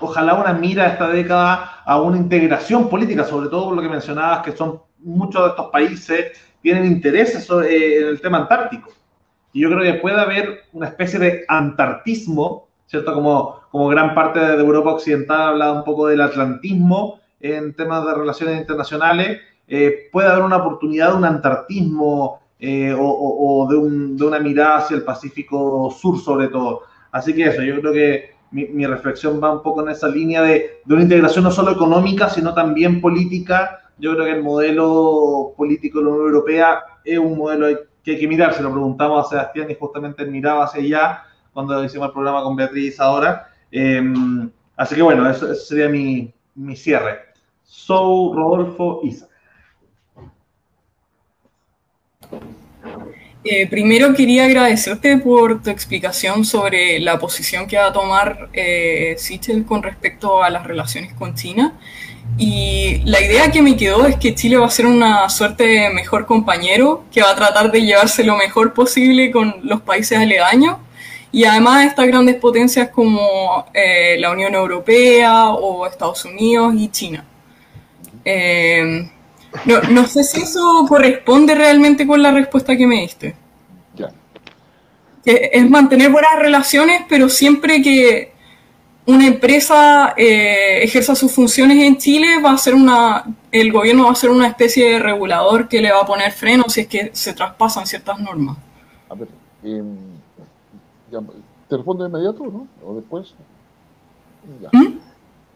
ojalá, 0.00 0.34
una 0.34 0.52
mira 0.52 0.86
esta 0.86 1.08
década 1.08 1.82
a 1.84 2.00
una 2.00 2.16
integración 2.16 2.88
política, 2.88 3.24
sobre 3.24 3.48
todo 3.48 3.66
por 3.66 3.76
lo 3.76 3.82
que 3.82 3.88
mencionabas, 3.88 4.42
que 4.42 4.52
son 4.52 4.80
muchos 4.98 5.42
de 5.42 5.48
estos 5.50 5.66
países 5.70 6.51
tienen 6.62 6.86
intereses 6.86 7.48
eh, 7.50 8.00
en 8.00 8.08
el 8.08 8.20
tema 8.20 8.38
antártico. 8.38 8.90
Y 9.52 9.60
yo 9.60 9.68
creo 9.68 9.82
que 9.82 10.00
puede 10.00 10.18
haber 10.18 10.62
una 10.72 10.88
especie 10.88 11.18
de 11.18 11.44
antartismo, 11.48 12.68
¿cierto? 12.86 13.12
Como, 13.12 13.60
como 13.70 13.88
gran 13.88 14.14
parte 14.14 14.38
de 14.38 14.54
Europa 14.54 14.94
Occidental 14.94 15.40
ha 15.40 15.48
hablado 15.48 15.74
un 15.74 15.84
poco 15.84 16.06
del 16.06 16.20
atlantismo 16.20 17.20
en 17.40 17.74
temas 17.74 18.06
de 18.06 18.14
relaciones 18.14 18.58
internacionales, 18.58 19.40
eh, 19.68 20.08
puede 20.12 20.28
haber 20.28 20.44
una 20.44 20.58
oportunidad 20.58 21.10
de 21.10 21.16
un 21.16 21.24
antartismo 21.24 22.40
eh, 22.58 22.92
o, 22.92 23.02
o, 23.02 23.64
o 23.64 23.68
de, 23.68 23.76
un, 23.76 24.16
de, 24.16 24.24
una 24.24 24.38
mirada 24.38 24.78
hacia 24.78 24.96
el 24.96 25.02
Pacífico 25.02 25.90
Sur 25.90 26.20
sobre 26.20 26.48
todo. 26.48 26.82
Así 27.10 27.34
que 27.34 27.44
eso, 27.44 27.62
yo 27.62 27.80
creo 27.80 27.92
que 27.92 28.30
mi, 28.52 28.66
mi 28.66 28.86
reflexión 28.86 29.42
va 29.42 29.52
un 29.52 29.62
poco 29.62 29.82
en 29.82 29.90
esa 29.90 30.08
línea 30.08 30.42
de, 30.42 30.80
de, 30.84 30.94
una 30.94 31.02
integración 31.02 31.44
no 31.44 31.50
solo 31.50 31.72
económica, 31.72 32.28
sino 32.28 32.54
también 32.54 33.00
política 33.00 33.81
yo 33.98 34.14
creo 34.14 34.24
que 34.24 34.32
el 34.32 34.42
modelo 34.42 35.54
político 35.56 35.98
de 35.98 36.04
la 36.04 36.10
Unión 36.10 36.26
Europea 36.26 36.82
es 37.04 37.18
un 37.18 37.36
modelo 37.38 37.78
que 38.02 38.12
hay 38.12 38.18
que 38.18 38.28
mirar. 38.28 38.54
Se 38.54 38.62
lo 38.62 38.72
preguntamos 38.72 39.26
a 39.26 39.28
Sebastián 39.28 39.70
y 39.70 39.74
justamente 39.74 40.24
miraba 40.24 40.64
hacia 40.64 40.80
allá 40.80 41.24
cuando 41.52 41.84
hicimos 41.84 42.08
el 42.08 42.12
programa 42.12 42.42
con 42.42 42.56
Beatriz 42.56 42.98
ahora. 43.00 43.48
Eh, 43.70 44.02
así 44.76 44.94
que 44.94 45.02
bueno, 45.02 45.28
eso 45.28 45.54
sería 45.54 45.88
mi, 45.88 46.32
mi, 46.54 46.76
cierre. 46.76 47.20
So, 47.64 48.32
Rodolfo 48.34 49.00
Isa. 49.04 49.28
Eh, 53.44 53.66
primero 53.68 54.14
quería 54.14 54.44
agradecerte 54.44 55.18
por 55.18 55.62
tu 55.62 55.70
explicación 55.70 56.44
sobre 56.44 57.00
la 57.00 57.18
posición 57.18 57.66
que 57.66 57.76
va 57.76 57.86
a 57.86 57.92
tomar 57.92 58.50
eh, 58.52 59.16
Sichel 59.18 59.64
con 59.64 59.82
respecto 59.82 60.44
a 60.44 60.50
las 60.50 60.64
relaciones 60.64 61.12
con 61.14 61.34
China. 61.34 61.76
Y 62.38 63.02
la 63.04 63.20
idea 63.20 63.50
que 63.50 63.62
me 63.62 63.76
quedó 63.76 64.06
es 64.06 64.16
que 64.16 64.34
Chile 64.34 64.56
va 64.56 64.66
a 64.66 64.70
ser 64.70 64.86
una 64.86 65.28
suerte 65.28 65.64
de 65.64 65.90
mejor 65.90 66.26
compañero, 66.26 67.04
que 67.12 67.22
va 67.22 67.30
a 67.30 67.36
tratar 67.36 67.70
de 67.70 67.82
llevarse 67.82 68.24
lo 68.24 68.36
mejor 68.36 68.72
posible 68.72 69.30
con 69.30 69.56
los 69.62 69.82
países 69.82 70.18
aledaños. 70.18 70.76
Y 71.30 71.44
además 71.44 71.86
estas 71.86 72.06
grandes 72.06 72.36
potencias 72.36 72.90
como 72.90 73.66
eh, 73.72 74.16
la 74.18 74.30
Unión 74.30 74.54
Europea 74.54 75.50
o 75.50 75.86
Estados 75.86 76.24
Unidos 76.24 76.74
y 76.76 76.88
China. 76.88 77.24
Eh, 78.24 79.10
no, 79.64 79.80
no, 79.82 80.06
sé 80.06 80.24
si 80.24 80.42
eso 80.42 80.84
corresponde 80.88 81.54
realmente 81.54 82.06
con 82.06 82.22
la 82.22 82.32
respuesta 82.32 82.76
que 82.76 82.86
me 82.86 83.00
diste. 83.00 83.34
Ya. 83.94 84.10
Es 85.24 85.68
mantener 85.68 86.10
buenas 86.10 86.38
relaciones, 86.38 87.02
pero 87.08 87.28
siempre 87.28 87.82
que 87.82 88.31
una 89.06 89.26
empresa 89.26 90.14
eh, 90.16 90.82
ejerza 90.82 91.14
sus 91.14 91.32
funciones 91.32 91.78
en 91.78 91.96
Chile, 91.98 92.40
va 92.40 92.52
a 92.52 92.58
ser 92.58 92.74
una, 92.74 93.24
el 93.50 93.72
gobierno 93.72 94.04
va 94.04 94.12
a 94.12 94.14
ser 94.14 94.30
una 94.30 94.46
especie 94.46 94.92
de 94.92 94.98
regulador 95.00 95.68
que 95.68 95.80
le 95.80 95.90
va 95.90 96.00
a 96.00 96.06
poner 96.06 96.30
freno 96.30 96.64
si 96.68 96.82
es 96.82 96.86
que 96.86 97.10
se 97.12 97.32
traspasan 97.32 97.86
ciertas 97.86 98.20
normas. 98.20 98.56
A 99.08 99.14
ver, 99.14 99.28
eh, 99.64 99.82
ya, 101.10 101.20
te 101.68 101.76
respondo 101.76 102.04
de 102.04 102.10
inmediato, 102.10 102.44
¿no? 102.44 102.68
O 102.86 102.94
después. 102.94 103.34
¿Mm? 104.72 104.98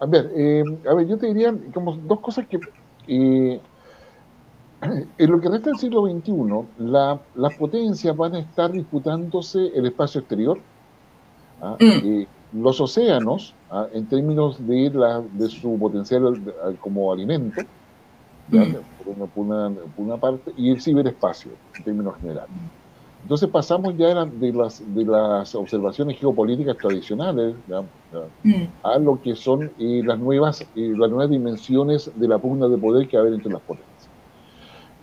A 0.01 0.06
ver, 0.06 0.31
eh, 0.35 0.64
a 0.89 0.94
ver, 0.94 1.06
yo 1.06 1.16
te 1.16 1.27
diría 1.27 1.55
como 1.73 1.97
dos 1.97 2.20
cosas 2.20 2.47
que 2.48 2.59
eh, 3.06 3.60
en 5.18 5.31
lo 5.31 5.40
que 5.40 5.48
resta 5.48 5.70
del 5.70 5.78
siglo 5.78 6.05
XXI, 6.05 6.85
la, 6.85 7.20
las 7.36 7.55
potencias 7.55 8.16
van 8.16 8.35
a 8.35 8.40
estar 8.40 8.73
disputándose 8.73 9.68
el 9.73 9.86
espacio 9.86 10.20
exterior. 10.20 10.59
¿ah? 11.62 11.77
Mm 11.78 12.27
los 12.57 12.81
océanos, 12.81 13.55
¿ah? 13.70 13.87
en 13.93 14.07
términos 14.07 14.57
de, 14.66 14.91
la, 14.91 15.20
de, 15.20 15.49
su 15.49 15.78
potencial 15.78 16.41
como 16.81 17.12
alimento, 17.12 17.62
mm. 18.49 18.73
por, 19.05 19.45
una, 19.45 19.70
por, 19.74 20.05
una, 20.05 20.16
parte, 20.16 20.53
y 20.57 20.70
el 20.70 20.81
ciberespacio, 20.81 21.53
en 21.77 21.85
términos 21.85 22.16
generales. 22.20 22.51
Entonces 23.23 23.49
pasamos 23.49 23.97
ya 23.97 24.24
de 24.24 24.53
las, 24.53 24.95
de 24.95 25.05
las 25.05 25.55
observaciones 25.57 26.16
geopolíticas 26.19 26.77
tradicionales 26.77 27.57
mm. 28.45 28.51
a 28.85 28.99
lo 28.99 29.20
que 29.20 29.35
son 29.35 29.70
eh, 29.78 30.03
las, 30.05 30.19
nuevas, 30.19 30.61
eh, 30.61 30.95
las 30.97 31.11
nuevas 31.11 31.28
dimensiones 31.28 32.11
de 32.15 32.28
la 32.28 32.39
pugna 32.39 32.69
de 32.69 32.78
poder 32.78 33.09
que 33.09 33.16
va 33.16 33.23
a 33.23 33.27
haber 33.27 33.35
entre 33.35 33.53
las 33.53 33.62
potencias. 33.62 34.09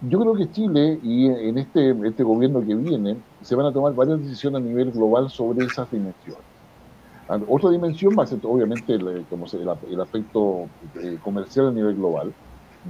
Yo 0.10 0.20
creo 0.20 0.36
que 0.36 0.52
Chile 0.52 1.00
y 1.02 1.28
en 1.28 1.58
este, 1.58 1.96
este 2.06 2.24
gobierno 2.24 2.60
que 2.66 2.76
viene 2.76 3.18
se 3.42 3.56
van 3.56 3.68
a 3.68 3.72
tomar 3.72 3.94
varias 3.94 4.20
decisiones 4.22 4.62
a 4.62 4.66
nivel 4.66 4.92
global 4.92 5.30
sobre 5.30 5.66
esas 5.66 5.90
dimensiones. 5.92 6.43
Otra 7.48 7.70
dimensión 7.70 8.14
ser 8.28 8.40
obviamente 8.44 8.94
el, 8.94 9.26
como 9.30 9.46
el, 9.46 10.00
aspecto 10.00 10.68
eh, 11.02 11.18
comercial 11.24 11.68
a 11.68 11.72
nivel 11.72 11.96
global, 11.96 12.34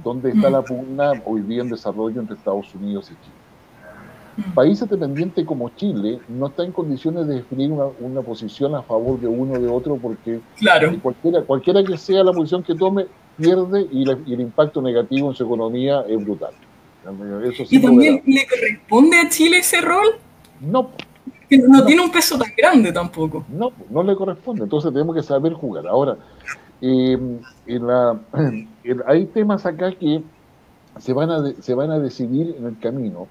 donde 0.02 0.30
está 0.30 0.50
la 0.50 0.62
pugna 0.62 1.12
hoy 1.24 1.42
día 1.42 1.62
en 1.62 1.70
desarrollo 1.70 2.20
entre 2.20 2.36
Estados 2.36 2.74
Unidos 2.74 3.10
y 3.10 3.14
Chile. 3.24 4.52
Países 4.52 4.88
dependientes 4.88 5.44
como 5.46 5.68
Chile 5.70 6.18
no 6.28 6.48
está 6.48 6.64
en 6.64 6.72
condiciones 6.72 7.28
de 7.28 7.36
definir 7.36 7.70
una, 7.70 7.84
una 8.00 8.20
posición 8.20 8.74
a 8.74 8.82
favor 8.82 9.20
de 9.20 9.28
uno 9.28 9.54
o 9.54 9.58
de 9.60 9.68
otro 9.68 9.96
porque 9.96 10.40
claro. 10.56 10.92
cualquiera, 11.00 11.42
cualquiera 11.42 11.84
que 11.84 11.96
sea 11.96 12.24
la 12.24 12.32
posición 12.32 12.64
que 12.64 12.74
tome 12.74 13.06
pierde 13.36 13.86
y, 13.92 14.04
y 14.26 14.34
el 14.34 14.40
impacto 14.40 14.82
negativo 14.82 15.28
en 15.28 15.36
su 15.36 15.44
economía 15.44 16.04
es 16.08 16.24
brutal. 16.24 16.52
¿Y 17.70 17.80
también 17.80 18.22
le 18.26 18.46
corresponde 18.46 19.18
a 19.18 19.28
Chile 19.28 19.58
ese 19.58 19.80
rol? 19.80 20.06
No. 20.60 20.90
No, 21.58 21.84
tiene 21.84 22.02
un 22.02 22.10
peso 22.10 22.38
tan 22.38 22.50
grande 22.56 22.92
tampoco. 22.92 23.44
No, 23.48 23.72
no 23.90 24.02
le 24.02 24.14
corresponde. 24.16 24.64
Entonces 24.64 24.92
tenemos 24.92 25.14
que 25.14 25.22
saber 25.22 25.52
jugar. 25.52 25.86
Ahora, 25.86 26.16
eh, 26.80 27.18
en 27.66 27.86
la, 27.86 28.18
hay 29.06 29.26
temas 29.26 29.66
acá 29.66 29.92
que 29.92 30.22
se 30.98 31.12
van, 31.12 31.30
a 31.30 31.52
se 31.60 31.74
van 31.74 31.90
a 31.90 31.98
decidir 31.98 32.54
en 32.58 32.66
el 32.66 32.78
camino 32.78 33.26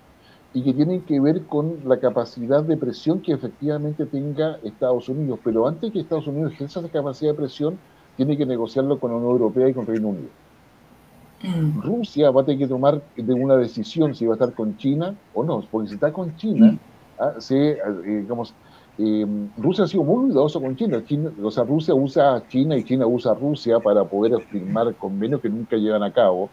y 0.54 0.62
que 0.62 0.74
tienen 0.74 1.02
que 1.02 1.20
ver 1.20 1.44
con 1.44 1.80
la 1.86 2.00
capacidad 2.00 2.64
de 2.64 2.78
presión 2.78 3.22
que 3.22 3.34
efectivamente 3.34 4.06
tenga 4.06 4.60
Estados 4.64 5.10
Unidos. 5.10 5.40
Pero 5.44 5.68
antes 5.68 5.92
que 5.92 6.00
Estados 6.00 6.28
Unidos 6.28 6.54
ejerza 6.54 6.80
esa 6.80 6.90
capacidad 6.90 7.32
de 7.32 7.38
presión, 7.38 7.78
tiene 8.16 8.38
que 8.38 8.46
negociarlo 8.46 9.00
con 9.00 9.12
la 9.12 9.18
Unión 9.18 9.32
Europea 9.32 9.70
y 9.70 9.74
con 9.74 9.88
Reino 9.88 10.10
Unido. 10.10 10.30
Mm. 11.42 11.82
Rusia 11.82 12.32
va 12.32 12.42
a 12.42 12.46
tener 12.46 12.60
que 12.60 12.68
tomar 12.68 13.02
de 13.16 13.34
una 13.34 13.58
decisión 13.58 14.16
si 14.16 14.26
va 14.26 14.34
a 14.34 14.36
estar 14.36 14.54
con 14.54 14.78
China 14.78 15.16
o 15.34 15.44
no, 15.44 15.64
porque 15.70 15.90
si 15.90 15.96
está 15.96 16.14
con 16.14 16.36
China, 16.38 16.74
mm. 16.74 16.80
Ah, 17.28 17.40
eh, 17.50 17.78
digamos, 18.06 18.54
eh, 18.98 19.26
Rusia 19.58 19.86
ha 19.86 19.88
sido 19.88 20.04
muy 20.04 20.26
cuidadoso 20.26 20.62
con 20.62 20.76
China. 20.76 21.02
O 21.42 21.52
sea, 21.52 21.64
Rusia 21.64 21.94
usa 21.94 22.36
a 22.36 22.48
China 22.48 22.78
y 22.78 22.84
China 22.84 23.08
usa 23.08 23.32
a 23.32 23.36
Rusia 23.36 23.80
para 23.80 24.04
poder 24.04 24.40
firmar 24.46 24.94
convenios 24.96 25.42
que 25.42 25.50
nunca 25.50 25.78
llevan 25.78 26.04
a 26.04 26.12
cabo. 26.12 26.50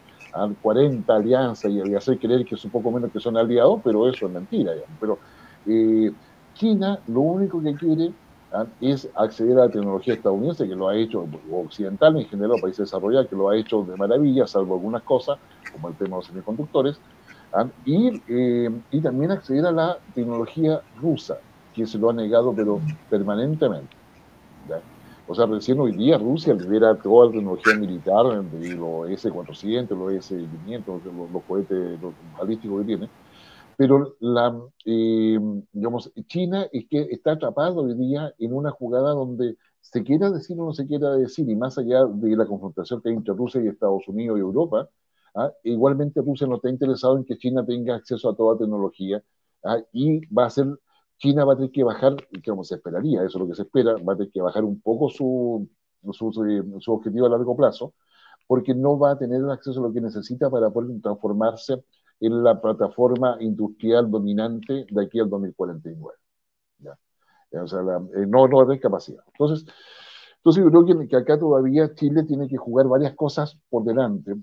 40 0.61 1.13
alianzas 1.13 1.69
y, 1.71 1.93
hacer 1.93 2.17
creer 2.17 2.45
que 2.45 2.55
es 2.55 2.63
un 2.63 2.71
poco 2.71 2.91
menos 2.91 3.11
que 3.11 3.19
son 3.19 3.37
aliados, 3.37 3.81
pero 3.83 4.09
eso 4.09 4.27
es 4.27 4.31
mentira. 4.31 4.71
Pero 4.99 5.19
eh, 5.67 6.11
China 6.53 6.99
lo 7.07 7.21
único 7.21 7.61
que 7.61 7.75
quiere 7.75 8.11
¿ah? 8.53 8.65
es 8.79 9.09
acceder 9.15 9.57
a 9.59 9.65
la 9.65 9.69
tecnología 9.69 10.13
estadounidense, 10.13 10.67
que 10.67 10.75
lo 10.75 10.87
ha 10.87 10.95
hecho, 10.95 11.27
occidental 11.51 12.17
en 12.17 12.25
general, 12.27 12.59
países 12.61 12.85
desarrollados, 12.85 13.27
que 13.27 13.35
lo 13.35 13.49
ha 13.49 13.57
hecho 13.57 13.83
de 13.83 13.95
maravilla, 13.97 14.47
salvo 14.47 14.75
algunas 14.75 15.03
cosas, 15.03 15.37
como 15.71 15.89
el 15.89 15.95
tema 15.95 16.11
de 16.11 16.15
los 16.15 16.25
semiconductores, 16.27 16.97
¿ah? 16.97 17.20
Y, 17.85 18.21
eh, 18.27 18.69
y 18.91 19.01
también 19.01 19.31
acceder 19.31 19.65
a 19.65 19.71
la 19.71 19.97
tecnología 20.13 20.81
rusa, 21.01 21.37
que 21.73 21.85
se 21.85 21.97
lo 21.97 22.09
ha 22.09 22.13
negado, 22.13 22.53
pero 22.53 22.79
permanentemente. 23.09 23.95
O 25.27 25.35
sea, 25.35 25.45
recién 25.45 25.79
hoy 25.79 25.93
día 25.93 26.17
Rusia 26.17 26.53
lidera 26.53 26.95
toda 26.95 27.27
la 27.27 27.31
tecnología 27.31 27.75
militar, 27.75 28.25
los 28.25 29.09
S-400, 29.09 29.89
los 29.97 30.11
S-500, 30.13 31.03
los, 31.05 31.31
los 31.31 31.43
cohetes 31.43 31.99
balísticos 32.37 32.81
que 32.81 32.85
tiene, 32.85 33.09
pero 33.77 34.15
la, 34.19 34.59
eh, 34.85 35.39
digamos, 35.71 36.11
China 36.27 36.67
es 36.71 36.85
que 36.87 37.07
está 37.11 37.31
atrapado 37.31 37.81
hoy 37.81 37.95
día 37.95 38.33
en 38.37 38.53
una 38.53 38.71
jugada 38.71 39.11
donde 39.11 39.57
se 39.79 40.03
quiera 40.03 40.29
decir 40.29 40.59
o 40.59 40.65
no 40.65 40.73
se 40.73 40.85
quiera 40.85 41.15
decir, 41.15 41.49
y 41.49 41.55
más 41.55 41.77
allá 41.77 42.05
de 42.05 42.35
la 42.35 42.45
confrontación 42.45 43.01
que 43.01 43.09
hay 43.09 43.15
entre 43.15 43.33
Rusia 43.33 43.61
y 43.61 43.67
Estados 43.67 44.07
Unidos 44.07 44.37
y 44.37 44.41
Europa, 44.41 44.89
¿ah? 45.35 45.51
igualmente 45.63 46.21
Rusia 46.21 46.47
no 46.47 46.55
está 46.55 46.69
interesado 46.69 47.17
en 47.17 47.25
que 47.25 47.37
China 47.37 47.65
tenga 47.65 47.95
acceso 47.95 48.29
a 48.29 48.35
toda 48.35 48.57
tecnología, 48.57 49.23
¿ah? 49.63 49.79
y 49.93 50.25
va 50.33 50.45
a 50.45 50.49
ser, 50.49 50.67
China 51.17 51.45
va 51.45 51.53
a 51.53 51.55
tener 51.57 51.71
que 51.71 51.83
bajar, 51.83 52.15
como 52.45 52.63
se 52.63 52.75
esperaría, 52.75 53.23
eso 53.23 53.37
es 53.37 53.41
lo 53.41 53.47
que 53.47 53.55
se 53.55 53.63
espera, 53.63 53.95
va 53.97 54.13
a 54.13 54.17
tener 54.17 54.31
que 54.31 54.41
bajar 54.41 54.63
un 54.63 54.81
poco 54.81 55.09
su, 55.09 55.69
su, 56.11 56.77
su 56.79 56.93
objetivo 56.93 57.25
a 57.27 57.29
largo 57.29 57.55
plazo, 57.55 57.93
porque 58.47 58.73
no 58.75 58.99
va 58.99 59.11
a 59.11 59.17
tener 59.17 59.43
acceso 59.49 59.79
a 59.79 59.83
lo 59.83 59.93
que 59.93 60.01
necesita 60.01 60.49
para 60.49 60.69
poder 60.69 61.01
transformarse 61.01 61.83
en 62.19 62.43
la 62.43 62.61
plataforma 62.61 63.37
industrial 63.39 64.09
dominante 64.09 64.85
de 64.89 65.03
aquí 65.03 65.19
al 65.19 65.29
2049. 65.29 66.17
¿ya? 66.79 66.97
O 67.63 67.67
sea, 67.67 67.79
eh, 67.79 68.25
no, 68.27 68.47
no 68.47 68.69
hay 68.69 68.79
capacidad. 68.79 69.23
Entonces, 69.27 69.65
entonces 70.43 70.63
yo 70.63 70.71
creo 70.71 71.07
que, 71.07 71.15
acá 71.15 71.37
todavía 71.37 71.93
Chile 71.93 72.23
tiene 72.23 72.47
que 72.47 72.57
jugar 72.57 72.87
varias 72.87 73.13
cosas 73.13 73.59
por 73.69 73.83
delante 73.83 74.33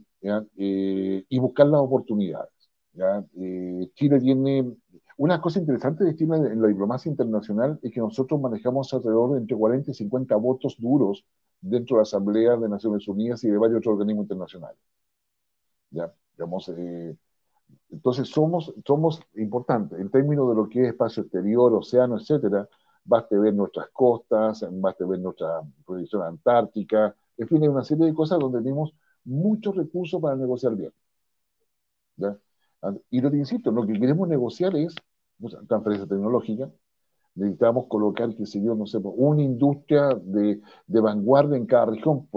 eh, 0.57 1.25
y 1.29 1.39
buscar 1.41 1.67
las 1.67 1.81
oportunidades. 1.81 2.53
¿ya? 2.93 3.25
Eh, 3.37 3.91
Chile 3.95 4.21
tiene... 4.21 4.77
Una 5.17 5.41
cosa 5.41 5.59
interesante 5.59 6.05
de 6.05 6.15
Chile 6.15 6.37
en 6.37 6.63
la 6.63 6.69
diplomacia 6.69 7.11
internacional 7.11 7.81
es 7.83 7.91
que 7.93 7.99
nosotros 7.99 8.41
manejamos 8.41 8.95
alrededor 8.95 9.33
de 9.33 9.39
entre 9.39 9.57
40 9.57 9.91
y 9.91 9.95
50 9.95 10.37
votos 10.37 10.77
duros 10.79 11.25
dentro 11.61 11.97
de 11.97 11.99
la 11.99 12.03
Asamblea 12.03 12.57
de 12.57 12.69
Naciones 12.69 13.09
Unidas 13.09 13.43
y 13.43 13.51
de 13.51 13.59
varios 13.59 13.79
otros 13.79 13.95
organismos 13.95 14.23
internacionales. 14.27 14.79
¿ya? 15.91 16.15
Digamos, 16.37 16.71
entonces 17.91 18.29
somos, 18.29 18.73
somos 18.87 19.21
importantes 19.35 19.99
en 19.99 20.11
términos 20.11 20.49
de 20.49 20.55
lo 20.55 20.69
que 20.69 20.83
es 20.83 20.89
espacio 20.91 21.25
exterior, 21.25 21.75
océano, 21.75 22.19
etcétera. 22.19 22.69
Baste 23.09 23.39
ver 23.39 23.55
nuestras 23.55 23.89
costas, 23.91 24.65
baste 24.71 25.05
ver 25.05 25.21
nuestra 25.21 25.63
proyección 25.87 26.23
antártica, 26.23 27.15
en 27.39 27.49
fin, 27.49 27.63
hay 27.63 27.69
una 27.69 27.85
serie 27.85 28.07
de 28.07 28.15
cosas 28.15 28.39
donde 28.39 28.61
tenemos 28.61 28.93
muchos 29.25 29.75
recursos 29.77 30.21
para 30.21 30.37
negociar 30.37 30.75
bien. 30.75 30.93
Y 33.11 33.21
lo 33.21 33.31
que 33.31 33.37
insisto, 33.37 33.71
lo 33.71 33.87
que 33.87 33.99
queremos 33.99 34.29
negociar 34.29 34.77
es 34.77 34.95
transferencia 35.69 36.09
tecnológica, 36.09 36.71
necesitamos 37.35 37.87
colocar, 37.87 38.35
qué 38.35 38.47
sé 38.47 38.61
yo, 38.63 38.75
no 38.75 38.87
sé, 38.87 38.99
una 38.99 39.43
industria 39.43 40.09
de, 40.21 40.61
de 40.87 41.01
vanguardia 41.01 41.57
en 41.57 41.67
cada 41.67 41.87
región. 41.87 42.29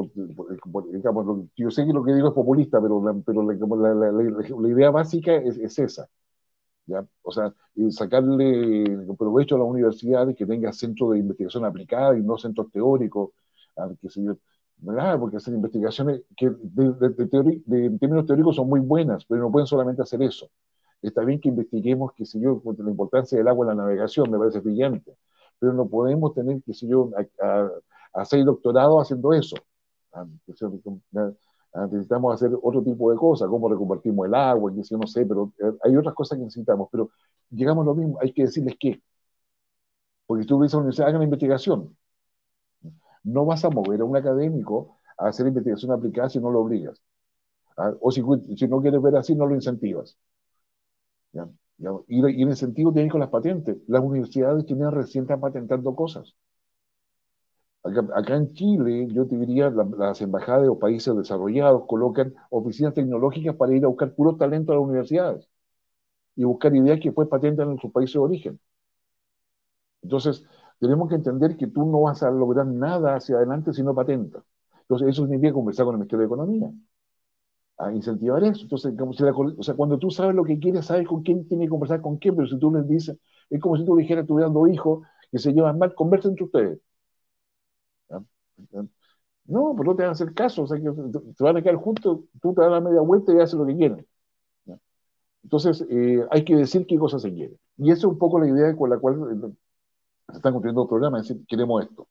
yo 1.55 1.71
sé 1.71 1.85
que 1.85 1.93
lo 1.93 2.03
que 2.03 2.13
digo 2.13 2.27
es 2.29 2.33
populista, 2.33 2.79
pero 2.81 3.03
la, 3.03 3.13
pero 3.25 3.43
la, 3.43 4.11
la, 4.11 4.69
idea 4.69 4.91
básica 4.91 5.33
es, 5.35 5.57
es, 5.57 5.79
esa. 5.79 6.07
¿Ya? 6.85 7.05
O 7.23 7.31
sea, 7.31 7.53
sacarle 7.91 8.85
provecho 9.17 9.55
a 9.55 9.59
las 9.59 9.67
universidades 9.67 10.35
que 10.35 10.45
tenga 10.45 10.71
centros 10.73 11.11
de 11.11 11.19
investigación 11.19 11.65
aplicada 11.65 12.17
y 12.17 12.21
no 12.23 12.37
centros 12.37 12.71
teóricos, 12.71 13.31
sé 14.09 14.23
yo, 14.23 14.37
¿verdad? 14.77 15.19
porque 15.19 15.37
hacer 15.37 15.53
investigaciones 15.53 16.21
que 16.35 16.49
de, 16.49 16.93
de, 16.93 17.61
de, 17.65 17.85
en 17.85 17.99
términos 17.99 18.25
teóricos 18.25 18.55
son 18.55 18.69
muy 18.69 18.79
buenas, 18.79 19.25
pero 19.25 19.41
no 19.41 19.51
pueden 19.51 19.67
solamente 19.67 20.01
hacer 20.01 20.21
eso. 20.23 20.49
Está 21.01 21.23
bien 21.23 21.39
que 21.39 21.49
investiguemos, 21.49 22.13
qué 22.15 22.25
sé 22.25 22.39
yo, 22.39 22.61
la 22.77 22.89
importancia 22.91 23.37
del 23.37 23.47
agua 23.47 23.65
en 23.65 23.77
la 23.77 23.83
navegación, 23.83 24.29
me 24.31 24.37
parece 24.37 24.59
brillante, 24.59 25.17
pero 25.59 25.73
no 25.73 25.87
podemos 25.87 26.33
tener, 26.33 26.61
qué 26.63 26.73
sé 26.73 26.87
yo, 26.87 27.11
hacer 28.13 28.43
doctorado 28.45 28.99
haciendo 29.01 29.33
eso. 29.33 29.55
Ah, 30.13 30.25
ah, 31.15 31.31
necesitamos 31.73 32.33
hacer 32.35 32.51
otro 32.61 32.83
tipo 32.83 33.11
de 33.11 33.17
cosas, 33.17 33.47
cómo 33.49 33.69
reconvertimos 33.69 34.27
el 34.27 34.35
agua, 34.35 34.71
sé 34.73 34.83
yo, 34.83 34.97
no 34.97 35.07
sé, 35.07 35.25
pero 35.25 35.53
eh, 35.59 35.71
hay 35.83 35.95
otras 35.95 36.13
cosas 36.15 36.37
que 36.37 36.43
necesitamos, 36.45 36.89
pero 36.91 37.09
llegamos 37.49 37.83
a 37.83 37.85
lo 37.87 37.95
mismo, 37.95 38.17
hay 38.21 38.33
que 38.33 38.43
decirles 38.43 38.75
qué. 38.79 39.01
Porque 40.25 40.45
tú 40.45 40.59
dices 40.61 40.73
a 40.73 40.77
la 40.77 40.81
universidad, 40.81 41.09
hagan 41.09 41.23
investigación. 41.23 41.95
No 43.23 43.45
vas 43.45 43.63
a 43.65 43.69
mover 43.69 44.01
a 44.01 44.05
un 44.05 44.15
académico 44.15 44.97
a 45.17 45.27
hacer 45.29 45.47
investigación 45.47 45.91
aplicada 45.91 46.29
si 46.29 46.39
no 46.39 46.51
lo 46.51 46.61
obligas. 46.61 47.01
Ah, 47.77 47.93
o 48.01 48.11
si, 48.11 48.23
si 48.57 48.67
no 48.67 48.81
quieres 48.81 49.01
ver 49.01 49.15
así, 49.17 49.35
no 49.35 49.45
lo 49.47 49.55
incentivas. 49.55 50.17
Y, 52.07 52.19
el 52.19 52.39
incentivo 52.39 52.93
tiene 52.93 53.09
con 53.09 53.19
las 53.19 53.29
patentes. 53.29 53.77
Las 53.87 54.01
universidades 54.03 54.65
tienen 54.65 54.91
recién 54.91 55.23
están 55.23 55.39
patentando 55.41 55.95
cosas. 55.95 56.35
Acá, 57.83 58.35
en 58.35 58.53
Chile, 58.53 59.07
yo 59.11 59.27
te 59.27 59.35
diría, 59.37 59.69
las 59.71 60.21
embajadas 60.21 60.67
o 60.69 60.77
países 60.79 61.15
desarrollados 61.15 61.85
colocan 61.87 62.33
oficinas 62.49 62.93
tecnológicas 62.95 63.55
para 63.55 63.75
ir 63.75 63.83
a 63.85 63.87
buscar 63.87 64.13
puro 64.15 64.35
talento 64.35 64.71
a 64.71 64.75
las 64.75 64.83
universidades 64.83 65.47
y 66.35 66.43
buscar 66.45 66.75
ideas 66.75 66.99
que 66.99 67.09
después 67.09 67.29
patentan 67.29 67.71
en 67.71 67.79
sus 67.79 67.91
países 67.91 68.15
de 68.15 68.19
origen. 68.21 68.59
Entonces, 70.03 70.43
tenemos 70.79 71.09
que 71.09 71.15
entender 71.15 71.57
que 71.57 71.67
tú 71.67 71.85
no 71.85 72.01
vas 72.01 72.21
a 72.23 72.29
lograr 72.31 72.65
nada 72.67 73.15
hacia 73.15 73.37
adelante 73.37 73.73
si 73.73 73.83
no 73.83 73.95
patentas. 73.95 74.43
Entonces, 74.81 75.09
eso 75.09 75.23
significa 75.23 75.53
conversar 75.53 75.85
con 75.85 75.95
el 75.95 75.99
Ministerio 75.99 76.21
de 76.21 76.25
Economía 76.27 76.71
a 77.77 77.91
incentivar 77.93 78.43
eso. 78.43 78.63
Entonces, 78.63 78.93
como 78.97 79.13
si 79.13 79.23
o 79.23 79.63
sea, 79.63 79.73
cuando 79.75 79.97
tú 79.99 80.09
sabes 80.11 80.35
lo 80.35 80.43
que 80.43 80.59
quieres, 80.59 80.85
sabes 80.85 81.07
con 81.07 81.23
quién 81.23 81.47
tiene 81.47 81.65
que 81.65 81.69
conversar 81.69 82.01
con 82.01 82.17
quién, 82.17 82.35
pero 82.35 82.47
si 82.47 82.57
tú 82.59 82.71
les 82.73 82.87
dices, 82.87 83.17
es 83.49 83.59
como 83.61 83.77
si 83.77 83.85
tú 83.85 83.95
dijeras, 83.95 84.27
tuvieras 84.27 84.53
dos 84.53 84.69
hijos 84.69 85.03
que 85.31 85.39
se 85.39 85.51
llevan 85.53 85.77
mal, 85.79 85.93
conversen 85.95 86.31
entre 86.31 86.45
ustedes. 86.45 86.79
No, 89.45 89.73
pues 89.75 89.87
no 89.87 89.95
te 89.95 90.03
van 90.03 90.09
a 90.09 90.11
hacer 90.13 90.33
caso, 90.33 90.63
o 90.63 90.67
sea, 90.67 90.77
se 90.79 91.43
van 91.43 91.57
a 91.57 91.61
quedar 91.61 91.75
juntos, 91.75 92.19
tú 92.41 92.53
te 92.53 92.61
das 92.61 92.71
la 92.71 92.79
media 92.81 93.01
vuelta 93.01 93.33
y 93.33 93.39
haces 93.39 93.55
lo 93.55 93.65
que 93.65 93.75
quieren. 93.75 94.05
Entonces, 95.43 95.85
eh, 95.89 96.25
hay 96.29 96.43
que 96.45 96.55
decir 96.55 96.85
qué 96.87 96.97
cosas 96.97 97.21
se 97.23 97.33
quieren. 97.33 97.57
Y 97.77 97.91
esa 97.91 97.99
es 97.99 98.05
un 98.05 98.17
poco 98.17 98.39
la 98.39 98.47
idea 98.47 98.75
con 98.75 98.89
la 98.89 98.99
cual 98.99 99.15
eh, 99.15 99.53
se 100.29 100.37
están 100.37 100.53
construyendo 100.53 100.87
programas, 100.87 101.23
es 101.23 101.29
decir, 101.29 101.45
queremos 101.47 101.83
esto. 101.83 102.07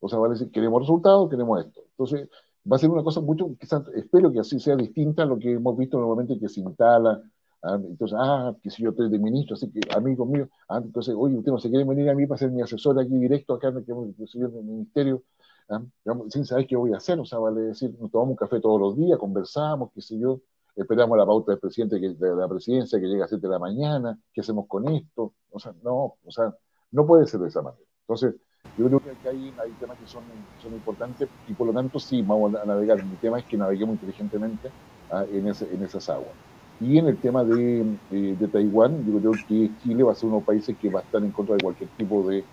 O 0.00 0.08
sea, 0.08 0.18
vale 0.18 0.34
decir, 0.34 0.50
queremos 0.50 0.80
resultados, 0.82 1.28
queremos 1.30 1.64
esto. 1.64 1.82
Entonces, 1.90 2.28
va 2.70 2.76
a 2.76 2.78
ser 2.78 2.90
una 2.90 3.02
cosa 3.02 3.20
mucho, 3.20 3.48
quizás, 3.58 3.82
espero 3.94 4.32
que 4.32 4.40
así 4.40 4.60
sea 4.60 4.76
distinta 4.76 5.22
a 5.22 5.26
lo 5.26 5.38
que 5.38 5.52
hemos 5.52 5.76
visto 5.76 5.98
normalmente 5.98 6.38
que 6.38 6.48
se 6.48 6.60
instala. 6.60 7.22
Ah, 7.62 7.78
entonces, 7.82 8.16
ah, 8.20 8.54
que 8.62 8.70
si 8.70 8.82
yo 8.82 8.90
estoy 8.90 9.10
de 9.10 9.18
ministro, 9.18 9.54
así 9.54 9.70
que 9.70 9.80
amigos 9.94 10.28
míos, 10.28 10.48
ah, 10.68 10.80
entonces, 10.82 11.14
oye, 11.16 11.36
usted 11.36 11.50
no 11.52 11.58
se 11.58 11.68
quiere 11.68 11.84
venir 11.84 12.08
a 12.10 12.14
mí 12.14 12.26
para 12.26 12.38
ser 12.38 12.50
mi 12.50 12.62
asesor 12.62 12.98
aquí 13.00 13.16
directo 13.16 13.54
acá 13.54 13.68
en 13.68 13.78
el, 13.78 14.64
ministerio, 14.64 15.24
ah, 15.70 15.82
sin 16.28 16.44
saber 16.44 16.66
qué 16.66 16.76
voy 16.76 16.92
a 16.92 16.98
hacer, 16.98 17.18
o 17.18 17.24
sea, 17.24 17.38
vale 17.38 17.60
decir, 17.62 17.94
nos 17.98 18.10
tomamos 18.10 18.32
un 18.32 18.36
café 18.36 18.60
todos 18.60 18.80
los 18.80 18.96
días, 18.96 19.18
conversamos, 19.18 19.90
qué 19.94 20.00
sé 20.00 20.18
yo, 20.18 20.40
esperamos 20.76 21.16
la 21.18 21.26
pauta 21.26 21.52
del 21.52 21.60
presidente 21.60 22.00
que, 22.00 22.10
de 22.10 22.36
la 22.36 22.48
presidencia 22.48 23.00
que 23.00 23.06
llega 23.06 23.24
a 23.24 23.28
7 23.28 23.46
de 23.46 23.52
la 23.52 23.58
mañana, 23.58 24.18
¿qué 24.32 24.42
hacemos 24.42 24.66
con 24.68 24.88
esto? 24.88 25.34
O 25.50 25.58
sea, 25.58 25.74
no, 25.82 26.16
o 26.24 26.30
sea, 26.30 26.54
no 26.92 27.06
puede 27.06 27.26
ser 27.26 27.40
de 27.40 27.48
esa 27.48 27.62
manera. 27.62 27.82
Entonces, 28.02 28.34
yo 28.78 28.86
creo 28.86 29.00
que 29.00 29.28
hay, 29.28 29.54
hay 29.58 29.70
temas 29.80 29.98
que 29.98 30.06
son, 30.06 30.22
son 30.62 30.72
importantes 30.72 31.28
y 31.48 31.54
por 31.54 31.66
lo 31.66 31.72
tanto 31.72 31.98
sí, 31.98 32.22
vamos 32.22 32.54
a 32.54 32.64
navegar. 32.64 33.02
Mi 33.04 33.16
tema 33.16 33.38
es 33.38 33.44
que 33.46 33.56
naveguemos 33.56 33.94
inteligentemente 33.94 34.70
ah, 35.10 35.24
en, 35.30 35.48
ese, 35.48 35.72
en 35.72 35.82
esas 35.82 36.08
aguas. 36.10 36.45
Y 36.80 36.98
en 36.98 37.06
el 37.06 37.16
tema 37.16 37.42
de, 37.42 37.80
eh, 38.10 38.36
de, 38.38 38.48
Taiwán, 38.48 39.04
yo 39.06 39.18
creo 39.18 39.32
que 39.48 39.70
Chile 39.82 40.02
va 40.02 40.12
a 40.12 40.14
ser 40.14 40.26
uno 40.26 40.36
de 40.36 40.40
los 40.40 40.46
países 40.46 40.76
que 40.76 40.90
va 40.90 41.00
a 41.00 41.02
estar 41.02 41.22
en 41.22 41.30
contra 41.30 41.54
de 41.56 41.62
cualquier 41.62 41.88
tipo 41.96 42.28
de 42.28 42.44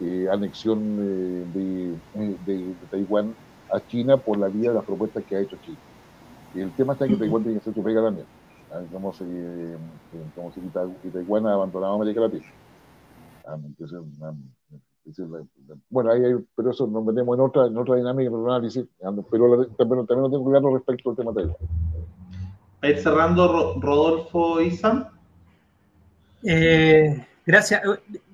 eh, 0.00 0.28
anexión 0.30 0.98
eh, 1.00 1.46
de, 1.54 2.36
de, 2.46 2.74
Taiwán 2.90 3.34
a 3.72 3.80
China 3.86 4.18
por 4.18 4.38
la 4.38 4.48
vía 4.48 4.70
de 4.70 4.74
las 4.74 4.84
propuestas 4.84 5.24
que 5.24 5.36
ha 5.36 5.40
hecho 5.40 5.56
Chile. 5.64 5.78
El 6.54 6.70
tema 6.72 6.92
está 6.92 7.06
en 7.06 7.12
que 7.12 7.18
Taiwán 7.18 7.42
tiene 7.42 7.56
que 7.56 7.62
hacer 7.62 7.74
su 7.74 7.82
pega 7.82 8.02
también. 8.02 8.26
Ah, 8.70 8.82
como, 8.92 9.12
si, 9.14 9.24
como 10.34 10.52
si 10.52 10.60
Taiwán 11.10 11.46
ha 11.46 11.54
abandonado 11.54 11.94
América 11.94 12.20
Latina. 12.20 12.44
Ah, 13.46 13.56
bueno, 15.88 16.10
ahí 16.10 16.20
pero 16.54 16.70
eso 16.70 16.86
nos 16.86 17.04
metemos 17.04 17.34
en 17.34 17.40
otra, 17.40 17.66
en 17.66 17.76
otra 17.76 17.96
dinámica, 17.96 18.28
en 18.28 18.34
otro 18.34 18.52
análisis, 18.52 18.84
pero 19.30 19.66
también, 19.76 20.06
también 20.06 20.22
lo 20.22 20.30
tengo 20.30 20.50
claro 20.50 20.74
respecto 20.76 21.10
al 21.10 21.16
tema 21.16 21.32
de 21.32 21.50
Ahí 22.82 22.96
cerrando, 22.96 23.78
Rodolfo 23.80 24.60
Isan. 24.60 25.08
Eh, 26.42 27.26
gracias. 27.44 27.82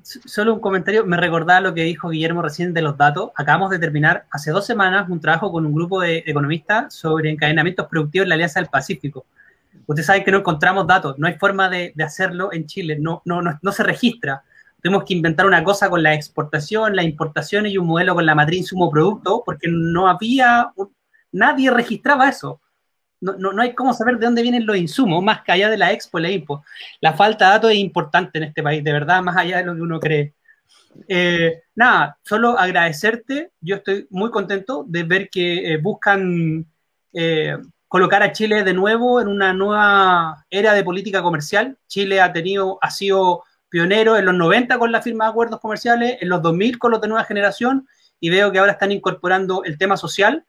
Solo 0.03 0.55
un 0.55 0.61
comentario, 0.61 1.05
me 1.05 1.17
recordaba 1.17 1.61
lo 1.61 1.75
que 1.75 1.83
dijo 1.83 2.11
Guillermo 2.11 2.43
recién 2.43 2.73
de 2.73 2.81
los 2.81 2.97
datos. 2.97 3.31
Acabamos 3.35 3.71
de 3.71 3.81
terminar 3.81 4.27
hace 4.31 4.53
dos 4.53 4.65
semanas 4.65 5.09
un 5.09 5.21
trabajo 5.21 5.51
con 5.51 5.67
un 5.67 5.75
grupo 5.75 6.01
de 6.01 6.23
economistas 6.27 6.95
sobre 6.95 7.31
encadenamientos 7.31 7.89
productivos 7.89 8.25
en 8.25 8.29
la 8.29 8.35
Alianza 8.37 8.61
del 8.61 8.69
Pacífico. 8.69 9.27
Ustedes 9.87 10.07
saben 10.07 10.23
que 10.23 10.31
no 10.31 10.39
encontramos 10.39 10.87
datos, 10.87 11.19
no 11.19 11.27
hay 11.27 11.35
forma 11.35 11.69
de, 11.69 11.93
hacerlo 12.05 12.53
en 12.53 12.67
Chile, 12.67 12.99
no, 13.01 13.23
no, 13.25 13.41
no, 13.43 13.73
se 13.73 13.83
registra. 13.83 14.43
Tuvimos 14.81 15.05
que 15.05 15.15
inventar 15.15 15.47
una 15.47 15.65
cosa 15.65 15.91
con 15.91 16.03
la 16.03 16.15
exportación, 16.15 16.95
la 16.95 17.03
importación 17.03 17.67
y 17.67 17.77
un 17.79 17.87
modelo 17.87 18.15
con 18.15 18.27
la 18.27 18.35
matriz 18.35 18.61
insumo-producto, 18.61 19.43
porque 19.45 19.69
no 19.69 20.09
había, 20.09 20.73
nadie 21.33 21.71
registraba 21.71 22.29
eso. 22.29 22.61
No, 23.35 23.53
no, 23.53 23.63
hay 23.63 23.75
cómo 23.75 23.93
saber 23.93 24.19
de 24.19 24.27
dónde 24.27 24.43
vienen 24.43 24.67
los 24.67 24.77
insumos, 24.77 25.23
más 25.23 25.43
que 25.43 25.53
allá 25.53 25.69
de 25.71 25.77
la 25.77 25.93
expo 25.93 26.19
la 26.19 26.31
impo. 26.31 26.65
La 27.01 27.15
falta 27.15 27.47
de 27.47 27.51
datos 27.53 27.71
es 27.73 27.79
importante 27.79 28.39
en 28.39 28.45
este 28.45 28.63
país, 28.63 28.83
de 28.83 28.93
verdad, 28.93 29.23
más 29.23 29.37
allá 29.37 29.59
de 29.59 29.65
lo 29.65 29.75
que 29.75 29.81
uno 29.83 30.01
cree. 30.01 30.35
Eh, 31.09 31.63
nada, 31.75 32.19
solo 32.23 32.59
agradecerte. 32.59 33.53
Yo 33.61 33.77
estoy 33.77 34.07
muy 34.11 34.31
contento 34.31 34.85
de 34.87 35.03
ver 35.03 35.29
que 35.29 35.73
eh, 35.73 35.77
buscan 35.79 36.67
eh, 37.13 37.57
colocar 37.89 38.23
a 38.23 38.33
Chile 38.33 38.65
de 38.65 38.75
nuevo 38.75 39.21
en 39.21 39.29
una 39.29 39.53
nueva 39.53 40.45
era 40.51 40.73
de 40.73 40.85
política 40.85 41.23
comercial. 41.23 41.79
Chile 41.87 42.21
ha 42.21 42.33
tenido, 42.33 42.79
ha 42.81 42.91
sido 42.91 43.45
pionero 43.69 44.17
en 44.17 44.25
los 44.25 44.35
90 44.35 44.79
con 44.79 44.93
la 44.93 45.03
firma 45.03 45.25
de 45.25 45.31
acuerdos 45.31 45.61
comerciales, 45.61 46.19
en 46.21 46.29
los 46.29 46.43
2000 46.43 46.79
con 46.79 46.93
los 46.93 47.01
de 47.01 47.09
nueva 47.09 47.25
generación, 47.25 47.87
y 48.21 48.31
veo 48.31 48.51
que 48.51 48.59
ahora 48.59 48.73
están 48.73 48.93
incorporando 48.93 49.65
el 49.65 49.79
tema 49.79 49.97
social, 49.97 50.45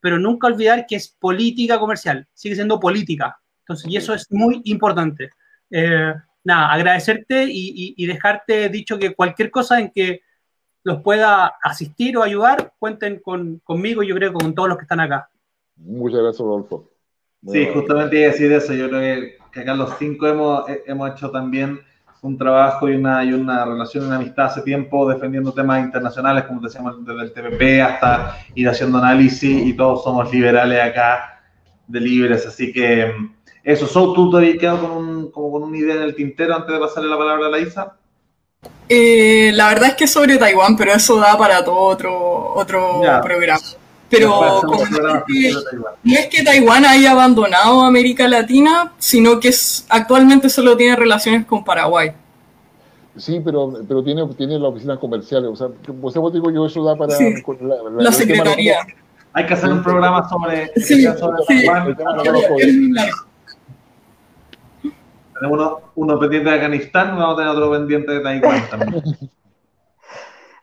pero 0.00 0.18
nunca 0.18 0.46
olvidar 0.46 0.86
que 0.86 0.96
es 0.96 1.08
política 1.08 1.78
comercial, 1.78 2.26
sigue 2.32 2.54
siendo 2.54 2.80
política. 2.80 3.38
Entonces, 3.60 3.90
y 3.90 3.96
eso 3.96 4.14
es 4.14 4.26
muy 4.30 4.62
importante. 4.64 5.30
Eh, 5.70 6.14
nada, 6.44 6.72
agradecerte 6.72 7.46
y, 7.48 8.06
dejarte 8.06 8.68
dicho 8.68 8.98
que 8.98 9.14
cualquier 9.14 9.50
cosa 9.50 9.78
en 9.78 9.90
que 9.90 10.22
los 10.82 11.02
pueda 11.02 11.54
asistir 11.62 12.16
o 12.16 12.22
ayudar, 12.22 12.72
cuenten 12.78 13.20
con, 13.20 13.60
conmigo 13.60 14.02
y 14.02 14.08
yo 14.08 14.14
creo 14.14 14.32
con 14.32 14.54
todos 14.54 14.68
los 14.68 14.78
que 14.78 14.84
están 14.84 15.00
acá. 15.00 15.28
Muchas 15.76 16.20
gracias, 16.20 16.40
Rodolfo. 16.40 16.90
sí, 17.46 17.68
justamente 17.72 18.18
iba 18.18 18.28
a 18.28 18.32
decir 18.32 18.50
eso. 18.52 18.72
Yo 18.72 18.88
creo 18.88 19.00
que, 19.00 19.38
que 19.52 19.60
acá 19.60 19.74
los 19.74 19.96
cinco 19.98 20.26
hemos, 20.26 20.64
hemos 20.86 21.12
hecho 21.12 21.30
también 21.30 21.80
un 22.22 22.36
trabajo 22.36 22.88
y 22.88 22.96
una, 22.96 23.24
y 23.24 23.32
una 23.32 23.64
relación, 23.64 24.06
una 24.06 24.16
amistad 24.16 24.46
hace 24.46 24.62
tiempo 24.62 25.08
defendiendo 25.08 25.52
temas 25.52 25.82
internacionales, 25.82 26.44
como 26.44 26.60
decíamos, 26.60 27.04
desde 27.04 27.22
el 27.22 27.32
TPP 27.32 27.82
hasta 27.82 28.38
ir 28.54 28.68
haciendo 28.68 28.98
análisis 28.98 29.66
y 29.66 29.72
todos 29.72 30.04
somos 30.04 30.30
liberales 30.32 30.82
acá, 30.82 31.40
de 31.86 32.00
libres, 32.00 32.46
así 32.46 32.72
que 32.72 33.12
eso, 33.62 33.86
¿so, 33.86 34.12
¿tú 34.12 34.30
te 34.30 34.38
habías 34.38 34.58
quedado 34.58 34.80
con, 34.80 34.90
un, 34.90 35.30
como 35.30 35.50
con 35.52 35.62
una 35.64 35.76
idea 35.76 35.96
en 35.96 36.02
el 36.02 36.14
tintero 36.14 36.54
antes 36.54 36.72
de 36.72 36.80
pasarle 36.80 37.10
la 37.10 37.18
palabra 37.18 37.46
a 37.46 37.50
la 37.50 37.58
Isa? 37.58 37.96
Eh, 38.88 39.52
la 39.54 39.68
verdad 39.68 39.90
es 39.90 39.94
que 39.94 40.06
sobre 40.06 40.36
Taiwán, 40.36 40.76
pero 40.76 40.92
eso 40.92 41.18
da 41.18 41.36
para 41.38 41.64
todo 41.64 41.76
otro, 41.76 42.54
otro 42.54 43.00
programa. 43.22 43.60
Pero 44.10 44.60
no 46.02 46.14
es 46.14 46.26
que 46.26 46.42
Taiwán 46.42 46.84
haya 46.84 47.12
abandonado 47.12 47.82
América 47.82 48.26
Latina, 48.26 48.92
sino 48.98 49.38
que 49.38 49.50
actualmente 49.88 50.50
solo 50.50 50.76
tiene 50.76 50.96
relaciones 50.96 51.46
con 51.46 51.62
Paraguay. 51.64 52.12
Sí, 53.16 53.40
pero, 53.44 53.72
pero 53.86 54.02
tiene, 54.02 54.26
tiene 54.36 54.58
las 54.58 54.70
oficinas 54.70 54.98
comerciales. 54.98 55.50
O 55.50 55.56
sea, 55.56 55.68
pues 56.00 56.14
digo 56.32 56.50
yo, 56.50 56.66
eso 56.66 56.82
da 56.84 56.96
para 56.96 57.14
la, 57.98 58.12
secretaría. 58.12 58.78
Hay 59.32 59.46
que 59.46 59.54
hacer 59.54 59.70
un 59.70 59.82
programa 59.82 60.28
sobre, 60.28 60.72
sí, 60.76 61.06
Taiwán. 61.46 61.96
Tenemos 65.40 65.58
uno, 65.58 65.80
uno 65.94 66.18
pendiente 66.18 66.50
de 66.50 66.56
Afganistán, 66.56 67.16
vamos 67.16 67.34
a 67.34 67.36
tener 67.36 67.52
otro 67.52 67.70
pendiente 67.70 68.12
de 68.12 68.20
Taiwán 68.20 68.68
también. 68.68 69.02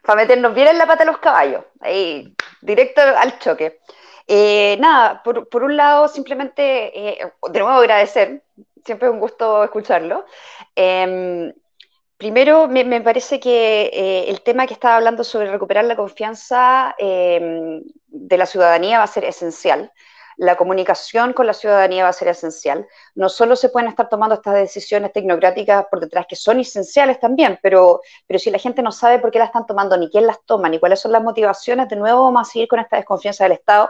para 0.07 0.21
meternos 0.21 0.55
bien 0.55 0.69
en 0.69 0.77
la 0.77 0.87
pata 0.87 1.03
de 1.03 1.11
los 1.11 1.19
caballos, 1.19 1.65
ahí, 1.81 2.33
directo 2.61 3.01
al 3.01 3.39
choque. 3.39 3.79
Eh, 4.27 4.77
nada, 4.79 5.23
por, 5.23 5.47
por, 5.49 5.63
un 5.63 5.77
lado, 5.77 6.07
simplemente, 6.07 7.21
eh, 7.21 7.31
de 7.49 7.59
nuevo 7.59 7.77
agradecer, 7.77 8.43
siempre 8.85 9.07
es 9.07 9.13
un 9.13 9.19
gusto 9.19 9.63
escucharlo. 9.63 10.25
Em, 10.75 11.53
primero, 12.17 12.67
me, 12.67 12.83
me, 12.83 13.01
parece 13.01 13.39
que 13.39 13.89
eh, 13.93 14.25
el 14.29 14.41
tema 14.41 14.67
que 14.67 14.73
estaba 14.73 14.97
hablando 14.97 15.23
sobre 15.23 15.51
recuperar 15.51 15.85
la 15.85 15.95
confianza 15.95 16.95
em, 16.97 17.83
de 18.07 18.37
la 18.37 18.45
ciudadanía 18.45 18.97
va 18.99 19.05
a 19.05 19.07
ser 19.07 19.25
esencial 19.25 19.91
la 20.37 20.55
comunicación 20.55 21.33
con 21.33 21.47
la 21.47 21.53
ciudadanía 21.53 22.03
va 22.03 22.09
a 22.09 22.13
ser 22.13 22.27
esencial. 22.27 22.87
No 23.15 23.27
solo 23.27 23.55
se 23.55 23.69
pueden 23.69 23.89
estar 23.89 24.07
tomando 24.07 24.35
estas 24.35 24.53
decisiones 24.53 25.11
tecnocráticas 25.11 25.85
por 25.89 25.99
detrás, 25.99 26.27
que 26.29 26.35
son 26.35 26.59
esenciales 26.59 27.19
también, 27.19 27.59
pero, 27.61 28.01
pero 28.27 28.39
si 28.39 28.51
la 28.51 28.59
gente 28.59 28.83
no 28.83 28.91
sabe 28.91 29.17
por 29.17 29.31
qué 29.31 29.39
las 29.39 29.47
están 29.47 29.65
tomando, 29.65 29.97
ni 29.97 30.09
quién 30.09 30.27
las 30.27 30.43
toma, 30.45 30.69
ni 30.69 30.79
cuáles 30.79 30.99
son 30.99 31.11
las 31.11 31.23
motivaciones, 31.23 31.89
de 31.89 31.95
nuevo 31.95 32.23
vamos 32.23 32.47
a 32.47 32.51
seguir 32.51 32.67
con 32.67 32.79
esta 32.79 32.97
desconfianza 32.97 33.45
del 33.45 33.53
Estado. 33.53 33.89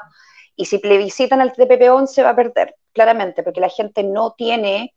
Y 0.56 0.66
si 0.66 0.80
plebiscitan 0.80 1.42
el 1.42 1.52
TPP-11 1.52 2.08
se 2.08 2.24
va 2.24 2.30
a 2.30 2.36
perder, 2.36 2.76
claramente, 2.94 3.44
porque 3.44 3.60
la 3.60 3.70
gente 3.70 4.04
no 4.04 4.32
tiene 4.32 4.96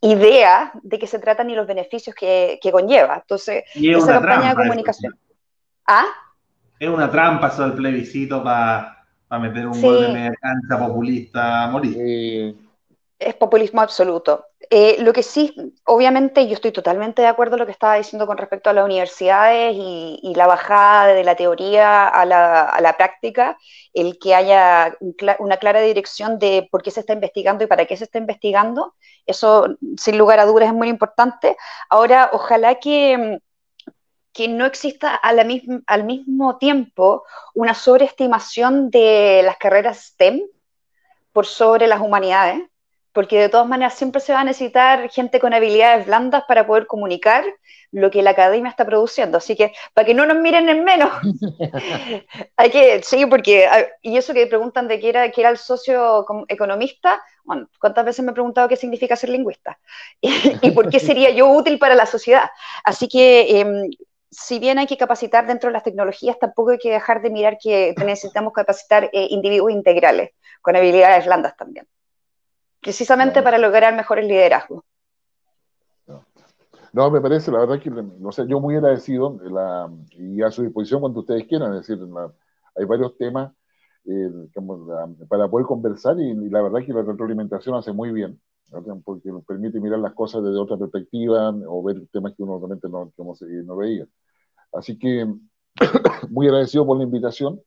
idea 0.00 0.70
de 0.82 0.98
qué 0.98 1.06
se 1.08 1.18
trata 1.18 1.42
ni 1.42 1.56
los 1.56 1.66
beneficios 1.66 2.14
que, 2.14 2.60
conlleva. 2.70 3.16
Entonces, 3.16 3.64
esa 3.74 4.20
campaña 4.20 4.50
de 4.50 4.54
comunicación. 4.54 5.18
¿Ah? 5.86 6.06
Es 6.78 6.88
una 6.88 7.10
trampa 7.10 7.48
eso 7.48 7.62
del 7.62 7.72
plebiscito 7.72 8.44
para 8.44 8.97
a 9.28 9.38
meter 9.38 9.66
un 9.66 9.80
gol 9.80 10.00
de 10.00 10.08
media 10.08 10.34
cancha 10.40 10.86
populista 10.86 11.64
a 11.64 11.68
morir. 11.68 12.56
Es 13.18 13.34
populismo 13.34 13.80
absoluto. 13.80 14.44
Eh, 14.70 14.96
lo 15.00 15.12
que 15.12 15.22
sí, 15.22 15.54
obviamente, 15.84 16.46
yo 16.46 16.54
estoy 16.54 16.70
totalmente 16.70 17.22
de 17.22 17.28
acuerdo 17.28 17.52
con 17.52 17.60
lo 17.60 17.66
que 17.66 17.72
estaba 17.72 17.96
diciendo 17.96 18.26
con 18.26 18.36
respecto 18.36 18.70
a 18.70 18.72
las 18.72 18.84
universidades 18.84 19.74
y, 19.74 20.32
la 20.36 20.46
bajada 20.46 21.06
de 21.06 21.24
la 21.24 21.34
teoría 21.34 22.06
a 22.06 22.24
la, 22.24 22.94
práctica, 22.96 23.58
el 23.92 24.18
que 24.20 24.34
haya 24.36 24.96
una 25.40 25.56
clara 25.56 25.80
dirección 25.80 26.38
de 26.38 26.68
por 26.70 26.82
qué 26.82 26.92
se 26.92 27.00
está 27.00 27.12
investigando 27.12 27.64
y 27.64 27.66
para 27.66 27.86
qué 27.86 27.96
se 27.96 28.04
está 28.04 28.18
investigando, 28.18 28.94
eso 29.26 29.76
sin 29.96 30.16
lugar 30.16 30.38
a 30.38 30.46
dudas 30.46 30.68
es 30.68 30.74
muy 30.74 30.88
importante. 30.88 31.56
Ahora, 31.88 32.30
ojalá 32.32 32.76
que 32.76 33.40
que 34.38 34.46
no 34.46 34.66
exista 34.66 35.16
al 35.16 36.04
mismo 36.04 36.58
tiempo 36.58 37.24
una 37.56 37.74
sobreestimación 37.74 38.88
de 38.88 39.42
las 39.44 39.56
carreras 39.56 39.98
STEM 39.98 40.42
por 41.32 41.44
sobre 41.44 41.88
las 41.88 42.00
humanidades, 42.00 42.62
porque 43.12 43.40
de 43.40 43.48
todas 43.48 43.66
maneras 43.66 43.94
siempre 43.94 44.20
se 44.20 44.32
va 44.32 44.42
a 44.42 44.44
necesitar 44.44 45.10
gente 45.10 45.40
con 45.40 45.54
habilidades 45.54 46.06
blandas 46.06 46.44
para 46.46 46.68
poder 46.68 46.86
comunicar 46.86 47.44
lo 47.90 48.12
que 48.12 48.22
la 48.22 48.30
academia 48.30 48.70
está 48.70 48.86
produciendo. 48.86 49.38
Así 49.38 49.56
que 49.56 49.72
para 49.92 50.06
que 50.06 50.14
no 50.14 50.24
nos 50.24 50.36
miren 50.36 50.68
en 50.68 50.84
menos, 50.84 51.10
hay 52.56 52.70
que, 52.70 53.02
sí, 53.02 53.26
porque, 53.26 53.66
ah, 53.66 53.88
y 54.02 54.18
eso 54.18 54.34
que 54.34 54.46
preguntan 54.46 54.86
de 54.86 55.00
qué 55.00 55.08
era, 55.08 55.32
qué 55.32 55.40
era 55.40 55.50
el 55.50 55.58
socio 55.58 56.24
economista, 56.46 57.20
bueno, 57.42 57.68
¿cuántas 57.80 58.04
veces 58.04 58.24
me 58.24 58.30
he 58.30 58.34
preguntado 58.34 58.68
qué 58.68 58.76
significa 58.76 59.16
ser 59.16 59.30
lingüista? 59.30 59.80
y, 60.20 60.70
por 60.70 60.90
qué 60.90 61.00
sería 61.00 61.30
yo 61.30 61.48
útil 61.48 61.80
para 61.80 61.96
la 61.96 62.06
sociedad. 62.06 62.48
Así 62.84 63.08
que, 63.08 63.58
em, 63.58 63.90
si 64.30 64.58
bien 64.58 64.78
hay 64.78 64.86
que 64.86 64.96
capacitar 64.96 65.46
dentro 65.46 65.68
de 65.68 65.72
las 65.72 65.82
tecnologías, 65.82 66.38
tampoco 66.38 66.70
hay 66.70 66.78
que 66.78 66.90
dejar 66.90 67.22
de 67.22 67.30
mirar 67.30 67.58
que 67.58 67.94
necesitamos 68.04 68.52
capacitar 68.52 69.04
eh, 69.12 69.28
individuos 69.30 69.72
integrales, 69.72 70.30
con 70.60 70.76
habilidades 70.76 71.24
blandas 71.26 71.56
también. 71.56 71.86
Precisamente 72.80 73.42
para 73.42 73.58
lograr 73.58 73.94
mejores 73.94 74.26
liderazgos. 74.26 74.84
No, 76.92 77.10
me 77.10 77.20
parece, 77.20 77.50
la 77.50 77.60
verdad 77.60 77.80
que, 77.80 77.90
no 77.90 78.32
sé, 78.32 78.46
yo 78.48 78.60
muy 78.60 78.76
agradecido 78.76 79.38
la, 79.42 79.90
y 80.10 80.42
a 80.42 80.50
su 80.50 80.62
disposición 80.62 81.00
cuando 81.00 81.20
ustedes 81.20 81.46
quieran, 81.46 81.74
es 81.74 81.86
decir, 81.86 82.02
hay 82.74 82.84
varios 82.86 83.16
temas 83.18 83.52
eh, 84.04 84.30
para 85.28 85.48
poder 85.48 85.66
conversar 85.66 86.18
y, 86.18 86.34
la 86.48 86.62
verdad 86.62 86.80
que 86.84 86.92
la 86.92 87.02
retroalimentación 87.02 87.76
hace 87.76 87.92
muy 87.92 88.10
bien, 88.10 88.40
porque 89.04 89.30
nos 89.30 89.44
permite 89.44 89.80
mirar 89.80 89.98
las 89.98 90.14
cosas 90.14 90.42
desde 90.42 90.58
otra 90.58 90.76
perspectiva 90.76 91.50
o 91.66 91.82
ver 91.82 92.06
temas 92.12 92.34
que 92.34 92.42
uno 92.42 92.58
realmente 92.58 92.88
no, 92.88 93.12
no 93.16 93.76
veía. 93.76 94.06
Así 94.72 94.98
que 94.98 95.26
muy 96.30 96.46
agradecido 96.46 96.86
por 96.86 96.98
la 96.98 97.04
invitación, 97.04 97.60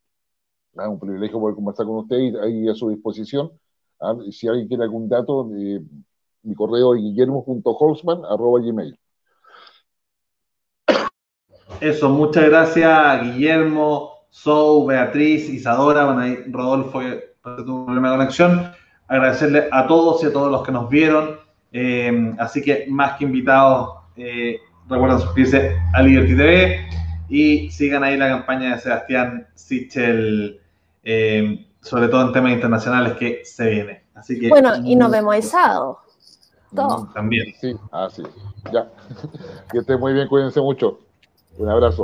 un 0.73 0.99
privilegio 0.99 1.39
poder 1.39 1.55
conversar 1.55 1.85
con 1.85 1.97
usted 1.97 2.17
y 2.17 2.35
ahí 2.37 2.69
a 2.69 2.75
su 2.75 2.89
disposición. 2.89 3.51
Ah, 3.99 4.15
si 4.31 4.47
alguien 4.47 4.67
quiere 4.67 4.83
algún 4.83 5.09
dato, 5.09 5.49
eh, 5.55 5.81
mi 6.43 6.55
correo 6.55 6.95
es 6.95 7.01
guillermo.holzman.gmail. 7.01 8.97
Eso, 11.79 12.09
muchas 12.09 12.45
gracias 12.47 13.23
Guillermo, 13.23 14.11
Sou, 14.29 14.85
Beatriz, 14.85 15.49
Isadora, 15.49 16.05
bueno, 16.05 16.21
ahí 16.21 16.37
Rodolfo 16.47 16.99
tuvo 17.41 17.79
un 17.79 17.85
problema 17.85 18.11
de 18.11 18.17
conexión. 18.17 18.71
Agradecerle 19.11 19.67
a 19.71 19.87
todos 19.87 20.23
y 20.23 20.27
a 20.27 20.33
todos 20.33 20.51
los 20.51 20.63
que 20.63 20.71
nos 20.71 20.89
vieron. 20.89 21.39
Eh, 21.71 22.33
así 22.39 22.61
que 22.61 22.85
más 22.89 23.17
que 23.17 23.25
invitados, 23.25 23.97
eh, 24.15 24.59
recuerden 24.89 25.19
suscribirse 25.19 25.77
a 25.93 26.01
Liberty 26.01 26.35
TV 26.35 26.89
y 27.29 27.69
sigan 27.71 28.03
ahí 28.03 28.17
la 28.17 28.29
campaña 28.29 28.75
de 28.75 28.81
Sebastián 28.81 29.47
Sichel 29.55 30.59
sobre 31.81 32.07
todo 32.07 32.27
en 32.27 32.33
temas 32.33 32.53
internacionales 32.53 33.13
que 33.17 33.41
se 33.43 33.69
viene. 33.69 34.03
Así 34.13 34.39
que, 34.39 34.49
bueno, 34.49 34.75
y 34.83 34.95
nos 34.95 35.11
vemos 35.11 35.35
el 35.35 35.43
sábado. 35.43 35.99
También. 37.13 37.53
Sí, 37.59 37.75
así. 37.91 38.23
ya. 38.71 38.87
Que 39.71 39.79
esté 39.79 39.97
muy 39.97 40.13
bien, 40.13 40.27
cuídense 40.27 40.61
mucho. 40.61 40.99
Un 41.57 41.69
abrazo. 41.69 41.99